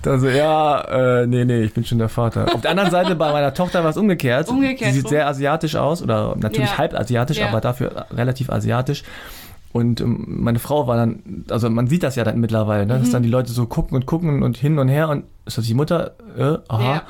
dann 0.01 0.19
so, 0.19 0.27
ja, 0.27 1.21
äh, 1.21 1.27
nee, 1.27 1.45
nee, 1.45 1.63
ich 1.63 1.73
bin 1.73 1.85
schon 1.85 1.97
der 1.97 2.09
Vater. 2.09 2.53
Auf 2.53 2.61
der 2.61 2.71
anderen 2.71 2.91
Seite 2.91 3.15
bei 3.15 3.31
meiner 3.31 3.53
Tochter 3.53 3.83
war 3.83 3.89
es 3.89 3.97
umgekehrt. 3.97 4.47
Umgekehrt 4.49 4.91
Sie 4.91 4.97
sieht 4.97 5.05
rum. 5.05 5.09
sehr 5.11 5.27
asiatisch 5.27 5.75
aus 5.75 6.01
oder 6.01 6.35
natürlich 6.37 6.69
Ja. 6.71 6.77
halb 6.77 6.93
asiatisch, 6.93 7.37
Ja. 7.37 7.49
aber 7.49 7.61
dafür 7.61 8.05
relativ 8.11 8.49
asiatisch. 8.49 9.03
Und 9.75 9.99
ähm, 9.99 10.23
meine 10.41 10.59
Frau 10.59 10.87
war 10.87 10.95
dann, 10.95 11.43
also 11.49 11.69
man 11.69 11.87
sieht 11.87 12.01
das 12.03 12.15
ja 12.15 12.23
dann 12.23 12.39
mittlerweile, 12.39 12.85
ne? 12.85 12.97
dass 12.97 13.09
Mhm. 13.09 13.11
dann 13.11 13.23
die 13.23 13.29
Leute 13.29 13.51
so 13.51 13.65
gucken 13.65 13.97
und 13.97 14.05
gucken 14.05 14.41
und 14.41 14.55
hin 14.55 14.79
und 14.79 14.87
her 14.87 15.09
und 15.09 15.25
ist 15.45 15.57
das 15.57 15.65
die 15.65 15.73
Mutter? 15.73 16.13
Äh, 16.37 16.59
aha. 16.69 16.81
Ja. 16.95 17.01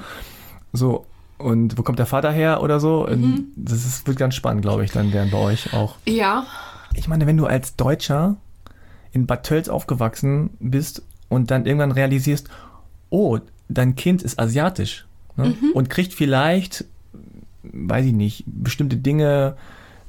So, 0.73 1.05
und 1.37 1.77
wo 1.77 1.83
kommt 1.83 1.99
der 1.99 2.07
Vater 2.07 2.31
her 2.31 2.63
oder 2.63 2.79
so? 2.79 3.05
Mhm. 3.07 3.49
Das 3.55 3.85
ist, 3.85 4.07
wird 4.07 4.17
ganz 4.17 4.33
spannend, 4.33 4.63
glaube 4.63 4.83
ich, 4.83 4.89
dann 4.91 5.13
werden 5.13 5.29
bei 5.29 5.37
euch 5.37 5.73
auch. 5.75 5.97
Ja. 6.07 6.47
Ich 6.95 7.07
meine, 7.07 7.27
wenn 7.27 7.37
du 7.37 7.45
als 7.45 7.75
Deutscher 7.75 8.37
in 9.11 9.27
Bad 9.27 9.43
Tölz 9.45 9.69
aufgewachsen 9.69 10.49
bist 10.59 11.03
und 11.29 11.51
dann 11.51 11.67
irgendwann 11.67 11.91
realisierst, 11.91 12.49
oh, 13.11 13.37
dein 13.69 13.95
Kind 13.95 14.23
ist 14.23 14.39
asiatisch 14.39 15.05
ne? 15.37 15.49
Mhm. 15.49 15.71
und 15.75 15.91
kriegt 15.91 16.15
vielleicht, 16.15 16.85
weiß 17.61 18.07
ich 18.07 18.13
nicht, 18.13 18.43
bestimmte 18.47 18.97
Dinge 18.97 19.55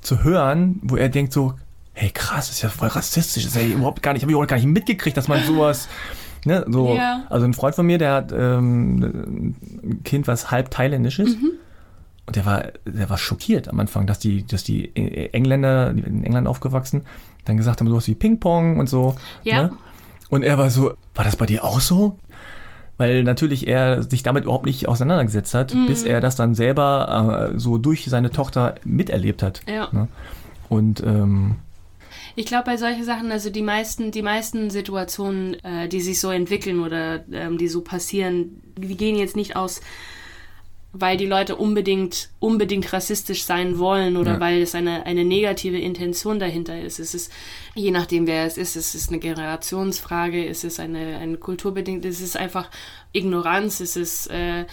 zu 0.01 0.25
hören, 0.25 0.81
wo 0.85 0.97
er 0.97 1.11
denkt 1.11 1.35
so, 1.35 1.53
hey 1.99 2.11
krass, 2.11 2.47
das 2.49 2.57
ist 2.57 2.63
ja 2.63 2.69
voll 2.69 2.89
rassistisch, 2.89 3.47
ist 3.47 3.57
ja 3.57 3.63
überhaupt 3.63 4.03
gar 4.03 4.13
nicht, 4.13 4.23
habe 4.23 4.31
ich 4.31 4.35
überhaupt 4.35 4.51
gar 4.51 4.57
nicht 4.59 4.67
mitgekriegt, 4.67 5.17
dass 5.17 5.29
man 5.29 5.43
sowas, 5.45 5.89
ne, 6.45 6.65
so, 6.69 6.95
Ja. 6.95 7.25
also 7.31 7.47
ein 7.47 7.55
Freund 7.55 7.75
von 7.75 7.87
mir, 7.87 7.97
der 7.99 8.13
hat 8.13 8.33
ähm, 8.33 9.55
ein 9.83 10.01
Kind, 10.05 10.29
was 10.29 10.51
halb 10.51 10.71
thailändisch 10.71 11.19
ist. 11.19 11.41
Mhm. 11.41 11.53
Und 12.27 12.37
der 12.37 12.45
war, 12.45 12.65
der 12.85 13.09
war 13.09 13.17
schockiert 13.19 13.69
am 13.69 13.81
Anfang, 13.81 14.07
dass 14.07 14.19
die, 14.19 14.45
dass 14.47 14.63
die 14.65 14.95
Engländer, 15.33 15.93
die 15.95 16.03
in 16.03 16.23
England 16.25 16.49
aufgewachsen, 16.49 17.03
dann 17.45 17.57
gesagt 17.57 17.81
haben, 17.81 17.89
sowas 17.89 18.09
wie 18.09 18.15
Ping-Pong 18.17 18.79
und 18.79 18.89
so. 18.89 19.15
Ja. 19.45 19.63
Ne? 19.65 19.73
Und 20.29 20.43
er 20.43 20.59
war 20.59 20.69
so, 20.71 20.95
war 21.15 21.25
das 21.25 21.37
bei 21.37 21.47
dir 21.47 21.65
auch 21.65 21.81
so? 21.81 22.19
Weil 22.99 23.23
natürlich 23.23 23.69
er 23.69 24.03
sich 24.03 24.23
damit 24.25 24.45
überhaupt 24.45 24.67
nicht 24.67 24.89
auseinandergesetzt 24.89 25.55
hat, 25.55 25.73
Mhm. 25.73 25.87
bis 25.87 26.03
er 26.03 26.21
das 26.21 26.35
dann 26.35 26.55
selber 26.57 27.51
äh, 27.55 27.59
so 27.59 27.79
durch 27.79 28.05
seine 28.07 28.31
Tochter 28.31 28.75
miterlebt 28.85 29.43
hat. 29.43 29.61
Ja. 29.69 29.89
Ne? 29.93 30.09
Und 30.69 31.03
ähm, 31.05 31.57
Ich 32.39 32.45
glaube, 32.47 32.65
bei 32.65 32.77
solchen 32.77 33.03
Sachen, 33.03 33.33
also 33.33 33.49
die 33.49 33.63
meisten, 33.63 34.11
die 34.11 34.23
meisten 34.23 34.69
Situationen, 34.71 35.55
äh, 35.65 35.89
die 35.89 36.03
sich 36.03 36.21
so 36.21 36.31
entwickeln 36.31 36.81
oder 36.81 37.25
ähm, 37.33 37.57
die 37.57 37.67
so 37.69 37.81
passieren, 37.81 38.61
die 38.79 38.97
gehen 38.97 39.17
jetzt 39.17 39.37
nicht 39.37 39.57
aus, 39.57 39.81
weil 40.93 41.17
die 41.17 41.27
Leute 41.27 41.57
unbedingt, 41.57 42.29
unbedingt 42.39 42.93
rassistisch 42.93 43.45
sein 43.45 43.79
wollen 43.79 44.17
oder 44.19 44.35
Ja. 44.35 44.41
weil 44.41 44.61
es 44.63 44.75
eine, 44.75 45.07
eine 45.07 45.25
negative 45.25 45.79
Intention 45.79 46.39
dahinter 46.39 46.79
ist. 46.79 46.99
Es 46.99 47.15
ist, 47.15 47.33
je 47.75 47.91
nachdem 47.91 48.27
wer 48.27 48.45
es 48.45 48.59
ist, 48.59 48.77
es 48.77 48.95
ist 48.95 49.09
eine 49.11 49.19
Generationsfrage, 49.19 50.47
es 50.47 50.63
ist 50.63 50.79
eine, 50.79 51.17
eine 51.17 51.39
kulturbedingt, 51.39 52.05
es 52.05 52.21
ist 52.21 52.37
einfach 52.37 52.71
Ignoranz, 53.13 53.81
es 53.81 53.97
ist 53.97 54.27
äh, 54.31 54.67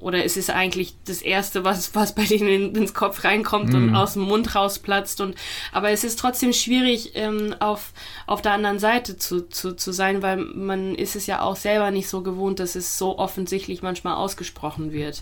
oder 0.00 0.24
es 0.24 0.36
ist 0.36 0.50
eigentlich 0.50 0.94
das 1.04 1.22
Erste, 1.22 1.64
was, 1.64 1.94
was 1.94 2.14
bei 2.14 2.24
denen 2.24 2.48
in, 2.48 2.74
ins 2.74 2.94
Kopf 2.94 3.24
reinkommt 3.24 3.74
und 3.74 3.94
aus 3.94 4.14
dem 4.14 4.22
Mund 4.22 4.54
rausplatzt. 4.54 5.20
Und, 5.20 5.34
aber 5.72 5.90
es 5.90 6.04
ist 6.04 6.18
trotzdem 6.18 6.52
schwierig, 6.52 7.12
ähm, 7.14 7.54
auf, 7.60 7.92
auf 8.26 8.42
der 8.42 8.52
anderen 8.52 8.78
Seite 8.78 9.16
zu, 9.16 9.48
zu, 9.48 9.74
zu 9.74 9.92
sein, 9.92 10.22
weil 10.22 10.36
man 10.36 10.94
ist 10.94 11.16
es 11.16 11.26
ja 11.26 11.42
auch 11.42 11.56
selber 11.56 11.90
nicht 11.90 12.08
so 12.08 12.22
gewohnt, 12.22 12.60
dass 12.60 12.76
es 12.76 12.98
so 12.98 13.18
offensichtlich 13.18 13.82
manchmal 13.82 14.14
ausgesprochen 14.14 14.92
wird. 14.92 15.20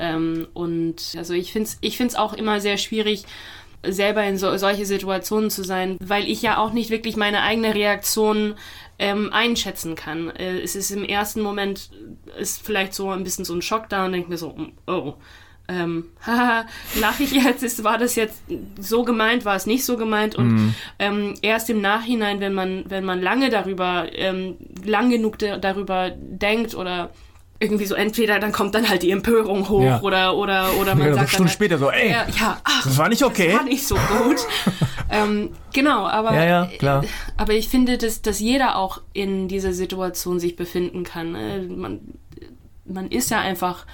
Ähm, 0.00 0.48
und 0.54 1.14
also 1.16 1.34
ich 1.34 1.52
finde 1.52 1.68
es 1.68 1.78
ich 1.80 1.96
find's 1.96 2.14
auch 2.14 2.34
immer 2.34 2.60
sehr 2.60 2.76
schwierig, 2.76 3.24
selber 3.86 4.24
in 4.24 4.38
so, 4.38 4.56
solche 4.56 4.86
Situationen 4.86 5.50
zu 5.50 5.62
sein, 5.62 5.96
weil 6.00 6.28
ich 6.28 6.42
ja 6.42 6.58
auch 6.58 6.72
nicht 6.72 6.90
wirklich 6.90 7.16
meine 7.16 7.42
eigene 7.42 7.74
Reaktion 7.74 8.54
ähm, 8.98 9.32
einschätzen 9.32 9.94
kann. 9.94 10.30
Äh, 10.30 10.60
es 10.60 10.74
ist 10.74 10.90
im 10.90 11.04
ersten 11.04 11.40
Moment 11.40 11.90
ist 12.38 12.64
vielleicht 12.64 12.94
so 12.94 13.10
ein 13.10 13.24
bisschen 13.24 13.44
so 13.44 13.54
ein 13.54 13.62
Schock 13.62 13.88
da 13.88 14.06
und 14.06 14.12
denke 14.12 14.28
mir 14.28 14.38
so, 14.38 14.56
oh, 14.86 15.14
ähm, 15.68 16.06
haha, 16.26 16.66
lache 16.98 17.22
ich 17.22 17.32
jetzt, 17.32 17.62
ist, 17.62 17.84
war 17.84 17.98
das 17.98 18.16
jetzt 18.16 18.42
so 18.78 19.04
gemeint, 19.04 19.44
war 19.44 19.56
es 19.56 19.66
nicht 19.66 19.84
so 19.84 19.96
gemeint? 19.96 20.34
Und 20.34 20.74
ähm, 20.98 21.34
erst 21.42 21.70
im 21.70 21.80
Nachhinein, 21.80 22.40
wenn 22.40 22.54
man, 22.54 22.84
wenn 22.88 23.04
man 23.04 23.20
lange 23.20 23.50
darüber, 23.50 24.06
ähm, 24.12 24.56
lang 24.84 25.10
genug 25.10 25.38
da, 25.38 25.58
darüber 25.58 26.10
denkt 26.10 26.74
oder 26.74 27.10
irgendwie 27.60 27.86
so 27.86 27.94
entweder 27.94 28.38
dann 28.38 28.52
kommt 28.52 28.74
dann 28.74 28.88
halt 28.88 29.02
die 29.02 29.10
Empörung 29.10 29.68
hoch 29.68 29.82
Ja. 29.82 30.00
oder 30.02 30.36
oder 30.36 30.70
oder 30.80 30.94
man 30.94 31.08
ja, 31.08 31.14
sagt 31.14 31.30
Stunden 31.30 31.46
dann, 31.48 31.52
später 31.52 31.78
so, 31.78 31.90
ey, 31.90 32.10
ja, 32.12 32.26
ja, 32.38 32.60
ach, 32.62 32.84
das 32.84 32.96
war 32.96 33.08
nicht 33.08 33.24
okay. 33.24 33.48
das 33.48 33.56
war 33.56 33.64
nicht 33.64 33.86
so 33.86 33.96
gut. 33.96 34.36
ähm, 35.10 35.50
genau, 35.72 36.06
aber, 36.06 36.34
Ja, 36.34 36.44
ja, 36.44 36.66
klar. 36.78 37.04
aber 37.36 37.54
ich 37.54 37.68
finde, 37.68 37.98
dass, 37.98 38.22
dass 38.22 38.38
jeder 38.38 38.76
auch 38.76 39.00
in 39.12 39.48
dieser 39.48 39.72
Situation 39.72 40.38
sich 40.38 40.54
befinden 40.56 41.02
kann. 41.04 41.34
Äh, 41.34 41.62
Man, 41.62 42.00
man 42.84 43.08
ist 43.10 43.30
ja 43.30 43.40
einfach 43.40 43.86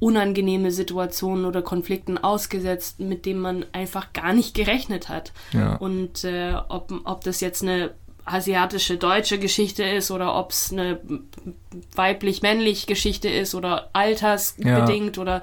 unangenehme 0.00 0.70
Situationen 0.70 1.44
oder 1.46 1.62
Konflikten 1.62 2.18
ausgesetzt, 2.18 3.00
mit 3.00 3.24
denen 3.26 3.40
man 3.40 3.64
einfach 3.72 4.12
gar 4.12 4.34
nicht 4.34 4.54
gerechnet 4.54 5.08
hat. 5.08 5.32
Ja. 5.52 5.76
Und 5.76 6.24
äh, 6.24 6.54
ob, 6.68 6.92
ob 7.04 7.24
das 7.24 7.40
jetzt 7.40 7.62
eine 7.62 7.92
asiatische 8.24 8.96
deutsche 8.96 9.38
Geschichte 9.38 9.82
ist 9.82 10.10
oder 10.10 10.34
ob 10.36 10.50
es 10.50 10.72
eine 10.72 10.98
weiblich-männlich 11.94 12.86
Geschichte 12.86 13.28
ist 13.28 13.54
oder 13.54 13.90
altersbedingt 13.92 15.18
oder 15.18 15.42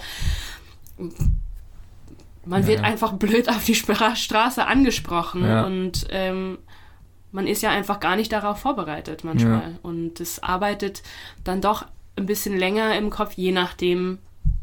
man 2.46 2.62
Ja, 2.64 2.68
wird 2.68 2.80
ja. 2.80 2.86
einfach 2.86 3.14
blöd 3.14 3.50
auf 3.50 3.64
die 3.66 3.76
Straße 3.76 4.66
angesprochen 4.66 5.46
Ja. 5.46 5.66
und 5.66 6.08
ähm, 6.10 6.58
man 7.32 7.48
ist 7.48 7.62
ja 7.62 7.70
einfach 7.70 8.00
gar 8.00 8.16
nicht 8.16 8.32
darauf 8.32 8.60
vorbereitet 8.60 9.24
manchmal. 9.24 9.80
Und 9.84 10.20
es 10.20 10.44
arbeitet 10.44 11.02
dann 11.46 11.62
doch 11.62 11.86
ein 12.18 12.26
bisschen 12.26 12.58
länger 12.58 12.98
im 12.98 13.10
Kopf, 13.10 13.34
je 13.36 13.54
nachdem, 13.54 14.18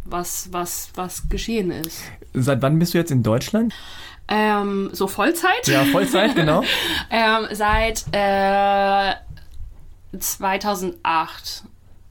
was, 0.05 0.53
was, 0.53 0.91
was 0.95 1.29
geschehen 1.31 1.71
ist. 1.71 2.03
Seit 2.35 2.61
wann 2.61 2.79
bist 2.79 2.93
du 2.93 2.99
jetzt 2.99 3.11
in 3.11 3.23
Deutschland? 3.23 3.73
Ähm, 4.29 4.91
so 4.93 5.09
Vollzeit? 5.09 5.67
Ja, 5.67 5.85
Vollzeit, 5.85 6.35
genau. 6.35 6.63
Ähm, 7.11 7.49
seit 7.53 8.05
äh, 8.13 9.15
2008. 10.19 11.65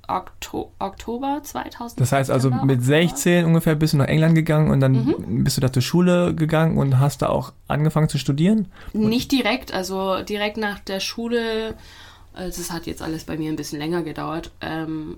Okto 0.10 0.72
Oktober 0.80 1.42
2000. 1.44 2.00
Das 2.00 2.14
heißt 2.14 2.32
also 2.32 2.50
mit 2.50 2.82
16 2.82 3.44
ungefähr 3.44 3.76
bist 3.76 3.92
du 3.92 3.98
nach 3.98 4.08
England 4.08 4.36
gegangen 4.36 4.72
und 4.72 4.80
dann 4.80 4.94
mhm. 4.94 5.44
bist 5.44 5.58
du 5.58 5.62
da 5.62 5.72
zur 5.72 5.82
Schule 5.82 6.34
gegangen 6.34 6.78
und 6.78 6.98
hast 7.00 7.22
da 7.22 7.28
auch 7.28 7.52
angefangen 7.68 8.08
zu 8.08 8.18
studieren? 8.18 8.72
Nicht 8.94 9.34
direkt, 9.34 9.74
also 9.74 10.24
direkt 10.24 10.56
nach 10.56 10.80
der 10.80 11.02
Schule. 11.02 11.76
Also 12.34 12.62
es 12.62 12.72
hat 12.72 12.86
jetzt 12.86 13.02
alles 13.02 13.26
bei 13.26 13.38
mir 13.38 13.52
ein 13.52 13.58
bisschen 13.58 13.80
länger 13.80 14.02
gedauert. 14.02 14.52
Ähm, 14.62 15.18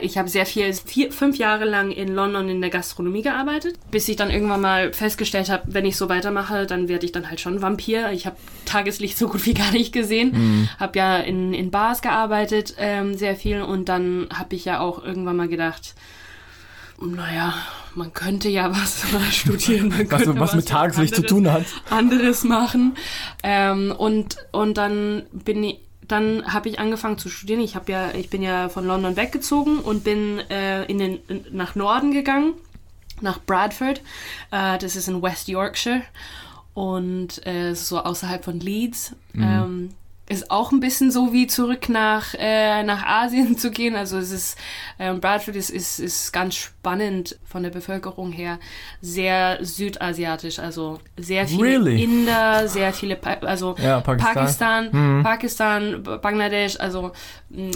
ich 0.00 0.18
habe 0.18 0.28
sehr 0.28 0.46
viel, 0.46 0.72
vier, 0.72 1.12
fünf 1.12 1.38
Jahre 1.38 1.64
lang 1.64 1.90
in 1.90 2.14
London 2.14 2.48
in 2.48 2.60
der 2.60 2.70
Gastronomie 2.70 3.22
gearbeitet, 3.22 3.76
bis 3.90 4.08
ich 4.08 4.16
dann 4.16 4.30
irgendwann 4.30 4.60
mal 4.60 4.92
festgestellt 4.92 5.48
habe, 5.48 5.62
wenn 5.66 5.84
ich 5.84 5.96
so 5.96 6.08
weitermache, 6.08 6.66
dann 6.66 6.88
werde 6.88 7.06
ich 7.06 7.12
dann 7.12 7.28
halt 7.28 7.40
schon 7.40 7.62
Vampir. 7.62 8.10
Ich 8.12 8.26
habe 8.26 8.36
Tageslicht 8.64 9.16
so 9.16 9.28
gut 9.28 9.46
wie 9.46 9.54
gar 9.54 9.70
nicht 9.72 9.92
gesehen, 9.92 10.32
mhm. 10.32 10.68
habe 10.78 10.98
ja 10.98 11.16
in, 11.18 11.54
in 11.54 11.70
Bars 11.70 12.02
gearbeitet, 12.02 12.74
ähm, 12.78 13.16
sehr 13.16 13.36
viel 13.36 13.62
und 13.62 13.88
dann 13.88 14.28
habe 14.32 14.54
ich 14.54 14.64
ja 14.64 14.80
auch 14.80 15.02
irgendwann 15.02 15.36
mal 15.36 15.48
gedacht, 15.48 15.94
naja, 17.00 17.54
man 17.94 18.12
könnte 18.12 18.48
ja 18.48 18.70
was 18.70 19.04
studieren. 19.32 19.88
Man 19.88 20.10
was, 20.10 20.26
was, 20.26 20.38
was 20.38 20.54
mit 20.54 20.68
Tageslicht 20.68 21.14
anderes, 21.14 21.28
zu 21.28 21.34
tun 21.34 21.52
hat. 21.52 21.66
Anderes 21.90 22.44
machen. 22.44 22.96
Ähm, 23.42 23.92
und, 23.96 24.36
und 24.52 24.76
dann 24.78 25.24
bin 25.32 25.64
ich, 25.64 25.80
dann 26.08 26.52
habe 26.52 26.68
ich 26.68 26.78
angefangen 26.78 27.18
zu 27.18 27.28
studieren. 27.28 27.60
Ich 27.60 27.74
habe 27.74 27.90
ja, 27.90 28.12
ich 28.12 28.30
bin 28.30 28.42
ja 28.42 28.68
von 28.68 28.86
London 28.86 29.16
weggezogen 29.16 29.80
und 29.80 30.04
bin 30.04 30.38
äh, 30.50 30.84
in 30.84 30.98
den, 30.98 31.18
in, 31.28 31.44
nach 31.52 31.74
Norden 31.74 32.12
gegangen, 32.12 32.54
nach 33.20 33.40
Bradford. 33.40 34.00
Äh, 34.50 34.78
das 34.78 34.96
ist 34.96 35.08
in 35.08 35.22
West 35.22 35.48
Yorkshire 35.48 36.02
und 36.74 37.46
äh, 37.46 37.74
so 37.74 38.00
außerhalb 38.00 38.44
von 38.44 38.60
Leeds. 38.60 39.14
Mhm. 39.32 39.42
Ähm, 39.42 39.90
ist 40.28 40.50
auch 40.50 40.72
ein 40.72 40.80
bisschen 40.80 41.10
so 41.10 41.32
wie 41.32 41.46
zurück 41.46 41.88
nach, 41.88 42.34
äh, 42.38 42.82
nach 42.82 43.04
Asien 43.04 43.56
zu 43.58 43.70
gehen. 43.70 43.94
Also 43.94 44.18
es 44.18 44.30
ist, 44.30 44.58
ähm, 44.98 45.20
Bradford 45.20 45.56
ist, 45.56 45.70
ist, 45.70 46.00
ist 46.00 46.32
ganz 46.32 46.56
spannend 46.56 47.38
von 47.44 47.62
der 47.62 47.70
Bevölkerung 47.70 48.32
her. 48.32 48.58
Sehr 49.00 49.58
südasiatisch, 49.64 50.58
also 50.58 50.98
sehr 51.16 51.46
viele 51.46 51.62
really? 51.62 52.02
Inder, 52.02 52.66
sehr 52.68 52.92
viele, 52.92 53.16
pa 53.16 53.34
also 53.42 53.76
ja, 53.78 54.00
Pakistan, 54.00 54.34
Pakistan, 54.34 54.88
mhm. 54.92 55.22
Pakistan, 55.22 56.02
Bangladesch, 56.20 56.78
also 56.80 57.12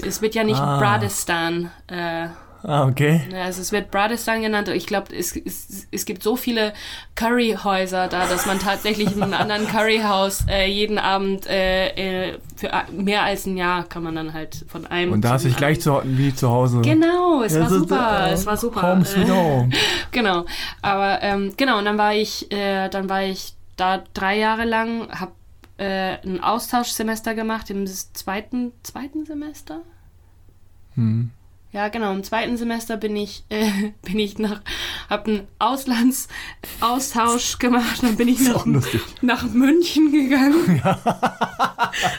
es 0.04 0.20
wird 0.20 0.34
ja 0.34 0.42
nicht 0.42 0.60
ah. 0.60 0.78
Bradistan 0.78 1.70
äh, 1.86 2.28
Ah, 2.62 2.86
okay. 2.86 3.22
Also 3.34 3.62
es 3.62 3.72
wird 3.72 3.90
Bradistan 3.90 4.42
genannt. 4.42 4.68
Ich 4.68 4.86
glaube, 4.86 5.14
es, 5.16 5.34
es, 5.34 5.86
es 5.90 6.04
gibt 6.04 6.22
so 6.22 6.36
viele 6.36 6.74
Curryhäuser 7.14 8.08
da, 8.08 8.26
dass 8.26 8.44
man 8.44 8.58
tatsächlich 8.58 9.14
in 9.16 9.22
einem 9.22 9.34
anderen 9.34 9.66
Curryhaus 9.66 10.44
äh, 10.48 10.66
jeden 10.66 10.98
Abend 10.98 11.46
äh, 11.46 12.28
äh 12.28 12.38
für 12.56 12.70
mehr 12.92 13.22
als 13.22 13.46
ein 13.46 13.56
Jahr 13.56 13.84
kann 13.84 14.02
man 14.02 14.14
dann 14.14 14.34
halt 14.34 14.66
von 14.68 14.86
einem. 14.86 15.12
Und 15.12 15.22
da 15.22 15.30
hast 15.30 15.44
du 15.44 15.48
dich 15.48 15.56
gleich 15.56 15.80
zu, 15.80 16.02
wie 16.04 16.34
zu 16.34 16.50
Hause. 16.50 16.82
Genau, 16.82 17.42
es 17.42 17.54
ja, 17.54 17.62
war 17.62 17.70
super. 17.70 18.24
Ist, 18.26 18.30
äh, 18.30 18.34
es 18.34 18.46
war 18.46 18.56
super. 18.58 18.82
Home 18.82 19.04
sweet 19.04 19.30
home. 19.30 19.70
genau. 20.10 20.44
Aber 20.82 21.22
ähm, 21.22 21.54
genau, 21.56 21.78
und 21.78 21.86
dann 21.86 21.96
war 21.96 22.14
ich, 22.14 22.52
äh, 22.52 22.88
dann 22.90 23.08
war 23.08 23.22
ich 23.22 23.54
da 23.76 24.02
drei 24.12 24.38
Jahre 24.38 24.66
lang, 24.66 25.08
habe 25.10 25.32
äh, 25.78 26.18
ein 26.22 26.42
Austauschsemester 26.42 27.34
gemacht 27.34 27.70
im 27.70 27.86
zweiten, 27.86 28.72
zweiten 28.82 29.24
Semester. 29.24 29.80
Hm. 30.94 31.30
Ja, 31.72 31.88
genau. 31.88 32.12
Im 32.12 32.24
zweiten 32.24 32.56
Semester 32.56 32.96
bin 32.96 33.14
ich, 33.14 33.44
äh, 33.48 33.92
bin 34.02 34.18
ich 34.18 34.38
nach, 34.38 34.60
hab 35.08 35.28
einen 35.28 35.46
Auslandsaustausch 35.58 37.58
gemacht. 37.58 38.02
Dann 38.02 38.16
bin 38.16 38.28
ich 38.28 38.40
nach, 38.40 38.66
nach 39.22 39.42
München 39.44 40.12
gegangen. 40.12 40.82
Ja. 40.90 40.98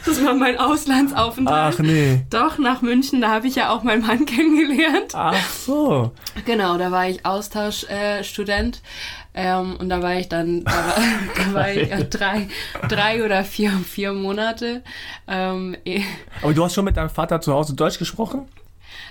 Das 0.04 0.24
war 0.24 0.34
mein 0.34 0.58
Auslandsaufenthalt. 0.58 1.76
Ach 1.78 1.82
nee. 1.82 2.24
Doch, 2.30 2.58
nach 2.58 2.82
München. 2.82 3.20
Da 3.20 3.30
habe 3.30 3.48
ich 3.48 3.56
ja 3.56 3.70
auch 3.70 3.82
meinen 3.82 4.06
Mann 4.06 4.26
kennengelernt. 4.26 5.14
Ach 5.14 5.50
so. 5.50 6.12
Genau, 6.44 6.76
da 6.76 6.90
war 6.90 7.08
ich 7.08 7.24
Austauschstudent. 7.24 8.82
Äh, 9.32 9.46
ähm, 9.46 9.76
und 9.78 9.88
da 9.88 10.02
war 10.02 10.14
ich 10.14 10.28
dann, 10.28 10.64
da 10.64 10.72
war, 10.72 10.94
da 11.36 11.54
war 11.54 11.72
ich 11.72 11.90
äh, 11.90 12.04
drei, 12.04 12.48
drei 12.88 13.24
oder 13.24 13.44
vier, 13.44 13.70
vier 13.70 14.12
Monate. 14.12 14.82
Ähm, 15.26 15.76
eh. 15.84 16.02
Aber 16.42 16.52
du 16.52 16.64
hast 16.64 16.74
schon 16.74 16.84
mit 16.84 16.96
deinem 16.96 17.10
Vater 17.10 17.40
zu 17.40 17.54
Hause 17.54 17.74
Deutsch 17.74 17.98
gesprochen? 17.98 18.46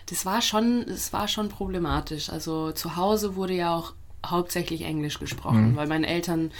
Das 0.10 0.26
war 0.26 0.42
schon, 0.42 0.86
das 0.88 1.14
war 1.14 1.28
schon 1.28 1.50
problematisch. 1.50 2.30
Also 2.30 2.72
zu 2.72 2.96
Hause 2.96 3.36
wurde 3.36 3.54
ja 3.54 3.76
auch 3.76 3.94
hauptsächlich 4.26 4.84
Englisch 4.84 5.20
gesprochen, 5.20 5.72
mhm. 5.72 5.76
weil 5.76 5.88
meine 5.88 6.08
Eltern 6.08 6.52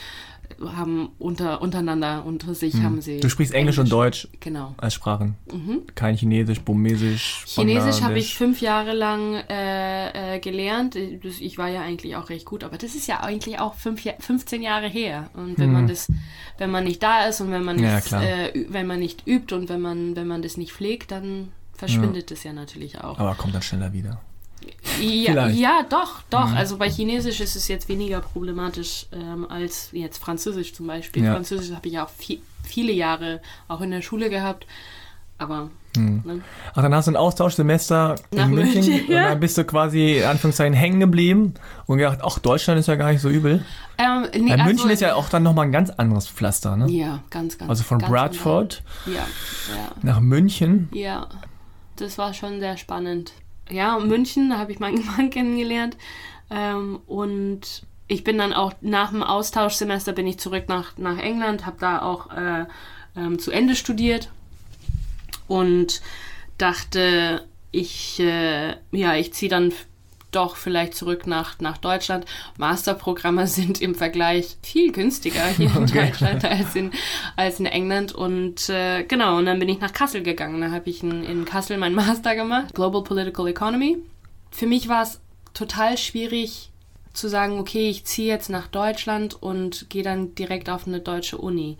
haben 0.60 1.10
unter, 1.20 1.62
untereinander, 1.62 2.24
unter 2.26 2.54
sich 2.56 2.74
mhm. 2.76 2.84
haben 2.84 3.02
sie. 3.02 3.20
Du 3.20 3.30
sprichst 3.30 3.54
Englisch, 3.54 3.78
Englisch, 3.78 3.92
und 3.92 3.92
Deutsch 3.92 4.28
genau. 4.40 4.76
als 4.78 4.94
Sprachen. 4.94 5.36
Mhm. 5.52 5.84
Kein 5.96 6.16
Chinesisch, 6.16 6.62
Burmesisch. 6.62 7.44
Chinesisch 7.48 8.02
habe 8.02 8.20
ich 8.20 8.36
fünf 8.36 8.62
Jahre 8.62 8.94
lang 8.94 9.36
äh, 9.50 10.36
äh, 10.36 10.40
gelernt. 10.40 10.96
Ich 10.96 11.58
war 11.58 11.70
ja 11.70 11.82
eigentlich 11.82 12.16
auch 12.16 12.30
recht 12.30 12.46
gut, 12.46 12.64
aber 12.64 12.78
das 12.78 12.96
ist 12.96 13.08
ja 13.08 13.22
eigentlich 13.22 13.60
auch 13.60 13.76
fünf, 13.76 14.02
15 14.20 14.62
Jahre 14.62 14.88
her. 14.88 15.30
Und 15.34 15.58
wenn 15.60 15.70
mhm. 15.70 15.74
man 15.74 15.88
das, 15.88 16.12
wenn 16.58 16.72
man 16.72 16.84
nicht 16.84 17.02
da 17.02 17.26
ist 17.26 17.42
und 17.42 17.52
wenn 17.52 17.64
man 17.64 17.78
nicht, 17.78 18.12
ja, 18.12 18.22
äh, 18.22 18.66
wenn 18.70 18.88
man 18.88 19.00
nicht 19.00 19.28
übt 19.28 19.56
und 19.56 19.70
wenn 19.70 19.82
man, 19.82 20.16
wenn 20.16 20.28
man 20.28 20.42
das 20.42 20.58
nicht 20.58 20.74
pflegt, 20.74 21.12
dann 21.12 21.50
verschwindet 21.82 22.30
ja. 22.30 22.36
es 22.36 22.44
ja 22.44 22.54
natürlich 22.54 23.02
auch. 23.02 23.18
Aber 23.18 23.34
kommt 23.34 23.56
dann 23.56 23.64
schneller 23.64 23.92
wieder. 23.92 24.22
Ja, 25.00 25.48
ja, 25.48 25.84
doch, 25.90 26.22
doch. 26.30 26.50
Mhm. 26.50 26.58
Also 26.58 26.78
bei 26.78 26.88
Chinesisch 26.90 27.40
ist 27.40 27.56
es 27.56 27.68
jetzt 27.68 27.90
weniger 27.90 28.22
problematisch 28.22 29.08
ähm, 29.12 29.50
als 29.50 29.90
jetzt 29.94 30.20
Französisch 30.20 30.76
zum 30.76 30.86
Beispiel. 30.86 31.24
Ja. 31.24 31.34
Französisch 31.34 31.76
habe 31.76 31.88
ich 31.88 32.00
auch 32.00 32.10
viel, 32.10 32.40
viele 32.62 32.92
Jahre 32.92 33.42
auch 33.68 33.82
in 33.82 33.90
der 33.90 34.04
Schule 34.04 34.30
gehabt. 34.30 34.68
Aber. 35.40 35.72
Mhm. 35.98 36.22
Ne? 36.24 36.42
Ach, 36.76 36.84
dann 36.84 36.94
hast 36.94 37.08
du 37.08 37.14
ein 37.14 37.16
Austauschsemester 37.16 38.16
Nach 38.32 38.46
in 38.46 38.52
München, 38.52 38.86
München 38.86 39.12
ja. 39.12 39.24
und 39.24 39.30
dann 39.32 39.40
bist 39.40 39.58
du 39.58 39.64
quasi 39.64 40.20
in 40.20 40.26
Anführungszeichen 40.26 40.76
hängen 40.76 41.00
geblieben 41.00 41.56
und 41.88 41.98
gedacht, 41.98 42.20
ach, 42.22 42.38
Deutschland 42.38 42.80
ist 42.80 42.88
ja 42.88 42.96
gar 42.96 43.12
nicht 43.12 43.22
so 43.22 43.30
übel. 43.30 43.66
Ähm, 43.98 44.28
nee, 44.40 44.52
also, 44.52 44.66
München 44.66 44.92
ist 44.92 45.02
ja 45.02 45.16
auch 45.16 45.30
dann 45.30 45.42
nochmal 45.42 45.66
ein 45.66 45.72
ganz 45.72 45.90
anderes 45.90 46.28
Pflaster, 46.28 46.78
ne? 46.78 46.90
Ja, 46.92 47.24
ganz, 47.32 47.58
ganz. 47.58 47.70
Also 47.70 47.84
von 47.84 47.98
ganz 47.98 48.12
Bradford 48.12 48.84
ja, 49.08 49.14
ja. 49.14 49.92
nach 50.04 50.20
München. 50.20 50.90
Ja 50.94 51.28
das 52.02 52.18
war 52.18 52.34
schon 52.34 52.60
sehr 52.60 52.78
spannend. 52.78 53.34
Ja, 53.70 53.98
München, 54.00 54.50
da 54.50 54.58
habe 54.58 54.72
ich 54.72 54.80
meinen 54.80 55.06
Mann 55.18 55.30
kennengelernt. 55.30 55.98
Ähm, 56.50 57.00
und 57.08 57.84
ich 58.08 58.24
bin 58.24 58.38
dann 58.38 58.54
auch 58.54 58.74
nach 58.82 59.12
dem 59.12 59.24
Austauschsemester 59.24 60.12
bin 60.12 60.28
ich 60.28 60.38
zurück 60.38 60.66
nach, 60.68 60.98
nach 60.98 61.18
England, 61.18 61.66
habe 61.66 61.78
da 61.80 62.02
auch 62.02 62.30
äh, 62.32 62.66
ähm, 63.16 63.40
zu 63.40 63.52
Ende 63.52 63.76
studiert 63.76 64.30
und 65.48 66.02
dachte, 66.58 67.48
ich, 67.72 68.20
äh, 68.20 68.76
ja, 68.92 69.16
ich 69.16 69.34
ziehe 69.34 69.50
dann 69.50 69.72
doch 70.32 70.56
vielleicht 70.56 70.96
zurück 70.96 71.28
nach, 71.28 71.60
nach 71.60 71.78
Deutschland. 71.78 72.26
Masterprogramme 72.58 73.48
sind 73.48 73.82
im 73.82 73.96
Vergleich 73.96 74.58
viel 74.64 74.92
günstiger 74.92 75.46
hier 75.48 75.70
in 75.76 75.84
okay. 75.84 76.08
Deutschland 76.08 76.46
als 76.46 76.76
in, 76.76 76.92
als 77.36 77.60
in 77.60 77.66
England. 77.66 78.14
Und 78.14 78.70
äh, 78.70 79.04
genau, 79.04 79.38
und 79.38 79.46
dann 79.46 79.60
bin 79.60 79.70
ich 79.70 79.80
nach 79.80 79.94
Kassel 79.94 80.24
gegangen. 80.24 80.62
Da 80.62 80.72
habe 80.72 80.90
ich 80.90 81.04
in, 81.04 81.24
in 81.24 81.46
Kassel 81.46 81.78
meinen 81.78 81.96
Master 81.96 82.36
gemacht, 82.36 82.74
Global 82.74 83.04
Political 83.04 83.48
Economy. 83.48 83.98
Für 84.52 84.68
mich 84.68 84.90
war 84.90 85.04
es 85.04 85.20
total 85.54 85.98
schwierig 85.98 86.72
zu 87.14 87.28
sagen, 87.28 87.60
okay, 87.60 87.90
ich 87.90 88.06
ziehe 88.06 88.28
jetzt 88.28 88.50
nach 88.50 88.68
Deutschland 88.68 89.42
und 89.42 89.90
gehe 89.90 90.04
dann 90.04 90.34
direkt 90.36 90.70
auf 90.70 90.88
eine 90.88 91.02
deutsche 91.02 91.38
Uni, 91.38 91.78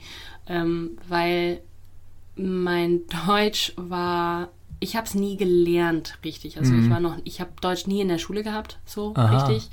ähm, 0.48 0.98
weil 1.08 1.62
mein 2.36 3.02
Deutsch 3.26 3.74
war 3.78 4.50
ich 4.82 4.96
habe 4.96 5.08
es 5.08 5.14
nie 5.16 5.38
gelernt, 5.38 6.18
richtig. 6.26 6.58
Also 6.58 6.74
mhm. 6.74 6.84
ich 6.84 6.90
war 6.90 7.00
noch, 7.00 7.16
ich 7.24 7.40
habe 7.40 7.52
Deutsch 7.62 7.88
nie 7.88 8.02
in 8.02 8.10
der 8.10 8.18
Schule 8.18 8.44
gehabt, 8.44 8.80
so 8.86 9.14
Aha. 9.16 9.46
richtig. 9.46 9.70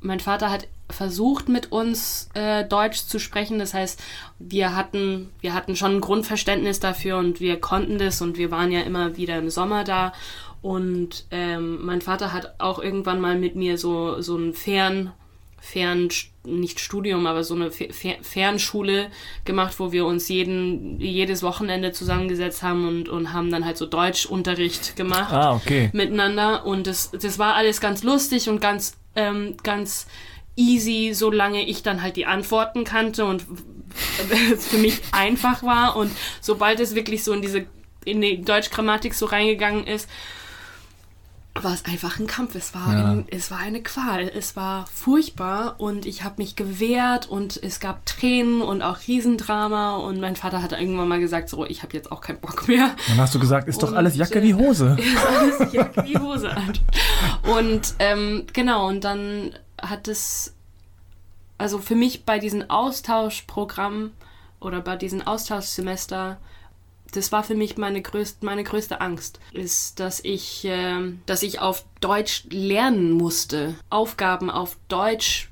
Mein 0.00 0.20
Vater 0.20 0.50
hat 0.50 0.68
versucht 0.90 1.48
mit 1.48 1.72
uns 1.72 2.28
äh, 2.34 2.64
Deutsch 2.64 3.06
zu 3.06 3.18
sprechen. 3.18 3.58
Das 3.58 3.72
heißt, 3.72 4.02
wir 4.38 4.76
hatten, 4.76 5.30
wir 5.40 5.54
hatten 5.54 5.76
schon 5.76 5.96
ein 5.96 6.00
Grundverständnis 6.00 6.80
dafür 6.80 7.18
und 7.18 7.40
wir 7.40 7.60
konnten 7.60 7.98
das 7.98 8.20
und 8.20 8.36
wir 8.36 8.50
waren 8.50 8.72
ja 8.72 8.80
immer 8.80 9.16
wieder 9.16 9.38
im 9.38 9.48
Sommer 9.48 9.84
da. 9.84 10.12
Und 10.60 11.26
ähm, 11.30 11.84
mein 11.84 12.02
Vater 12.02 12.32
hat 12.32 12.54
auch 12.58 12.80
irgendwann 12.80 13.20
mal 13.20 13.38
mit 13.38 13.54
mir 13.54 13.78
so, 13.78 14.20
so 14.20 14.36
einen 14.36 14.52
Fern, 14.52 15.12
Fern, 15.60 16.08
nicht 16.46 16.80
Studium, 16.80 17.26
aber 17.26 17.44
so 17.44 17.54
eine 17.54 17.70
Fernschule 17.70 19.10
gemacht, 19.44 19.78
wo 19.78 19.92
wir 19.92 20.06
uns 20.06 20.28
jeden, 20.28 21.00
jedes 21.00 21.42
Wochenende 21.42 21.92
zusammengesetzt 21.92 22.62
haben 22.62 22.86
und, 22.86 23.08
und 23.08 23.32
haben 23.32 23.50
dann 23.50 23.64
halt 23.64 23.76
so 23.76 23.86
Deutschunterricht 23.86 24.96
gemacht 24.96 25.32
ah, 25.32 25.54
okay. 25.54 25.90
miteinander. 25.92 26.64
Und 26.64 26.86
das, 26.86 27.10
das 27.10 27.38
war 27.38 27.54
alles 27.54 27.80
ganz 27.80 28.02
lustig 28.02 28.48
und 28.48 28.60
ganz, 28.60 28.96
ähm, 29.14 29.56
ganz 29.62 30.06
easy, 30.56 31.12
solange 31.12 31.66
ich 31.66 31.82
dann 31.82 32.02
halt 32.02 32.16
die 32.16 32.26
Antworten 32.26 32.84
kannte 32.84 33.24
und 33.26 33.44
es 34.52 34.66
für 34.66 34.78
mich 34.78 35.00
einfach 35.12 35.62
war. 35.62 35.96
Und 35.96 36.10
sobald 36.40 36.80
es 36.80 36.94
wirklich 36.94 37.24
so 37.24 37.32
in 37.32 37.42
diese, 37.42 37.66
in 38.04 38.20
die 38.20 38.42
Deutschgrammatik 38.42 39.14
so 39.14 39.26
reingegangen 39.26 39.86
ist, 39.86 40.08
war 41.62 41.72
es 41.74 41.84
einfach 41.84 42.18
ein 42.18 42.26
Kampf. 42.26 42.54
Es 42.54 42.74
war, 42.74 42.92
Ja. 42.92 43.04
ein, 43.12 43.24
es 43.30 43.50
war 43.50 43.58
eine 43.58 43.82
Qual. 43.82 44.22
Es 44.28 44.56
war 44.56 44.86
furchtbar 44.92 45.76
und 45.78 46.06
ich 46.06 46.24
habe 46.24 46.34
mich 46.38 46.56
gewehrt 46.56 47.28
und 47.28 47.56
es 47.62 47.80
gab 47.80 48.04
Tränen 48.06 48.62
und 48.62 48.82
auch 48.82 48.98
Riesendrama 49.06 49.96
und 49.96 50.20
mein 50.20 50.36
Vater 50.36 50.62
hat 50.62 50.72
irgendwann 50.72 51.08
mal 51.08 51.20
gesagt, 51.20 51.48
so, 51.48 51.64
ich 51.64 51.82
habe 51.82 51.94
jetzt 51.96 52.12
auch 52.12 52.20
keinen 52.20 52.40
Bock 52.40 52.68
mehr. 52.68 52.90
Dann 53.08 53.18
hast 53.18 53.34
du 53.34 53.38
gesagt, 53.38 53.68
ist 53.68 53.82
doch 53.82 53.88
Und, 53.90 53.96
alles 53.96 54.16
Jacke 54.16 54.40
äh, 54.40 54.42
wie 54.42 54.54
Hose. 54.54 54.96
ist 55.00 55.26
alles 55.26 55.72
Jacke 55.72 56.04
wie 56.04 56.18
Hose. 56.18 56.54
Und 57.56 57.94
ähm, 57.98 58.44
genau, 58.52 58.88
und 58.88 59.04
dann 59.04 59.52
hat 59.80 60.08
es, 60.08 60.54
also 61.58 61.78
für 61.78 61.94
mich 61.94 62.24
bei 62.24 62.38
diesen 62.38 62.68
Austauschprogrammen 62.70 64.12
oder 64.60 64.80
bei 64.80 64.96
diesen 64.96 65.26
Austauschsemester, 65.26 66.38
das 67.12 67.32
war 67.32 67.42
für 67.42 67.54
mich 67.54 67.76
meine 67.76 68.02
größte, 68.02 68.44
meine 68.44 68.64
größte 68.64 69.00
Angst, 69.00 69.40
ist, 69.52 70.00
dass 70.00 70.20
ich, 70.20 70.62
ähm, 70.64 71.20
dass 71.26 71.42
ich 71.42 71.60
auf 71.60 71.84
Deutsch 72.00 72.44
lernen 72.50 73.12
musste, 73.12 73.74
Aufgaben 73.90 74.50
auf 74.50 74.76
Deutsch 74.88 75.50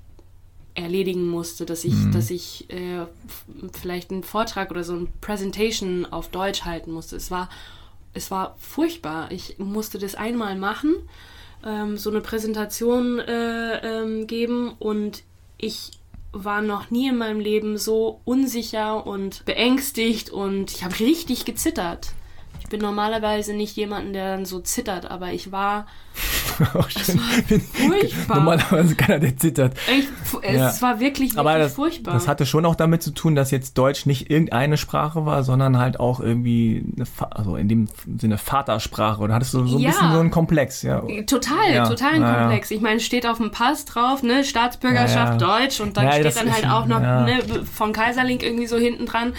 erledigen 0.74 1.28
musste, 1.28 1.66
dass 1.66 1.84
ich, 1.84 1.94
dass 2.12 2.30
ich 2.30 2.68
äh, 2.70 3.06
vielleicht 3.72 4.10
einen 4.10 4.24
Vortrag 4.24 4.70
oder 4.70 4.82
so 4.82 4.94
ein 4.94 5.08
Presentation 5.20 6.04
auf 6.06 6.28
Deutsch 6.28 6.64
halten 6.64 6.90
musste. 6.90 7.16
Es 7.16 7.30
war, 7.30 7.48
es 8.12 8.30
war 8.30 8.56
furchtbar. 8.58 9.30
Ich 9.30 9.58
musste 9.58 9.98
das 9.98 10.16
einmal 10.16 10.56
machen, 10.56 10.96
ähm, 11.64 11.96
so 11.96 12.10
eine 12.10 12.20
Präsentation 12.20 13.20
äh, 13.20 14.02
ähm, 14.02 14.26
geben 14.26 14.74
und 14.78 15.22
ich 15.58 15.92
war 16.34 16.62
noch 16.62 16.90
nie 16.90 17.08
in 17.08 17.18
meinem 17.18 17.40
Leben 17.40 17.78
so 17.78 18.20
unsicher 18.24 19.06
und 19.06 19.44
beängstigt 19.44 20.30
und 20.30 20.72
ich 20.72 20.84
habe 20.84 20.98
richtig 20.98 21.44
gezittert. 21.44 22.12
Ich 22.60 22.68
bin 22.68 22.80
normalerweise 22.80 23.54
nicht 23.54 23.76
jemanden, 23.76 24.12
der 24.12 24.36
dann 24.36 24.46
so 24.46 24.60
zittert, 24.60 25.10
aber 25.10 25.32
ich 25.32 25.52
war 25.52 25.86
Oh, 26.74 26.82
schön. 26.88 27.18
Furchtbar. 27.60 28.36
Normalerweise 28.36 28.94
keiner, 28.96 29.18
der 29.20 29.36
zittert. 29.36 29.76
Ich, 29.96 30.08
es 30.42 30.54
Ja. 30.56 30.82
war 30.82 31.00
wirklich, 31.00 31.30
wirklich 31.34 31.38
Aber 31.38 31.58
das, 31.58 31.74
furchtbar. 31.74 32.14
das 32.14 32.28
hatte 32.28 32.46
schon 32.46 32.64
auch 32.66 32.74
damit 32.74 33.02
zu 33.02 33.10
tun, 33.12 33.34
dass 33.34 33.50
jetzt 33.50 33.76
Deutsch 33.78 34.06
nicht 34.06 34.30
irgendeine 34.30 34.76
Sprache 34.76 35.26
war, 35.26 35.42
sondern 35.44 35.78
halt 35.78 36.00
auch 36.00 36.20
irgendwie, 36.20 36.84
also 37.30 37.56
in 37.56 37.68
dem 37.68 37.88
Sinne 38.18 38.38
Vatersprache. 38.38 39.20
Oder 39.22 39.34
hattest 39.34 39.54
du 39.54 39.66
so 39.66 39.76
ein 39.76 39.80
Ja. 39.82 39.90
bisschen 39.90 40.12
so 40.12 40.18
einen 40.20 40.30
Komplex, 40.30 40.82
ja? 40.82 41.00
Total, 41.26 41.72
Ja, 41.72 41.88
total 41.88 42.14
ein. 42.22 42.22
Komplex. 42.40 42.70
Ich 42.70 42.80
meine, 42.80 43.00
steht 43.00 43.26
auf 43.26 43.38
dem 43.38 43.50
Pass 43.50 43.84
drauf, 43.84 44.22
ne, 44.22 44.44
Staatsbürgerschaft. 44.44 45.40
Deutsch 45.40 45.80
und 45.80 45.96
dann 45.96 46.10
steht 46.12 46.36
dann 46.36 46.52
halt 46.52 46.66
auch 46.68 46.86
noch 46.86 47.00
ne, 47.00 47.40
von 47.72 47.92
Kaiserlink 47.92 48.42
irgendwie 48.42 48.66
so 48.66 48.76
hinten 48.76 49.06
dran. 49.06 49.34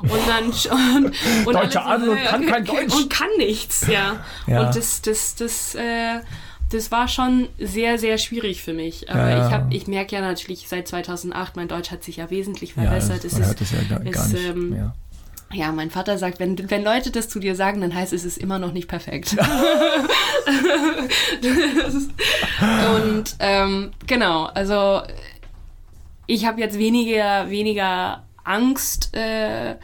Und 0.00 0.10
dann 0.28 0.44
und, 0.46 1.12
und 1.46 1.54
Deutscher 1.54 1.84
alle 1.84 2.04
Adel 2.04 2.08
und 2.10 2.24
kann 2.24 2.46
kein 2.46 2.64
Deutsch. 2.64 2.94
Und 2.94 3.10
kann 3.10 3.26
nichts, 3.36 3.86
ja. 3.88 4.16
Ja. 4.46 4.60
Und 4.66 4.76
das, 4.76 5.02
das, 5.02 5.34
das, 5.34 5.74
äh, 5.74 6.20
das 6.70 6.90
war 6.90 7.08
schon 7.08 7.48
sehr, 7.58 7.98
sehr 7.98 8.18
schwierig 8.18 8.62
für 8.62 8.72
mich. 8.74 9.10
Aber 9.10 9.28
Ja, 9.28 9.38
ja. 9.38 9.46
ich, 9.46 9.52
hab, 9.52 9.72
ich 9.74 9.86
merke 9.86 10.14
ja 10.16 10.20
natürlich 10.20 10.68
seit 10.68 10.86
2008, 10.88 11.56
mein 11.56 11.68
Deutsch 11.68 11.90
hat 11.90 12.04
sich 12.04 12.16
ja 12.16 12.30
wesentlich 12.30 12.76
Ja, 12.76 12.82
verbessert. 12.82 13.24
das, 13.24 13.32
es 13.32 13.38
ist, 13.50 13.60
es 13.60 13.70
ja 13.72 13.78
gar, 13.88 14.00
gar 14.00 14.24
ist, 14.26 14.32
nicht 14.32 14.48
ähm, 14.48 14.70
mehr. 14.70 14.94
ja, 15.52 15.72
mein 15.72 15.90
Vater 15.90 16.18
sagt, 16.18 16.40
wenn, 16.40 16.70
wenn 16.70 16.84
Leute 16.84 17.10
das 17.10 17.28
zu 17.28 17.38
dir 17.40 17.54
sagen, 17.54 17.80
dann 17.80 17.94
heißt 17.94 18.12
es, 18.12 18.20
es 18.22 18.36
ist 18.36 18.38
immer 18.38 18.58
noch 18.58 18.72
nicht 18.72 18.88
perfekt. 18.88 19.34
Und 22.96 23.36
ähm, 23.38 23.90
genau, 24.06 24.44
also 24.44 25.02
ich 26.26 26.44
habe 26.46 26.60
jetzt 26.60 26.78
weniger, 26.78 27.48
weniger 27.50 28.24
Angst, 28.44 29.14
äh, 29.14 29.76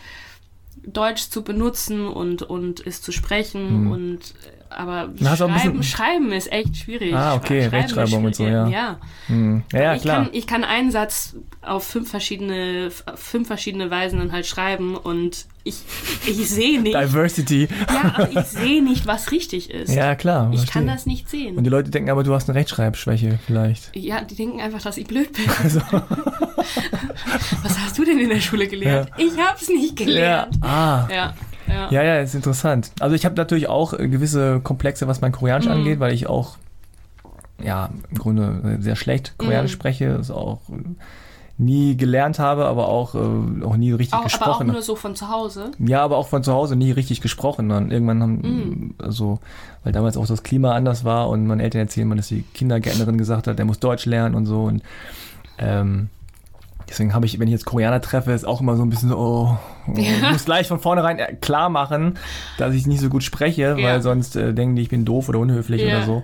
Deutsch 0.86 1.30
zu 1.30 1.42
benutzen 1.42 2.06
und, 2.06 2.42
und 2.42 2.86
es 2.86 3.00
zu 3.00 3.10
sprechen 3.12 3.90
und 3.90 4.18
äh, 4.20 4.53
aber 4.76 5.10
Na, 5.18 5.36
schreiben, 5.36 5.82
schreiben 5.82 6.32
ist 6.32 6.50
echt 6.52 6.76
schwierig. 6.76 7.14
Ah, 7.14 7.34
okay, 7.34 7.62
Schreiben 7.62 7.74
Rechtschreibung 7.76 8.24
und 8.24 8.36
so, 8.36 8.44
schwierig. 8.44 8.72
ja. 8.72 8.88
ja. 8.88 8.98
Hm. 9.26 9.62
Ja, 9.72 9.82
ja, 9.82 9.94
ich, 9.94 10.02
klar. 10.02 10.24
Kann, 10.24 10.28
ich 10.32 10.46
kann 10.46 10.64
einen 10.64 10.90
Satz 10.90 11.36
auf 11.62 11.84
fünf 11.84 12.10
verschiedene, 12.10 12.90
fünf 13.14 13.46
verschiedene 13.46 13.90
Weisen 13.90 14.18
dann 14.18 14.32
halt 14.32 14.46
schreiben 14.46 14.96
und 14.96 15.46
ich, 15.62 15.76
ich 16.26 16.50
sehe 16.50 16.80
nicht, 16.80 16.94
Diversity. 16.94 17.68
ja, 17.88 18.14
aber 18.14 18.30
ich 18.30 18.46
sehe 18.46 18.82
nicht, 18.82 19.06
was 19.06 19.30
richtig 19.30 19.70
ist. 19.70 19.94
Ja, 19.94 20.14
klar. 20.14 20.50
ich 20.52 20.58
verstehe. 20.58 20.72
kann 20.72 20.86
das 20.86 21.06
nicht 21.06 21.30
sehen. 21.30 21.56
Und 21.56 21.64
die 21.64 21.70
Leute 21.70 21.90
denken 21.90 22.10
aber, 22.10 22.22
du 22.22 22.34
hast 22.34 22.50
eine 22.50 22.58
Rechtschreibschwäche 22.58 23.38
vielleicht. 23.46 23.96
ja, 23.96 24.20
die 24.22 24.34
denken 24.34 24.60
einfach, 24.60 24.82
dass 24.82 24.98
ich 24.98 25.06
blöd 25.06 25.32
bin. 25.32 25.46
Also, 25.62 25.80
Was 27.62 27.78
hast 27.78 27.98
du 27.98 28.04
denn 28.04 28.18
in 28.18 28.28
der 28.28 28.40
Schule 28.40 28.66
gelernt? 28.66 29.10
Ich 29.16 29.38
hab's 29.38 29.68
nicht 29.68 29.98
ja. 30.00 30.06
gelernt. 30.06 30.58
Ah. 30.60 31.08
Ja, 31.10 31.34
ja. 31.68 31.90
Ja, 31.90 32.02
ja, 32.02 32.20
ist 32.20 32.34
interessant. 32.34 32.90
Also 33.00 33.14
ich 33.16 33.24
habe 33.24 33.34
natürlich 33.36 33.68
auch 33.68 33.92
äh, 33.94 34.08
gewisse 34.08 34.60
Komplexe, 34.60 35.06
was 35.08 35.20
mein 35.20 35.32
Koreanisch 35.32 35.66
Mhm. 35.66 35.72
angeht, 35.72 36.00
weil 36.00 36.12
ich 36.12 36.26
auch 36.26 36.56
ja 37.62 37.88
im 38.10 38.18
Grunde 38.18 38.76
äh, 38.78 38.82
sehr 38.82 38.96
schlecht 38.96 39.34
Koreanisch 39.38 39.72
Mhm. 39.72 39.74
spreche, 39.74 40.06
es 40.16 40.30
auch 40.30 40.60
äh, 40.70 40.74
nie 41.56 41.96
gelernt 41.96 42.40
habe, 42.40 42.66
aber 42.66 42.88
auch, 42.88 43.14
äh, 43.14 43.64
auch 43.64 43.76
nie 43.76 43.92
richtig 43.92 44.14
Auch, 44.14 44.18
aber 44.18 44.26
auch 44.26 44.30
gesprochen. 44.58 44.66
nur 44.66 44.82
so 44.82 44.96
von 44.96 45.14
zu 45.14 45.28
Hause. 45.30 45.70
ja, 45.78 46.02
aber 46.02 46.16
auch 46.16 46.26
von 46.26 46.42
zu 46.42 46.52
Hause 46.52 46.74
nie 46.74 46.90
richtig 46.90 47.20
gesprochen. 47.20 47.68
Dann 47.68 47.92
irgendwann 47.92 48.20
haben, 48.22 48.34
Mhm. 48.42 48.94
also, 48.98 49.38
weil 49.84 49.92
damals 49.92 50.16
auch 50.16 50.26
das 50.26 50.42
Klima 50.42 50.72
anders 50.72 51.04
war 51.04 51.28
und 51.28 51.46
meine 51.46 51.62
Eltern 51.62 51.82
erzählen 51.82 52.08
mal, 52.08 52.16
dass 52.16 52.26
die 52.28 52.42
Kindergärtnerin 52.42 53.18
gesagt 53.18 53.46
hat, 53.46 53.56
der 53.58 53.66
muss 53.66 53.78
Deutsch 53.78 54.04
lernen 54.04 54.34
und 54.34 54.46
so. 54.46 54.64
Und 54.64 54.82
ähm, 55.58 56.08
deswegen 56.88 57.14
habe 57.14 57.26
ich, 57.26 57.38
wenn 57.38 57.48
ich 57.48 57.52
jetzt 57.52 57.64
Koreaner 57.64 58.00
treffe, 58.00 58.32
ist 58.32 58.44
auch 58.46 58.60
immer 58.60 58.76
so 58.76 58.82
ein 58.82 58.90
bisschen 58.90 59.08
so, 59.08 59.16
oh, 59.18 59.58
oh 59.88 59.92
ich 59.96 60.22
muss 60.30 60.44
gleich 60.44 60.68
von 60.68 60.80
vornherein 60.80 61.18
äh, 61.18 61.34
klar 61.34 61.68
machen, 61.68 62.18
dass 62.58 62.74
ich 62.74 62.86
nicht 62.86 63.00
so 63.00 63.08
gut 63.08 63.22
spreche, 63.22 63.76
Ja. 63.78 63.88
weil 63.88 64.02
sonst 64.02 64.36
äh, 64.36 64.52
denken 64.54 64.76
die, 64.76 64.82
ich 64.82 64.88
bin 64.88 65.04
doof 65.04 65.28
oder 65.28 65.38
unhöflich 65.38 65.82
Ja. 65.82 65.96
oder 65.98 66.06
so. 66.06 66.22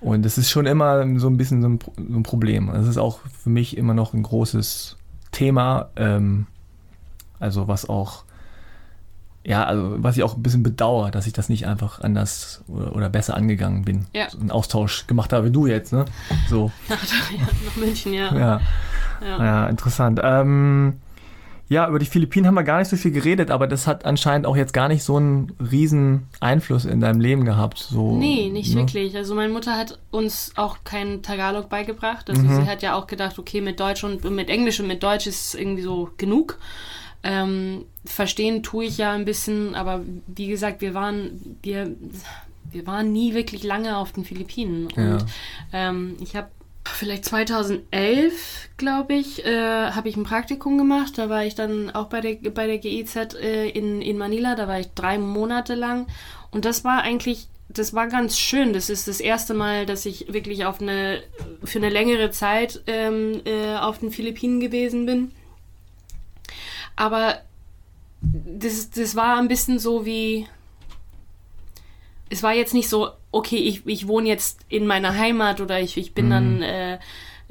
Und 0.00 0.24
das 0.24 0.38
ist 0.38 0.48
schon 0.50 0.64
immer 0.66 1.04
so 1.18 1.28
ein 1.28 1.36
bisschen 1.36 1.60
so 1.60 1.68
ein, 1.68 1.78
so 2.08 2.16
ein 2.18 2.22
Problem. 2.22 2.70
Das 2.72 2.86
ist 2.86 2.96
auch 2.96 3.20
für 3.42 3.50
mich 3.50 3.76
immer 3.76 3.92
noch 3.92 4.14
ein 4.14 4.22
großes 4.22 4.96
Thema, 5.30 5.90
ähm, 5.96 6.46
also 7.38 7.68
was 7.68 7.88
auch, 7.88 8.24
ja, 9.44 9.64
also 9.64 9.96
was 10.02 10.16
ich 10.16 10.22
auch 10.22 10.36
ein 10.36 10.42
bisschen 10.42 10.62
bedauere, 10.62 11.10
dass 11.10 11.26
ich 11.26 11.32
das 11.32 11.48
nicht 11.48 11.66
einfach 11.66 12.00
anders 12.00 12.62
oder, 12.66 12.94
oder 12.96 13.08
besser 13.10 13.34
angegangen 13.36 13.84
bin. 13.84 14.06
Ja. 14.14 14.28
So 14.30 14.38
einen 14.38 14.50
Austausch 14.50 15.06
gemacht 15.06 15.32
habe 15.32 15.46
wie 15.46 15.50
du 15.50 15.66
jetzt, 15.66 15.92
ne? 15.92 16.04
So, 16.48 16.70
Nach, 16.88 16.98
ja, 17.30 17.46
nach 17.66 17.76
München, 17.76 18.12
ja. 18.14 18.34
ja. 18.34 18.60
Ja. 19.22 19.38
Ja, 19.44 19.66
interessant. 19.66 20.20
Ähm, 20.22 20.94
ja, 21.68 21.88
über 21.88 22.00
die 22.00 22.06
Philippinen 22.06 22.46
haben 22.48 22.54
wir 22.54 22.64
gar 22.64 22.80
nicht 22.80 22.88
so 22.88 22.96
viel 22.96 23.12
geredet, 23.12 23.52
aber 23.52 23.68
das 23.68 23.86
hat 23.86 24.04
anscheinend 24.04 24.44
auch 24.46 24.56
jetzt 24.56 24.72
gar 24.72 24.88
nicht 24.88 25.04
so 25.04 25.16
einen 25.18 25.52
riesen 25.70 26.26
Einfluss 26.40 26.84
in 26.84 27.00
deinem 27.00 27.20
Leben 27.20 27.44
gehabt. 27.44 27.78
So, 27.78 28.16
Nee, 28.18 28.48
nicht 28.50 28.74
ne? 28.74 28.80
wirklich. 28.80 29.16
Also 29.16 29.36
meine 29.36 29.52
Mutter 29.52 29.76
hat 29.76 30.00
uns 30.10 30.52
auch 30.56 30.78
kein 30.82 31.22
Tagalog 31.22 31.68
beigebracht. 31.68 32.28
Also 32.28 32.42
Mhm. 32.42 32.56
sie 32.56 32.68
hat 32.68 32.82
ja 32.82 32.94
auch 32.96 33.06
gedacht, 33.06 33.38
okay, 33.38 33.60
mit 33.60 33.78
Deutsch 33.78 34.02
und 34.02 34.28
mit 34.30 34.50
Englisch 34.50 34.80
und 34.80 34.88
mit 34.88 35.02
Deutsch 35.04 35.28
ist 35.28 35.54
irgendwie 35.54 35.82
so 35.82 36.10
genug. 36.16 36.58
Ähm, 37.22 37.84
verstehen 38.04 38.62
tue 38.62 38.86
ich 38.86 38.98
ja 38.98 39.12
ein 39.12 39.24
bisschen, 39.26 39.74
aber 39.76 40.00
wie 40.26 40.48
gesagt, 40.48 40.80
wir 40.80 40.94
waren, 40.94 41.56
wir, 41.62 41.90
wir 42.72 42.86
waren 42.86 43.12
nie 43.12 43.34
wirklich 43.34 43.62
lange 43.62 43.96
auf 43.96 44.10
den 44.12 44.24
Philippinen. 44.24 44.88
Ja. 44.96 45.12
Und 45.12 45.24
ähm, 45.72 46.16
ich 46.20 46.34
habe 46.34 46.48
vielleicht 46.84 47.24
2011, 47.24 48.70
glaube 48.76 49.14
ich, 49.14 49.44
äh, 49.44 49.90
habe 49.90 50.08
ich 50.08 50.16
ein 50.16 50.24
Praktikum 50.24 50.78
gemacht. 50.78 51.18
Da 51.18 51.28
war 51.28 51.44
ich 51.44 51.54
dann 51.54 51.90
auch 51.90 52.08
bei 52.08 52.20
der, 52.20 52.50
bei 52.50 52.66
der 52.66 52.78
GIZ 52.78 53.34
äh, 53.34 53.68
in, 53.68 54.00
in 54.02 54.18
Manila. 54.18 54.54
Da 54.54 54.68
war 54.68 54.80
ich 54.80 54.88
drei 54.94 55.18
Monate 55.18 55.74
lang. 55.74 56.06
Und 56.50 56.64
das 56.64 56.84
war 56.84 57.02
eigentlich, 57.02 57.48
das 57.68 57.94
war 57.94 58.08
ganz 58.08 58.38
schön. 58.38 58.72
Das 58.72 58.90
ist 58.90 59.08
das 59.08 59.20
erste 59.20 59.54
Mal, 59.54 59.86
dass 59.86 60.06
ich 60.06 60.32
wirklich 60.32 60.64
auf 60.64 60.80
eine, 60.80 61.22
für 61.64 61.78
eine 61.78 61.90
längere 61.90 62.30
Zeit 62.30 62.82
ähm, 62.86 63.42
äh, 63.44 63.76
auf 63.76 63.98
den 63.98 64.10
Philippinen 64.10 64.60
gewesen 64.60 65.06
bin. 65.06 65.32
Aber 66.96 67.40
das, 68.22 68.90
das 68.90 69.16
war 69.16 69.38
ein 69.38 69.48
bisschen 69.48 69.78
so 69.78 70.04
wie. 70.04 70.46
Es 72.30 72.42
war 72.42 72.54
jetzt 72.54 72.72
nicht 72.74 72.88
so, 72.88 73.10
okay, 73.32 73.56
ich, 73.56 73.84
ich 73.86 74.08
wohne 74.08 74.28
jetzt 74.28 74.60
in 74.68 74.86
meiner 74.86 75.16
Heimat 75.18 75.60
oder 75.60 75.80
ich, 75.80 75.96
ich 75.98 76.14
bin 76.14 76.26
Mhm. 76.26 76.30
dann, 76.30 76.62
äh, 76.62 76.98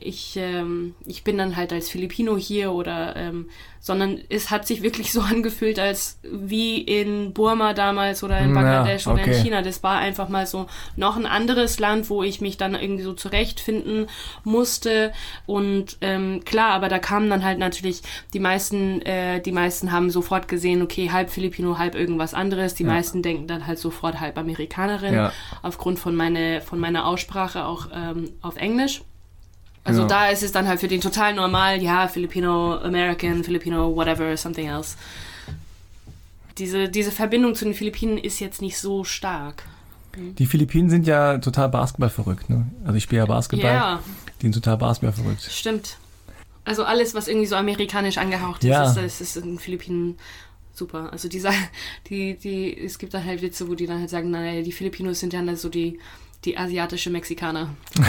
ich, 0.01 0.35
ähm, 0.37 0.95
ich 1.05 1.23
bin 1.23 1.37
dann 1.37 1.55
halt 1.55 1.71
als 1.73 1.89
Filipino 1.89 2.37
hier 2.37 2.71
oder, 2.71 3.15
ähm, 3.15 3.49
sondern 3.81 4.19
es 4.29 4.49
hat 4.51 4.67
sich 4.67 4.81
wirklich 4.81 5.11
so 5.13 5.21
angefühlt, 5.33 5.79
als 5.79 6.19
wie 6.23 6.81
in 6.81 7.33
Burma 7.33 7.73
damals 7.73 8.23
oder 8.23 8.39
in 8.39 8.49
Ja, 8.49 8.55
Bangladesch 8.55 9.07
oder 9.07 9.23
in 9.23 9.29
okay. 9.29 9.41
China. 9.41 9.61
Das 9.61 9.83
war 9.83 9.99
einfach 9.99 10.27
mal 10.29 10.45
so 10.45 10.65
noch 10.95 11.15
ein 11.15 11.25
anderes 11.25 11.79
Land, 11.79 12.09
wo 12.09 12.23
ich 12.23 12.41
mich 12.41 12.57
dann 12.57 12.75
irgendwie 12.75 13.03
so 13.03 13.13
zurechtfinden 13.13 14.07
musste. 14.43 15.11
Und 15.45 15.97
ähm, 16.01 16.41
klar, 16.45 16.71
aber 16.71 16.89
da 16.89 16.99
kamen 16.99 17.29
dann 17.29 17.43
halt 17.43 17.59
natürlich 17.59 18.01
die 18.33 18.39
meisten, 18.39 19.01
äh, 19.03 19.41
die 19.41 19.51
meisten 19.51 19.91
haben 19.91 20.09
sofort 20.09 20.47
gesehen, 20.47 20.81
okay, 20.81 21.11
halb 21.11 21.29
Filipino, 21.29 21.77
halb 21.77 21.95
irgendwas 21.95 22.33
anderes. 22.33 22.75
Die 22.75 22.83
Ja. 22.83 22.89
meisten 22.89 23.21
denken 23.21 23.47
dann 23.47 23.65
halt 23.67 23.79
sofort 23.79 24.19
halb 24.19 24.37
Amerikanerin, 24.37 25.13
Ja. 25.13 25.31
aufgrund 25.61 25.99
von, 25.99 26.15
meine, 26.15 26.61
von 26.61 26.79
meiner 26.79 27.05
Aussprache 27.07 27.65
auch 27.65 27.87
ähm, 27.93 28.31
auf 28.41 28.57
Englisch. 28.57 29.01
Also 29.89 30.01
Ja. 30.03 30.07
da 30.07 30.27
ist 30.29 30.43
es 30.43 30.51
dann 30.51 30.67
halt 30.67 30.79
für 30.79 30.87
den 30.87 31.01
total 31.01 31.33
normal, 31.33 31.81
ja, 31.81 32.07
Filipino, 32.07 32.75
American, 32.77 33.43
Filipino, 33.43 33.95
whatever, 33.95 34.35
something 34.37 34.67
else. 34.67 34.95
Diese, 36.57 36.89
diese 36.89 37.11
Verbindung 37.11 37.55
zu 37.55 37.65
den 37.65 37.73
Philippinen 37.73 38.17
ist 38.17 38.39
jetzt 38.39 38.61
nicht 38.61 38.77
so 38.77 39.03
stark. 39.03 39.63
Die 40.17 40.45
Philippinen 40.45 40.89
sind 40.89 41.07
ja 41.07 41.37
total 41.37 41.69
Basketball 41.69 42.09
verrückt. 42.09 42.49
Ne? 42.49 42.67
Also 42.83 42.95
ich 42.97 43.03
spiele 43.03 43.19
ja 43.19 43.25
Basketball. 43.25 43.71
Ja, 43.73 43.99
Die 44.41 44.45
sind 44.45 44.53
total 44.53 44.77
Basketball 44.77 45.13
verrückt. 45.13 45.41
stimmt. 45.43 45.97
Also 46.65 46.83
alles, 46.83 47.15
was 47.15 47.27
irgendwie 47.27 47.47
so 47.47 47.55
amerikanisch 47.55 48.17
angehaucht 48.17 48.63
Ja. 48.63 48.83
ist, 48.83 48.97
ist, 48.97 49.21
ist, 49.21 49.37
in 49.37 49.43
den 49.43 49.59
Philippinen 49.59 50.17
super. 50.73 51.09
Also 51.11 51.29
die, 51.29 51.41
die, 52.09 52.35
die, 52.35 52.77
es 52.77 52.99
gibt 52.99 53.13
dann 53.13 53.23
halt 53.25 53.41
Witze, 53.41 53.67
wo 53.69 53.75
die 53.75 53.87
dann 53.87 53.99
halt 53.99 54.09
sagen, 54.09 54.29
naja, 54.29 54.61
die 54.61 54.71
Filipinos 54.71 55.19
sind 55.19 55.31
ja 55.33 55.55
so 55.55 55.69
die, 55.69 55.99
die 56.45 56.57
asiatische 56.57 57.09
Mexikaner. 57.09 57.69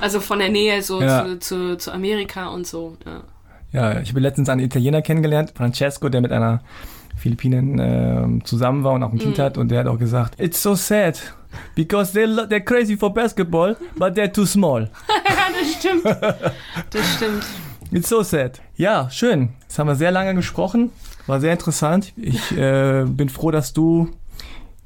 also 0.00 0.20
von 0.20 0.38
der 0.38 0.50
Nähe 0.50 0.82
so 0.82 1.00
Ja. 1.02 1.24
zu, 1.24 1.38
zu, 1.38 1.76
zu 1.78 1.92
Amerika 1.92 2.48
und 2.48 2.66
so. 2.66 2.96
Ja. 3.04 3.22
Ja, 3.72 4.00
ich 4.00 4.10
habe 4.10 4.20
letztens 4.20 4.48
einen 4.48 4.60
Italiener 4.60 5.02
kennengelernt, 5.02 5.52
Francesco, 5.56 6.08
der 6.08 6.20
mit 6.20 6.30
einer 6.30 6.62
Philippinen 7.16 7.78
ähm, 7.80 8.44
zusammen 8.44 8.84
war 8.84 8.92
und 8.92 9.02
auch 9.02 9.12
ein. 9.12 9.18
Kind 9.18 9.38
hat 9.38 9.58
und 9.58 9.70
der 9.70 9.80
hat 9.80 9.86
auch 9.88 9.98
gesagt, 9.98 10.40
it's 10.40 10.62
so 10.62 10.74
sad 10.76 11.20
because 11.74 12.16
they're, 12.16 12.26
lo- 12.26 12.44
they're 12.44 12.60
crazy 12.60 12.96
for 12.96 13.12
basketball, 13.12 13.76
but 13.96 14.16
they're 14.16 14.32
too 14.32 14.46
small. 14.46 14.90
ja, 15.08 15.46
das 15.60 15.72
stimmt. 15.74 16.04
Das 16.90 17.14
stimmt. 17.16 17.44
It's 17.90 18.08
so 18.08 18.22
sad. 18.22 18.60
Ja, 18.76 19.10
schön. 19.10 19.50
Jetzt 19.62 19.78
haben 19.78 19.88
wir 19.88 19.96
sehr 19.96 20.10
lange 20.12 20.34
gesprochen. 20.34 20.90
War 21.26 21.40
sehr 21.40 21.52
interessant. 21.52 22.12
Ich 22.16 22.56
äh, 22.56 23.04
bin 23.06 23.28
froh, 23.28 23.50
dass 23.50 23.72
du 23.72 24.10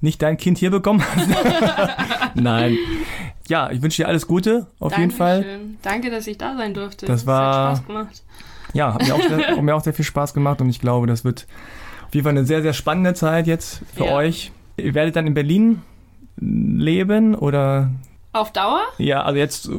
nicht 0.01 0.23
dein 0.23 0.37
Kind 0.37 0.59
hier 0.59 0.71
bekommen 0.71 1.03
hast. 1.03 1.29
Nein. 2.35 2.77
Ja, 3.49 3.71
ich 3.71 3.81
wünsche 3.83 4.03
dir 4.03 4.09
alles 4.09 4.27
Gute, 4.27 4.67
auf 4.79 4.97
jeden 4.97 5.11
Fall. 5.11 5.43
Dankeschön. 5.43 5.79
Danke, 5.83 6.11
dass 6.11 6.27
ich 6.27 6.37
da 6.39 6.57
sein 6.57 6.75
durfte. 6.75 7.07
Das 7.07 7.23
Es 7.23 7.27
war- 7.27 7.71
Hat 7.71 7.77
Spaß 7.79 7.87
gemacht. 7.87 8.23
Ja, 8.75 8.93
hat 8.95 9.03
mir 9.07 9.15
auch, 9.15 9.23
sehr, 9.23 9.39
hat 9.57 9.63
mir 9.63 9.75
auch 9.75 9.83
sehr 9.83 9.95
viel 9.95 10.05
Spaß 10.05 10.35
gemacht 10.35 10.61
und 10.61 10.69
ich 10.69 10.81
glaube, 10.81 11.07
das 11.07 11.25
wird 11.25 11.47
auf 12.07 12.15
jeden 12.15 12.25
Fall 12.25 12.33
eine 12.37 12.45
sehr, 12.45 12.61
sehr 12.63 12.75
spannende 12.75 13.15
Zeit 13.15 13.47
jetzt 13.47 13.81
für 13.95 14.05
Ja. 14.05 14.13
euch. 14.13 14.53
Ihr 14.77 14.95
werdet 14.95 15.17
dann 15.17 15.27
in 15.27 15.35
Berlin 15.35 15.83
leben 16.37 17.35
oder 17.35 17.91
Auf 18.33 18.53
Dauer? 18.53 18.81
ja, 18.99 19.23
also 19.23 19.39
jetzt 19.39 19.67
äh, 19.69 19.73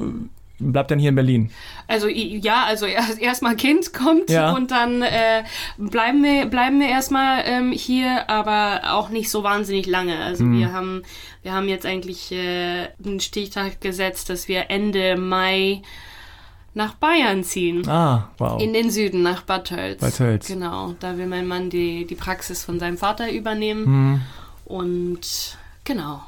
bleibt 0.60 0.92
dann 0.92 1.00
hier 1.00 1.10
in 1.10 1.16
Berlin. 1.16 1.52
Also 1.88 2.08
ja, 2.08 2.64
also 2.66 2.86
erst 2.86 3.20
erstmal 3.22 3.56
Kind 3.56 3.94
kommt 3.94 4.30
Ja. 4.30 4.52
und 4.52 4.72
dann 4.72 5.02
äh, 5.02 5.44
bleiben 5.78 6.24
wir 6.24 6.46
bleiben 6.46 6.80
wir 6.80 6.88
erstmal 6.90 7.44
ähm, 7.46 7.72
hier, 7.72 8.30
aber 8.30 8.82
auch 8.94 9.10
nicht 9.10 9.30
so 9.30 9.44
wahnsinnig 9.44 9.86
lange. 9.88 10.18
Also 10.24 10.44
Mhm. 10.44 10.60
wir 10.60 10.74
haben 10.74 11.04
wir 11.44 11.54
haben 11.54 11.68
jetzt 11.70 11.86
eigentlich 11.86 12.32
äh, 12.32 12.88
einen 13.04 13.20
Stichtag 13.20 13.82
gesetzt, 13.82 14.30
dass 14.30 14.48
wir 14.48 14.70
Ende 14.70 15.16
Mai 15.18 15.82
nach 16.76 16.94
Bayern 16.94 17.44
ziehen. 17.44 17.88
Ah, 17.90 18.30
wow. 18.38 18.62
In 18.62 18.74
den 18.74 18.92
Süden, 18.92 19.24
nach 19.24 19.42
Bad 19.42 19.68
Tölz. 19.70 20.00
Bad 20.02 20.16
Tölz. 20.16 20.48
Genau, 20.48 20.94
da 21.00 21.18
will 21.18 21.26
mein 21.26 21.48
Mann 21.48 21.70
die, 21.70 22.06
die 22.06 22.16
Praxis 22.16 22.64
von 22.64 22.80
seinem 22.80 22.98
Vater 22.98 23.32
übernehmen. 23.32 23.86
Hm, 23.86 24.22
Und 24.66 25.58
genau, 25.84 26.22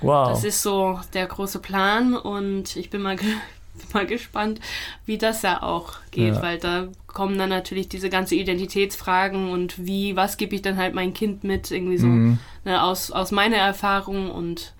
wow. 0.00 0.28
das 0.30 0.44
ist 0.44 0.62
so 0.62 0.98
der 1.14 1.26
große 1.26 1.58
Plan 1.60 2.14
und 2.16 2.76
ich 2.76 2.90
bin 2.90 3.02
mal, 3.02 3.16
ge 3.16 3.26
bin 3.74 3.86
mal 3.94 4.06
gespannt, 4.06 4.60
wie 5.06 5.18
das 5.18 5.42
ja 5.42 5.62
auch 5.62 5.94
geht, 6.10 6.34
Ja. 6.34 6.42
weil 6.42 6.58
da 6.58 6.88
kommen 7.06 7.38
dann 7.38 7.48
natürlich 7.48 7.88
diese 7.88 8.10
ganze 8.10 8.34
Identitätsfragen 8.34 9.50
und 9.50 9.84
wie, 9.84 10.14
was 10.16 10.36
gebe 10.36 10.54
ich 10.54 10.62
dann 10.62 10.76
halt 10.76 10.94
mein 10.94 11.14
Kind 11.14 11.44
mit, 11.44 11.70
irgendwie 11.70 11.98
so 11.98 12.06
Mhm. 12.06 12.38
ne, 12.64 12.82
aus, 12.82 13.10
aus 13.10 13.30
meiner 13.32 13.56
Erfahrung 13.56 14.30
und 14.30 14.72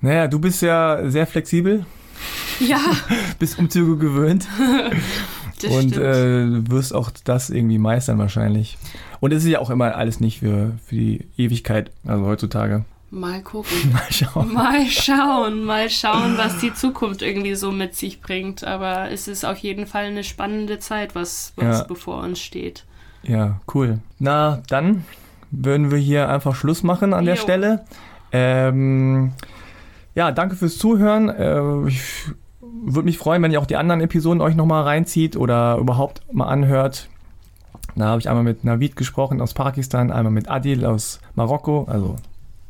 Naja, 0.00 0.26
du 0.26 0.38
bist 0.38 0.62
ja 0.62 1.08
sehr 1.08 1.26
flexibel, 1.26 1.86
ja, 2.60 2.80
bist 3.38 3.58
Umzüge 3.58 3.96
gewöhnt 3.96 4.46
das 5.60 5.70
und 5.72 5.96
äh, 5.96 6.70
wirst 6.70 6.92
auch 6.94 7.10
das 7.24 7.50
irgendwie 7.50 7.78
meistern 7.78 8.18
wahrscheinlich. 8.18 8.78
Und 9.20 9.32
es 9.32 9.44
ist 9.44 9.50
ja 9.50 9.60
auch 9.60 9.70
immer 9.70 9.94
alles 9.94 10.18
nicht 10.18 10.40
für, 10.40 10.72
für 10.84 10.94
die 10.96 11.28
Ewigkeit, 11.36 11.92
also 12.04 12.24
heutzutage. 12.26 12.84
Mal 13.12 13.42
gucken. 13.42 13.76
Mal 13.92 14.10
schauen. 14.10 14.52
Mal 14.52 14.86
schauen, 14.86 15.64
mal 15.64 15.88
schauen, 15.90 16.36
was 16.38 16.58
die 16.58 16.72
Zukunft 16.74 17.22
irgendwie 17.22 17.54
so 17.54 17.70
mit 17.70 17.94
sich 17.94 18.20
bringt. 18.20 18.64
Aber 18.64 19.10
es 19.10 19.28
ist 19.28 19.44
auf 19.44 19.58
jeden 19.58 19.86
Fall 19.86 20.06
eine 20.06 20.24
spannende 20.24 20.78
Zeit, 20.80 21.14
was, 21.14 21.52
was 21.56 21.80
Ja. 21.80 21.84
bevor 21.84 22.22
uns 22.22 22.40
steht. 22.40 22.84
Ja, 23.22 23.60
cool. 23.74 23.98
Na, 24.18 24.62
dann 24.68 25.04
würden 25.50 25.90
wir 25.90 25.98
hier 25.98 26.28
einfach 26.30 26.54
Schluss 26.56 26.82
machen 26.82 27.12
an 27.12 27.26
der 27.26 27.36
Jo. 27.36 27.42
Stelle. 27.42 27.84
Ähm, 28.32 29.32
ja, 30.14 30.32
danke 30.32 30.56
fürs 30.56 30.78
Zuhören. 30.78 31.28
Äh, 31.28 31.88
ich 31.88 32.00
würde 32.60 33.04
mich 33.04 33.18
freuen, 33.18 33.42
wenn 33.42 33.52
ihr 33.52 33.60
auch 33.60 33.66
die 33.66 33.76
anderen 33.76 34.00
Episoden 34.00 34.40
euch 34.40 34.56
nochmal 34.56 34.84
reinzieht 34.84 35.36
oder 35.36 35.76
überhaupt 35.76 36.22
mal 36.32 36.46
anhört. 36.46 37.08
Da 37.94 38.06
habe 38.06 38.20
ich 38.20 38.28
einmal 38.30 38.42
mit 38.44 38.64
Navid 38.64 38.96
gesprochen 38.96 39.42
aus 39.42 39.52
Pakistan, 39.52 40.10
einmal 40.10 40.32
mit 40.32 40.48
Adil 40.50 40.86
aus 40.86 41.20
Marokko, 41.34 41.84
also 41.90 42.16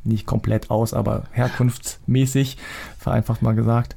nicht 0.04 0.26
komplett 0.26 0.70
aus, 0.70 0.94
aber 0.94 1.24
herkunftsmäßig, 1.32 2.58
vereinfacht 2.98 3.42
mal 3.42 3.54
gesagt. 3.54 3.96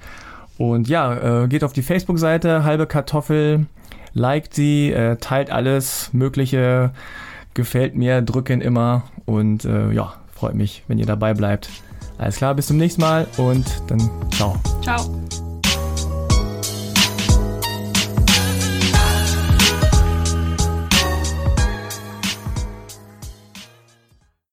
Und 0.57 0.87
ja, 0.87 1.43
äh, 1.43 1.47
geht 1.47 1.63
auf 1.63 1.73
die 1.73 1.81
Facebook-Seite, 1.81 2.63
halbe 2.63 2.87
Kartoffel, 2.87 3.65
liked 4.13 4.53
sie, 4.53 4.91
äh, 4.91 5.17
teilt 5.17 5.51
alles 5.51 6.09
Mögliche, 6.13 6.91
gefällt 7.53 7.95
mir, 7.95 8.21
drücken 8.21 8.61
immer 8.61 9.03
und 9.25 9.65
äh, 9.65 9.91
ja, 9.91 10.13
freut 10.33 10.55
mich, 10.55 10.83
wenn 10.87 10.97
ihr 10.97 11.05
dabei 11.05 11.33
bleibt. 11.33 11.69
Alles 12.17 12.37
klar, 12.37 12.55
bis 12.55 12.67
zum 12.67 12.77
nächsten 12.77 13.01
Mal 13.01 13.27
und 13.37 13.65
dann 13.87 14.09
ciao. 14.31 14.57
Ciao. 14.81 15.03